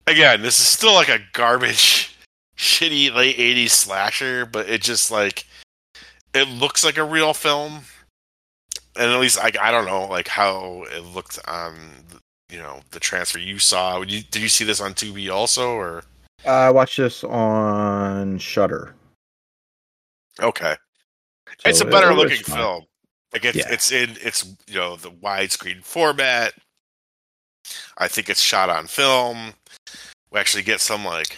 again, 0.07 0.43
this 0.43 0.59
is 0.59 0.67
still 0.67 0.95
like 0.95 1.09
a 1.09 1.21
garbage, 1.33 2.17
shitty 2.57 3.15
late 3.15 3.37
'80s 3.37 3.71
slasher, 3.71 4.45
but 4.45 4.69
it 4.69 4.83
just 4.83 5.11
like 5.11 5.47
it 6.35 6.48
looks 6.48 6.85
like 6.85 6.97
a 6.97 7.05
real 7.05 7.35
film, 7.35 7.81
and 8.97 9.11
at 9.11 9.20
least 9.20 9.39
like 9.39 9.59
I 9.59 9.70
don't 9.70 9.86
know 9.86 10.07
like 10.07 10.28
how 10.28 10.85
it 10.90 11.05
looked 11.15 11.39
on 11.48 11.77
you 12.51 12.59
know 12.59 12.81
the 12.90 13.01
transfer 13.01 13.39
you 13.39 13.59
saw. 13.59 14.01
Did 14.01 14.11
you, 14.11 14.23
did 14.23 14.43
you 14.43 14.48
see 14.48 14.65
this 14.65 14.81
on 14.81 14.94
Tubi 14.94 15.32
also 15.32 15.70
or? 15.73 16.05
I 16.47 16.70
watched 16.70 16.97
this 16.97 17.23
on 17.24 18.39
Shudder. 18.39 18.94
Okay, 20.40 20.74
So 21.62 21.69
it's 21.69 21.81
a 21.82 21.85
better 21.85 22.12
it 22.12 22.15
looking 22.15 22.43
fine. 22.43 22.57
film. 22.57 22.85
Like 23.32 23.44
it's 23.44 23.59
Yeah. 23.59 23.69
it's 23.70 23.93
in 23.93 24.16
it's 24.23 24.44
you 24.66 24.77
know 24.77 24.97
the 24.97 25.11
widescreen 25.11 25.82
format. 25.85 26.55
I 27.98 28.09
think 28.09 28.31
it's 28.31 28.40
shot 28.40 28.70
on 28.70 28.86
film. 28.86 29.52
We 30.32 30.40
actually 30.40 30.62
get 30.62 30.81
some 30.81 31.05
like 31.05 31.36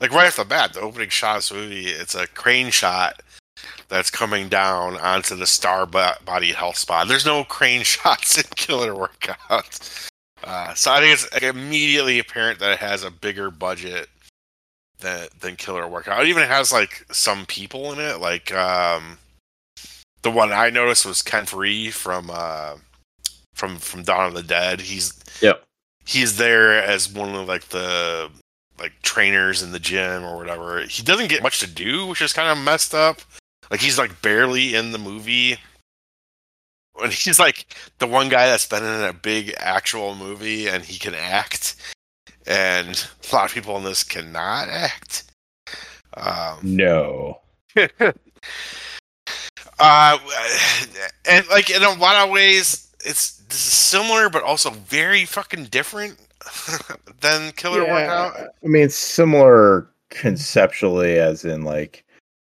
like 0.00 0.12
right 0.12 0.26
off 0.26 0.36
the 0.36 0.44
bat, 0.44 0.74
the 0.74 0.80
opening 0.80 1.08
shot 1.08 1.36
of 1.36 1.42
this 1.42 1.52
movie, 1.52 1.86
it's 1.86 2.14
a 2.14 2.26
crane 2.28 2.70
shot 2.70 3.22
that's 3.88 4.10
coming 4.10 4.48
down 4.48 4.96
onto 4.96 5.36
the 5.36 5.46
star 5.46 5.86
body 5.86 6.52
health 6.52 6.76
spot. 6.76 7.08
There's 7.08 7.26
no 7.26 7.44
crane 7.44 7.82
shots 7.84 8.38
in 8.38 8.44
Killer 8.56 8.94
Workout. 8.94 10.08
Uh, 10.42 10.74
so 10.74 10.92
I 10.92 11.00
think 11.00 11.14
it's 11.14 11.32
like, 11.32 11.42
immediately 11.42 12.18
apparent 12.18 12.58
that 12.58 12.72
it 12.72 12.78
has 12.78 13.02
a 13.02 13.10
bigger 13.10 13.50
budget 13.50 14.08
than 15.00 15.28
than 15.40 15.56
Killer 15.56 15.88
Workout. 15.88 16.22
It 16.24 16.28
even 16.28 16.46
has 16.46 16.72
like 16.72 17.06
some 17.10 17.46
people 17.46 17.92
in 17.92 17.98
it, 17.98 18.20
like 18.20 18.52
um, 18.52 19.18
the 20.22 20.30
one 20.30 20.52
I 20.52 20.70
noticed 20.70 21.06
was 21.06 21.22
Ken 21.22 21.44
Foree 21.44 21.92
from 21.92 22.30
uh, 22.32 22.76
from 23.54 23.78
from 23.78 24.02
Dawn 24.02 24.28
of 24.28 24.34
the 24.34 24.42
Dead. 24.42 24.80
He's 24.80 25.18
Yep. 25.40 25.62
he's 26.04 26.36
there 26.36 26.72
as 26.82 27.08
one 27.12 27.34
of 27.34 27.48
like 27.48 27.68
the 27.68 28.30
like 28.78 28.92
trainers 29.02 29.62
in 29.62 29.72
the 29.72 29.78
gym 29.78 30.24
or 30.24 30.36
whatever. 30.36 30.82
He 30.82 31.02
doesn't 31.02 31.28
get 31.28 31.42
much 31.42 31.60
to 31.60 31.66
do, 31.66 32.06
which 32.06 32.20
is 32.22 32.32
kind 32.32 32.48
of 32.48 32.62
messed 32.64 32.94
up. 32.94 33.20
Like 33.70 33.80
he's 33.80 33.98
like 33.98 34.22
barely 34.22 34.74
in 34.74 34.92
the 34.92 34.98
movie. 34.98 35.58
When 36.94 37.10
he's 37.10 37.38
like 37.38 37.66
the 37.98 38.06
one 38.06 38.28
guy 38.28 38.46
that's 38.46 38.66
been 38.66 38.84
in 38.84 39.02
a 39.02 39.12
big 39.12 39.54
actual 39.58 40.14
movie 40.14 40.68
and 40.68 40.84
he 40.84 40.98
can 40.98 41.14
act, 41.14 41.74
and 42.46 43.08
a 43.30 43.34
lot 43.34 43.46
of 43.46 43.54
people 43.54 43.76
in 43.76 43.84
this 43.84 44.04
cannot 44.04 44.68
act. 44.68 45.24
Um, 46.16 46.58
No. 46.62 47.40
uh, 49.78 50.18
and 51.28 51.48
like 51.48 51.70
in 51.70 51.82
a 51.82 51.94
lot 51.94 52.24
of 52.24 52.30
ways, 52.30 52.88
it's 53.04 53.38
this 53.48 53.66
is 53.66 53.72
similar, 53.72 54.28
but 54.28 54.42
also 54.42 54.70
very 54.70 55.24
fucking 55.24 55.64
different 55.64 56.16
than 57.20 57.52
Killer 57.52 57.84
Workout. 57.84 58.36
I 58.36 58.66
mean, 58.66 58.84
it's 58.84 58.96
similar 58.96 59.88
conceptually, 60.10 61.18
as 61.18 61.44
in 61.44 61.62
like 61.62 62.03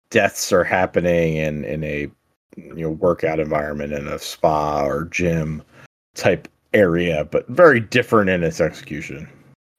deaths 0.09 0.51
are 0.51 0.63
happening 0.63 1.35
in 1.35 1.63
in 1.65 1.83
a 1.83 2.09
you 2.55 2.75
know 2.75 2.89
workout 2.89 3.39
environment 3.39 3.93
in 3.93 4.07
a 4.07 4.19
spa 4.19 4.85
or 4.85 5.05
gym 5.05 5.63
type 6.15 6.47
area, 6.73 7.25
but 7.25 7.47
very 7.47 7.79
different 7.79 8.29
in 8.29 8.43
its 8.43 8.61
execution. 8.61 9.27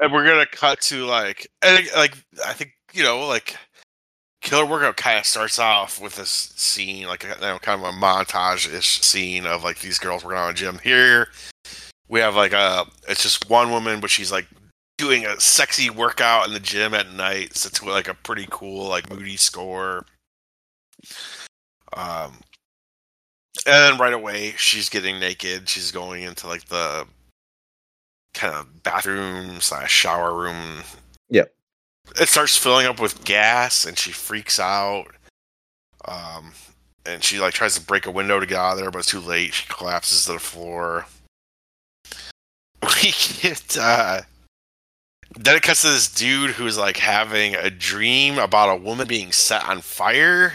and 0.01 0.12
we're 0.12 0.27
gonna 0.27 0.47
cut 0.47 0.81
to 0.81 1.05
like 1.05 1.47
like 1.62 2.16
I 2.47 2.52
think 2.52 2.73
you 2.93 3.02
know 3.02 3.27
like 3.27 3.57
Killer 4.40 4.65
Workout 4.65 4.97
kind 4.97 5.19
of 5.19 5.27
starts 5.27 5.59
off 5.59 6.01
with 6.01 6.16
this 6.16 6.52
scene 6.57 7.07
like 7.07 7.23
you 7.23 7.28
know, 7.28 7.59
kind 7.59 7.81
of 7.82 7.86
a 7.86 7.93
montage 7.93 8.73
ish 8.73 9.01
scene 9.02 9.47
of 9.47 9.62
like 9.62 9.81
these 9.81 9.98
girls 9.98 10.24
working 10.24 10.39
on 10.39 10.51
a 10.51 10.55
gym. 10.55 10.78
Here 10.82 11.28
we 12.09 12.20
have 12.20 12.35
like 12.36 12.52
a 12.52 12.86
it's 13.09 13.23
just 13.23 13.51
one 13.51 13.70
woman, 13.70 14.01
but 14.01 14.11
she's 14.11 14.32
like 14.32 14.47
doing 14.98 15.24
a 15.24 15.39
sexy 15.40 15.90
workout 15.90 16.47
in 16.47 16.52
the 16.52 16.61
gym 16.61 16.94
at 16.94 17.12
night. 17.12 17.57
So 17.57 17.69
to 17.69 17.90
like 17.90 18.09
a 18.09 18.15
pretty 18.15 18.47
cool 18.51 18.89
like 18.89 19.11
moody 19.11 19.36
score. 19.36 20.05
Um, 21.93 22.32
and 23.66 23.74
then 23.74 23.98
right 23.98 24.12
away 24.12 24.55
she's 24.56 24.89
getting 24.89 25.18
naked. 25.18 25.68
She's 25.68 25.90
going 25.90 26.22
into 26.22 26.47
like 26.47 26.66
the 26.66 27.06
kind 28.35 28.55
of 28.55 28.82
bathroom 28.82 29.60
slash 29.60 29.90
shower 29.90 30.35
room. 30.35 30.82
Yep. 31.28 31.52
It 32.20 32.28
starts 32.28 32.56
filling 32.56 32.86
up 32.86 33.01
with 33.01 33.24
gas, 33.24 33.85
and 33.85 33.97
she 33.97 34.10
freaks 34.10 34.59
out. 34.59 35.06
Um, 36.06 36.52
and 37.06 37.22
she 37.22 37.39
like 37.39 37.55
tries 37.55 37.74
to 37.74 37.81
break 37.81 38.06
a 38.06 38.10
window 38.10 38.40
to 38.40 38.47
get 38.47 38.59
out 38.59 38.72
of 38.72 38.78
there, 38.78 38.90
but 38.90 39.01
it's 39.01 39.09
too 39.09 39.20
late. 39.20 39.55
She 39.55 39.66
collapses 39.68 40.24
to 40.27 40.32
the 40.32 40.39
floor. 40.39 41.06
We 42.82 43.12
get 43.43 43.77
uh, 43.78 44.22
then 45.36 45.56
it 45.56 45.62
cuts 45.62 45.82
to 45.82 45.89
this 45.89 46.12
dude 46.12 46.51
who's 46.51 46.78
like 46.78 46.97
having 46.97 47.55
a 47.55 47.70
dream 47.70 48.39
about 48.39 48.70
a 48.70 48.82
woman 48.82 49.06
being 49.06 49.32
set 49.32 49.68
on 49.68 49.81
fire. 49.81 50.52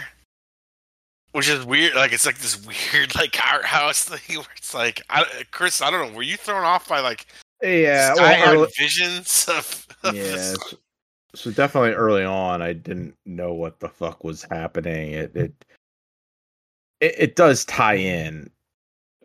Which 1.36 1.50
is 1.50 1.66
weird. 1.66 1.96
Like 1.96 2.14
it's 2.14 2.26
like 2.26 2.38
this 2.38 2.66
weird 2.94 3.14
like 3.14 3.38
art 3.46 3.66
house 3.66 4.06
thing 4.06 4.38
where 4.38 4.46
it's 4.56 4.74
like, 4.74 5.02
I, 5.10 5.26
Chris, 5.52 5.82
I 5.82 5.92
don't 5.92 6.10
know. 6.12 6.16
Were 6.18 6.24
you 6.24 6.38
thrown 6.38 6.64
off 6.64 6.88
by 6.88 7.02
like 7.02 7.26
Yeah, 7.62 8.14
well, 8.16 8.54
early- 8.56 8.72
visions 8.78 9.46
of, 9.50 9.86
of 10.04 10.16
yeah. 10.16 10.54
So, 10.54 10.78
so 11.36 11.52
definitely 11.52 11.92
early 11.92 12.24
on, 12.24 12.62
I 12.62 12.72
didn't 12.72 13.16
know 13.26 13.54
what 13.54 13.82
the 13.82 13.90
fuck 13.90 14.24
was 14.24 14.44
happening. 14.44 15.12
It 15.12 15.36
it 15.36 15.66
it, 17.02 17.16
it 17.18 17.36
does 17.36 17.66
tie 17.66 17.96
in. 17.96 18.50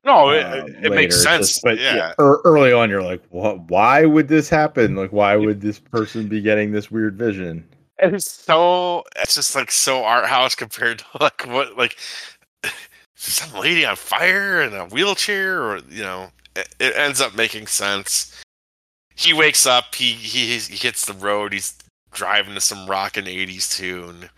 No, 0.05 0.31
it, 0.31 0.45
uh, 0.45 0.65
it 0.83 0.91
makes 0.91 0.91
later, 0.91 1.13
sense. 1.13 1.49
just- 1.49 1.63
but 1.63 1.79
yeah. 1.79 2.13
ear- 2.19 2.41
early 2.45 2.73
on, 2.73 2.91
you're 2.91 3.05
like, 3.05 3.23
what? 3.29 3.61
Why 3.71 4.05
would 4.05 4.27
this 4.27 4.49
happen? 4.49 4.97
Like, 4.97 5.13
why 5.13 5.37
would 5.37 5.61
this 5.61 5.79
person 5.79 6.27
be 6.27 6.41
getting 6.41 6.73
this 6.73 6.91
weird 6.91 7.17
vision? 7.17 7.69
It's 8.03 8.31
so 8.31 9.05
it's 9.17 9.35
just 9.35 9.55
like 9.55 9.71
so 9.71 10.05
art 10.05 10.27
house 10.27 10.55
compared 10.55 11.01
to 11.01 11.05
like 11.21 11.47
what 11.47 11.77
like 11.77 11.97
some 13.17 13.59
lady 13.61 13.85
on 13.85 13.97
fire 13.97 14.63
in 14.63 14.75
a 14.75 14.87
wheelchair 14.87 15.63
or 15.63 15.79
you 15.91 16.03
know 16.03 16.31
it, 16.57 16.69
it 16.79 16.97
ends 16.97 17.21
up 17.21 17.37
making 17.37 17.67
sense. 17.67 18.37
He 19.15 19.33
wakes 19.33 19.67
up 19.67 19.95
he 19.95 20.13
he 20.13 20.59
he 20.59 20.77
hits 20.77 21.05
the 21.05 21.13
road 21.13 21.53
he's 21.53 21.77
driving 22.13 22.55
to 22.55 22.61
some 22.61 22.87
rockin' 22.87 23.27
80s 23.27 23.77
tune 23.77 24.29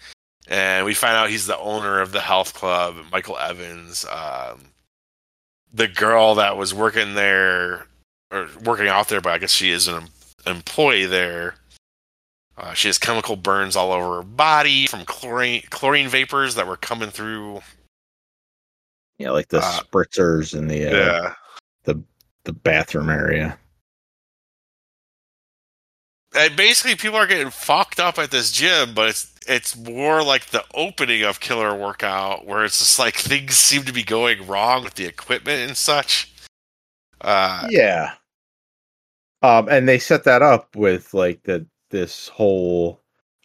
and 0.48 0.84
we 0.84 0.92
find 0.92 1.14
out 1.14 1.30
he's 1.30 1.46
the 1.46 1.58
owner 1.58 2.00
of 2.00 2.12
the 2.12 2.20
health 2.20 2.52
club 2.52 2.96
michael 3.10 3.38
evans 3.38 4.04
um 4.10 4.60
the 5.72 5.88
girl 5.88 6.34
that 6.34 6.56
was 6.56 6.74
working 6.74 7.14
there 7.14 7.86
or 8.30 8.48
working 8.64 8.88
out 8.88 9.08
there 9.08 9.22
but 9.22 9.32
i 9.32 9.38
guess 9.38 9.52
she 9.52 9.70
is 9.70 9.88
an 9.88 10.04
employee 10.46 11.06
there 11.06 11.54
uh, 12.58 12.72
she 12.74 12.88
has 12.88 12.98
chemical 12.98 13.36
burns 13.36 13.76
all 13.76 13.92
over 13.92 14.16
her 14.16 14.22
body 14.22 14.86
from 14.86 15.04
chlorine 15.04 15.62
chlorine 15.70 16.08
vapors 16.08 16.54
that 16.54 16.66
were 16.66 16.76
coming 16.76 17.10
through. 17.10 17.60
Yeah, 19.18 19.30
like 19.30 19.48
the 19.48 19.58
Uh, 19.58 19.80
spritzers 19.80 20.54
in 20.56 20.66
the 20.66 20.86
uh, 20.86 20.96
Yeah, 20.96 21.34
the 22.44 22.52
bathroom 22.52 23.08
area. 23.08 23.56
and 26.34 26.56
basically 26.56 26.96
people 26.96 27.16
are 27.16 27.26
getting 27.26 27.50
fucked 27.50 28.00
up 28.00 28.18
at 28.18 28.30
this 28.32 28.50
gym, 28.50 28.94
but 28.94 29.08
it's 29.10 29.32
it's 29.46 29.76
more 29.76 30.22
like 30.24 30.46
the 30.46 30.64
opening 30.74 31.22
of 31.22 31.38
Killer 31.40 31.74
Workout, 31.74 32.46
where 32.46 32.64
it's 32.64 32.78
just 32.80 32.98
like 32.98 33.14
things 33.16 33.54
seem 33.56 33.84
to 33.84 33.92
be 33.92 34.02
going 34.02 34.44
wrong 34.46 34.82
with 34.82 34.94
the 34.94 35.04
equipment 35.06 35.60
and 35.68 35.76
such. 35.76 36.32
Uh, 37.20 37.66
yeah. 37.70 38.14
Um, 39.42 39.68
and 39.68 39.88
they 39.88 39.98
set 40.00 40.24
that 40.24 40.42
up 40.42 40.74
with 40.74 41.14
like 41.14 41.42
that 41.44 41.64
this 41.92 42.26
whole 42.28 43.00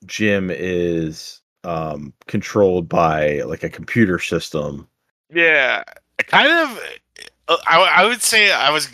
gym 0.05 0.49
is 0.49 1.41
um 1.63 2.13
controlled 2.27 2.89
by 2.89 3.41
like 3.41 3.63
a 3.63 3.69
computer 3.69 4.17
system. 4.17 4.87
Yeah, 5.29 5.83
kind 6.17 6.51
of. 6.51 6.79
uh, 7.49 7.57
I, 7.67 7.79
I 7.97 8.05
would 8.05 8.23
say 8.23 8.51
I 8.51 8.71
was. 8.71 8.89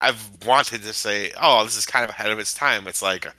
I've 0.00 0.30
wanted 0.46 0.82
to 0.82 0.92
say, 0.92 1.32
oh, 1.42 1.64
this 1.64 1.76
is 1.76 1.84
kind 1.84 2.04
of 2.04 2.10
ahead 2.10 2.30
of 2.30 2.38
its 2.38 2.54
time. 2.54 2.86
It's 2.86 3.02
like, 3.02 3.26
a, 3.26 3.32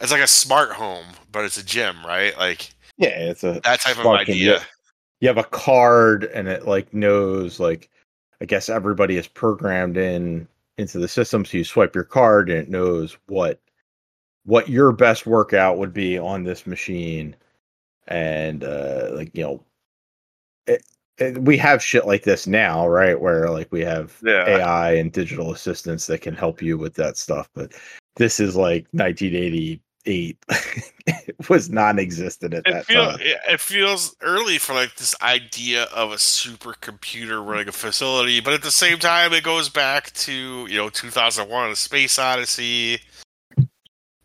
it's 0.00 0.10
like 0.10 0.22
a 0.22 0.26
smart 0.26 0.72
home, 0.72 1.04
but 1.30 1.44
it's 1.44 1.58
a 1.58 1.64
gym, 1.64 1.96
right? 2.06 2.36
Like 2.38 2.70
Yeah, 2.96 3.08
it's 3.08 3.44
a 3.44 3.60
that 3.64 3.80
type 3.80 3.98
of 3.98 4.04
gym. 4.06 4.14
idea. 4.14 4.62
You 5.20 5.28
have 5.28 5.38
a 5.38 5.44
card 5.44 6.24
and 6.24 6.48
it 6.48 6.66
like 6.66 6.94
knows 6.94 7.60
like 7.60 7.90
I 8.40 8.44
guess 8.44 8.68
everybody 8.68 9.16
is 9.18 9.28
programmed 9.28 9.96
in 9.96 10.48
into 10.78 10.98
the 10.98 11.08
system 11.08 11.44
so 11.44 11.58
you 11.58 11.64
swipe 11.64 11.94
your 11.94 12.04
card 12.04 12.48
and 12.48 12.58
it 12.58 12.68
knows 12.70 13.18
what 13.26 13.60
what 14.44 14.68
your 14.68 14.92
best 14.92 15.26
workout 15.26 15.78
would 15.78 15.92
be 15.92 16.18
on 16.18 16.42
this 16.42 16.66
machine 16.66 17.34
and 18.08 18.64
uh 18.64 19.10
like 19.12 19.30
you 19.36 19.42
know 19.42 19.64
it, 20.66 20.84
it, 21.18 21.38
we 21.38 21.56
have 21.56 21.82
shit 21.82 22.06
like 22.06 22.24
this 22.24 22.46
now 22.46 22.86
right 22.88 23.20
where 23.20 23.48
like 23.48 23.70
we 23.70 23.80
have 23.80 24.18
Yeah. 24.24 24.46
ai 24.48 24.94
and 24.94 25.12
digital 25.12 25.52
assistants 25.52 26.06
that 26.06 26.20
can 26.20 26.34
help 26.34 26.60
you 26.60 26.76
with 26.76 26.94
that 26.94 27.16
stuff 27.16 27.48
but 27.54 27.72
this 28.16 28.40
is 28.40 28.56
like 28.56 28.86
1988 28.90 30.36
it 31.06 31.36
was 31.48 31.70
non-existent 31.70 32.54
at 32.54 32.66
It, 32.66 32.72
that 32.72 32.86
feel, 32.86 33.12
time 33.12 33.20
it 33.20 33.60
feels 33.60 34.16
early 34.20 34.58
for 34.58 34.74
like 34.74 34.96
this 34.96 35.14
idea 35.22 35.84
of 35.84 36.12
a 36.12 36.16
supercomputer 36.16 37.44
running 37.44 37.68
a 37.68 37.72
facility, 37.72 38.40
but 38.40 38.52
at 38.52 38.62
the 38.62 38.70
same 38.70 38.98
time, 38.98 39.32
it 39.32 39.44
goes 39.44 39.68
back 39.68 40.12
to 40.12 40.66
you 40.68 40.76
know 40.76 40.88
2001: 40.88 41.70
A 41.70 41.76
Space 41.76 42.18
Odyssey. 42.18 43.00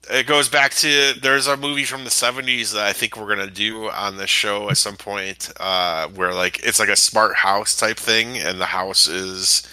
It 0.10 0.28
goes 0.28 0.50
back 0.50 0.74
to 0.76 1.14
there's 1.22 1.48
a 1.48 1.58
movie 1.58 1.84
from 1.84 2.04
the 2.04 2.10
70s 2.10 2.74
that 2.74 2.86
I 2.86 2.94
think 2.94 3.18
we're 3.18 3.28
gonna 3.28 3.50
do 3.50 3.90
on 3.90 4.18
the 4.18 4.28
show 4.28 4.70
at 4.70 4.78
some 4.78 4.96
point, 4.96 5.52
uh, 5.60 6.08
where 6.10 6.34
like 6.34 6.60
it's 6.64 6.80
like 6.80 6.90
a 6.90 6.96
smart 6.96 7.36
house 7.36 7.76
type 7.76 7.98
thing, 7.98 8.38
and 8.38 8.60
the 8.60 8.66
house 8.66 9.08
is 9.08 9.64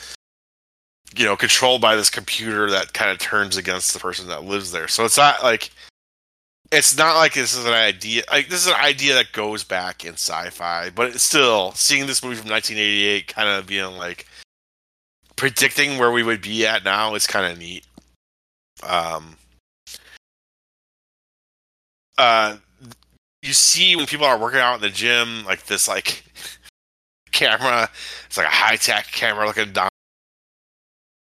you 1.17 1.25
know 1.25 1.37
controlled 1.37 1.81
by 1.81 1.97
this 1.97 2.11
computer 2.11 2.71
that 2.71 2.93
kind 2.93 3.11
of 3.11 3.19
turns 3.19 3.57
against 3.57 3.93
the 3.93 4.01
person 4.01 4.27
that 4.29 4.45
lives 4.45 4.73
there. 4.73 4.89
So 4.89 5.05
it's 5.05 5.17
not 5.19 5.43
like 5.43 5.71
it's 6.73 6.97
not 6.97 7.17
like 7.17 7.35
this 7.35 7.57
is 7.57 7.65
an 7.65 7.73
idea 7.73 8.23
like 8.31 8.49
this 8.49 8.63
is 8.63 8.69
an 8.69 8.81
idea 8.81 9.15
that 9.15 9.33
goes 9.33 9.65
back 9.65 10.05
in 10.05 10.15
sci-fi, 10.15 10.91
but 10.91 11.09
it's 11.09 11.23
still 11.23 11.73
seeing 11.73 12.07
this 12.07 12.23
movie 12.23 12.37
from 12.37 12.51
1988 12.51 13.27
kind 13.29 13.49
of 13.49 13.67
being 13.67 13.97
like 13.97 14.27
predicting 15.37 15.99
where 15.99 16.13
we 16.13 16.23
would 16.23 16.43
be 16.43 16.67
at 16.67 16.85
now 16.85 17.15
is 17.15 17.27
kind 17.27 17.51
of 17.51 17.59
neat. 17.59 17.85
Um 18.83 19.37
uh 22.19 22.57
you 23.43 23.53
see 23.53 23.97
when 23.97 24.07
people 24.07 24.27
are 24.27 24.39
working 24.39 24.61
out 24.61 24.77
in 24.77 24.81
the 24.81 24.89
gym 24.89 25.45
like 25.45 25.67
this 25.67 25.89
like 25.89 26.25
camera 27.33 27.89
it's 28.27 28.37
like 28.37 28.47
a 28.47 28.51
high-tech 28.51 29.07
camera 29.07 29.47
looking 29.47 29.73
down 29.73 29.89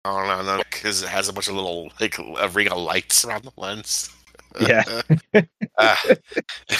on 0.04 0.46
them 0.46 0.62
because 0.70 1.02
it 1.02 1.08
has 1.08 1.28
a 1.28 1.32
bunch 1.32 1.48
of 1.48 1.54
little 1.54 1.90
like 2.00 2.18
a 2.18 2.48
ring 2.48 2.68
of 2.68 2.78
lights 2.78 3.24
around 3.24 3.44
the 3.44 3.52
lens 3.56 4.10
Yeah. 4.60 4.82
uh, 5.78 5.96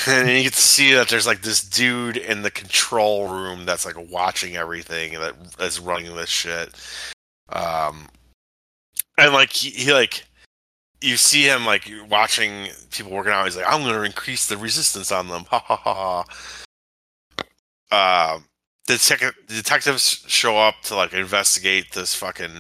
and 0.09 0.29
you 0.29 0.43
can 0.43 0.53
see 0.53 0.93
that 0.95 1.09
there's 1.09 1.27
like 1.27 1.43
this 1.43 1.61
dude 1.63 2.17
in 2.17 2.43
the 2.43 2.51
control 2.51 3.29
room 3.29 3.65
that's 3.65 3.87
like 3.87 3.95
watching 4.11 4.57
everything 4.57 5.13
that 5.13 5.37
is 5.61 5.79
running 5.79 6.15
this 6.17 6.29
shit 6.29 6.75
um 7.51 8.09
and 9.19 9.33
like 9.33 9.53
he, 9.53 9.71
he 9.71 9.93
like 9.93 10.25
you 11.03 11.17
see 11.17 11.45
him 11.45 11.65
like 11.65 11.91
watching 12.09 12.69
people 12.91 13.11
working 13.13 13.33
out. 13.33 13.45
He's 13.47 13.57
like, 13.57 13.67
I'm 13.69 13.83
going 13.83 13.95
to 13.95 14.03
increase 14.03 14.47
the 14.47 14.57
resistance 14.57 15.11
on 15.13 15.29
them. 15.29 15.45
Ha 15.51 15.59
ha 15.59 15.77
ha 15.77 16.25
ha. 17.91 18.35
Um, 18.37 18.45
the, 18.87 18.99
tech- 18.99 19.35
the 19.49 19.55
detectives 19.55 20.25
show 20.29 20.57
up 20.57 20.77
to 20.85 20.95
like 20.97 21.13
investigate 21.13 21.93
this 21.93 22.15
fucking, 22.15 22.51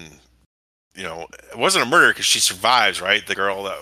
you 0.95 1.03
know, 1.03 1.27
it 1.53 1.59
wasn't 1.59 1.85
a 1.85 1.89
murder 1.89 2.09
because 2.09 2.25
she 2.27 2.41
survives, 2.41 3.01
right? 3.01 3.27
The 3.27 3.35
girl 3.35 3.62
that 3.65 3.79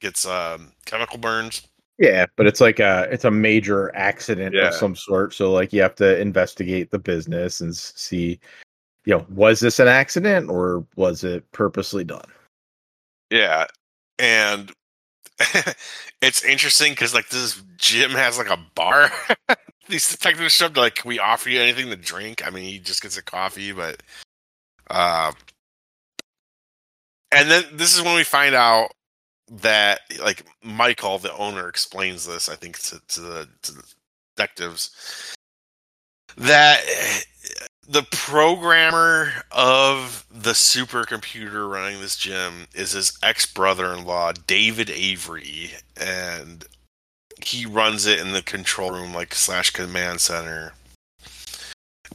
gets 0.00 0.26
um, 0.26 0.72
chemical 0.84 1.18
burns. 1.18 1.66
Yeah, 1.98 2.26
but 2.36 2.46
it's 2.46 2.60
like 2.60 2.78
a 2.78 3.08
it's 3.10 3.24
a 3.24 3.30
major 3.30 3.94
accident 3.96 4.54
Yeah. 4.54 4.68
of 4.68 4.74
some 4.74 4.94
sort. 4.94 5.32
So 5.32 5.50
like 5.50 5.72
you 5.72 5.80
have 5.80 5.94
to 5.96 6.20
investigate 6.20 6.90
the 6.90 6.98
business 6.98 7.62
and 7.62 7.74
see, 7.74 8.38
you 9.06 9.16
know, 9.16 9.24
was 9.30 9.60
this 9.60 9.78
an 9.80 9.88
accident 9.88 10.50
or 10.50 10.84
was 10.96 11.24
it 11.24 11.50
purposely 11.52 12.04
done? 12.04 12.26
Yeah, 13.30 13.64
and 14.18 14.72
it's 16.22 16.44
interesting 16.44 16.92
because 16.92 17.14
like 17.14 17.28
this 17.28 17.60
gym 17.76 18.12
has 18.12 18.38
like 18.38 18.50
a 18.50 18.58
bar. 18.74 19.10
These 19.88 20.10
detectives 20.10 20.52
show 20.52 20.66
up 20.66 20.76
like, 20.76 20.96
can 20.96 21.08
we 21.08 21.20
offer 21.20 21.48
you 21.48 21.60
anything 21.60 21.90
to 21.90 21.96
drink? 21.96 22.44
I 22.44 22.50
mean, 22.50 22.64
he 22.64 22.78
just 22.80 23.02
gets 23.02 23.16
a 23.16 23.22
coffee, 23.22 23.70
but 23.70 24.02
uh, 24.90 25.32
and 27.30 27.50
then 27.50 27.64
this 27.72 27.96
is 27.96 28.02
when 28.02 28.16
we 28.16 28.24
find 28.24 28.54
out 28.54 28.88
that 29.50 30.00
like 30.20 30.44
Michael, 30.62 31.18
the 31.18 31.36
owner, 31.36 31.68
explains 31.68 32.26
this. 32.26 32.48
I 32.48 32.56
think 32.56 32.78
to, 32.80 33.00
to 33.08 33.20
the 33.20 33.48
to 33.62 33.72
the 33.72 33.84
detectives 34.36 35.34
that 36.36 36.80
the 37.88 38.06
programmer 38.10 39.32
of 39.52 40.26
the 40.30 40.52
supercomputer 40.52 41.70
running 41.70 42.00
this 42.00 42.16
gym 42.16 42.66
is 42.74 42.92
his 42.92 43.16
ex 43.22 43.46
brother 43.46 43.92
in 43.92 44.04
law, 44.04 44.32
David 44.46 44.90
Avery, 44.90 45.70
and 45.96 46.64
he 47.42 47.66
runs 47.66 48.06
it 48.06 48.18
in 48.18 48.32
the 48.32 48.42
control 48.42 48.90
room, 48.90 49.14
like 49.14 49.34
slash 49.34 49.70
command 49.70 50.20
center. 50.20 50.72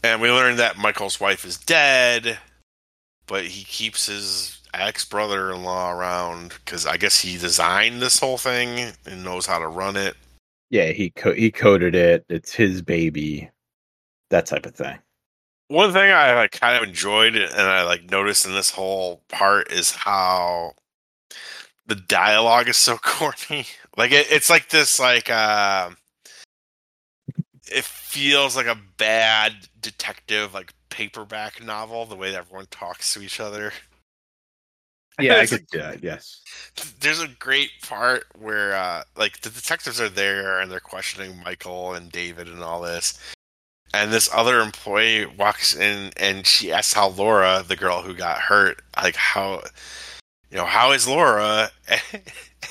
And 0.04 0.22
we 0.22 0.30
learned 0.30 0.60
that 0.60 0.78
Michael's 0.78 1.20
wife 1.20 1.46
is 1.46 1.58
dead, 1.58 2.40
but 3.28 3.46
he 3.46 3.64
keeps 3.64 4.08
his 4.08 4.60
ex 4.74 5.06
brother 5.06 5.52
in 5.52 5.64
law 5.64 5.92
around 5.92 6.54
because 6.66 6.86
I 6.86 6.98
guess 6.98 7.20
he 7.20 7.38
designed 7.38 8.02
this 8.02 8.20
whole 8.20 8.38
thing 8.38 8.94
and 9.06 9.24
knows 9.24 9.46
how 9.46 9.60
to 9.60 9.68
run 9.68 9.96
it. 9.96 10.16
Yeah, 10.70 10.92
he 10.92 11.12
co- 11.12 11.34
he 11.34 11.52
coded 11.52 11.96
it. 11.96 12.26
It's 12.30 12.54
his 12.54 12.82
baby. 12.82 13.50
That 14.30 14.46
type 14.46 14.66
of 14.66 14.76
thing. 14.76 14.98
One 15.72 15.94
thing 15.94 16.12
I 16.12 16.36
like 16.36 16.52
kind 16.52 16.76
of 16.76 16.88
enjoyed 16.88 17.36
and 17.36 17.62
I 17.62 17.84
like 17.84 18.12
noticed 18.12 18.46
in 18.46 18.54
this 18.54 18.70
whole 18.70 19.22
part 19.30 19.72
is 19.72 19.92
how 19.92 20.74
the 21.86 21.96
dialogue 21.96 22.68
is 22.68 22.78
so 22.78 22.98
corny. 23.02 23.66
Like 23.96 24.12
it, 24.12 24.28
it's 24.30 24.50
like 24.50 24.70
this 24.70 25.00
like 25.00 25.30
uh 25.30 25.92
it 27.72 27.86
feels 27.86 28.58
like 28.58 28.68
a 28.68 28.78
bad 28.98 29.54
detective 29.80 30.54
like 30.54 30.74
paperback 30.90 31.64
novel 31.64 32.06
the 32.06 32.18
way 32.18 32.32
that 32.32 32.40
everyone 32.40 32.68
talks 32.70 33.14
to 33.14 33.22
each 33.22 33.40
other. 33.40 33.72
Yeah, 35.20 35.38
I 35.38 35.46
could 35.46 35.68
do 35.68 35.78
that. 35.78 36.02
Yes. 36.02 36.42
There's 37.00 37.22
a 37.22 37.28
great 37.28 37.70
part 37.84 38.24
where 38.40 38.74
uh 38.74 39.04
like 39.16 39.42
the 39.42 39.52
detectives 39.52 40.02
are 40.02 40.10
there 40.10 40.60
and 40.60 40.72
they're 40.72 40.80
questioning 40.80 41.38
Michael 41.44 41.94
and 41.94 42.12
David 42.12 42.48
and 42.48 42.64
all 42.64 42.82
this. 42.82 43.20
And 43.94 44.12
this 44.12 44.30
other 44.34 44.62
employee 44.62 45.26
walks 45.26 45.76
in 45.76 46.12
and 46.18 46.48
she 46.48 46.72
asks 46.72 46.94
how 46.94 47.10
Laura, 47.10 47.64
the 47.68 47.76
girl 47.76 48.02
who 48.02 48.14
got 48.14 48.40
hurt, 48.40 48.82
like 48.96 49.16
how 49.16 49.64
you 50.50 50.58
know, 50.58 50.66
how 50.66 50.92
is 50.92 51.08
Laura? 51.08 51.72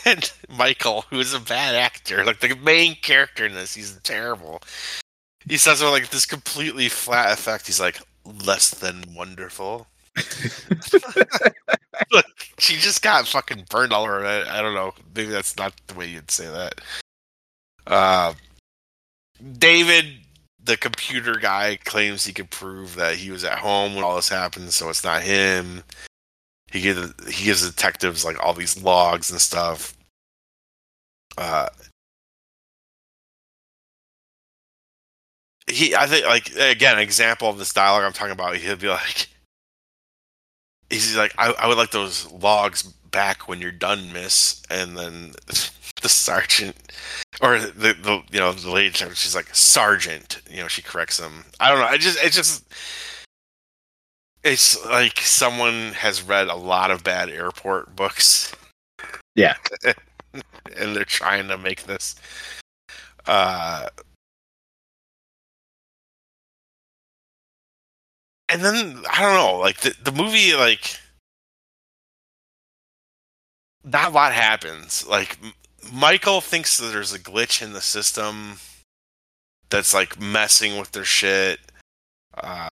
And 0.06 0.32
Michael, 0.48 1.04
who 1.10 1.18
is 1.18 1.34
a 1.34 1.40
bad 1.40 1.74
actor, 1.74 2.24
like 2.24 2.40
the 2.40 2.54
main 2.54 2.94
character 2.94 3.44
in 3.44 3.52
this, 3.52 3.74
he's 3.74 3.98
terrible. 4.02 4.62
He 5.46 5.56
says 5.56 5.82
with 5.82 5.90
like 5.90 6.10
this 6.10 6.26
completely 6.26 6.88
flat 6.88 7.32
effect, 7.32 7.66
he's 7.66 7.80
like, 7.80 8.00
less 8.24 8.70
than 8.70 9.02
wonderful. 9.14 9.88
Look, 12.12 12.26
she 12.58 12.76
just 12.76 13.02
got 13.02 13.26
fucking 13.26 13.66
burned 13.68 13.92
all 13.92 14.04
over. 14.04 14.24
I, 14.24 14.58
I 14.58 14.62
don't 14.62 14.74
know. 14.74 14.94
Maybe 15.14 15.30
that's 15.30 15.56
not 15.56 15.74
the 15.86 15.94
way 15.94 16.06
you'd 16.06 16.30
say 16.30 16.46
that. 16.46 16.80
Uh, 17.86 18.34
David, 19.58 20.06
the 20.62 20.76
computer 20.76 21.34
guy, 21.34 21.76
claims 21.84 22.24
he 22.24 22.32
could 22.32 22.50
prove 22.50 22.96
that 22.96 23.16
he 23.16 23.30
was 23.30 23.44
at 23.44 23.58
home 23.58 23.94
when 23.94 24.04
all 24.04 24.16
this 24.16 24.28
happened, 24.28 24.72
so 24.72 24.88
it's 24.88 25.04
not 25.04 25.22
him. 25.22 25.82
He 26.70 26.80
gives 26.80 27.12
he 27.28 27.46
gives 27.46 27.68
detectives 27.68 28.24
like 28.24 28.42
all 28.42 28.54
these 28.54 28.80
logs 28.82 29.30
and 29.30 29.40
stuff. 29.40 29.96
Uh, 31.36 31.68
he, 35.68 35.94
I 35.94 36.06
think, 36.06 36.26
like 36.26 36.50
again, 36.56 36.96
an 36.96 37.00
example 37.00 37.48
of 37.48 37.58
this 37.58 37.72
dialogue 37.72 38.04
I'm 38.04 38.12
talking 38.12 38.32
about. 38.32 38.56
He'll 38.56 38.76
be 38.76 38.88
like, 38.88 39.28
he's 40.90 41.16
like, 41.16 41.34
I, 41.38 41.52
I 41.52 41.66
would 41.68 41.78
like 41.78 41.90
those 41.90 42.30
logs 42.30 42.92
back 43.10 43.48
when 43.48 43.60
you're 43.60 43.72
done, 43.72 44.12
miss. 44.12 44.62
And 44.70 44.96
then 44.96 45.32
the 46.02 46.08
sergeant, 46.08 46.76
or 47.40 47.58
the, 47.58 47.94
the 47.94 48.22
you 48.30 48.40
know 48.40 48.52
the 48.52 48.70
lady, 48.70 48.90
she's 48.90 49.34
like 49.34 49.54
sergeant. 49.54 50.40
You 50.50 50.62
know, 50.62 50.68
she 50.68 50.82
corrects 50.82 51.18
him. 51.18 51.44
I 51.58 51.70
don't 51.70 51.78
know. 51.80 51.86
I 51.86 51.96
just 51.96 52.22
it 52.22 52.32
just 52.32 52.64
it's 54.42 54.84
like 54.86 55.18
someone 55.20 55.92
has 55.92 56.22
read 56.22 56.48
a 56.48 56.54
lot 56.54 56.90
of 56.90 57.04
bad 57.04 57.28
airport 57.30 57.94
books. 57.94 58.54
Yeah. 59.34 59.56
and 60.32 60.96
they're 60.96 61.04
trying 61.04 61.48
to 61.48 61.58
make 61.58 61.84
this. 61.84 62.16
Uh, 63.26 63.88
and 68.48 68.62
then 68.62 69.02
I 69.10 69.20
don't 69.20 69.34
know, 69.34 69.58
like 69.58 69.80
the 69.80 69.94
the 70.02 70.12
movie, 70.12 70.54
like 70.54 70.98
not 73.92 74.10
a 74.10 74.14
lot 74.14 74.32
happens. 74.32 75.06
Like 75.06 75.38
Michael 75.92 76.40
thinks 76.40 76.78
that 76.78 76.86
there's 76.86 77.12
a 77.12 77.18
glitch 77.18 77.62
in 77.62 77.72
the 77.72 77.80
system 77.80 78.56
that's 79.70 79.94
like 79.94 80.20
messing 80.20 80.78
with 80.78 80.92
their 80.92 81.04
shit. 81.04 81.60
Uh, 82.34 82.68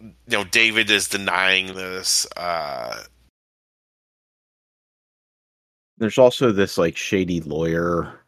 you 0.00 0.12
know, 0.28 0.44
David 0.44 0.90
is 0.90 1.08
denying 1.08 1.74
this. 1.74 2.26
Uh, 2.36 3.02
There's 5.98 6.18
also 6.18 6.52
this 6.52 6.78
like 6.78 6.96
shady 6.96 7.40
lawyer 7.40 8.20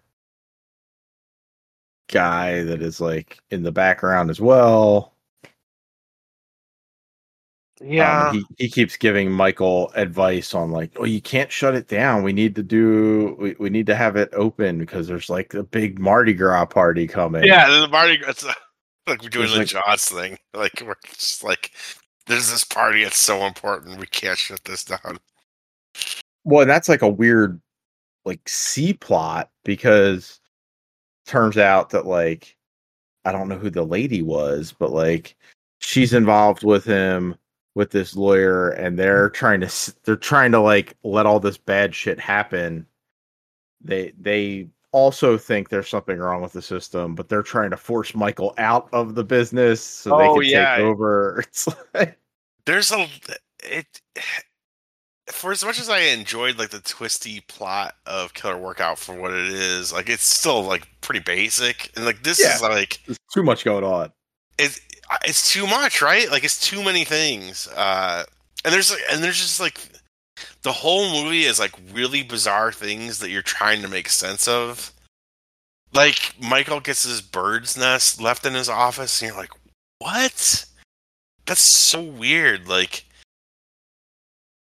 guy 2.08 2.64
that 2.64 2.82
is 2.82 3.00
like 3.00 3.38
in 3.50 3.62
the 3.62 3.70
background 3.70 4.28
as 4.28 4.40
well. 4.40 5.14
Um, 7.80 8.34
he 8.34 8.44
he 8.58 8.68
keeps 8.68 8.96
giving 8.96 9.32
Michael 9.32 9.90
advice 9.94 10.54
on 10.54 10.70
like, 10.70 10.92
oh, 10.96 11.04
you 11.04 11.20
can't 11.22 11.50
shut 11.50 11.74
it 11.74 11.88
down. 11.88 12.22
We 12.22 12.32
need 12.32 12.54
to 12.56 12.62
do. 12.62 13.36
We, 13.38 13.56
we 13.58 13.70
need 13.70 13.86
to 13.86 13.96
have 13.96 14.16
it 14.16 14.28
open 14.34 14.78
because 14.78 15.08
there's 15.08 15.30
like 15.30 15.54
a 15.54 15.62
big 15.62 15.98
Mardi 15.98 16.34
Gras 16.34 16.66
party 16.66 17.06
coming. 17.06 17.44
Yeah, 17.44 17.70
the 17.70 17.88
Mardi 17.88 18.18
Gras. 18.18 18.30
It's, 18.30 18.44
like 19.06 19.22
we're 19.22 19.30
doing 19.30 19.48
There's 19.50 19.70
the 19.72 19.76
like- 19.78 19.86
Jaws 19.86 20.08
thing. 20.08 20.38
Like 20.54 20.82
we're 20.84 20.94
just 21.14 21.42
like, 21.42 21.70
there's 22.26 22.50
this 22.50 22.64
party. 22.64 23.02
It's 23.02 23.16
so 23.16 23.46
important. 23.46 23.98
We 23.98 24.06
can't 24.06 24.36
shut 24.36 24.62
this 24.64 24.84
down. 24.84 25.18
Well, 26.44 26.66
that's 26.66 26.88
like 26.88 27.02
a 27.02 27.08
weird 27.08 27.60
like 28.26 28.46
C 28.46 28.92
plot 28.92 29.50
because 29.64 30.38
turns 31.26 31.56
out 31.56 31.90
that 31.90 32.04
like 32.04 32.56
I 33.24 33.32
don't 33.32 33.48
know 33.48 33.56
who 33.56 33.70
the 33.70 33.84
lady 33.84 34.20
was, 34.20 34.74
but 34.78 34.92
like 34.92 35.34
she's 35.78 36.12
involved 36.12 36.62
with 36.62 36.84
him 36.84 37.36
with 37.80 37.90
this 37.92 38.14
lawyer 38.14 38.68
and 38.72 38.98
they're 38.98 39.30
mm. 39.30 39.32
trying 39.32 39.58
to 39.62 39.94
they're 40.04 40.14
trying 40.14 40.52
to 40.52 40.60
like 40.60 40.94
let 41.02 41.24
all 41.24 41.40
this 41.40 41.56
bad 41.56 41.94
shit 41.94 42.20
happen. 42.20 42.86
They 43.80 44.12
they 44.20 44.68
also 44.92 45.38
think 45.38 45.70
there's 45.70 45.88
something 45.88 46.18
wrong 46.18 46.42
with 46.42 46.52
the 46.52 46.60
system, 46.60 47.14
but 47.14 47.30
they're 47.30 47.42
trying 47.42 47.70
to 47.70 47.78
force 47.78 48.14
Michael 48.14 48.52
out 48.58 48.90
of 48.92 49.14
the 49.14 49.24
business 49.24 49.80
so 49.80 50.10
they 50.18 50.28
Oh, 50.28 50.34
can 50.34 50.42
yeah. 50.44 50.76
take 50.76 50.84
over. 50.84 51.42
It's 51.48 51.66
like 51.94 52.18
there's 52.66 52.92
a 52.92 53.08
it 53.64 53.86
for 55.32 55.52
as 55.52 55.64
much 55.64 55.80
as 55.80 55.88
I 55.88 56.00
enjoyed 56.00 56.58
like 56.58 56.68
the 56.70 56.80
twisty 56.80 57.40
plot 57.48 57.94
of 58.04 58.34
Killer 58.34 58.58
Workout 58.58 58.98
for 58.98 59.14
what 59.14 59.30
it 59.32 59.48
is, 59.48 59.90
like 59.90 60.10
it's 60.10 60.24
still 60.26 60.62
like 60.64 60.86
pretty 61.00 61.20
basic, 61.20 61.90
and 61.96 62.04
like 62.04 62.22
this 62.24 62.38
Yeah. 62.38 62.56
is 62.56 62.60
like 62.62 63.00
there's 63.06 63.18
too 63.32 63.42
much 63.42 63.64
going 63.64 63.84
on. 63.84 64.12
it's 64.58 64.78
it's 65.24 65.52
too 65.52 65.66
much, 65.66 66.02
right? 66.02 66.30
Like 66.30 66.44
it's 66.44 66.60
too 66.60 66.82
many 66.82 67.04
things. 67.04 67.68
Uh, 67.68 68.24
and 68.64 68.72
there's 68.72 68.90
like 68.90 69.02
and 69.10 69.22
there's 69.22 69.38
just 69.38 69.60
like 69.60 69.80
the 70.62 70.72
whole 70.72 71.10
movie 71.10 71.44
is 71.44 71.58
like 71.58 71.72
really 71.92 72.22
bizarre 72.22 72.72
things 72.72 73.18
that 73.18 73.30
you're 73.30 73.42
trying 73.42 73.82
to 73.82 73.88
make 73.88 74.08
sense 74.08 74.46
of. 74.46 74.92
Like 75.92 76.34
Michael 76.40 76.80
gets 76.80 77.02
his 77.02 77.20
bird's 77.20 77.76
nest 77.76 78.20
left 78.20 78.46
in 78.46 78.54
his 78.54 78.68
office, 78.68 79.20
and 79.20 79.30
you're 79.30 79.40
like, 79.40 79.52
what? 79.98 80.64
That's 81.46 81.60
so 81.60 82.02
weird. 82.02 82.68
Like. 82.68 83.04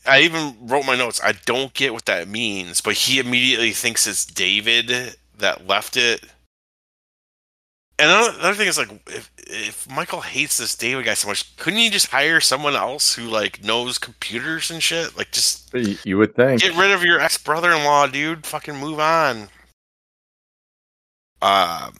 I 0.06 0.20
even 0.24 0.58
wrote 0.68 0.86
my 0.86 0.98
notes. 0.98 1.22
I 1.24 1.32
don't 1.46 1.74
get 1.74 1.94
what 1.94 2.08
that 2.08 2.28
means, 2.28 2.82
but 2.82 2.94
he 2.94 3.20
immediately 3.20 3.72
thinks 3.72 4.06
it's 4.06 4.26
David 4.26 5.16
that 5.38 5.66
left 5.66 5.96
it. 5.96 6.26
And 8.00 8.10
another, 8.10 8.38
another 8.40 8.54
thing 8.56 8.68
is 8.68 8.78
like, 8.78 8.90
if 9.08 9.32
if 9.38 9.90
Michael 9.90 10.22
hates 10.22 10.58
this 10.58 10.76
David 10.76 11.06
guy 11.06 11.14
so 11.14 11.28
much, 11.28 11.56
couldn't 11.58 11.80
he 11.80 11.90
just 11.92 12.08
hire 12.08 12.40
someone 12.42 12.76
else 12.76 13.14
who 13.14 13.24
like 13.24 13.64
knows 13.64 13.98
computers 14.00 14.72
and 14.72 14.82
shit? 14.82 15.16
Like, 15.16 15.32
just 15.32 15.72
You, 15.74 16.18
would 16.18 16.36
think. 16.36 16.62
get 16.62 16.76
rid 16.76 16.92
of 16.92 17.04
your 17.04 17.20
ex 17.20 17.38
brother 17.38 17.72
in 17.72 17.84
law, 17.84 18.08
dude. 18.08 18.46
Fucking 18.48 18.76
move 18.76 19.00
on. 19.00 19.50
Um, 21.42 21.96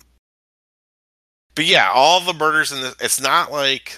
but 1.56 1.66
yeah, 1.66 1.92
all 1.94 2.22
the 2.22 2.34
murders 2.34 2.72
in 2.72 2.82
this, 2.82 2.96
it's 3.00 3.22
not 3.22 3.52
like 3.52 3.96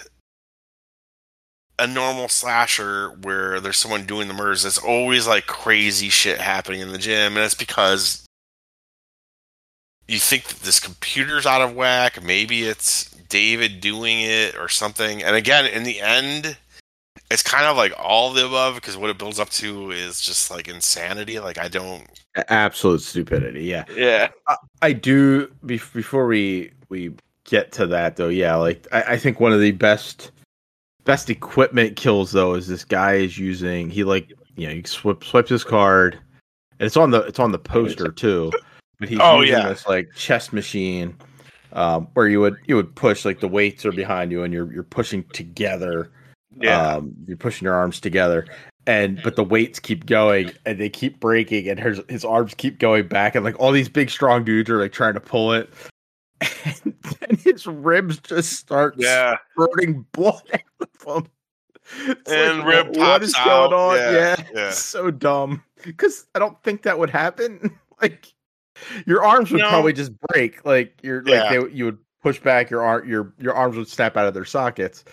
a 1.80 1.88
normal 1.88 2.28
slasher 2.28 3.10
where 3.22 3.60
there's 3.60 3.78
someone 3.78 4.06
doing 4.06 4.28
the 4.28 4.34
murders. 4.34 4.64
There's 4.64 4.78
always 4.78 5.28
like 5.28 5.46
crazy 5.46 6.10
shit 6.10 6.40
happening 6.42 6.82
in 6.82 6.92
the 6.92 6.98
gym, 6.98 7.36
and 7.38 7.46
it's 7.46 7.54
because 7.54 8.25
you 10.08 10.20
think 10.20 10.46
that 10.46 10.60
this 10.60 10.80
computer's 10.80 11.46
out 11.46 11.62
of 11.62 11.76
whack. 11.76 12.22
Maybe 12.24 12.64
it's 12.64 13.10
David 13.30 13.82
doing 13.82 14.22
it 14.22 14.56
or 14.56 14.70
something. 14.70 15.24
And 15.24 15.36
again, 15.36 15.66
in 15.66 15.84
the 15.84 16.00
end, 16.00 16.58
it's 17.32 17.42
kind 17.42 17.66
of 17.66 17.76
like 17.76 17.94
all 17.98 18.32
the 18.34 18.46
above 18.46 18.76
because 18.76 18.98
what 18.98 19.10
it 19.10 19.18
builds 19.18 19.40
up 19.40 19.50
to 19.52 19.92
is 19.92 20.22
just 20.22 20.52
like 20.52 20.68
insanity. 20.68 21.40
Like 21.40 21.58
I 21.58 21.68
don't. 21.68 22.06
Absolute 22.50 23.02
stupidity. 23.02 23.64
Yeah. 23.64 23.86
Yeah. 23.96 24.30
I 24.82 24.94
do 24.94 25.48
bef- 25.66 25.94
before 25.94 26.28
we 26.28 26.72
we 26.90 27.14
get 27.46 27.72
to 27.74 27.88
that 27.88 28.16
though. 28.16 28.30
Yeah, 28.30 28.56
like 28.56 28.88
I, 28.92 29.02
I 29.14 29.18
think 29.18 29.40
one 29.40 29.54
of 29.54 29.60
the 29.60 29.72
best 29.72 30.32
best 31.04 31.30
equipment 31.30 31.96
kills 31.96 32.32
though 32.32 32.56
is 32.56 32.68
this 32.68 32.84
guy 32.84 33.14
is 33.14 33.38
using 33.38 33.90
he 33.90 34.04
like 34.04 34.34
you 34.56 34.68
know 34.68 34.74
he 34.74 34.84
swip, 34.84 35.24
swipes 35.24 35.50
his 35.50 35.64
card 35.64 36.20
and 36.80 36.86
it's 36.86 36.98
on 36.98 37.12
the 37.12 37.22
it's 37.22 37.40
on 37.40 37.52
the 37.52 37.60
poster 37.60 38.12
too. 38.12 38.52
But 39.00 39.10
he's 39.10 39.20
Oh, 39.22 39.42
using 39.42 39.58
yeah. 39.58 39.70
this 39.70 39.88
like 39.88 40.10
chest 40.16 40.54
machine 40.54 41.16
um, 41.74 42.08
where 42.14 42.28
you 42.28 42.40
would 42.40 42.56
you 42.66 42.76
would 42.76 42.96
push 42.96 43.26
like 43.26 43.40
the 43.42 43.48
weights 43.48 43.86
are 43.86 43.92
behind 43.92 44.32
you 44.32 44.44
and 44.44 44.54
you're 44.54 44.72
you're 44.74 44.84
pushing 44.84 45.24
together. 45.34 46.12
Um, 46.70 47.14
you're 47.28 47.36
pushing 47.38 47.66
your 47.66 47.74
arms 47.76 48.00
together. 48.00 48.46
And 48.88 49.20
but 49.24 49.36
the 49.36 49.44
weights 49.44 49.80
keep 49.80 50.06
going 50.06 50.52
and 50.66 50.80
they 50.80 50.90
keep 50.90 51.20
breaking 51.20 51.68
and 51.68 51.80
his 51.80 52.00
his 52.08 52.24
arms 52.24 52.54
keep 52.56 52.80
going 52.80 53.08
back 53.08 53.36
and 53.36 53.44
like 53.44 53.60
all 53.60 53.72
these 53.72 53.90
big 53.90 54.10
strong 54.10 54.44
dudes 54.46 54.70
are 54.70 54.80
like 54.80 54.94
trying 54.94 55.16
to 55.16 55.20
pull 55.20 55.52
it. 55.54 55.70
And 56.66 56.94
then 57.04 57.38
his 57.44 57.66
ribs 57.68 58.20
just 58.20 58.54
start 58.54 58.96
yeah. 58.98 59.38
spurting 59.54 60.06
blood 60.12 60.42
out 60.54 60.62
of 60.82 61.06
them. 61.06 61.32
It's 62.08 62.32
And 62.32 62.60
like, 62.60 62.68
rib 62.68 62.88
what- 62.88 62.98
what 62.98 63.06
pops 63.22 63.26
is 63.26 63.36
out. 63.36 63.70
going 63.70 63.74
on? 63.74 63.96
Yeah, 63.98 64.12
Yeah, 64.12 64.48
yeah. 64.54 64.72
so 64.72 65.12
dumb. 65.12 65.64
Because 65.84 66.26
I 66.36 66.40
don't 66.40 66.62
think 66.64 66.82
that 66.84 66.98
would 66.98 67.10
happen. 67.12 67.78
like 68.02 68.34
your 69.06 69.24
arms 69.24 69.52
would 69.52 69.62
No. 69.62 69.70
probably 69.70 69.94
just 69.94 70.12
break. 70.30 70.64
Like 70.66 70.98
you're 71.04 71.24
like 71.24 71.50
they, 71.50 71.70
you 71.72 71.86
would 71.86 71.98
push 72.22 72.40
back 72.40 72.70
your 72.70 72.82
arm, 72.84 73.08
your 73.08 73.34
your 73.40 73.54
arms 73.54 73.78
would 73.78 73.88
snap 73.88 74.18
out 74.18 74.28
of 74.28 74.34
their 74.34 74.46
sockets. 74.46 75.04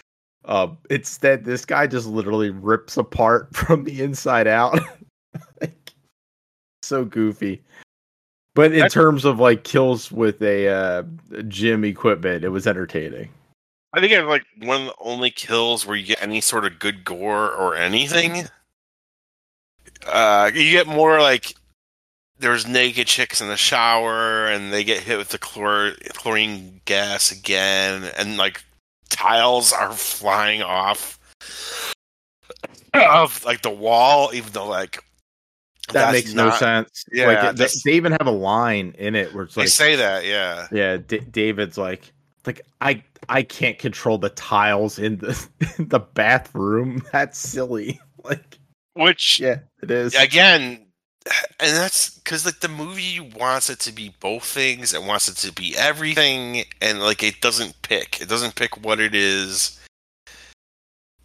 Um, 0.45 0.77
instead, 0.91 1.45
this 1.45 1.65
guy 1.65 1.87
just 1.87 2.07
literally 2.09 2.51
rips 2.51 2.97
apart 2.97 3.55
from 3.57 3.85
the 3.85 4.03
inside 4.03 4.47
out. 4.47 4.79
like, 5.61 5.93
so 6.83 7.05
goofy. 7.05 7.63
But 8.55 8.67
in 8.73 8.79
That's- 8.79 8.93
terms 8.93 9.25
of 9.25 9.39
like 9.41 9.65
kills 9.65 10.11
with 10.13 10.43
a 10.43 10.69
uh, 10.69 11.03
gym 11.49 11.85
equipment, 11.85 12.45
it 12.45 12.51
was 12.51 12.67
entertaining. 12.67 13.31
I 13.95 14.01
think 14.01 14.13
I 14.13 14.17
have 14.17 14.27
like 14.27 14.45
one 14.59 14.81
of 14.83 14.87
the 14.89 14.95
only 15.01 15.31
kills 15.31 15.87
where 15.87 15.97
you 15.97 16.05
get 16.07 16.23
any 16.23 16.41
sort 16.41 16.65
of 16.65 16.79
good 16.79 17.05
gore 17.05 17.51
or 17.53 17.77
anything. 17.77 18.47
Uh, 20.07 20.51
you 20.53 20.71
get 20.71 20.87
more 20.87 21.21
like 21.21 21.55
there's 22.43 22.67
naked 22.67 23.07
chicks 23.07 23.41
in 23.41 23.49
the 23.49 23.57
shower 23.57 24.47
and 24.47 24.73
they 24.73 24.85
get 24.85 25.01
hit 25.03 25.17
with 25.17 25.29
the 25.31 25.39
chlor- 25.39 25.97
chlorine 26.15 26.81
gas 26.85 27.31
again, 27.33 28.05
and 28.19 28.37
like 28.37 28.63
tiles 29.09 29.73
are 29.73 29.93
flying 29.93 30.63
off 30.63 31.19
of 32.95 33.45
like 33.45 33.63
the 33.63 33.71
wall, 33.71 34.31
even 34.35 34.53
though 34.53 34.67
like 34.69 35.03
That 35.89 36.13
that's 36.13 36.13
makes 36.13 36.35
no 36.35 36.51
sense. 36.51 37.05
Yeah, 37.11 37.27
like, 37.27 37.57
they, 37.57 37.67
they 37.85 37.93
even 37.93 38.13
have 38.13 38.27
a 38.27 38.31
line 38.33 38.95
in 38.99 39.15
it 39.15 39.33
where 39.35 39.45
it's 39.45 39.55
They 39.55 39.67
say 39.67 39.97
that, 39.97 40.25
yeah. 40.27 40.67
yeah, 40.71 40.97
D- 40.99 41.21
David's 41.21 41.79
like, 41.79 42.13
like 42.47 42.61
I 42.81 43.03
I 43.29 43.45
can't 43.45 43.79
control 43.79 44.19
the 44.19 44.31
tiles 44.31 44.99
in 44.99 45.19
the 45.19 45.47
in 45.79 45.89
the 45.89 46.01
bathroom. 46.01 47.03
That's 47.13 47.39
silly. 47.39 48.01
Like, 48.25 48.57
Which 48.93 49.41
yeah, 49.41 49.59
it 49.83 49.91
is. 49.91 50.15
again 50.15 50.87
and 51.61 51.77
that's 51.77 52.11
because 52.19 52.45
like 52.45 52.61
the 52.61 52.69
movie 52.69 53.21
wants 53.21 53.71
it 53.71 53.79
to 53.81 53.93
be 53.93 54.13
both 54.21 54.45
things 54.45 54.93
it 54.95 55.03
wants 55.03 55.29
it 55.29 55.37
to 55.37 55.53
be 55.53 55.75
everything 55.77 56.65
and 56.81 57.01
like 57.01 57.23
it 57.23 57.41
doesn't 57.41 57.81
pick 57.83 58.21
it 58.21 58.29
doesn't 58.29 58.55
pick 58.57 58.85
what 58.85 58.99
it 59.01 59.15
is 59.15 59.79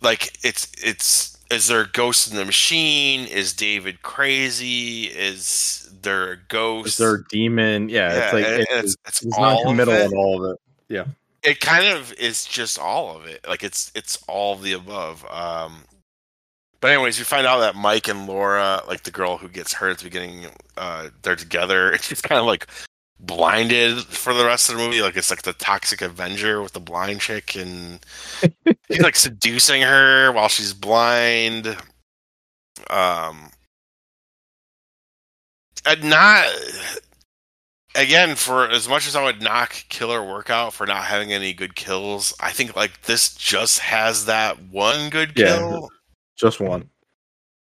like 0.02 0.38
it's 0.44 0.72
it's 0.84 1.38
is 1.50 1.68
there 1.68 1.82
a 1.82 1.88
ghost 1.88 2.30
in 2.30 2.38
the 2.38 2.46
machine 2.46 3.26
is 3.28 3.54
david 3.54 4.02
crazy 4.04 5.06
is 5.06 5.90
there 6.02 6.32
a 6.34 6.38
ghost 6.48 6.88
Is 6.90 6.98
there 6.98 7.16
a 7.16 7.24
demon? 7.30 7.90
Yeah, 7.90 8.14
Yeah, 8.14 8.24
it's 8.26 8.34
like 8.34 8.46
it- 8.46 8.60
it's, 8.62 8.70
it's- 8.70 9.24
it's 9.24 9.38
not 9.40 9.74
middle 9.76 9.94
it. 9.94 10.06
and 10.06 10.14
all 10.14 10.44
of 10.46 10.52
it. 10.54 10.60
Yeah. 10.90 11.06
It 11.44 11.60
kind 11.60 11.86
of 11.88 12.14
is 12.14 12.46
just 12.46 12.78
all 12.78 13.16
of 13.18 13.26
it 13.26 13.46
like 13.48 13.64
it's 13.64 13.92
it's 13.96 14.22
all 14.28 14.54
of 14.54 14.62
the 14.62 14.74
above 14.74 15.26
um 15.32 15.84
but 16.82 16.92
anyways 16.92 17.18
we 17.18 17.24
find 17.26 17.48
out 17.48 17.60
that 17.60 17.76
mike 17.76 18.08
and 18.08 18.28
laura 18.28 18.82
like 18.88 19.04
the 19.04 19.12
girl 19.12 19.38
who 19.38 19.48
gets 19.50 19.74
hurt 19.74 19.92
at 19.92 19.98
the 20.00 20.04
beginning 20.06 20.46
uh 20.78 21.10
they're 21.22 21.36
together. 21.36 21.92
And 21.94 22.02
she's 22.02 22.22
kind 22.22 22.40
of 22.40 22.46
like 22.46 22.68
blinded 23.20 24.04
for 24.04 24.34
the 24.34 24.46
rest 24.46 24.70
of 24.70 24.78
the 24.78 24.84
movie. 24.84 25.02
Like 25.02 25.18
it's 25.18 25.30
like 25.32 25.42
the 25.42 25.54
toxic 25.54 26.02
avenger 26.02 26.62
with 26.62 26.74
the 26.74 26.80
blind 26.80 27.22
chick 27.22 27.56
and 27.56 28.00
he's 28.88 29.02
like 29.02 29.16
seducing 29.16 29.82
her 29.82 30.32
while 30.32 30.48
she's 30.50 30.74
blind. 30.74 31.76
Um 32.90 33.50
and 35.86 36.04
not 36.04 36.46
again 37.96 38.36
for 38.36 38.70
as 38.70 38.88
much 38.88 39.08
as 39.08 39.16
i 39.16 39.24
would 39.24 39.42
knock 39.42 39.74
killer 39.90 40.24
workout 40.24 40.74
for 40.74 40.86
not 40.86 41.04
having 41.06 41.34
any 41.34 41.54
good 41.54 41.76
kills 41.76 42.34
i 42.40 42.52
think 42.52 42.76
like 42.76 43.02
this 43.04 43.34
just 43.34 43.80
has 43.80 44.26
that 44.26 44.62
one 44.66 45.10
good 45.10 45.34
Yeah. 45.36 45.80
Just 46.38 46.60
one. 46.60 46.90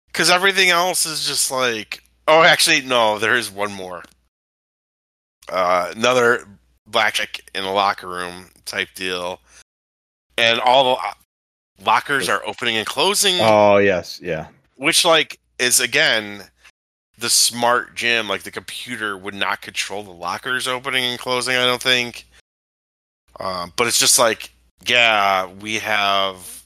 because 0.07 0.29
everything 0.29 0.69
else 0.69 1.05
is 1.05 1.27
just 1.27 1.51
like 1.51 2.03
oh 2.27 2.43
actually 2.43 2.81
no 2.81 3.19
there 3.19 3.35
is 3.35 3.51
one 3.51 3.73
more. 3.73 4.03
Uh 5.49 5.91
another 5.95 6.47
black 6.87 7.15
chick 7.15 7.49
in 7.53 7.63
a 7.63 7.73
locker 7.73 8.07
room 8.07 8.49
type 8.65 8.89
deal. 8.95 9.39
And 10.37 10.59
all 10.59 10.95
the 10.95 11.01
uh, 11.01 11.13
lockers 11.85 12.29
are 12.29 12.41
opening 12.45 12.77
and 12.77 12.87
closing. 12.87 13.35
Oh 13.39 13.77
yes, 13.77 14.19
yeah. 14.21 14.47
which 14.77 15.05
like 15.05 15.39
is 15.59 15.79
again 15.79 16.43
the 17.17 17.29
smart 17.29 17.95
gym. 17.95 18.27
Like 18.27 18.43
the 18.43 18.51
computer 18.51 19.17
would 19.17 19.35
not 19.35 19.61
control 19.61 20.03
the 20.03 20.11
lockers 20.11 20.67
opening 20.67 21.03
and 21.03 21.19
closing 21.19 21.55
i 21.55 21.65
don't 21.65 21.81
think. 21.81 22.25
Um, 23.39 23.73
but 23.75 23.87
it's 23.87 23.99
just 23.99 24.17
like 24.19 24.51
yeah 24.87 25.47
we 25.47 25.79
have 25.79 26.37
the 26.37 26.62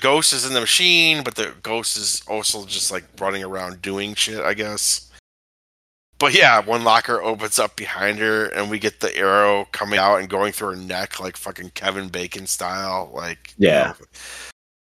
ghost 0.00 0.32
is 0.32 0.46
in 0.46 0.54
the 0.54 0.60
machine 0.60 1.22
but 1.22 1.34
the 1.34 1.54
ghost 1.62 1.96
is 1.96 2.22
also 2.28 2.64
just 2.66 2.90
like 2.90 3.04
running 3.20 3.44
around 3.44 3.80
doing 3.82 4.14
shit 4.14 4.40
i 4.40 4.54
guess 4.54 5.08
but 6.18 6.34
yeah, 6.34 6.60
one 6.60 6.84
locker 6.84 7.20
opens 7.20 7.58
up 7.58 7.74
behind 7.74 8.20
her, 8.20 8.46
and 8.46 8.70
we 8.70 8.78
get 8.78 9.00
the 9.00 9.16
arrow 9.16 9.66
coming 9.72 9.98
out 9.98 10.18
and 10.18 10.28
going 10.28 10.52
through 10.52 10.68
her 10.68 10.76
neck, 10.76 11.18
like 11.18 11.36
fucking 11.36 11.70
Kevin 11.70 12.10
Bacon 12.10 12.46
style, 12.46 13.10
like 13.12 13.54
you 13.58 13.70
Yeah. 13.70 13.94
know, 13.98 14.06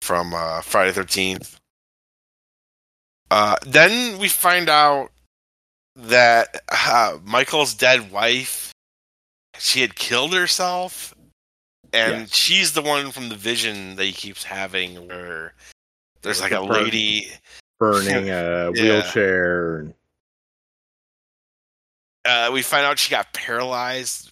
from 0.01 0.33
uh, 0.33 0.61
Friday 0.61 0.93
Thirteenth. 0.93 1.57
Uh, 3.29 3.57
then 3.65 4.17
we 4.17 4.29
find 4.29 4.69
out 4.69 5.11
that 5.97 6.55
uh, 6.71 7.17
Michael's 7.25 7.73
dead 7.73 8.11
wife, 8.11 8.71
she 9.57 9.81
had 9.81 9.95
killed 9.95 10.33
herself, 10.33 11.13
and 11.95 12.21
Yes. 12.21 12.35
she's 12.35 12.73
the 12.73 12.81
one 12.81 13.11
from 13.11 13.29
the 13.29 13.35
vision 13.35 13.95
that 13.95 14.03
he 14.05 14.11
keeps 14.11 14.43
having, 14.43 15.07
where 15.07 15.53
there's 16.21 16.41
like 16.41 16.51
a 16.51 16.59
burn- 16.65 16.83
lady 16.85 17.31
Burning 17.79 18.29
a 18.29 18.71
wheelchair. 18.73 19.79
And, 19.79 19.93
uh, 22.25 22.49
we 22.53 22.61
find 22.61 22.85
out 22.85 22.99
she 22.99 23.11
got 23.11 23.33
paralyzed 23.33 24.31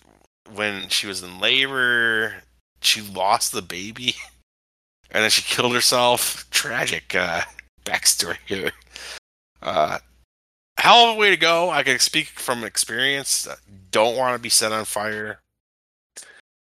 when 0.53 0.89
she 0.89 1.07
was 1.07 1.21
in 1.23 1.39
labor. 1.39 2.35
She 2.81 3.01
lost 3.01 3.51
the 3.51 3.61
baby, 3.61 4.15
and 5.11 5.23
then 5.23 5.29
she 5.29 5.41
killed 5.41 5.73
herself. 5.73 6.49
Tragic 6.51 7.15
uh, 7.15 7.41
backstory 7.85 8.37
here. 8.45 8.71
Uh, 9.61 9.99
hell 10.77 11.09
of 11.09 11.15
a 11.15 11.19
way 11.19 11.29
to 11.29 11.37
go. 11.37 11.69
I 11.69 11.83
can 11.83 11.99
speak 11.99 12.27
from 12.27 12.63
experience. 12.63 13.47
Don't 13.91 14.17
want 14.17 14.35
to 14.35 14.39
be 14.41 14.49
set 14.49 14.71
on 14.73 14.83
fire. 14.85 15.39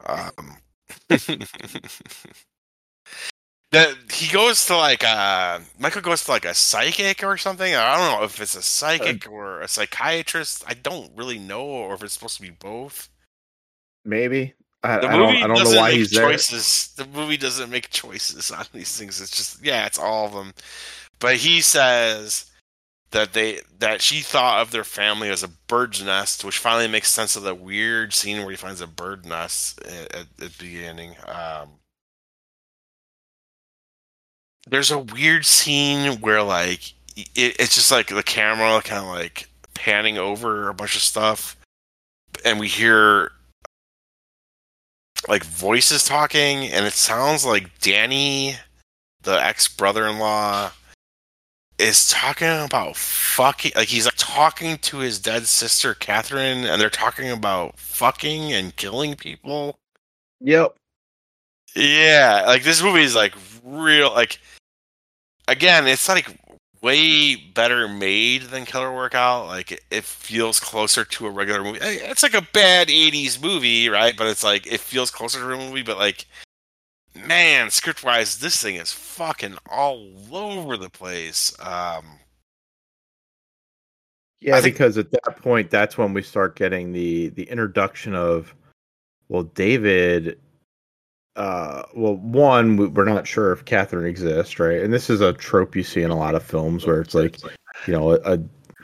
Um, 0.05 0.57
that 3.71 3.95
he 4.11 4.31
goes 4.31 4.65
to 4.65 4.77
like 4.77 5.03
uh 5.03 5.59
Michael 5.79 6.01
goes 6.01 6.23
to 6.25 6.31
like 6.31 6.45
a 6.45 6.53
psychic 6.53 7.23
or 7.23 7.37
something. 7.37 7.75
I 7.75 7.97
don't 7.97 8.19
know 8.19 8.25
if 8.25 8.39
it's 8.41 8.55
a 8.55 8.61
psychic 8.61 9.29
or 9.29 9.61
a 9.61 9.67
psychiatrist. 9.67 10.63
I 10.67 10.73
don't 10.75 11.11
really 11.15 11.39
know, 11.39 11.63
or 11.65 11.93
if 11.95 12.03
it's 12.03 12.13
supposed 12.13 12.37
to 12.37 12.41
be 12.43 12.51
both. 12.51 13.09
maybe. 14.05 14.53
I, 14.83 14.99
The 14.99 15.07
I 15.07 15.17
movie 15.17 15.41
don't, 15.41 15.43
I 15.43 15.47
don't 15.47 15.59
doesn't 15.59 15.71
know 15.71 15.71
why 15.73 15.91
make 15.91 15.93
he's 15.93 16.11
there. 16.11 16.31
choices. 16.31 16.93
The 16.95 17.05
movie 17.07 17.37
doesn't 17.37 17.69
make 17.69 17.89
choices 17.89 18.51
on 18.51 18.65
these 18.73 18.97
things. 18.97 19.21
It's 19.21 19.31
just 19.31 19.63
yeah, 19.65 19.85
it's 19.85 19.99
all 19.99 20.25
of 20.27 20.33
them. 20.33 20.53
But 21.19 21.37
he 21.37 21.61
says 21.61 22.51
that 23.15 23.31
they 23.31 23.61
that 23.79 24.01
she 24.01 24.19
thought 24.19 24.61
of 24.61 24.71
their 24.71 24.83
family 24.83 25.29
as 25.29 25.41
a 25.41 25.47
bird's 25.47 26.03
nest, 26.03 26.43
which 26.43 26.57
finally 26.57 26.89
makes 26.89 27.09
sense 27.09 27.37
of 27.37 27.43
the 27.43 27.55
weird 27.55 28.13
scene 28.13 28.39
where 28.39 28.49
he 28.49 28.57
finds 28.57 28.81
a 28.81 28.87
bird 28.87 29.25
nest 29.25 29.81
at, 29.85 30.13
at 30.13 30.35
the 30.35 30.51
beginning. 30.59 31.15
Um, 31.25 31.69
there's 34.67 34.91
a 34.91 34.99
weird 34.99 35.45
scene 35.45 36.19
where 36.19 36.43
like 36.43 36.91
it, 37.15 37.55
it's 37.57 37.75
just 37.75 37.89
like 37.89 38.07
the 38.07 38.21
camera 38.21 38.81
kind 38.81 39.05
of 39.05 39.09
like 39.09 39.47
panning 39.73 40.17
over 40.17 40.67
a 40.67 40.73
bunch 40.73 40.97
of 40.97 41.01
stuff, 41.01 41.55
and 42.43 42.59
we 42.59 42.67
hear 42.67 43.31
like 45.29 45.45
voices 45.45 46.03
talking, 46.03 46.65
and 46.65 46.85
it 46.85 46.91
sounds 46.91 47.45
like 47.45 47.79
Danny, 47.79 48.57
the 49.23 49.41
ex 49.41 49.69
brother 49.69 50.05
in 50.05 50.19
law, 50.19 50.71
is 51.79 52.09
talking 52.09 52.47
about 52.47 52.95
fucking. 52.95 53.73
Like 53.75 53.87
he's 53.87 54.05
like 54.05 54.15
talking 54.17 54.77
to 54.79 54.97
his 54.97 55.19
dead 55.19 55.47
sister 55.47 55.93
Catherine, 55.93 56.65
and 56.65 56.79
they're 56.79 56.89
talking 56.89 57.29
about 57.29 57.77
fucking 57.77 58.53
and 58.53 58.75
killing 58.75 59.15
people. 59.15 59.79
Yep. 60.41 60.75
Yeah, 61.75 62.43
like 62.47 62.63
this 62.63 62.81
movie 62.81 63.03
is 63.03 63.15
like 63.15 63.35
real. 63.63 64.13
Like 64.13 64.39
again, 65.47 65.87
it's 65.87 66.07
like 66.07 66.37
way 66.81 67.35
better 67.35 67.87
made 67.87 68.43
than 68.43 68.63
Killer 68.63 68.93
Workout. 68.93 69.47
Like 69.47 69.83
it, 69.91 70.03
feels 70.03 70.59
closer 70.59 71.03
to 71.03 71.27
a 71.27 71.31
regular 71.31 71.63
movie. 71.63 71.79
It's 71.81 72.23
like 72.23 72.35
a 72.35 72.47
bad 72.53 72.87
'80s 72.87 73.41
movie, 73.41 73.89
right? 73.89 74.15
But 74.15 74.27
it's 74.27 74.43
like 74.43 74.67
it 74.67 74.79
feels 74.79 75.11
closer 75.11 75.39
to 75.39 75.51
a 75.51 75.57
movie. 75.57 75.81
But 75.81 75.97
like, 75.97 76.25
man, 77.15 77.69
script 77.71 78.03
wise, 78.03 78.37
this 78.39 78.61
thing 78.61 78.75
is 78.75 78.91
fucking 78.91 79.57
all 79.69 80.11
over 80.31 80.77
the 80.77 80.89
place. 80.89 81.55
Um, 81.59 82.05
Yeah, 84.41 84.59
think- 84.61 84.75
because 84.75 84.97
at 84.97 85.11
that 85.11 85.37
point, 85.37 85.71
that's 85.71 85.97
when 85.97 86.13
we 86.13 86.21
start 86.21 86.55
getting 86.55 86.91
the 86.91 87.29
the 87.29 87.43
introduction 87.43 88.13
of, 88.15 88.53
well, 89.29 89.43
David. 89.43 90.39
Uh, 91.35 91.83
well, 91.93 92.15
one, 92.15 92.77
we- 92.77 92.87
we're 92.87 93.03
not 93.05 93.27
sure 93.27 93.51
if 93.51 93.65
Catherine 93.65 94.05
exists, 94.05 94.57
right? 94.59 94.81
And 94.81 94.93
this 94.93 95.09
is 95.09 95.19
a 95.19 95.33
trope 95.33 95.75
you 95.75 95.83
see 95.83 96.01
in 96.01 96.09
a 96.11 96.15
lot 96.17 96.33
of 96.35 96.43
films 96.43 96.85
where 96.85 97.01
it's 97.01 97.13
like, 97.13 97.37
you 97.87 97.93
know, 97.93 98.13
a, 98.13 98.39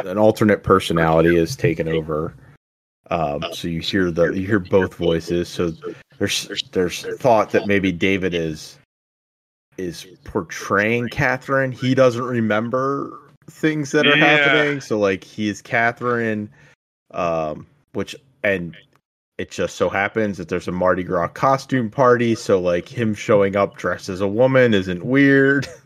an 0.06 0.18
alternate 0.18 0.62
personality 0.62 1.38
is 1.38 1.56
taken 1.56 1.88
over. 1.88 2.34
Um, 3.10 3.44
so 3.54 3.68
you 3.70 3.80
hear 3.82 4.12
the 4.12 4.32
you 4.32 4.46
hear 4.48 4.60
both 4.60 4.96
voices. 4.96 5.48
So 5.48 5.74
there's 6.22 6.64
there's 6.72 7.04
thought 7.18 7.50
that 7.50 7.66
maybe 7.66 7.92
David 7.92 8.36
is 8.36 8.78
is 9.78 10.06
portraying 10.24 11.10
Catherine. 11.10 11.72
He 11.72 11.96
doesn't 11.96 12.24
remember 12.24 13.18
things 13.50 13.90
that 13.92 14.06
are 14.06 14.16
Yeah. 14.16 14.26
happening. 14.38 14.82
So 14.82 15.00
like 15.00 15.24
he 15.24 15.50
is 15.50 15.64
Catherine, 15.64 16.48
um, 17.12 17.66
which 17.94 18.16
and 18.44 18.78
it 19.40 19.50
just 19.50 19.78
so 19.78 19.90
happens 19.90 20.38
that 20.38 20.48
there's 20.48 20.68
a 20.68 20.72
Mardi 20.72 21.02
Gras 21.04 21.30
costume 21.30 21.90
party. 21.90 22.36
So 22.36 22.62
like 22.62 22.88
him 22.88 23.16
showing 23.16 23.56
up 23.56 23.76
dressed 23.78 24.08
as 24.08 24.22
a 24.22 24.28
woman 24.28 24.76
isn't 24.76 25.04
weird. 25.04 25.68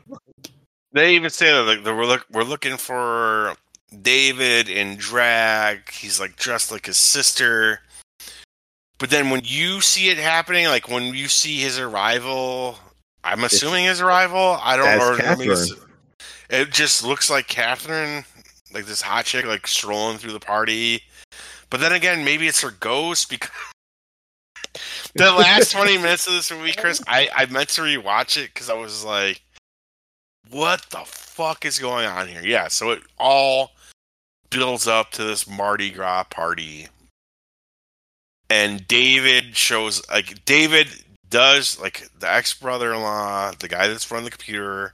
They 0.91 1.13
even 1.15 1.29
say 1.29 1.51
that 1.51 1.63
like 1.63 1.83
we're 1.83 2.05
look 2.05 2.25
we're 2.31 2.43
looking 2.43 2.77
for 2.77 3.53
David 4.01 4.69
in 4.69 4.95
drag. 4.95 5.91
He's 5.91 6.21
like 6.21 6.37
dressed 6.37 6.71
like 6.71 6.85
his 6.85 6.95
sister. 6.95 7.81
But 8.97 9.09
then 9.09 9.29
when 9.29 9.41
you 9.43 9.81
see 9.81 10.09
it 10.09 10.17
happening, 10.17 10.67
like 10.67 10.87
when 10.89 11.13
you 11.13 11.27
see 11.27 11.59
his 11.59 11.79
arrival, 11.79 12.79
I'm 13.23 13.43
assuming 13.43 13.85
his 13.85 14.01
arrival. 14.01 14.57
I 14.61 14.77
don't 14.77 14.87
As 14.87 15.01
or 15.01 15.13
I 15.13 15.17
mean, 15.17 15.19
Catherine. 15.21 15.51
it's- 15.51 15.71
it 16.49 16.69
just 16.71 17.03
looks 17.03 17.29
like 17.29 17.47
Catherine, 17.47 18.23
like 18.71 18.85
this 18.85 19.01
hot 19.01 19.25
chick, 19.25 19.45
like 19.45 19.65
strolling 19.67 20.17
through 20.19 20.31
the 20.33 20.39
party. 20.39 21.01
But 21.71 21.79
then 21.79 21.91
again, 21.91 22.23
maybe 22.23 22.47
it's 22.47 22.61
her 22.61 22.71
ghost 22.71 23.29
because 23.31 23.49
the 25.15 25.31
last 25.31 25.71
20 25.71 25.97
minutes 26.01 26.27
of 26.27 26.33
this 26.33 26.51
movie, 26.51 26.73
Chris, 26.73 27.01
I, 27.07 27.29
I 27.35 27.45
meant 27.47 27.69
to 27.69 27.81
rewatch 27.81 28.37
it 28.37 28.53
because 28.53 28.69
I 28.69 28.73
was 28.75 29.03
like, 29.03 29.41
what 30.51 30.83
the 30.91 31.03
fuck 31.05 31.65
is 31.65 31.79
going 31.79 32.05
on 32.05 32.27
here? 32.27 32.41
Yeah, 32.45 32.67
so 32.67 32.91
it 32.91 33.01
all 33.17 33.71
builds 34.51 34.87
up 34.87 35.11
to 35.13 35.23
this 35.23 35.49
Mardi 35.49 35.89
Gras 35.89 36.25
party. 36.25 36.87
And 38.55 38.87
David 38.87 39.57
shows, 39.57 40.01
like, 40.09 40.45
David 40.45 40.87
does, 41.29 41.77
like, 41.77 42.07
the 42.19 42.31
ex 42.31 42.53
brother 42.53 42.93
in 42.93 43.01
law, 43.01 43.51
the 43.59 43.67
guy 43.67 43.89
that's 43.89 44.09
running 44.09 44.23
the 44.23 44.31
computer, 44.31 44.93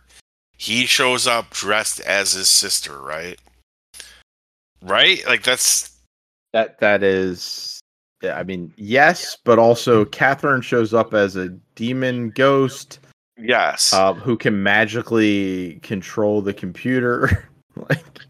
he 0.57 0.87
shows 0.87 1.27
up 1.27 1.51
dressed 1.51 1.99
as 1.99 2.33
his 2.33 2.49
sister, 2.49 2.99
right? 2.99 3.39
Right? 4.81 5.23
Like, 5.27 5.43
that's 5.43 5.95
That 6.53 6.79
that 6.79 7.03
is 7.03 7.79
yeah, 8.23 8.39
I 8.39 8.43
mean, 8.43 8.73
yes, 8.77 9.37
but 9.43 9.59
also 9.59 10.05
Catherine 10.05 10.61
shows 10.61 10.91
up 10.91 11.13
as 11.13 11.35
a 11.35 11.49
demon 11.75 12.31
ghost 12.31 12.99
yes. 13.37 13.93
uh, 13.93 14.13
who 14.15 14.37
can 14.37 14.63
magically 14.63 15.79
control 15.83 16.41
the 16.41 16.53
computer. 16.53 17.47
like 17.89 18.21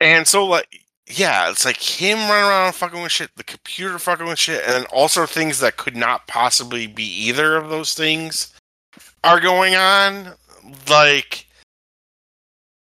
And 0.00 0.26
so, 0.26 0.44
like, 0.44 0.85
yeah, 1.08 1.50
it's 1.50 1.64
like 1.64 1.80
him 1.80 2.18
running 2.18 2.50
around 2.50 2.74
fucking 2.74 3.02
with 3.02 3.12
shit, 3.12 3.30
the 3.36 3.44
computer 3.44 3.98
fucking 3.98 4.26
with 4.26 4.38
shit, 4.38 4.62
and 4.66 4.86
also 4.86 5.24
things 5.24 5.60
that 5.60 5.76
could 5.76 5.96
not 5.96 6.26
possibly 6.26 6.86
be 6.86 7.04
either 7.04 7.56
of 7.56 7.68
those 7.68 7.94
things 7.94 8.52
are 9.22 9.40
going 9.40 9.76
on. 9.76 10.34
Like, 10.90 11.46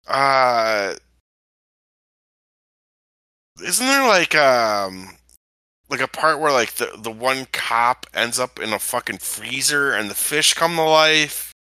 uh, 0.08 0.96
isn't 3.64 3.86
there 3.86 4.08
like 4.08 4.36
um 4.36 5.10
like 5.90 6.02
a 6.02 6.08
part 6.08 6.40
where 6.40 6.52
like 6.52 6.74
the 6.74 6.92
the 6.98 7.12
one 7.12 7.48
cop 7.52 8.08
ends 8.14 8.40
up 8.40 8.60
in 8.60 8.74
a 8.74 8.80
fucking 8.80 9.20
freezer 9.20 9.94
and 9.94 10.10
the 10.10 10.16
fish 10.16 10.54
come 10.54 10.76
to 10.76 10.84
life? 10.84 11.54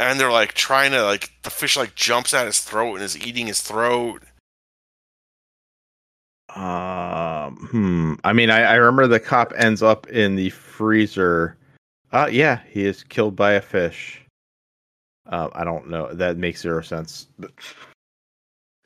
And 0.00 0.18
they're 0.18 0.32
like 0.32 0.54
trying 0.54 0.92
to 0.92 1.04
like 1.04 1.30
the 1.42 1.50
fish 1.50 1.76
like 1.76 1.94
jumps 1.94 2.34
at 2.34 2.46
his 2.46 2.60
throat 2.60 2.96
and 2.96 3.04
is 3.04 3.16
eating 3.16 3.46
his 3.46 3.60
throat. 3.62 4.22
Um, 6.54 7.56
hmm. 7.70 8.14
I 8.24 8.32
mean, 8.32 8.50
I, 8.50 8.62
I 8.62 8.74
remember 8.74 9.06
the 9.06 9.20
cop 9.20 9.52
ends 9.56 9.82
up 9.82 10.06
in 10.08 10.34
the 10.36 10.50
freezer. 10.50 11.56
Uh, 12.12 12.28
yeah, 12.30 12.60
he 12.70 12.84
is 12.84 13.02
killed 13.04 13.36
by 13.36 13.52
a 13.52 13.60
fish. 13.60 14.20
Uh, 15.26 15.48
I 15.52 15.62
don't 15.64 15.88
know. 15.90 16.12
That 16.14 16.38
makes 16.38 16.62
zero 16.62 16.80
sense. 16.82 17.28
But- 17.38 17.50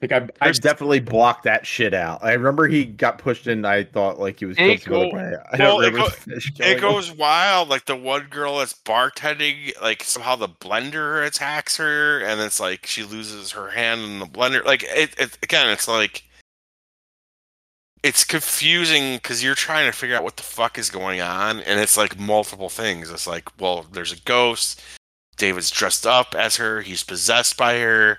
Like 0.01 0.11
I, 0.11 0.17
I 0.17 0.47
There's- 0.47 0.59
definitely 0.59 0.99
blocked 0.99 1.45
that 1.45 1.65
shit 1.65 1.95
out. 1.95 2.25
I 2.25 2.33
remember 2.33 2.67
he 2.67 2.85
got 2.85 3.19
pushed 3.19 3.47
in. 3.47 3.65
I 3.65 3.85
thought 3.85 4.19
like 4.19 4.41
he 4.41 4.47
was 4.47 4.57
killed. 4.57 4.71
It 4.73 4.83
some 4.83 4.93
go- 4.95 5.11
way. 5.11 5.37
I 5.53 5.57
well, 5.59 5.77
don't 5.79 5.85
it 5.85 5.87
remember 5.93 5.99
go- 5.99 6.09
the 6.09 6.17
fish 6.35 6.51
killing 6.55 6.73
It 6.73 6.75
him. 6.79 6.81
goes 6.81 7.13
wild. 7.13 7.69
Like 7.69 7.85
the 7.87 7.95
one 7.95 8.27
girl 8.29 8.59
that's 8.59 8.75
bartending, 8.75 9.81
like 9.81 10.03
somehow 10.03 10.35
the 10.35 10.49
blender 10.49 11.25
attacks 11.25 11.77
her, 11.77 12.19
and 12.19 12.41
it's 12.41 12.59
like 12.59 12.85
she 12.87 13.05
loses 13.05 13.53
her 13.53 13.71
hand 13.71 14.01
in 14.01 14.19
the 14.19 14.27
blender. 14.27 14.65
Like 14.65 14.83
it, 14.83 15.15
it 15.21 15.39
again, 15.45 15.71
it's 15.71 15.87
like 15.87 16.25
it's 18.03 18.25
confusing 18.25 19.15
because 19.17 19.45
you're 19.45 19.55
trying 19.55 19.91
to 19.91 19.97
figure 19.97 20.17
out 20.17 20.25
what 20.25 20.37
the 20.37 20.43
fuck 20.43 20.77
is 20.77 20.91
going 20.91 21.21
on, 21.21 21.61
and 21.61 21.79
it's 21.79 21.97
like 21.97 22.19
multiple 22.19 22.69
things. 22.69 23.11
It's 23.11 23.27
like, 23.27 23.49
well, 23.61 23.87
there's 23.93 24.13
a 24.13 24.21
ghost. 24.21 24.83
David's 25.37 25.71
dressed 25.71 26.07
up 26.07 26.35
as 26.35 26.57
her. 26.57 26.81
He's 26.81 27.05
possessed 27.05 27.57
by 27.57 27.79
her. 27.79 28.19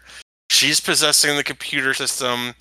She's 0.49 0.79
possessing 0.79 1.35
the 1.35 1.43
computer 1.43 1.93
system, 1.93 2.53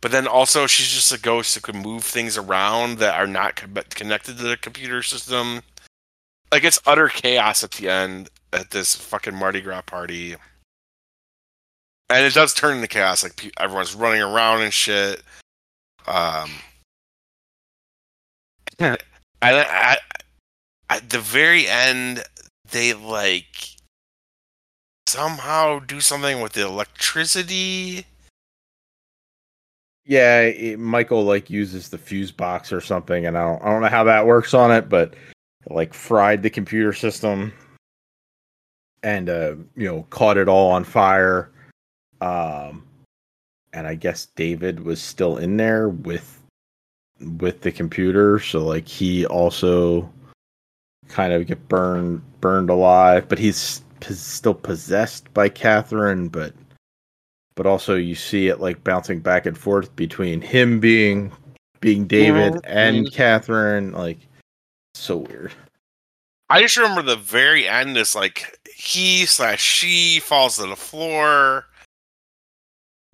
but 0.00 0.10
then 0.10 0.26
also 0.26 0.66
she's 0.66 0.88
just 0.88 1.12
a 1.12 1.20
ghost 1.20 1.54
that 1.54 1.64
can 1.64 1.82
move 1.82 2.04
things 2.04 2.38
around 2.38 2.98
that 2.98 3.18
are 3.18 3.26
not 3.26 3.56
con- 3.56 3.76
connected 3.90 4.38
to 4.38 4.42
the 4.44 4.56
computer 4.56 5.02
system. 5.02 5.60
Like 6.52 6.64
it's 6.64 6.80
utter 6.86 7.08
chaos 7.08 7.62
at 7.62 7.72
the 7.72 7.88
end 7.88 8.30
at 8.52 8.70
this 8.70 8.94
fucking 8.94 9.34
Mardi 9.34 9.60
Gras 9.60 9.82
party, 9.82 10.34
and 12.08 12.24
it 12.24 12.34
does 12.34 12.54
turn 12.54 12.76
into 12.76 12.88
chaos. 12.88 13.22
Like 13.22 13.52
everyone's 13.58 13.94
running 13.94 14.22
around 14.22 14.62
and 14.62 14.72
shit. 14.72 15.22
Um, 16.06 16.50
I, 18.80 18.96
I, 19.42 19.96
at 20.88 21.10
the 21.10 21.18
very 21.18 21.68
end, 21.68 22.24
they 22.70 22.94
like 22.94 23.76
somehow 25.06 25.80
do 25.80 26.00
something 26.00 26.40
with 26.40 26.52
the 26.54 26.66
electricity. 26.66 28.06
Yeah, 30.06 30.40
it, 30.40 30.78
Michael 30.78 31.24
like 31.24 31.50
uses 31.50 31.90
the 31.90 31.98
fuse 31.98 32.32
box 32.32 32.72
or 32.72 32.80
something, 32.80 33.26
and 33.26 33.36
I 33.36 33.44
don't, 33.44 33.62
I 33.62 33.66
don't 33.66 33.82
know 33.82 33.88
how 33.88 34.04
that 34.04 34.26
works 34.26 34.54
on 34.54 34.72
it, 34.72 34.88
but 34.88 35.14
like 35.68 35.92
fried 35.92 36.42
the 36.42 36.50
computer 36.50 36.94
system 36.94 37.52
and 39.02 39.28
uh, 39.28 39.56
you 39.76 39.86
know 39.86 40.06
caught 40.10 40.38
it 40.38 40.48
all 40.48 40.70
on 40.70 40.84
fire. 40.84 41.50
Um, 42.22 42.86
and 43.72 43.86
I 43.86 43.94
guess 43.94 44.26
David 44.36 44.80
was 44.80 45.02
still 45.02 45.36
in 45.36 45.56
there 45.56 45.88
with 45.90 46.39
with 47.38 47.60
the 47.60 47.72
computer, 47.72 48.38
so 48.40 48.64
like 48.64 48.88
he 48.88 49.26
also 49.26 50.10
kind 51.08 51.32
of 51.32 51.46
get 51.46 51.68
burned 51.68 52.22
burned 52.40 52.70
alive, 52.70 53.28
but 53.28 53.38
he's 53.38 53.82
pos- 54.00 54.18
still 54.18 54.54
possessed 54.54 55.32
by 55.34 55.48
Catherine, 55.48 56.28
but 56.28 56.54
but 57.54 57.66
also 57.66 57.94
you 57.94 58.14
see 58.14 58.48
it 58.48 58.60
like 58.60 58.82
bouncing 58.84 59.20
back 59.20 59.46
and 59.46 59.58
forth 59.58 59.94
between 59.96 60.40
him 60.40 60.80
being 60.80 61.32
being 61.80 62.06
David 62.06 62.60
and 62.64 63.10
Catherine, 63.12 63.92
like 63.92 64.18
so 64.94 65.18
weird. 65.18 65.52
I 66.48 66.62
just 66.62 66.76
remember 66.76 67.02
the 67.02 67.16
very 67.16 67.68
end 67.68 67.96
is 67.96 68.14
like 68.14 68.58
he 68.74 69.26
slash 69.26 69.62
she 69.62 70.20
falls 70.20 70.56
to 70.56 70.66
the 70.66 70.76
floor, 70.76 71.66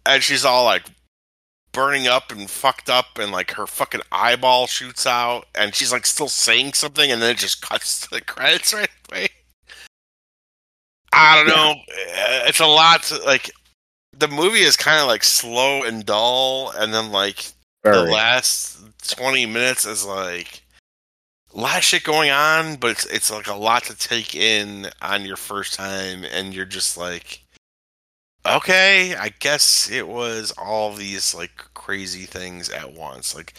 and 0.06 0.22
she's 0.22 0.44
all 0.44 0.64
like 0.64 0.84
burning 1.76 2.08
up 2.08 2.32
and 2.32 2.50
fucked 2.50 2.90
up, 2.90 3.18
and 3.20 3.30
like 3.30 3.52
her 3.52 3.66
fucking 3.66 4.00
eyeball 4.10 4.66
shoots 4.66 5.06
out, 5.06 5.44
and 5.54 5.74
she's 5.74 5.92
like 5.92 6.06
still 6.06 6.28
saying 6.28 6.72
something, 6.72 7.12
and 7.12 7.22
then 7.22 7.30
it 7.32 7.38
just 7.38 7.60
cuts 7.68 8.00
to 8.00 8.10
the 8.10 8.20
credits 8.22 8.74
right 8.74 8.88
away. 9.12 9.28
I 11.12 11.36
don't 11.36 11.46
know. 11.46 11.72
Uh, 11.72 12.44
It's 12.48 12.60
a 12.60 12.66
lot. 12.66 13.04
To, 13.04 13.18
like 13.24 13.50
the 14.18 14.28
movie 14.28 14.60
is 14.62 14.76
kind 14.76 15.00
of 15.00 15.06
like 15.06 15.22
slow 15.22 15.84
and 15.84 16.04
dull, 16.04 16.72
and 16.76 16.92
then 16.92 17.12
like 17.12 17.44
the 17.84 18.02
last 18.10 18.78
20 19.14 19.46
minutes 19.46 19.86
is 19.86 20.04
like 20.04 20.62
a 21.54 21.60
lot 21.60 21.78
of 21.78 21.84
shit 21.84 22.02
going 22.02 22.30
on 22.30 22.76
but 22.76 22.90
it's 22.90 23.06
it's 23.06 23.30
like 23.30 23.46
a 23.46 23.54
lot 23.54 23.84
to 23.84 23.96
take 23.96 24.34
in 24.34 24.88
on 25.00 25.24
your 25.24 25.36
first 25.36 25.74
time 25.74 26.24
and 26.24 26.52
you're 26.52 26.64
just 26.64 26.96
like 26.98 27.45
okay 28.47 29.14
i 29.16 29.31
guess 29.39 29.90
it 29.90 30.06
was 30.06 30.52
all 30.52 30.93
these 30.93 31.35
like 31.35 31.56
crazy 31.74 32.24
things 32.24 32.70
at 32.70 32.93
once 32.93 33.35
like 33.35 33.55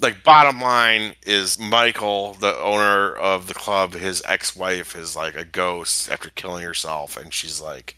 like 0.00 0.22
bottom 0.24 0.60
line 0.60 1.14
is 1.26 1.58
michael 1.58 2.34
the 2.34 2.56
owner 2.58 3.14
of 3.14 3.46
the 3.48 3.54
club 3.54 3.94
his 3.94 4.22
ex-wife 4.26 4.96
is 4.96 5.16
like 5.16 5.34
a 5.36 5.44
ghost 5.44 6.10
after 6.10 6.30
killing 6.30 6.64
herself 6.64 7.16
and 7.16 7.32
she's 7.32 7.60
like 7.60 7.96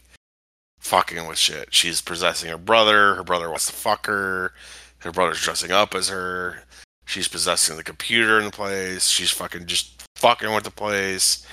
fucking 0.79 1.27
with 1.27 1.37
shit 1.37 1.73
she's 1.73 2.01
possessing 2.01 2.49
her 2.49 2.57
brother 2.57 3.15
her 3.15 3.23
brother 3.23 3.49
wants 3.49 3.67
to 3.67 3.73
fuck 3.73 4.07
her 4.07 4.53
her 5.01 5.11
brother's 5.11 5.41
dressing 5.41 5.71
up 5.71 5.95
as 5.95 6.09
her. 6.09 6.63
She's 7.05 7.27
possessing 7.27 7.75
the 7.75 7.83
computer 7.83 8.39
in 8.39 8.45
the 8.45 8.51
place. 8.51 9.07
She's 9.07 9.31
fucking 9.31 9.65
just 9.65 10.07
fucking 10.15 10.53
with 10.53 10.63
the 10.63 10.71
place. 10.71 11.45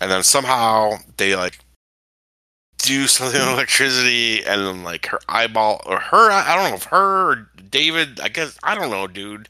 And 0.00 0.10
then 0.10 0.22
somehow 0.22 0.98
they 1.16 1.34
like 1.34 1.58
do 2.82 3.06
something 3.06 3.40
with 3.40 3.48
electricity 3.50 4.44
and 4.44 4.62
then 4.62 4.82
like 4.84 5.06
her 5.06 5.20
eyeball 5.28 5.82
or 5.86 5.98
her 5.98 6.30
I 6.30 6.54
don't 6.56 6.70
know 6.70 6.76
if 6.76 6.84
her 6.84 7.30
or 7.30 7.50
David, 7.70 8.20
I 8.20 8.28
guess 8.28 8.58
I 8.62 8.74
don't 8.74 8.90
know, 8.90 9.06
dude. 9.06 9.48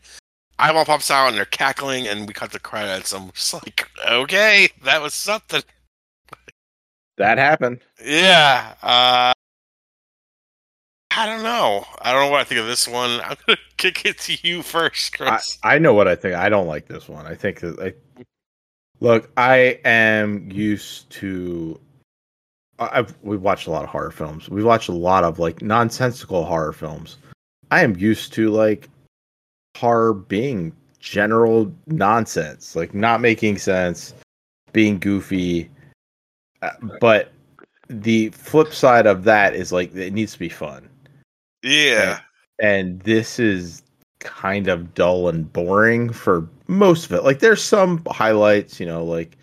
Eyeball 0.59 0.85
pops 0.85 1.11
out 1.11 1.29
and 1.29 1.37
they're 1.37 1.47
cackling 1.47 2.07
and 2.07 2.27
we 2.27 2.35
cut 2.35 2.53
the 2.53 2.61
credits. 2.61 3.13
I'm 3.13 3.31
just 3.33 3.55
like, 3.55 3.89
okay, 4.09 4.69
that 4.85 5.01
was 5.01 5.15
something. 5.15 5.63
That 7.17 7.39
happened. 7.39 7.81
Yeah. 8.05 8.75
Uh 8.83 9.33
I 11.13 11.27
don't 11.27 11.43
know. 11.43 11.85
I 12.01 12.13
don't 12.13 12.23
know 12.23 12.31
what 12.31 12.41
I 12.41 12.45
think 12.45 12.61
of 12.61 12.67
this 12.67 12.87
one. 12.87 13.21
I'm 13.21 13.37
gonna 13.47 13.59
kick 13.77 14.05
it 14.05 14.19
to 14.21 14.37
you 14.47 14.63
first, 14.63 15.15
I, 15.15 15.17
Chris. 15.17 15.59
I 15.63 15.79
know 15.79 15.93
what 15.93 16.07
I 16.09 16.15
think. 16.15 16.35
I 16.35 16.49
don't 16.49 16.67
like 16.67 16.87
this 16.87 17.09
one. 17.09 17.27
I 17.27 17.35
think 17.35 17.61
that 17.61 17.79
I 17.81 18.25
look. 19.01 19.31
I 19.37 19.81
am 19.85 20.51
used 20.51 21.11
to. 21.11 21.81
I've 22.81 23.15
we've 23.23 23.43
watched 23.43 23.67
a 23.67 23.71
lot 23.71 23.85
of 23.85 23.91
horror 23.91 24.11
films. 24.11 24.49
We've 24.49 24.65
watched 24.65 24.89
a 24.89 24.93
lot 24.93 25.25
of 25.25 25.39
like 25.39 25.63
nonsensical 25.63 26.45
horror 26.45 26.73
films. 26.73 27.19
I 27.71 27.83
am 27.83 27.97
used 27.97 28.33
to 28.35 28.51
like 28.51 28.89
horror 29.77 30.15
being 30.15 30.73
general 30.99 31.73
nonsense, 31.87 32.75
like 32.75 32.95
not 32.95 33.21
making 33.21 33.59
sense, 33.59 34.15
being 34.73 34.99
goofy. 34.99 35.71
Uh, 36.63 36.71
but 37.01 37.33
the 37.89 38.31
flip 38.31 38.73
side 38.73 39.07
of 39.07 39.25
that 39.25 39.55
is 39.55 39.73
like 39.73 39.95
it 39.95 40.13
needs 40.13 40.33
to 40.33 40.39
be 40.39 40.49
fun 40.49 40.89
yeah. 41.63 42.21
and 42.61 43.01
this 43.01 43.39
is 43.39 43.83
kind 44.21 44.69
of 44.69 44.95
dull 44.95 45.29
and 45.29 45.53
boring 45.53 46.13
for 46.13 46.49
most 46.69 47.07
of 47.07 47.13
it. 47.13 47.25
Like 47.25 47.41
there's 47.41 47.63
some 47.63 48.03
highlights, 48.09 48.79
you 48.79 48.87
know, 48.87 49.05
like 49.05 49.37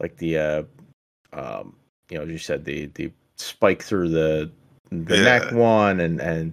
like 0.00 0.16
the 0.16 0.38
uh 0.38 0.62
um 1.32 1.74
you 2.10 2.18
know, 2.18 2.24
as 2.24 2.30
you 2.30 2.38
said 2.38 2.64
the 2.64 2.86
the 2.94 3.10
spike 3.36 3.82
through 3.82 4.08
the 4.08 4.50
the 4.90 5.16
Yeah. 5.16 5.22
neck 5.24 5.52
one 5.52 6.00
and 6.00 6.20
and 6.20 6.52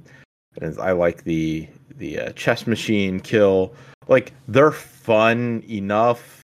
and 0.62 0.80
I 0.80 0.92
like 0.92 1.24
the 1.24 1.68
the 1.98 2.20
uh, 2.20 2.32
chess 2.34 2.68
machine 2.68 3.20
kill. 3.20 3.74
Like 4.08 4.34
they're 4.48 4.72
fun 4.72 5.64
enough, 5.70 6.42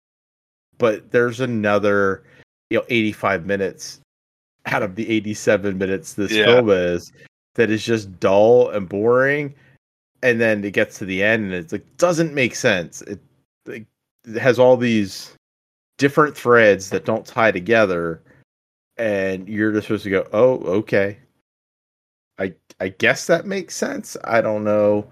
but 0.78 1.10
there's 1.10 1.40
another 1.40 2.22
you 2.70 2.78
know 2.78 2.84
85 2.88 3.46
minutes 3.46 4.00
out 4.66 4.82
of 4.82 4.94
the 4.96 5.08
87 5.08 5.78
minutes 5.78 6.14
this 6.14 6.32
Yeah. 6.32 6.44
film 6.44 6.70
is 6.70 7.10
that 7.54 7.70
is 7.70 7.82
just 7.84 8.20
dull 8.20 8.68
and 8.70 8.88
boring 8.88 9.54
and 10.22 10.40
then 10.40 10.62
it 10.62 10.72
gets 10.72 10.98
to 10.98 11.04
the 11.06 11.22
end 11.22 11.44
and 11.44 11.54
it's 11.54 11.72
like 11.72 11.84
doesn't 11.96 12.34
make 12.34 12.54
sense 12.54 13.00
it, 13.02 13.18
it 13.66 13.86
has 14.38 14.58
all 14.58 14.76
these 14.76 15.32
different 15.96 16.36
threads 16.36 16.90
that 16.90 17.06
don't 17.06 17.24
tie 17.24 17.50
together 17.50 18.20
and 18.98 19.48
you're 19.48 19.72
just 19.72 19.86
supposed 19.86 20.04
to 20.04 20.10
go 20.10 20.26
oh 20.32 20.56
okay. 20.78 21.18
I 22.38 22.54
i 22.80 22.88
guess 22.88 23.26
that 23.26 23.46
makes 23.46 23.76
sense. 23.76 24.16
I 24.24 24.40
don't 24.40 24.64
know. 24.64 25.06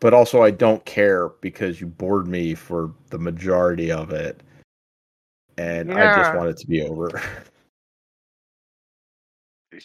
But 0.00 0.14
also 0.14 0.42
i 0.42 0.50
don't 0.50 0.84
care 0.84 1.28
because 1.40 1.80
you 1.80 1.86
bored 1.86 2.26
me 2.26 2.54
for 2.54 2.92
the 3.10 3.18
majority 3.18 3.90
of 3.90 4.10
it. 4.10 4.42
And 5.56 5.92
i 5.92 6.14
just 6.16 6.34
want 6.34 6.50
it 6.50 6.56
to 6.58 6.66
be 6.66 6.82
over. 6.82 7.22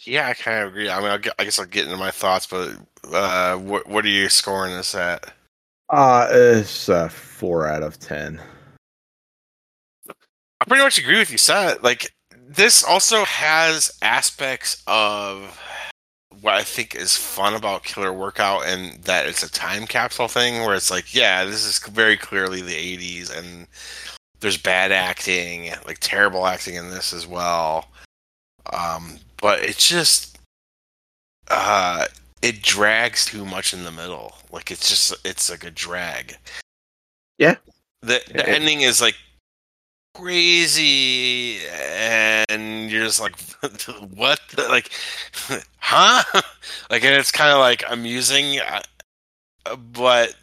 Yeah, 0.04 0.28
I 0.28 0.34
kind 0.34 0.62
of 0.62 0.68
agree. 0.68 0.88
I 0.88 1.00
mean, 1.00 1.10
I'll 1.10 1.18
get, 1.18 1.34
I 1.36 1.42
guess 1.42 1.58
I'll 1.58 1.66
get 1.66 1.86
into 1.86 1.96
my 1.96 2.12
thoughts, 2.12 2.46
but 2.46 2.76
uh, 3.12 3.56
what 3.56 3.88
what 3.88 4.04
are 4.04 4.08
you 4.08 4.28
scoring 4.28 4.72
this 4.76 4.94
at? 4.94 5.32
uh 5.90 6.28
it's 6.30 6.88
a 6.88 7.08
four 7.08 7.66
out 7.66 7.82
of 7.82 7.98
ten. 7.98 8.40
I 10.08 10.64
pretty 10.66 10.84
much 10.84 10.98
agree 10.98 11.18
with 11.18 11.30
you, 11.32 11.38
Seth. 11.38 11.82
Like 11.82 12.14
this 12.50 12.82
also 12.82 13.24
has 13.24 13.96
aspects 14.02 14.82
of 14.88 15.58
what 16.40 16.54
I 16.54 16.62
think 16.64 16.94
is 16.96 17.16
fun 17.16 17.54
about 17.54 17.84
Killer 17.84 18.12
Workout, 18.12 18.66
and 18.66 19.02
that 19.04 19.26
it's 19.26 19.42
a 19.42 19.50
time 19.52 19.86
capsule 19.86 20.26
thing 20.28 20.62
where 20.64 20.74
it's 20.74 20.90
like, 20.90 21.14
yeah, 21.14 21.44
this 21.44 21.64
is 21.64 21.78
very 21.78 22.16
clearly 22.16 22.60
the 22.60 22.74
'80s, 22.74 23.30
and 23.36 23.66
there's 24.40 24.56
bad 24.56 24.90
acting, 24.90 25.70
like 25.86 25.98
terrible 26.00 26.46
acting 26.46 26.74
in 26.74 26.90
this 26.90 27.12
as 27.12 27.26
well. 27.26 27.88
Um, 28.72 29.18
but 29.40 29.60
it's 29.60 29.86
just, 29.88 30.38
uh, 31.48 32.06
it 32.42 32.62
drags 32.62 33.26
too 33.26 33.44
much 33.44 33.72
in 33.72 33.84
the 33.84 33.90
middle. 33.92 34.34
Like 34.50 34.70
it's 34.70 34.88
just, 34.88 35.14
it's 35.26 35.50
like 35.50 35.64
a 35.64 35.70
drag. 35.70 36.36
Yeah. 37.38 37.56
The 38.02 38.22
the 38.28 38.40
It- 38.40 38.48
ending 38.48 38.80
is 38.80 39.00
like 39.00 39.16
crazy 40.14 41.58
and 42.48 42.90
you're 42.90 43.04
just 43.04 43.20
like 43.20 43.38
what 44.14 44.40
like 44.68 44.90
huh 45.78 46.22
like 46.90 47.04
and 47.04 47.14
it's 47.14 47.30
kind 47.30 47.52
of 47.52 47.58
like 47.58 47.84
amusing 47.88 48.58
uh, 48.58 49.76
but 49.76 50.34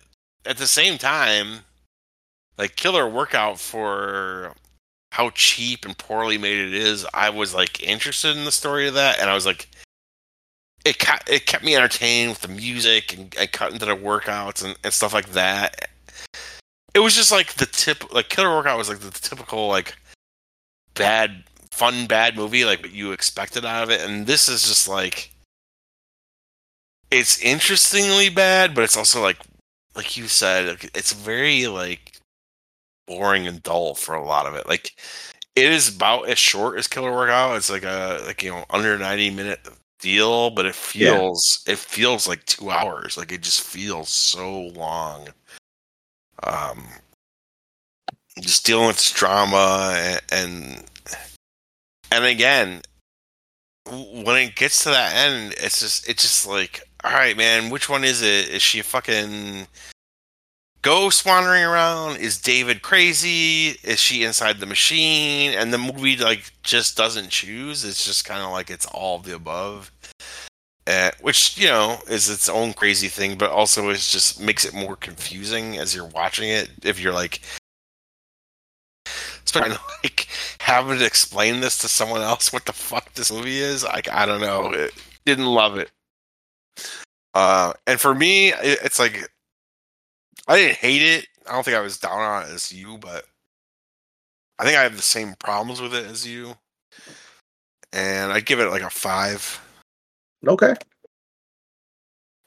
at 0.47 0.57
the 0.57 0.67
same 0.67 0.97
time, 0.97 1.59
like 2.57 2.75
Killer 2.75 3.07
Workout 3.07 3.59
for 3.59 4.53
how 5.11 5.29
cheap 5.31 5.85
and 5.85 5.97
poorly 5.97 6.37
made 6.37 6.57
it 6.57 6.73
is, 6.73 7.05
I 7.13 7.29
was 7.29 7.53
like 7.53 7.83
interested 7.83 8.35
in 8.35 8.45
the 8.45 8.51
story 8.51 8.87
of 8.87 8.93
that, 8.95 9.19
and 9.19 9.29
I 9.29 9.35
was 9.35 9.45
like, 9.45 9.67
it 10.85 10.99
ca- 10.99 11.23
it 11.27 11.45
kept 11.45 11.63
me 11.63 11.75
entertained 11.75 12.29
with 12.29 12.41
the 12.41 12.47
music 12.47 13.13
and, 13.13 13.35
and 13.37 13.51
cut 13.51 13.73
into 13.73 13.85
the 13.85 13.95
workouts 13.95 14.63
and, 14.63 14.77
and 14.83 14.93
stuff 14.93 15.13
like 15.13 15.31
that. 15.31 15.89
It 16.97 17.01
was 17.01 17.13
just 17.13 17.31
like 17.31 17.53
the 17.53 17.67
tip, 17.67 18.11
like 18.11 18.29
Killer 18.29 18.49
Workout 18.49 18.75
was 18.75 18.89
like 18.89 19.01
the 19.01 19.11
typical 19.11 19.67
like 19.67 19.95
bad, 20.95 21.43
fun 21.69 22.07
bad 22.07 22.35
movie, 22.35 22.65
like 22.65 22.81
what 22.81 22.91
you 22.91 23.11
expected 23.11 23.65
out 23.65 23.83
of 23.83 23.91
it, 23.91 24.01
and 24.01 24.25
this 24.25 24.49
is 24.49 24.67
just 24.67 24.87
like 24.87 25.29
it's 27.11 27.39
interestingly 27.39 28.29
bad, 28.31 28.73
but 28.73 28.83
it's 28.83 28.97
also 28.97 29.21
like 29.21 29.37
like 29.95 30.17
you 30.17 30.27
said, 30.27 30.89
it's 30.95 31.13
very 31.13 31.67
like 31.67 32.19
boring 33.05 33.45
and 33.45 33.61
dull 33.61 33.93
for 33.93 34.15
a 34.15 34.25
lot 34.25 34.47
of 34.47 34.55
it. 34.55 34.67
Like 34.67 34.99
it 35.55 35.71
is 35.71 35.95
about 35.95 36.27
as 36.27 36.39
short 36.39 36.79
as 36.79 36.87
Killer 36.87 37.11
Workout. 37.11 37.57
It's 37.57 37.69
like 37.69 37.83
a 37.83 38.23
like 38.25 38.41
you 38.41 38.49
know 38.49 38.65
under 38.71 38.97
ninety 38.97 39.29
minute 39.29 39.59
deal, 39.99 40.49
but 40.49 40.65
it 40.65 40.73
feels 40.73 41.63
it 41.67 41.77
feels 41.77 42.27
like 42.27 42.43
two 42.45 42.71
hours. 42.71 43.17
Like 43.17 43.31
it 43.31 43.43
just 43.43 43.61
feels 43.61 44.09
so 44.09 44.61
long. 44.75 45.27
Um, 46.43 46.83
just 48.41 48.65
dealing 48.65 48.87
with 48.87 49.13
drama 49.13 49.95
and 49.97 50.21
and, 50.31 50.83
and 52.11 52.25
again, 52.25 52.81
when 53.89 54.37
it 54.37 54.55
gets 54.55 54.83
to 54.83 54.89
that 54.89 55.15
end, 55.15 55.53
it's 55.57 55.79
just 55.79 56.07
it's 56.09 56.23
just 56.23 56.47
like, 56.47 56.81
all 57.03 57.11
right, 57.11 57.37
man, 57.37 57.69
which 57.69 57.89
one 57.89 58.03
is 58.03 58.21
it? 58.21 58.49
Is 58.49 58.61
she 58.61 58.79
a 58.79 58.83
fucking 58.83 59.67
ghost 60.81 61.25
wandering 61.25 61.63
around? 61.63 62.17
Is 62.17 62.39
David 62.39 62.81
crazy? 62.81 63.77
Is 63.83 63.99
she 63.99 64.23
inside 64.23 64.59
the 64.59 64.65
machine? 64.65 65.51
And 65.53 65.73
the 65.73 65.77
movie 65.77 66.17
like 66.17 66.51
just 66.63 66.97
doesn't 66.97 67.29
choose. 67.29 67.83
It's 67.83 68.05
just 68.05 68.25
kind 68.25 68.43
of 68.43 68.51
like 68.51 68.69
it's 68.69 68.85
all 68.87 69.17
of 69.17 69.23
the 69.23 69.35
above. 69.35 69.91
Which 71.21 71.57
you 71.57 71.67
know 71.67 71.99
is 72.09 72.29
its 72.29 72.47
own 72.47 72.73
crazy 72.73 73.09
thing, 73.09 73.37
but 73.37 73.51
also 73.51 73.89
is 73.89 74.09
just 74.09 74.39
makes 74.41 74.63
it 74.63 74.73
more 74.73 74.95
confusing 74.95 75.77
as 75.77 75.93
you're 75.93 76.05
watching 76.05 76.49
it. 76.49 76.69
If 76.83 76.99
you're 76.99 77.13
like, 77.13 77.41
especially 79.45 79.77
like 80.03 80.27
having 80.59 80.99
to 80.99 81.05
explain 81.05 81.59
this 81.59 81.77
to 81.79 81.87
someone 81.87 82.21
else, 82.21 82.53
what 82.53 82.65
the 82.65 82.73
fuck 82.73 83.13
this 83.13 83.31
movie 83.31 83.59
is, 83.59 83.83
like 83.83 84.09
I 84.09 84.25
don't 84.25 84.41
know, 84.41 84.71
it, 84.71 84.93
didn't 85.25 85.45
love 85.45 85.77
it. 85.77 85.91
Uh, 87.33 87.73
and 87.85 87.99
for 87.99 88.15
me, 88.15 88.49
it, 88.49 88.79
it's 88.83 88.99
like 88.99 89.29
I 90.47 90.57
didn't 90.57 90.77
hate 90.77 91.01
it. 91.01 91.27
I 91.45 91.53
don't 91.53 91.63
think 91.63 91.75
I 91.75 91.81
was 91.81 91.97
down 91.97 92.19
on 92.19 92.43
it 92.43 92.53
as 92.53 92.71
you, 92.71 92.97
but 92.97 93.25
I 94.57 94.63
think 94.63 94.77
I 94.77 94.83
have 94.83 94.95
the 94.95 95.01
same 95.01 95.35
problems 95.37 95.81
with 95.81 95.93
it 95.93 96.05
as 96.05 96.25
you. 96.25 96.55
And 97.91 98.31
I 98.31 98.39
give 98.39 98.59
it 98.59 98.69
like 98.69 98.81
a 98.81 98.89
five. 98.89 99.61
Okay. 100.45 100.73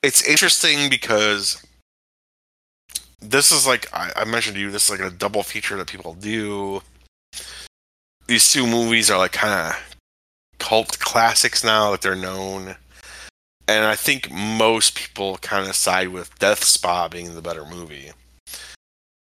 It's 0.03 0.27
interesting 0.27 0.89
because 0.89 1.65
this 3.21 3.53
is 3.53 3.67
like 3.67 3.87
I, 3.93 4.13
I 4.17 4.25
mentioned 4.25 4.57
to 4.57 4.61
you, 4.61 4.71
this 4.71 4.91
is 4.91 4.99
like 4.99 5.13
a 5.13 5.15
double 5.15 5.43
feature 5.43 5.77
that 5.77 5.89
people 5.89 6.15
do. 6.15 6.83
These 8.27 8.53
two 8.53 8.67
movies 8.67 9.11
are 9.11 9.19
like 9.19 9.33
kind 9.33 9.53
of 9.53 9.97
cult 10.59 10.99
classics 11.01 11.65
now 11.65 11.91
that 11.91 12.03
they're 12.03 12.15
known. 12.15 12.77
And 13.67 13.85
I 13.85 13.95
think 13.95 14.31
most 14.31 14.97
people 14.97 15.39
kind 15.39 15.69
of 15.69 15.77
side 15.77 16.09
with 16.09 16.37
Death 16.39 16.65
Spa 16.65 17.09
being 17.09 17.35
the 17.35 17.43
better 17.43 17.65
movie. 17.65 18.11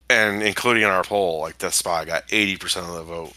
And 0.08 0.42
including 0.42 0.82
in 0.82 0.88
our 0.88 1.04
poll, 1.04 1.40
like 1.40 1.58
Death 1.58 1.74
Spa 1.74 2.04
got 2.04 2.28
80% 2.28 2.88
of 2.88 2.94
the 2.94 3.02
vote. 3.02 3.32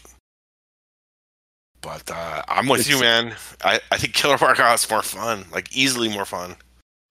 But 1.80 2.10
uh, 2.10 2.42
I'm 2.48 2.68
with 2.68 2.88
you, 2.88 3.00
man. 3.00 3.34
I, 3.64 3.80
I 3.90 3.96
think 3.96 4.14
Killer 4.14 4.36
Workout 4.40 4.74
is 4.74 4.90
more 4.90 5.02
fun, 5.02 5.44
like 5.52 5.74
easily 5.74 6.08
more 6.08 6.24
fun. 6.24 6.56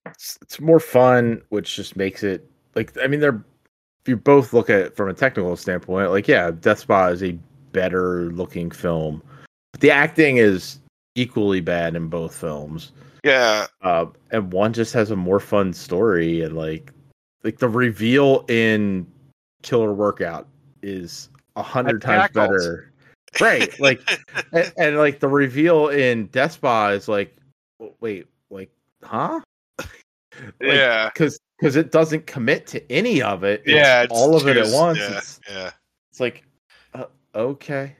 It's, 0.06 0.38
it's 0.41 0.60
more 0.60 0.80
fun, 0.80 1.41
which 1.50 1.76
just 1.76 1.96
makes 1.96 2.24
it 2.24 2.50
like 2.76 2.96
I 3.02 3.08
mean 3.08 3.20
they're 3.20 3.44
if 4.02 4.08
you 4.08 4.16
both 4.16 4.54
look 4.54 4.70
at 4.70 4.80
it 4.80 4.96
from 4.96 5.10
a 5.10 5.14
technical 5.14 5.56
standpoint, 5.56 6.12
like 6.12 6.28
yeah, 6.28 6.52
Death 6.52 6.80
Spa 6.80 7.08
is 7.08 7.24
a 7.24 7.38
better 7.72 8.32
looking 8.32 8.72
film. 8.72 9.22
But 9.72 9.82
the 9.82 9.91
acting 9.91 10.38
is 10.38 10.80
equally 11.16 11.62
bad 11.62 11.96
in 11.96 12.08
both 12.08 12.36
films. 12.36 12.91
Yeah, 13.24 13.68
Uh, 13.82 14.06
and 14.32 14.54
one 14.54 14.72
just 14.72 14.94
has 14.94 15.12
a 15.12 15.16
more 15.16 15.40
fun 15.41 15.74
story 15.74 16.41
and 16.41 16.56
like 16.56 16.94
like 17.44 17.58
the 17.58 17.68
reveal 17.68 18.46
in 18.48 19.06
Killer 19.62 19.94
Workout 19.94 20.48
is 20.82 21.30
a 21.56 21.64
hundred 21.64 22.02
times 22.02 22.32
better. 22.32 22.89
Right. 23.39 23.77
Like 23.80 24.01
and, 24.53 24.73
and 24.77 24.97
like 24.97 25.19
the 25.19 25.27
reveal 25.27 25.89
in 25.89 26.27
Death 26.27 26.53
Spa 26.53 26.89
is 26.89 27.07
like 27.07 27.35
wait, 27.99 28.27
like 28.49 28.72
huh? 29.03 29.39
Like, 30.61 30.72
yeah, 30.72 31.10
because 31.10 31.38
because 31.60 31.76
it 31.76 31.91
doesn't 31.91 32.26
commit 32.26 32.65
to 32.68 32.91
any 32.91 33.22
of 33.22 33.43
it. 33.43 33.61
It's 33.65 33.73
yeah. 33.73 34.03
it's 34.03 34.14
all 34.14 34.38
of 34.38 34.47
it 34.47 34.56
at 34.56 34.72
once. 34.72 34.99
Yeah, 34.99 35.18
It's, 35.18 35.39
yeah. 35.49 35.72
it's 36.11 36.19
like, 36.22 36.45
uh, 36.93 37.06
okay, 37.35 37.97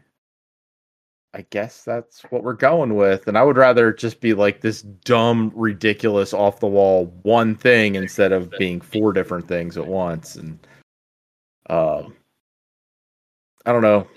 I 1.34 1.45
guess 1.51 1.84
that's 1.84 2.22
what 2.31 2.43
we're 2.43 2.53
going 2.53 2.95
with. 2.95 3.27
And 3.27 3.38
I 3.38 3.43
would 3.43 3.57
rather 3.57 3.93
just 3.93 4.19
be 4.19 4.34
like 4.34 4.61
this 4.61 4.81
dumb, 4.81 5.51
ridiculous, 5.53 6.34
off 6.34 6.60
the 6.60 6.68
wall 6.68 7.14
one 7.22 7.56
thing 7.56 7.95
instead 7.95 8.31
of 8.31 8.51
being 8.57 8.81
four 8.81 9.14
different 9.14 9.47
things 9.47 9.77
at 9.77 9.85
once. 9.85 10.35
And 10.38 10.60
um, 11.69 12.15
I 13.65 13.72
don't 13.72 13.84
know. 13.84 14.07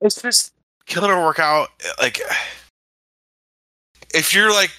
It's 0.00 0.22
just 0.22 0.52
Killer 0.90 1.22
Workout. 1.22 1.68
Like, 2.00 2.20
if 4.12 4.34
you're 4.34 4.52
like 4.52 4.72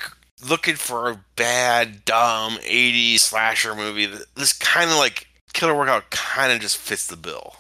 looking 0.48 0.76
for 0.76 1.10
a 1.10 1.24
bad, 1.38 2.04
dumb 2.06 2.58
'80s 2.58 3.20
slasher 3.20 3.74
movie, 3.74 4.08
this 4.36 4.54
kind 4.54 4.92
of 4.92 4.98
like 4.98 5.28
Killer 5.54 5.74
Workout 5.74 6.12
kind 6.12 6.52
of 6.52 6.60
just 6.60 6.78
fits 6.78 7.08
the 7.08 7.16
bill. 7.16 7.56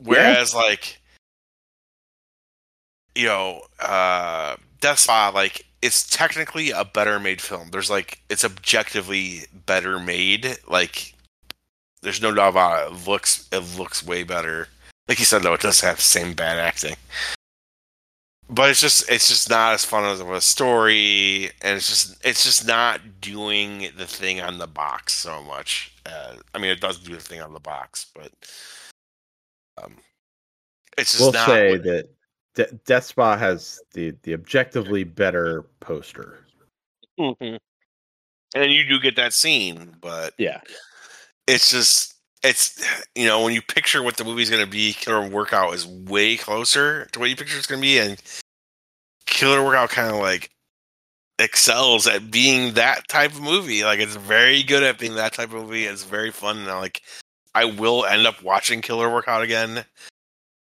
Whereas, 0.00 0.52
like, 0.52 1.00
you 3.14 3.26
know, 3.26 3.62
uh, 3.78 4.56
Death 4.80 4.98
Spa, 4.98 5.30
like, 5.32 5.64
it's 5.80 6.04
technically 6.04 6.72
a 6.72 6.84
better 6.84 7.20
made 7.20 7.40
film. 7.40 7.68
There's 7.70 7.88
like, 7.88 8.20
it's 8.28 8.44
objectively 8.44 9.42
better 9.64 10.00
made. 10.00 10.58
Like, 10.66 11.14
there's 12.02 12.20
no 12.20 12.34
doubt 12.34 12.50
about 12.50 12.82
it. 12.82 12.96
It 12.96 13.06
looks, 13.06 13.48
it 13.52 13.78
looks 13.78 14.04
way 14.04 14.24
better. 14.24 14.66
Like 15.06 15.20
you 15.20 15.24
said, 15.24 15.42
though, 15.42 15.54
it 15.54 15.60
does 15.60 15.80
have 15.82 16.00
same 16.00 16.34
bad 16.34 16.58
acting 16.58 16.96
but 18.52 18.70
it's 18.70 18.80
just 18.80 19.10
it's 19.10 19.28
just 19.28 19.48
not 19.50 19.72
as 19.74 19.84
fun 19.84 20.04
as 20.04 20.20
of 20.20 20.30
a 20.30 20.40
story 20.40 21.46
and 21.62 21.76
it's 21.76 21.88
just 21.88 22.24
it's 22.24 22.44
just 22.44 22.66
not 22.66 23.00
doing 23.20 23.88
the 23.96 24.06
thing 24.06 24.40
on 24.40 24.58
the 24.58 24.66
box 24.66 25.12
so 25.12 25.42
much 25.42 25.92
uh, 26.06 26.34
i 26.54 26.58
mean 26.58 26.70
it 26.70 26.80
does 26.80 26.98
do 26.98 27.14
the 27.14 27.20
thing 27.20 27.40
on 27.40 27.52
the 27.52 27.60
box 27.60 28.06
but 28.14 28.30
um 29.82 29.96
it's 30.98 31.12
just 31.12 31.22
We'll 31.22 31.32
not 31.32 31.46
say 31.46 31.70
what- 31.72 31.82
that 31.84 32.08
De- 32.54 32.72
Death 32.84 33.04
Spa 33.04 33.36
has 33.38 33.80
the 33.94 34.14
the 34.24 34.34
objectively 34.34 35.04
better 35.04 35.62
poster. 35.80 36.44
Mhm. 37.18 37.58
and 38.54 38.72
you 38.72 38.84
do 38.86 39.00
get 39.00 39.16
that 39.16 39.32
scene 39.32 39.96
but 40.00 40.34
Yeah. 40.38 40.60
it's 41.46 41.70
just 41.70 42.11
it's 42.42 42.84
you 43.14 43.26
know 43.26 43.42
when 43.42 43.54
you 43.54 43.62
picture 43.62 44.02
what 44.02 44.16
the 44.16 44.24
movie's 44.24 44.50
going 44.50 44.64
to 44.64 44.70
be 44.70 44.92
killer 44.92 45.26
workout 45.26 45.74
is 45.74 45.86
way 45.86 46.36
closer 46.36 47.06
to 47.12 47.18
what 47.18 47.30
you 47.30 47.36
picture 47.36 47.56
it's 47.56 47.66
going 47.66 47.80
to 47.80 47.86
be 47.86 47.98
and 47.98 48.20
killer 49.26 49.64
workout 49.64 49.90
kind 49.90 50.10
of 50.10 50.20
like 50.20 50.50
excels 51.38 52.06
at 52.06 52.30
being 52.30 52.74
that 52.74 53.08
type 53.08 53.32
of 53.32 53.40
movie. 53.40 53.84
Like 53.84 54.00
it's 54.00 54.16
very 54.16 54.62
good 54.62 54.82
at 54.82 54.98
being 54.98 55.16
that 55.16 55.32
type 55.32 55.52
of 55.52 55.62
movie. 55.62 55.84
It's 55.84 56.04
very 56.04 56.30
fun 56.30 56.58
and 56.58 56.66
like 56.66 57.02
i 57.54 57.66
will 57.66 58.06
end 58.06 58.26
up 58.26 58.42
watching 58.42 58.80
killer 58.80 59.12
workout 59.12 59.42
again. 59.42 59.84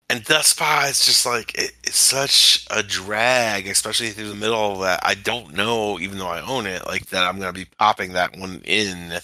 And 0.07 0.23
Death 0.23 0.45
Spa 0.45 0.85
is 0.87 1.03
just 1.03 1.25
like 1.25 1.57
it, 1.57 1.71
it's 1.83 1.97
such 1.97 2.67
a 2.69 2.83
drag, 2.83 3.67
especially 3.67 4.09
through 4.09 4.29
the 4.29 4.35
middle 4.35 4.73
of 4.73 4.79
that. 4.81 4.99
I 5.01 5.15
don't 5.15 5.55
know, 5.55 5.99
even 5.99 6.19
though 6.19 6.27
I 6.27 6.41
own 6.41 6.67
it, 6.67 6.85
like 6.85 7.07
that 7.07 7.23
I'm 7.23 7.39
gonna 7.39 7.53
be 7.53 7.65
popping 7.79 8.13
that 8.13 8.37
one 8.37 8.61
in 8.65 9.19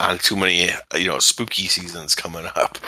on 0.00 0.18
too 0.18 0.34
many, 0.34 0.70
you 0.96 1.06
know, 1.06 1.18
spooky 1.18 1.66
seasons 1.66 2.14
coming 2.14 2.46
up. 2.56 2.78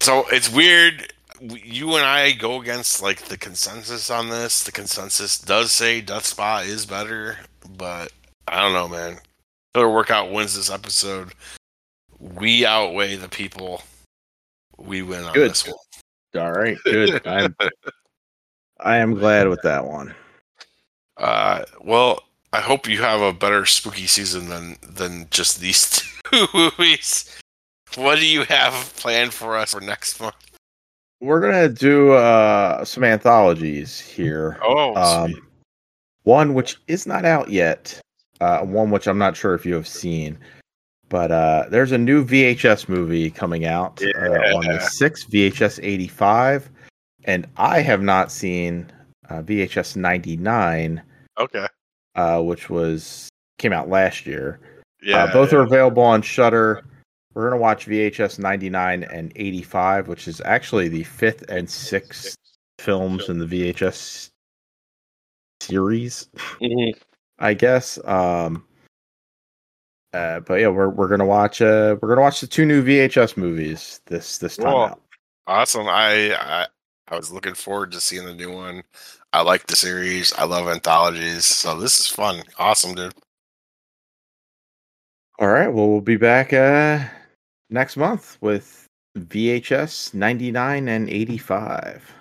So 0.00 0.24
it's 0.30 0.50
weird. 0.50 1.12
You 1.40 1.96
and 1.96 2.04
I 2.04 2.32
go 2.32 2.60
against 2.60 3.02
like 3.02 3.22
the 3.22 3.36
consensus 3.36 4.10
on 4.10 4.30
this. 4.30 4.62
The 4.62 4.72
consensus 4.72 5.38
does 5.38 5.72
say 5.72 6.00
Death 6.00 6.24
Spa 6.24 6.60
is 6.60 6.86
better, 6.86 7.36
but 7.76 8.12
I 8.46 8.60
don't 8.62 8.72
know, 8.72 8.88
man. 8.88 9.18
Killer 9.74 9.90
Workout 9.90 10.30
wins 10.32 10.56
this 10.56 10.70
episode. 10.70 11.34
We 12.18 12.64
outweigh 12.64 13.16
the 13.16 13.28
people. 13.28 13.82
We 14.78 15.02
win 15.02 15.24
on 15.24 15.34
Good. 15.34 15.50
this 15.50 15.66
one. 15.66 15.76
All 16.42 16.52
right, 16.52 16.76
good. 16.84 17.26
I'm 17.26 17.54
I 18.80 18.96
am 18.98 19.14
glad 19.14 19.48
with 19.48 19.62
that 19.62 19.84
one. 19.84 20.14
Uh, 21.16 21.64
well, 21.80 22.22
I 22.52 22.60
hope 22.60 22.88
you 22.88 23.02
have 23.02 23.20
a 23.20 23.32
better 23.32 23.66
spooky 23.66 24.06
season 24.06 24.48
than 24.48 24.76
than 24.82 25.26
just 25.30 25.60
these 25.60 25.88
two 26.24 26.46
movies. 26.54 27.38
What 27.96 28.18
do 28.18 28.26
you 28.26 28.44
have 28.44 28.72
planned 28.96 29.32
for 29.34 29.56
us 29.56 29.72
for 29.72 29.80
next 29.80 30.20
month? 30.20 30.34
We're 31.20 31.40
gonna 31.40 31.68
do 31.68 32.12
uh, 32.12 32.84
some 32.84 33.04
anthologies 33.04 33.98
here. 33.98 34.58
Oh, 34.62 34.94
um, 34.94 35.46
one 36.22 36.54
which 36.54 36.78
is 36.86 37.06
not 37.06 37.24
out 37.24 37.50
yet. 37.50 38.00
Uh, 38.40 38.60
one 38.60 38.90
which 38.90 39.08
I'm 39.08 39.18
not 39.18 39.36
sure 39.36 39.54
if 39.54 39.66
you 39.66 39.74
have 39.74 39.88
seen, 39.88 40.38
but 41.08 41.32
uh, 41.32 41.64
there's 41.70 41.90
a 41.92 41.98
new 41.98 42.24
VHS 42.24 42.88
movie 42.88 43.30
coming 43.30 43.64
out 43.64 44.00
uh, 44.00 44.08
on 44.54 44.64
the 44.64 44.74
Yeah. 44.74 44.78
sixth 44.88 45.28
VHS 45.28 45.80
85, 45.82 46.70
and 47.24 47.48
I 47.56 47.80
have 47.80 48.00
not 48.00 48.30
seen 48.30 48.88
uh, 49.28 49.42
VHS 49.42 49.96
99, 49.96 51.02
okay. 51.40 51.66
Uh, 52.18 52.40
which 52.40 52.68
was 52.68 53.28
came 53.58 53.72
out 53.72 53.88
last 53.88 54.26
year. 54.26 54.58
Yeah, 55.00 55.22
uh, 55.22 55.32
both 55.32 55.52
yeah. 55.52 55.60
are 55.60 55.62
available 55.62 56.02
on 56.02 56.20
Shudder. 56.20 56.84
We're 57.32 57.48
gonna 57.48 57.62
watch 57.62 57.86
VHS 57.86 58.40
99 58.40 59.04
and 59.04 59.32
85, 59.36 60.08
which 60.08 60.26
is 60.26 60.42
actually 60.44 60.88
the 60.88 61.04
fifth 61.04 61.48
and 61.48 61.70
sixth 61.70 62.36
films 62.80 63.28
in 63.28 63.38
the 63.38 63.46
VHS 63.46 64.30
series. 65.60 66.28
Mhm. 66.60 67.00
I 67.38 67.54
guess. 67.54 68.04
Um, 68.04 68.66
uh, 70.12 70.40
but 70.40 70.54
yeah, 70.54 70.70
we're 70.70 70.88
we're 70.88 71.06
gonna 71.06 71.24
watch. 71.24 71.62
Uh, 71.62 71.94
we're 72.02 72.08
gonna 72.08 72.22
watch 72.22 72.40
the 72.40 72.48
two 72.48 72.66
new 72.66 72.82
VHS 72.82 73.36
movies 73.36 74.00
this 74.06 74.38
this 74.38 74.56
time 74.56 74.66
out. 74.66 75.00
Awesome. 75.46 75.86
I, 75.86 76.34
I 76.34 76.66
I 77.06 77.16
was 77.16 77.30
looking 77.30 77.54
forward 77.54 77.92
to 77.92 78.00
seeing 78.00 78.24
the 78.24 78.34
new 78.34 78.52
one. 78.52 78.82
I 79.32 79.42
like 79.42 79.66
the 79.66 79.76
series. 79.76 80.32
I 80.32 80.44
love 80.44 80.68
anthologies. 80.68 81.44
So 81.44 81.78
this 81.78 81.98
is 81.98 82.06
fun. 82.06 82.42
Awesome, 82.58 82.94
dude. 82.94 83.14
All 85.38 85.48
right. 85.48 85.68
Well, 85.68 85.88
we'll 85.88 86.00
be 86.00 86.16
back 86.16 86.52
uh, 86.52 87.04
next 87.70 87.96
month 87.96 88.38
with 88.40 88.86
VHS 89.16 90.14
99 90.14 90.88
and 90.88 91.08
85. 91.08 92.14